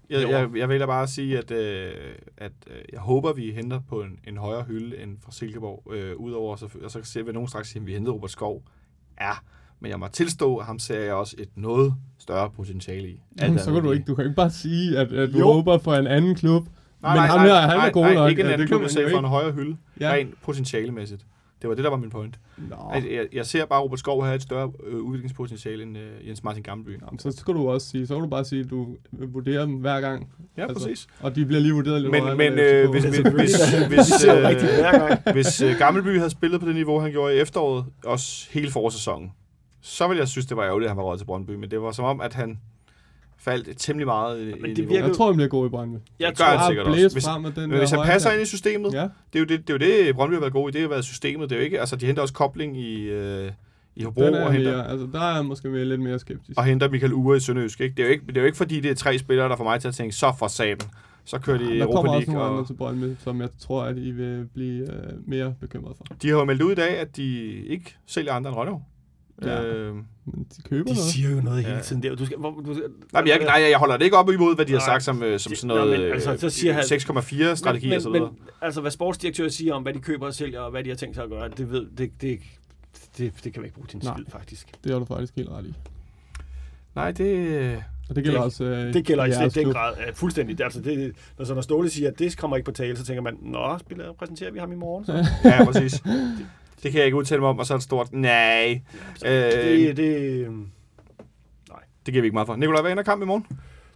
Jeg, 0.09 0.29
jeg, 0.29 0.49
jeg 0.55 0.69
vælger 0.69 0.85
bare 0.85 1.03
at 1.03 1.09
sige, 1.09 1.37
at, 1.37 1.51
øh, 1.51 1.91
at 2.37 2.51
øh, 2.67 2.75
jeg 2.93 2.99
håber, 2.99 3.33
vi 3.33 3.51
henter 3.51 3.79
på 3.89 4.01
en, 4.01 4.19
en 4.27 4.37
højere 4.37 4.63
hylde 4.63 4.97
end 5.03 5.17
fra 5.25 5.31
Silkeborg. 5.31 5.93
Øh, 5.93 6.15
Udover, 6.15 6.55
så, 6.55 6.69
og 6.83 6.91
så 6.91 6.99
ser 7.03 7.23
vi 7.23 7.31
nogen 7.31 7.47
straks 7.47 7.69
sige, 7.69 7.79
at 7.81 7.87
vi 7.87 7.93
hentede 7.93 8.13
Robert 8.13 8.31
Skov. 8.31 8.63
Ja, 9.21 9.31
men 9.79 9.91
jeg 9.91 9.99
må 9.99 10.07
tilstå, 10.07 10.57
at 10.57 10.65
ham 10.65 10.79
ser 10.79 10.99
jeg 10.99 11.13
også 11.13 11.35
et 11.39 11.49
noget 11.55 11.93
større 12.19 12.49
potentiale 12.49 13.09
i. 13.09 13.21
Jamen, 13.41 13.59
så 13.59 13.73
kan 13.73 13.83
du 13.83 13.91
ikke, 13.91 14.05
du 14.05 14.15
kan 14.15 14.25
ikke 14.25 14.35
bare 14.35 14.49
sige, 14.51 14.97
at, 14.97 15.11
at 15.11 15.33
du 15.33 15.37
Jo. 15.37 15.45
håber 15.45 15.77
for 15.77 15.93
en 15.93 16.07
anden 16.07 16.35
klub. 16.35 16.67
Nej, 17.01 17.11
men 17.13 17.17
nej, 17.17 17.27
ham 17.27 17.39
nej, 17.39 17.47
her, 17.47 17.55
han 17.67 17.77
nej, 17.77 17.87
er 17.87 17.91
god 17.91 18.03
nej, 18.03 18.13
nok. 18.13 18.29
ikke 18.29 18.41
en 18.43 18.47
anden 18.47 18.67
klub, 18.67 18.81
jo 18.81 18.87
for 19.11 19.19
en 19.19 19.25
højere 19.25 19.51
hylde. 19.51 19.77
Ja. 19.99 20.11
Rent 20.11 20.41
potentialemæssigt. 20.41 21.25
Det 21.61 21.69
var 21.69 21.75
det, 21.75 21.83
der 21.83 21.89
var 21.89 21.97
min 21.97 22.09
point. 22.09 22.39
Nå. 22.57 22.75
Jeg, 22.93 23.27
jeg 23.33 23.45
ser 23.45 23.65
bare 23.65 23.81
Robert 23.81 23.99
Skov 23.99 24.23
have 24.23 24.35
et 24.35 24.41
større 24.41 24.71
øh, 24.83 24.97
udviklingspotentiale 24.97 25.83
end 25.83 25.97
øh, 25.97 26.27
Jens 26.27 26.43
Martin 26.43 26.63
Gammelby. 26.63 26.99
Så 27.19 27.31
skal 27.31 27.53
du 27.53 27.69
også 27.69 27.89
sige, 27.89 28.07
så 28.07 28.13
kan 28.13 28.23
du 28.23 28.29
bare 28.29 28.45
sige, 28.45 28.61
at 28.61 28.69
du 28.69 28.97
vurderer 29.11 29.65
dem 29.65 29.75
hver 29.75 30.01
gang. 30.01 30.33
Ja, 30.57 30.61
Altså, 30.61 30.85
præcis. 30.85 31.07
Og 31.21 31.35
de 31.35 31.45
bliver 31.45 31.61
lige 31.61 31.73
vurderet 31.73 32.01
lidt 32.01 32.11
Men, 32.11 32.21
højere 32.21 32.37
men 32.37 32.59
øh, 32.59 32.89
hvis, 32.89 33.03
hvis, 33.03 33.17
hvis, 33.87 34.25
øh, 34.25 35.33
hvis 35.33 35.61
øh, 35.61 35.77
Gammelby 35.77 36.17
havde 36.17 36.29
spillet 36.29 36.59
på 36.59 36.67
det 36.67 36.75
niveau, 36.75 36.99
han 36.99 37.11
gjorde 37.11 37.35
i 37.35 37.39
efteråret, 37.39 37.85
også 38.05 38.47
hele 38.51 38.71
forårssæsonen, 38.71 39.31
så 39.81 40.07
ville 40.07 40.19
jeg 40.19 40.27
synes, 40.27 40.45
det 40.45 40.57
var 40.57 40.63
ærgerligt, 40.63 40.85
at 40.85 40.89
han 40.89 40.97
var 40.97 41.03
råd 41.03 41.17
til 41.17 41.25
Brøndby. 41.25 41.51
Men 41.51 41.71
det 41.71 41.81
var 41.81 41.91
som 41.91 42.05
om, 42.05 42.21
at 42.21 42.33
han 42.33 42.59
faldt 43.39 43.77
temmelig 43.79 44.05
meget 44.07 44.41
i, 44.41 44.45
Men 44.61 44.71
i 44.71 44.73
det 44.73 44.89
virker- 44.89 45.05
Jeg 45.05 45.15
tror, 45.15 45.25
han 45.25 45.35
bliver 45.35 45.49
god 45.49 45.65
i 45.67 45.69
Brøndby. 45.69 45.97
Jeg 46.19 46.29
det 46.29 46.37
gør 46.37 46.45
han 46.45 46.57
tror, 46.59 46.67
sikkert 46.69 46.87
også. 46.87 47.09
Hvis- 47.13 47.25
frem 47.25 47.43
den 47.43 47.69
Men 47.69 47.77
hvis 47.79 47.89
han 47.91 47.99
passer 48.05 48.31
ind 48.31 48.41
i 48.41 48.45
systemet, 48.45 48.93
Ja, 48.93 49.01
det 49.01 49.09
er 49.35 49.39
jo 49.39 49.45
det, 49.45 49.67
det, 49.67 49.83
er 49.83 49.87
jo 49.99 50.05
det 50.07 50.15
Brøndby 50.15 50.33
har 50.33 50.39
været 50.39 50.53
god 50.53 50.69
i. 50.69 50.71
Det 50.71 50.81
har 50.81 50.87
været 50.87 51.05
systemet. 51.05 51.49
Det 51.49 51.55
er 51.55 51.59
jo 51.59 51.65
ikke, 51.65 51.79
altså, 51.79 51.95
de 51.95 52.05
henter 52.05 52.21
også 52.21 52.33
kobling 52.33 52.77
i, 52.77 53.01
øh, 53.03 53.51
i 53.95 54.03
Hobro 54.03 54.21
den 54.25 54.33
er 54.33 54.45
og 54.45 54.53
henter, 54.53 54.71
mere, 54.77 54.89
altså, 54.89 55.07
der 55.13 55.21
er 55.21 55.35
jeg 55.35 55.45
måske 55.45 55.69
mere, 55.69 55.85
lidt 55.85 56.01
mere 56.01 56.19
skeptisk. 56.19 56.57
og 56.59 56.65
henter 56.65 56.89
Michael 56.89 57.13
Ure 57.13 57.37
i 57.37 57.39
Sønderjysk. 57.39 57.81
Ikke? 57.81 57.95
Det, 57.95 58.03
er 58.03 58.07
jo 58.07 58.11
ikke, 58.11 58.25
det 58.27 58.37
er 58.37 58.41
jo 58.41 58.45
ikke, 58.45 58.57
fordi 58.57 58.79
det 58.79 58.91
er 58.91 58.95
tre 58.95 59.17
spillere, 59.17 59.49
der 59.49 59.55
får 59.55 59.63
mig 59.63 59.81
til 59.81 59.87
at 59.87 59.93
tænke, 59.95 60.15
så 60.15 60.33
for 60.39 60.47
satan. 60.47 60.77
Så 61.25 61.39
kører 61.39 61.57
de 61.57 61.75
i 61.75 61.79
der 61.79 61.85
kommer 61.85 61.97
Europa 61.97 62.09
også 62.09 62.19
League. 62.19 62.33
nogle 62.33 62.49
andre 62.49 62.59
Og 62.61 62.67
til 62.67 62.73
Brøndby, 62.73 63.15
som 63.23 63.41
jeg 63.41 63.49
tror, 63.59 63.83
at 63.83 63.97
I 63.97 64.11
vil 64.11 64.45
blive 64.53 64.81
øh, 64.93 65.13
mere 65.27 65.53
bekymret 65.61 65.97
for. 65.97 66.05
de 66.21 66.27
har 66.29 66.35
jo 66.37 66.45
meldt 66.45 66.61
ud 66.61 66.71
i 66.71 66.75
dag, 66.75 66.97
at 66.97 67.15
de 67.17 67.37
ikke 67.65 67.95
sælger 68.05 68.33
andre 68.33 68.49
end 68.49 68.57
Rønnev. 68.57 68.79
Ja. 69.41 69.63
Øh, 69.63 69.95
Men 69.95 70.03
de 70.57 70.61
køber 70.69 70.83
de 70.83 70.93
noget. 70.93 70.97
siger 71.11 71.29
jo 71.29 71.41
noget 71.41 71.63
Ja. 71.63 71.67
hele 71.69 71.81
tiden 71.81 72.03
der. 72.03 72.15
Du 72.15 72.25
skal, 72.25 72.37
hvor, 72.37 72.49
du 72.51 72.73
Nej, 73.13 73.21
men 73.21 73.27
jeg, 73.27 73.39
nej, 73.39 73.67
jeg 73.69 73.77
holder 73.77 73.97
det 73.97 74.05
ikke 74.05 74.17
op 74.17 74.29
imod, 74.31 74.55
hvad 74.55 74.65
de 74.65 74.71
har 74.71 74.79
Nej. 74.79 74.85
sagt 74.85 75.03
som, 75.03 75.23
øh, 75.23 75.39
som 75.39 75.55
sådan 75.55 75.67
noget 75.67 75.99
men 75.99 76.11
altså, 76.11 76.37
så 76.37 76.49
siger 76.49 76.73
han- 76.73 76.83
6,4 76.83 77.55
strategi 77.55 77.91
og 77.91 78.01
så 78.01 78.09
videre. 78.09 78.29
Men, 78.31 78.39
altså, 78.61 78.81
hvad 78.81 78.91
sportsdirektører 78.91 79.49
siger 79.49 79.73
om, 79.73 79.83
hvad 79.83 79.93
de 79.93 79.99
køber 79.99 80.25
og 80.25 80.33
sælger, 80.33 80.59
og 80.61 80.71
hvad 80.71 80.83
de 80.83 80.89
har 80.89 80.95
tænkt 80.97 81.15
sig 81.15 81.23
at 81.23 81.29
gøre, 81.29 81.49
det, 81.57 81.71
ved, 81.71 81.85
det, 81.97 82.11
det, 82.21 82.39
det, 83.17 83.33
det 83.43 83.53
kan 83.53 83.61
man 83.61 83.65
ikke 83.65 83.75
bruge 83.75 83.87
til 83.87 83.95
en 83.95 84.01
skid, 84.01 84.25
faktisk. 84.29 84.67
Det 84.83 84.91
har 84.91 84.99
du 84.99 85.05
faktisk 85.05 85.35
helt 85.35 85.49
ret 85.49 85.65
i. 85.65 85.73
Nej, 86.95 87.11
det, 87.11 87.83
Og 88.09 88.15
det 88.15 88.23
gælder 88.23 88.39
Det- 88.39 88.45
også 88.45 88.63
øh, 88.63 88.93
Det 88.93 89.05
gælder 89.05 89.25
i 89.25 89.31
den 89.31 89.49
klub. 89.51 89.73
grad 89.73 89.93
uh, 90.09 90.13
fuldstændig. 90.15 90.57
Det, 90.57 90.63
altså 90.63 90.81
det, 90.81 91.15
når, 91.37 91.45
så 91.45 91.53
når 91.53 91.61
Ståle 91.61 91.89
siger, 91.89 92.09
at 92.11 92.19
det 92.19 92.37
kommer 92.37 92.57
ikke 92.57 92.65
på 92.65 92.71
tale, 92.71 92.97
så 92.97 93.05
tænker 93.05 93.21
man, 93.21 93.37
nå, 93.41 93.77
spiller, 93.79 94.13
præsenterer 94.13 94.51
vi 94.51 94.59
ham 94.59 94.71
i 94.71 94.75
morgen? 94.75 95.05
Så. 95.05 95.25
Ja, 95.43 95.65
præcis. 95.65 95.91
Det, 96.37 96.45
det 96.83 96.91
kan 96.91 96.97
jeg 96.97 97.05
ikke 97.05 97.17
udtale 97.17 97.41
mig 97.41 97.49
om, 97.49 97.59
og 97.59 97.65
så 97.65 97.73
er 97.73 97.77
det 97.77 97.83
stort, 97.83 98.13
nej. 98.13 98.81
Øh, 99.25 99.31
Det, 99.31 99.97
det, 99.97 100.47
det 102.05 102.13
giver 102.13 102.21
vi 102.21 102.25
ikke 102.25 102.33
meget 102.33 102.45
for. 102.47 102.55
Nikolaj, 102.55 102.81
hvad 102.81 102.91
ender 102.91 103.03
kamp 103.03 103.21
i 103.21 103.25
morgen 103.25 103.45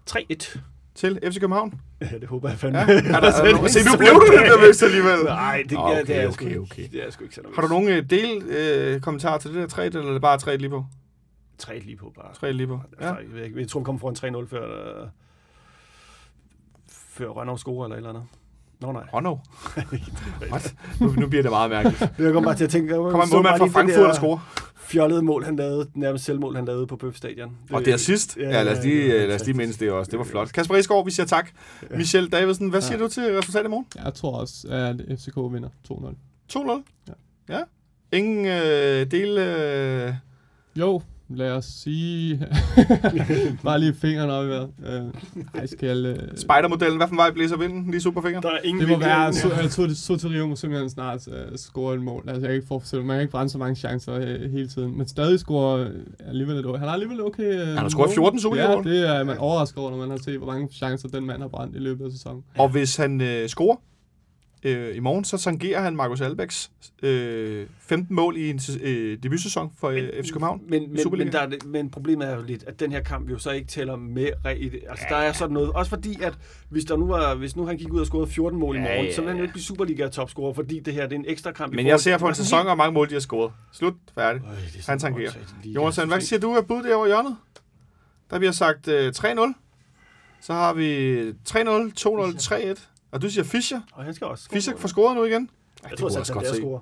3-1. 0.10 0.60
til 0.96 1.20
FC 1.32 1.40
København? 1.40 1.82
Ja, 2.02 2.18
det 2.20 2.28
håber 2.28 2.50
jeg 2.50 2.58
fandme. 2.58 2.80
Ja. 2.80 2.86
Er 2.86 2.88
der, 2.88 2.98
er 3.12 3.20
der, 3.20 3.68
se, 3.68 3.80
nu 3.92 3.98
blev 3.98 4.10
du 4.10 4.26
lidt 4.32 4.42
nervøs 4.42 4.84
alligevel. 4.88 5.24
Nej, 5.26 5.64
det, 5.70 5.78
okay, 5.78 5.92
okay, 5.92 6.06
det, 6.08 6.16
er 6.16 6.20
jeg 6.20 6.28
okay, 6.30 6.52
sgu, 6.54 6.62
okay. 6.62 6.88
det 6.92 7.00
er 7.00 7.04
jeg 7.04 7.14
sgu 7.14 7.24
ikke 7.24 7.36
så 7.36 7.42
nervøs. 7.42 7.56
Har 7.56 7.62
du 7.62 7.68
nogen 7.68 7.90
øh, 7.90 8.10
del 8.10 8.44
øh, 8.44 9.02
kommentarer 9.02 9.38
til 9.38 9.54
det 9.54 9.60
der 9.62 9.68
3 9.68 9.86
eller 9.86 10.08
er 10.08 10.12
det 10.14 10.22
bare 10.22 10.38
3 10.38 10.58
lige 10.58 10.70
på? 10.70 10.86
3 11.58 11.80
lige 11.80 11.98
på 11.98 12.14
bare. 12.16 12.34
3 12.34 12.54
lige 12.54 12.68
på. 12.68 12.80
Ja. 13.02 13.08
Ja. 13.08 13.14
Jeg, 13.36 13.46
ikke, 13.46 13.60
jeg 13.60 13.68
tror, 13.68 13.80
vi 13.80 13.84
kommer 13.84 14.00
foran 14.00 14.36
3-0 14.46 14.48
før, 14.50 15.02
øh, 15.02 15.08
før 16.90 17.28
Rønnow 17.28 17.56
scorer 17.58 17.86
eller 17.86 17.96
et 17.96 17.98
eller 17.98 18.10
andet. 18.10 18.24
Nå 18.82 18.92
nej. 18.92 19.04
Oh 19.14 19.24
no. 19.24 19.36
What? 20.52 20.76
Nu, 21.00 21.14
nu 21.18 21.28
bliver 21.28 21.42
det 21.42 21.52
meget 21.52 21.70
mærkeligt. 21.70 22.00
Jeg 22.20 22.34
kommer 22.34 22.50
bare 22.50 22.58
til 22.58 22.64
at 22.64 22.70
tænke, 22.70 22.94
Kommer 22.94 23.24
en 23.24 23.30
målmand 23.34 23.58
fra 23.58 23.68
Frankfurt 23.68 24.10
og 24.10 24.16
score. 24.16 24.40
Fjollede 24.76 25.22
mål, 25.22 25.44
han 25.44 25.56
lavede, 25.56 25.88
nærmest 25.96 26.26
selvmål, 26.26 26.56
han 26.56 26.66
lavede 26.66 26.88
på 26.88 26.96
Bøf 26.96 27.16
Stadion. 27.16 27.58
Og 27.72 27.86
det 27.86 27.94
er 27.94 27.98
sidst. 27.98 28.38
Ja, 28.38 28.64
lad 28.64 28.78
os 28.78 28.84
lige, 28.84 29.04
øh, 29.04 29.28
lad 29.28 29.36
os 29.36 29.46
lige 29.46 29.58
mindes 29.58 29.78
det 29.78 29.92
også. 29.92 30.12
Det 30.12 30.20
var 30.20 30.26
flot. 30.26 30.52
Kasper 30.52 30.76
Isgaard, 30.76 31.06
vi 31.06 31.12
siger 31.12 31.26
tak. 31.26 31.50
Michel 31.96 32.32
Davidsen, 32.32 32.70
hvad 32.70 32.82
siger 32.82 32.98
du 32.98 33.08
til 33.08 33.24
resultatet 33.38 33.66
i 33.66 33.70
morgen? 33.70 33.86
Jeg 34.04 34.14
tror 34.14 34.40
også, 34.40 34.68
at 34.70 34.96
FCK 35.20 35.36
vinder 35.36 35.70
2-0. 35.92 36.16
2-0? 36.54 36.84
Ja. 37.08 37.14
Ja. 37.56 37.62
Ingen 38.18 38.46
øh, 38.46 39.12
del... 39.12 39.38
Øh... 39.38 40.14
Jo, 40.76 41.02
lad 41.36 41.52
os 41.52 41.66
sige... 41.66 42.48
Bare 43.64 43.80
lige 43.80 43.94
fingeren 43.94 44.30
op 44.30 44.46
i 44.46 44.48
vejret. 44.48 44.70
Øh, 44.86 45.62
ej, 45.62 45.66
skal... 45.66 46.06
Øh, 46.06 46.38
Spider-modellen, 46.38 46.98
hvad 46.98 47.08
for 47.08 47.14
en 47.14 47.18
vej 47.18 47.32
blæser 47.32 47.58
vinden? 47.58 47.92
Lige 47.92 48.02
super 48.02 48.22
fingeren. 48.22 48.44
Der 48.44 48.50
er 48.50 48.60
ingen 48.64 48.82
det 48.82 48.90
må 48.90 49.00
være, 49.00 49.28
at 49.28 49.98
Sotirio 49.98 50.48
må 50.48 50.56
simpelthen 50.56 50.90
snart 50.90 51.28
uh, 51.28 51.34
score 51.56 51.96
et 51.96 52.02
mål. 52.02 52.24
Altså, 52.28 52.42
jeg 52.42 52.48
kan 52.48 52.56
ikke 52.56 52.68
forestille 52.68 53.02
mig, 53.02 53.08
man 53.08 53.16
kan 53.16 53.22
ikke 53.22 53.32
brænde 53.32 53.50
så 53.50 53.58
mange 53.58 53.76
chancer 53.76 54.16
uh, 54.16 54.52
hele 54.52 54.68
tiden. 54.68 54.98
Men 54.98 55.08
stadig 55.08 55.40
score 55.40 55.82
uh, 55.82 55.88
alligevel 56.28 56.58
et 56.58 56.66
okay. 56.66 56.80
Han 56.80 56.88
har 56.88 56.94
alligevel 56.94 57.22
okay 57.22 57.62
uh, 57.62 57.68
Han 57.68 57.78
har 57.78 57.90
scoret 57.90 58.12
14 58.14 58.40
solide 58.40 58.70
Ja, 58.70 58.78
det 58.78 59.10
er 59.10 59.24
man 59.24 59.38
overrasket 59.38 59.78
over, 59.78 59.92
når 59.92 59.98
man 59.98 60.10
har 60.10 60.18
set, 60.18 60.38
hvor 60.38 60.48
mange 60.48 60.68
chancer 60.72 61.10
den 61.10 61.26
mand 61.26 61.42
har 61.42 61.48
brændt 61.48 61.76
i 61.76 61.80
løbet 61.80 62.06
af 62.06 62.12
sæsonen. 62.12 62.44
Og 62.58 62.70
hvis 62.70 62.96
han 62.96 63.22
øh, 63.22 63.48
scorer 63.50 63.76
øh, 64.64 64.96
i 64.96 65.00
morgen, 65.00 65.24
så 65.24 65.38
tangerer 65.38 65.82
han 65.82 65.96
Markus 65.96 66.22
Albæks 66.22 66.72
øh, 67.04 67.68
15 67.80 68.16
mål 68.16 68.38
i 68.38 68.50
en 68.50 68.60
øh, 68.82 69.18
debutsæson 69.24 69.72
for 69.80 69.90
øh, 69.90 70.24
FC 70.24 70.32
København. 70.32 70.62
Men, 70.70 70.94
men, 70.94 71.00
men, 71.18 71.32
der 71.32 71.40
er, 71.40 71.48
det- 71.50 71.66
men 71.66 71.90
problemet 71.92 72.28
er 72.28 72.36
jo 72.36 72.42
lidt, 72.42 72.64
at 72.68 72.80
den 72.80 72.92
her 72.92 73.02
kamp 73.04 73.30
jo 73.30 73.38
så 73.38 73.52
ikke 73.52 73.68
tæller 73.68 73.96
med. 73.96 74.28
i. 74.58 74.72
Altså, 74.90 75.06
der 75.10 75.16
er 75.16 75.34
sådan 75.34 75.54
noget. 75.54 75.72
Også 75.72 75.90
fordi, 75.90 76.22
at 76.22 76.34
hvis, 76.70 76.86
der 76.86 76.98
nu 76.98 77.06
var, 77.08 77.36
hvis 77.36 77.56
nu 77.56 77.66
han 77.66 77.78
gik 77.78 77.94
ud 77.94 78.00
og 78.00 78.06
scorede 78.06 78.28
14 78.32 78.60
mål 78.60 78.76
i 78.76 78.80
Ja, 78.80 78.86
morgen, 78.86 79.06
ja, 79.06 79.14
så 79.16 79.22
ville 79.22 79.30
han 79.30 79.38
jo 79.38 79.44
ja. 79.44 79.46
ikke 79.48 79.54
blive 79.54 79.64
Superliga-topscorer, 79.64 80.54
fordi 80.54 80.80
det 80.80 80.94
her 80.94 81.04
det 81.08 81.16
er 81.16 81.20
en 81.20 81.26
ekstra 81.28 81.52
kamp. 81.52 81.74
i 81.74 81.76
Men 81.76 81.88
jeg 81.88 82.00
ser 82.00 82.18
på 82.18 82.28
en 82.28 82.36
sæson, 82.36 82.60
og 82.60 82.66
hvor 82.66 82.76
mange 82.76 82.94
mål 82.94 83.10
de 83.10 83.14
har 83.14 83.20
scoret. 83.20 83.52
Slut. 83.74 83.94
Færdig. 84.16 84.42
Øj, 84.48 84.56
Han 84.88 85.00
tangerer. 85.00 85.32
Jonathan, 85.66 86.08
hvad 86.08 86.22
siger 86.22 86.40
du 86.40 86.56
af 86.56 86.66
bud 86.68 86.84
derovre 86.84 87.08
i 87.08 87.10
hjørnet? 87.10 87.36
Der 88.30 88.38
bliver 88.38 88.52
sagt 88.52 88.88
øh, 88.88 89.14
3-0. 89.18 89.54
Så 90.42 90.54
har 90.54 90.74
vi 90.74 91.20
3-0, 91.30 91.34
2-0, 91.50 92.76
3-1. 92.76 92.88
Og 93.12 93.22
du 93.22 93.30
siger 93.30 93.44
Fischer. 93.44 93.80
Og 93.94 94.04
han 94.06 94.14
skal 94.14 94.28
også 94.28 94.44
score 94.44 94.54
Fischer 94.56 94.78
får 94.78 94.88
scoret 94.88 95.16
nu 95.16 95.24
igen. 95.24 95.50
Jeg 95.90 95.98
tror, 95.98 96.08
at 96.08 96.16
han 96.16 96.26
scorer. 96.26 96.80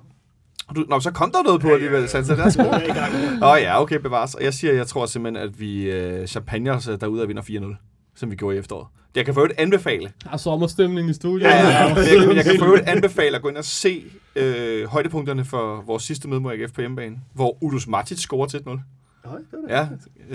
Og 0.68 0.76
Du, 0.76 0.84
nå, 0.88 1.00
så 1.00 1.10
kom 1.10 1.32
der 1.32 1.42
noget 1.42 1.60
på 1.60 1.68
alligevel, 1.68 2.08
Sansa. 2.08 2.36
Der 2.36 2.44
er 2.44 2.50
scoret. 2.50 2.82
Jeg 2.82 2.88
er 2.88 2.94
i 2.94 2.98
gang. 2.98 3.42
Åh 3.42 3.48
oh, 3.50 3.60
ja, 3.60 3.82
okay, 3.82 3.96
bevares. 4.00 4.34
Og 4.34 4.44
jeg 4.44 4.54
siger, 4.54 4.72
jeg 4.72 4.86
tror 4.86 5.06
simpelthen, 5.06 5.48
at 5.48 5.60
vi 5.60 5.90
øh, 5.90 6.26
champagne 6.26 6.72
os 6.72 6.88
øh, 6.88 7.00
derude 7.00 7.22
og 7.22 7.28
vinder 7.28 7.42
4-0, 7.42 7.76
som 8.14 8.30
vi 8.30 8.36
gjorde 8.36 8.56
i 8.56 8.58
efteråret. 8.58 8.86
Jeg 9.14 9.24
kan 9.24 9.34
for 9.34 9.40
øvrigt 9.40 9.60
anbefale, 9.60 10.12
Der 10.24 10.30
er 10.30 10.36
sommerstemning 10.36 11.10
i 11.10 11.12
studiet. 11.12 11.46
ja, 11.48 11.56
ja, 11.56 11.68
ja. 11.68 11.94
Jeg, 11.94 12.26
kan, 12.26 12.36
jeg 12.36 12.44
kan 12.44 12.58
for 12.58 12.66
øvrigt 12.66 12.88
anbefale 12.88 13.36
at 13.36 13.42
gå 13.42 13.48
ind 13.48 13.56
og 13.56 13.64
se 13.64 14.04
øh, 14.36 14.86
højdepunkterne 14.86 15.44
for 15.44 15.82
vores 15.86 16.02
sidste 16.02 16.28
møde 16.28 16.40
mod 16.40 16.52
AGF 16.52 16.72
på 16.72 16.80
hjemmebane, 16.80 17.16
hvor 17.34 17.58
Udus 17.62 17.86
Matic 17.86 18.18
scorer 18.18 18.46
til 18.46 18.58
1-0. 18.58 18.62
Nej, 18.70 18.80
det 19.24 19.46
var 19.52 19.58
det. 19.58 19.68
Ja, 19.68 19.88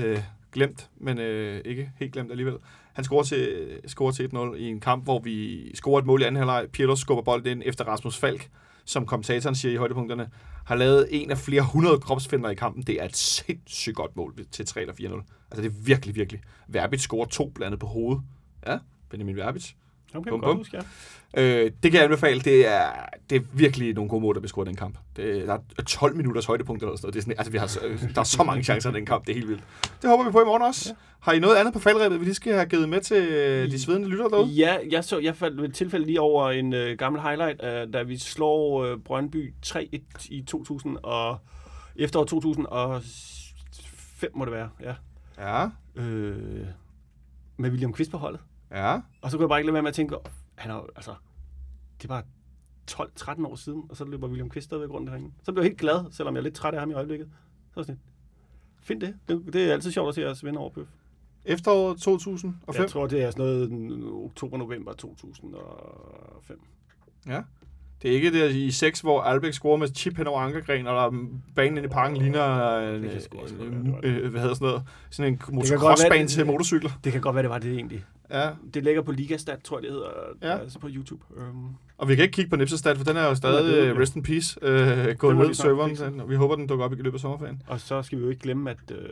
øh, 0.06 0.20
glemt, 0.54 0.90
men 0.98 1.20
øh, 1.20 1.62
ikke 1.66 1.92
helt 2.00 2.14
glemt 2.14 2.32
alligevel. 2.32 2.56
Han 2.96 3.04
scorer 3.04 3.24
til, 3.24 3.68
scorer 3.88 4.12
til 4.12 4.30
1-0 4.34 4.56
i 4.56 4.64
en 4.64 4.80
kamp, 4.80 5.04
hvor 5.04 5.20
vi 5.20 5.72
scorer 5.76 6.00
et 6.00 6.06
mål 6.06 6.22
i 6.22 6.26
anden 6.26 6.38
halvleg. 6.38 6.68
Pirlo 6.74 6.96
skubber 6.96 7.24
bolden 7.24 7.48
ind 7.48 7.62
efter 7.66 7.84
Rasmus 7.84 8.18
Falk, 8.18 8.50
som 8.86 9.06
kommentatoren 9.06 9.56
siger 9.56 9.72
i 9.72 9.76
højdepunkterne, 9.76 10.30
har 10.66 10.76
lavet 10.76 11.08
en 11.12 11.32
af 11.32 11.38
flere 11.38 11.62
hundrede 11.62 12.00
kropsfinder 12.00 12.50
i 12.50 12.56
kampen. 12.56 12.84
Det 12.84 13.02
er 13.02 13.06
et 13.06 13.18
sindssygt 13.18 13.96
godt 13.96 14.16
mål 14.16 14.36
til 14.52 14.66
3 14.66 14.82
eller 14.82 14.94
4-0. 14.94 15.02
Altså 15.52 15.62
det 15.62 15.66
er 15.66 15.84
virkelig, 15.86 16.16
virkelig. 16.16 16.42
Verbit 16.68 17.02
scorer 17.02 17.26
to 17.26 17.52
blandet 17.56 17.80
på 17.80 17.88
hovedet. 17.88 18.24
Ja, 18.68 18.78
Benjamin 19.10 19.36
Verbit. 19.36 19.76
Kan 20.24 20.32
Bum, 20.32 20.42
bum. 20.42 20.58
huske, 20.58 20.78
ja. 20.78 20.82
Øh, 21.38 21.72
det 21.84 21.92
kan 21.92 21.94
jeg 21.94 22.04
anbefale. 22.04 22.40
Det 22.40 22.68
er, 22.68 22.86
det 23.30 23.36
er 23.36 23.40
virkelig 23.54 23.94
nogle 23.94 24.10
gode 24.10 24.22
mål, 24.22 24.36
der 24.36 24.42
bliver 24.42 24.50
scoret 24.50 24.68
i 24.68 24.70
den 24.70 24.76
kamp. 24.78 24.98
Det, 25.16 25.48
der 25.48 25.58
er 25.78 25.82
12 25.84 26.16
minutters 26.16 26.46
højdepunkter 26.46 26.88
eller 26.88 26.98
sådan 26.98 27.06
noget. 27.06 27.14
Det 27.14 27.20
er 27.20 27.24
sådan, 27.24 27.38
altså, 27.38 27.52
vi 27.52 27.58
har, 27.58 27.68
så- 27.68 28.10
der 28.16 28.22
er 28.22 28.26
så 28.26 28.44
mange 28.44 28.64
chancer 28.64 28.90
i 28.90 28.94
den 28.94 29.06
kamp. 29.06 29.26
Det 29.26 29.32
er 29.32 29.36
helt 29.36 29.48
vildt. 29.48 29.64
Det 30.02 30.10
håber 30.10 30.24
vi 30.26 30.32
på 30.32 30.42
i 30.42 30.46
morgen 30.46 30.62
også. 30.62 30.90
Ja. 30.90 30.96
Har 31.20 31.34
I 31.34 31.40
noget 31.40 31.56
andet 31.56 31.74
på 31.74 31.80
faldrebet, 31.80 32.20
vi 32.20 32.26
lige 32.26 32.36
skal 32.36 32.54
have 32.54 32.66
givet 32.66 32.90
med 32.90 33.02
til 33.02 33.18
øh, 33.28 33.72
de 33.72 33.82
svedende 33.82 34.08
lyttere 34.08 34.30
derude? 34.30 34.48
Ja, 34.48 34.78
jeg, 34.92 35.04
så, 35.04 35.20
jeg 35.20 35.36
faldt 35.36 35.62
ved 35.62 35.70
tilfælde 35.70 36.06
lige 36.06 36.22
over 36.22 36.50
en 36.52 36.74
øh, 36.74 36.98
gammel 36.98 37.22
highlight, 37.22 37.64
øh, 37.64 37.94
da 37.94 38.04
vi 38.04 38.18
slår 38.18 38.84
øh, 38.84 38.98
Brøndby 39.00 39.54
3-1 39.66 40.28
i 40.30 40.42
2000 40.42 40.98
og 41.04 41.38
efterår 41.96 42.24
2005 42.26 44.32
må 44.36 44.46
det 44.46 44.54
være, 44.54 44.70
ja. 44.84 44.94
Ja, 45.40 45.68
Øh, 45.96 46.36
med 47.58 47.70
William 47.70 47.94
Kvist 47.94 48.12
på 48.12 48.18
holdet. 48.18 48.40
Ja. 48.72 49.02
Og 49.22 49.32
så 49.32 49.38
kunne 49.38 49.44
jeg 49.44 49.50
bare 49.50 49.60
ikke 49.60 49.68
lade 49.68 49.74
være 49.74 49.84
med 49.84 49.90
at 49.90 49.96
tænke, 49.96 50.16
han 50.56 50.72
er 50.72 50.86
altså, 50.96 51.16
det 52.02 52.10
var 52.10 52.24
12-13 52.92 53.48
år 53.48 53.56
siden, 53.56 53.84
og 53.90 53.98
så 53.98 54.06
løber 54.06 54.28
William 54.28 54.50
Kvist 54.50 54.66
stadigvæk 54.66 54.90
rundt 54.90 55.10
herinde. 55.10 55.32
Så 55.44 55.52
blev 55.52 55.64
jeg 55.64 55.70
helt 55.70 55.80
glad, 55.80 56.12
selvom 56.12 56.36
jeg 56.36 56.40
er 56.40 56.44
lidt 56.44 56.56
træt 56.56 56.74
af 56.74 56.80
ham 56.80 56.92
i 56.92 56.94
øjeblikket. 56.94 57.30
Så 57.74 57.84
sådan, 57.84 58.00
find 58.82 59.02
det. 59.02 59.16
det. 59.28 59.54
Det 59.54 59.70
er 59.70 59.74
altid 59.74 59.92
sjovt 59.92 60.10
at 60.10 60.16
se 60.16 60.30
os 60.30 60.46
vinde 60.46 60.60
over 60.60 60.70
Bøf. 60.70 60.88
Efteråret 61.46 61.98
2005. 61.98 62.82
Jeg 62.82 62.90
tror, 62.90 63.08
det 63.08 63.24
er 63.24 63.32
sådan 63.32 63.46
noget 63.46 64.04
oktober-november 64.26 64.94
2005. 64.94 66.60
Ja. 67.28 67.42
Det 68.02 68.12
er 68.12 68.16
ikke 68.16 68.32
det 68.32 68.56
i 68.56 68.72
6, 68.72 69.02
hvor 69.02 69.22
Albeck 69.22 69.54
scorer 69.54 69.78
med 69.78 69.88
chip 69.88 70.18
hen 70.18 70.28
over 70.28 70.42
ankergren, 70.42 70.88
og 70.88 70.96
der 70.96 71.20
banen 71.56 71.78
inde 71.78 71.88
i 71.88 71.90
parken 71.90 72.18
ligner 72.18 72.80
en, 72.80 73.06
en, 73.62 73.96
øh, 74.04 74.32
hvad 74.32 74.42
hedder 74.42 74.56
sådan 74.56 74.68
noget, 74.68 74.84
sådan 75.10 75.34
en 75.34 75.42
motocrossbane 75.56 76.28
til 76.28 76.46
motorcykler. 76.46 76.90
Det 77.04 77.12
kan 77.12 77.22
godt 77.22 77.36
være, 77.36 77.44
det 77.44 77.50
var 77.50 77.60
det 77.60 77.74
egentlig. 77.74 78.06
Ja, 78.32 78.50
Det 78.74 78.84
ligger 78.84 79.02
på 79.02 79.12
Ligastat, 79.12 79.60
tror 79.64 79.78
jeg, 79.78 79.84
det 79.84 79.92
hedder. 79.92 80.10
Ja. 80.42 80.58
Altså 80.58 80.80
på 80.80 80.88
YouTube. 80.92 81.24
Um, 81.38 81.70
og 81.98 82.08
vi 82.10 82.16
kan 82.16 82.24
ikke 82.24 82.34
kigge 82.36 82.50
på 82.50 82.56
Nipsestat, 82.56 82.98
for 82.98 83.04
den 83.04 83.18
er 83.18 83.24
jo 83.24 83.30
er 83.30 83.34
stadig 83.34 83.94
ja. 83.96 84.02
rest 84.02 84.16
in 84.16 84.24
peace 84.24 84.60
øh, 84.62 85.16
gået 85.18 85.36
ned 85.38 85.46
vi 85.46 85.52
i 85.52 85.54
serveren, 85.54 85.96
den- 85.96 86.20
og 86.20 86.30
vi 86.30 86.36
håber, 86.36 86.56
den 86.56 86.68
dukker 86.68 86.86
op 86.86 86.94
i 86.94 86.96
løbet 86.96 87.14
af 87.14 87.20
sommerferien. 87.20 87.62
og 87.68 87.80
så 87.80 88.02
skal 88.02 88.18
vi 88.18 88.24
jo 88.24 88.30
ikke 88.30 88.42
glemme, 88.42 88.70
at 88.72 88.78
øh, 88.92 89.10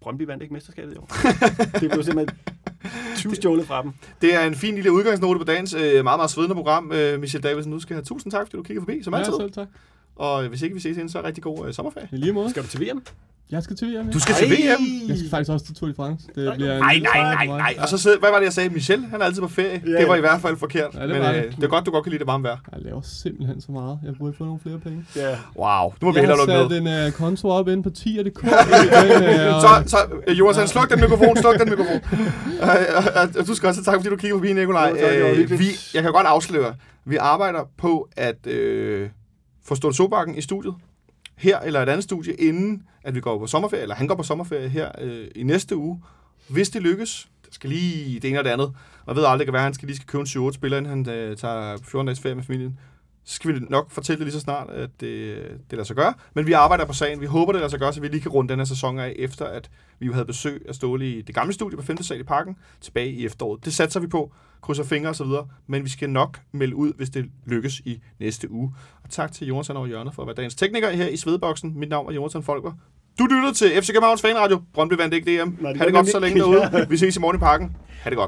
Brøndby 0.00 0.22
vandt 0.22 0.42
ikke 0.42 0.54
mesterskabet 0.54 0.94
i 0.94 0.96
år. 0.96 1.08
det 1.80 1.90
blev 1.90 2.02
simpelthen 2.02 2.38
20 3.16 3.34
stjålet 3.34 3.66
fra 3.66 3.82
dem. 3.82 3.92
Det 4.20 4.34
er 4.34 4.40
en 4.46 4.54
fin 4.54 4.74
lille 4.74 4.92
udgangsnote 4.92 5.38
på 5.38 5.44
dagens 5.44 5.74
øh, 5.74 5.80
meget, 5.82 6.04
meget 6.04 6.30
svedende 6.30 6.54
program. 6.54 6.92
Øh, 6.92 7.20
Michel 7.20 7.42
Davidsen, 7.42 7.72
du 7.72 7.78
skal 7.80 7.94
have 7.96 8.04
tusind 8.04 8.30
tak, 8.32 8.46
fordi 8.46 8.56
du 8.56 8.62
kiggede 8.62 8.82
forbi, 8.86 9.02
som 9.02 9.12
Ja, 9.14 9.18
altid. 9.18 9.32
selv 9.40 9.52
tak. 9.52 9.68
Og 10.16 10.48
hvis 10.48 10.62
ikke 10.62 10.74
vi 10.74 10.80
ses 10.80 10.96
inden, 10.96 11.08
så 11.08 11.22
rigtig 11.24 11.42
god 11.42 11.66
øh, 11.68 11.74
sommerferie. 11.74 12.08
I 12.12 12.16
lige 12.16 12.32
måde. 12.32 12.50
Skal 12.50 12.62
du 12.62 12.68
til 12.68 12.80
VM? 12.80 13.02
Jeg 13.50 13.62
skal 13.62 13.76
til 13.76 13.88
VM. 13.88 14.06
ja. 14.06 14.12
Du 14.12 14.18
skal 14.20 14.34
til 14.34 14.50
VM! 14.50 15.08
Jeg 15.08 15.16
skal 15.18 15.30
faktisk 15.30 15.50
også 15.50 15.66
til 15.66 15.74
Tour 15.74 15.88
de 15.88 15.94
France. 15.94 16.26
Det 16.34 16.44
Nej, 16.44 16.54
bliver 16.56 16.72
en 16.74 16.78
Nej, 16.80 16.98
nej, 17.14 17.34
nej, 17.34 17.46
nej. 17.46 17.74
Og 17.78 17.88
så 17.88 17.98
sidder, 17.98 18.18
hvad 18.18 18.30
var 18.30 18.38
det, 18.38 18.44
jeg 18.44 18.52
sagde? 18.52 18.68
Michel, 18.70 19.04
han 19.10 19.20
er 19.20 19.24
altid 19.24 19.42
på 19.42 19.48
ferie. 19.48 19.82
Ja, 19.86 19.90
Det 19.90 20.08
var 20.08 20.14
ja. 20.14 20.16
i 20.16 20.20
hvert 20.20 20.40
fald 20.40 20.56
forkert. 20.56 20.94
Ja, 20.94 21.00
det 21.02 21.08
Men 21.08 21.20
var 21.20 21.28
øh, 21.30 21.36
det. 21.42 21.56
det 21.56 21.64
er 21.64 21.68
godt, 21.68 21.86
du 21.86 21.90
godt 21.90 22.04
kan 22.04 22.10
lide 22.10 22.18
det 22.18 22.26
varme 22.26 22.44
vejr. 22.44 22.56
Jeg 22.72 22.80
laver 22.82 23.00
simpelthen 23.02 23.60
så 23.60 23.72
meget. 23.72 23.98
Jeg 24.04 24.12
burde 24.18 24.34
få 24.38 24.44
nogle 24.44 24.60
flere 24.62 24.78
penge. 24.78 25.04
Ja. 25.16 25.36
Wow, 25.56 25.92
nu 26.00 26.06
må 26.06 26.12
vi 26.12 26.18
Jeg 26.18 26.22
hellere 26.28 26.38
har 26.38 26.56
lukke 26.58 26.74
sat 26.74 26.82
ned. 26.84 27.02
en 27.02 27.06
uh, 27.06 27.12
konto 27.12 27.48
op 27.48 27.68
inde 27.68 27.82
på 27.82 27.88
10.dk. 27.98 28.44
øh, 28.44 28.50
Så, 29.64 29.82
så 29.86 29.96
øh, 30.28 30.38
Jonas, 30.38 30.70
sluk 30.70 30.90
den 30.90 31.00
mikrofon, 31.00 31.36
sluk 31.36 31.58
den 31.58 31.70
mikrofon. 31.70 32.00
Og 33.40 33.46
du 33.46 33.54
skal 33.54 33.68
også 33.68 33.80
have 33.80 33.84
tak, 33.84 33.94
fordi 33.94 34.08
du 34.08 34.16
kigger 34.16 34.36
forbi, 34.36 34.52
Nikolaj. 34.52 34.90
Hyggeligt. 34.92 35.58
vi, 35.60 35.66
jeg 35.94 36.02
kan 36.02 36.12
godt 36.12 36.26
afsløre, 36.26 36.74
vi 37.04 37.16
arbejder 37.16 37.60
på 37.78 38.08
at 38.16 38.46
øh, 38.46 39.08
få 39.66 39.74
Ståle 39.74 39.94
Sobakken 39.94 40.34
i 40.38 40.40
studiet, 40.40 40.74
her 41.36 41.58
eller 41.58 41.82
et 41.82 41.88
andet 41.88 42.04
studie, 42.04 42.34
inden 42.34 42.82
at 43.04 43.14
vi 43.14 43.20
går 43.20 43.38
på 43.38 43.46
sommerferie, 43.46 43.82
eller 43.82 43.94
han 43.94 44.06
går 44.06 44.14
på 44.14 44.22
sommerferie 44.22 44.68
her 44.68 44.92
øh, 45.00 45.26
i 45.34 45.42
næste 45.42 45.76
uge. 45.76 46.02
Hvis 46.48 46.68
det 46.68 46.82
lykkes, 46.82 47.28
der 47.44 47.48
skal 47.52 47.70
lige 47.70 48.20
det 48.20 48.30
ene 48.30 48.38
og 48.38 48.44
det 48.44 48.50
andet, 48.50 48.66
og 48.66 49.06
jeg 49.06 49.16
ved 49.16 49.24
aldrig, 49.24 49.38
det 49.38 49.46
kan 49.46 49.52
være, 49.52 49.62
at 49.62 49.64
han 49.64 49.74
skal 49.74 49.86
lige 49.86 49.96
skal 49.96 50.06
købe 50.06 50.20
en 50.20 50.48
7-8 50.48 50.52
spiller, 50.52 50.78
inden 50.78 51.06
han 51.06 51.14
øh, 51.14 51.36
tager 51.36 51.76
14 51.76 52.06
dages 52.06 52.20
ferie 52.20 52.34
med 52.34 52.44
familien. 52.44 52.78
Så 53.24 53.34
skal 53.34 53.54
vi 53.54 53.60
nok 53.70 53.90
fortælle 53.90 54.18
det 54.18 54.26
lige 54.26 54.32
så 54.32 54.40
snart, 54.40 54.70
at 54.70 54.90
det, 55.00 55.36
det 55.50 55.72
lader 55.72 55.84
sig 55.84 55.96
gøre. 55.96 56.14
Men 56.34 56.46
vi 56.46 56.52
arbejder 56.52 56.84
på 56.84 56.92
sagen. 56.92 57.20
Vi 57.20 57.26
håber, 57.26 57.52
det 57.52 57.58
lader 57.58 57.70
sig 57.70 57.78
gøre, 57.78 57.92
så 57.92 58.00
vi 58.00 58.08
lige 58.08 58.20
kan 58.20 58.30
runde 58.30 58.48
den 58.48 58.58
her 58.60 58.64
sæson 58.64 58.98
af, 58.98 59.14
efter 59.18 59.44
at 59.44 59.70
vi 59.98 60.06
jo 60.06 60.12
havde 60.12 60.26
besøg 60.26 60.62
af 60.68 60.74
Ståle 60.74 61.10
i 61.10 61.22
det 61.22 61.34
gamle 61.34 61.52
studie 61.52 61.76
på 61.76 61.82
5. 61.82 62.02
sal 62.02 62.20
i 62.20 62.22
parken 62.22 62.56
tilbage 62.80 63.10
i 63.10 63.26
efteråret. 63.26 63.64
Det 63.64 63.74
satser 63.74 64.00
vi 64.00 64.06
på, 64.06 64.32
krydser 64.62 64.84
fingre 64.84 65.10
og 65.10 65.16
så 65.16 65.24
videre, 65.24 65.46
men 65.66 65.84
vi 65.84 65.88
skal 65.88 66.10
nok 66.10 66.40
melde 66.52 66.76
ud, 66.76 66.92
hvis 66.96 67.10
det 67.10 67.30
lykkes 67.46 67.80
i 67.80 68.00
næste 68.20 68.50
uge. 68.50 68.74
Og 69.04 69.10
tak 69.10 69.32
til 69.32 69.46
Jonathan 69.46 69.76
over 69.76 69.86
hjørnet 69.86 70.14
for 70.14 70.22
at 70.22 70.26
være 70.26 70.36
dagens 70.36 70.54
tekniker 70.54 70.90
her 70.90 71.08
i 71.08 71.16
Svedboksen. 71.16 71.78
Mit 71.78 71.88
navn 71.88 72.08
er 72.08 72.14
Jonathan 72.14 72.42
Folker. 72.42 72.72
Du 73.18 73.24
lytter 73.24 73.52
til 73.52 73.82
FC 73.82 73.92
Københavns 73.92 74.22
Fanradio. 74.22 74.62
Brøndby 74.74 74.94
vandt 74.94 75.14
ikke 75.14 75.44
DM. 75.44 75.64
Ha' 75.64 75.72
det 75.84 75.92
godt 75.92 76.08
så 76.08 76.18
længe 76.18 76.40
derude. 76.40 76.86
Vi 76.88 76.96
ses 76.96 77.16
i 77.16 77.20
morgen 77.20 77.36
i 77.36 77.38
parken. 77.38 77.76
Ha' 77.88 78.10
det 78.10 78.16
godt. 78.16 78.22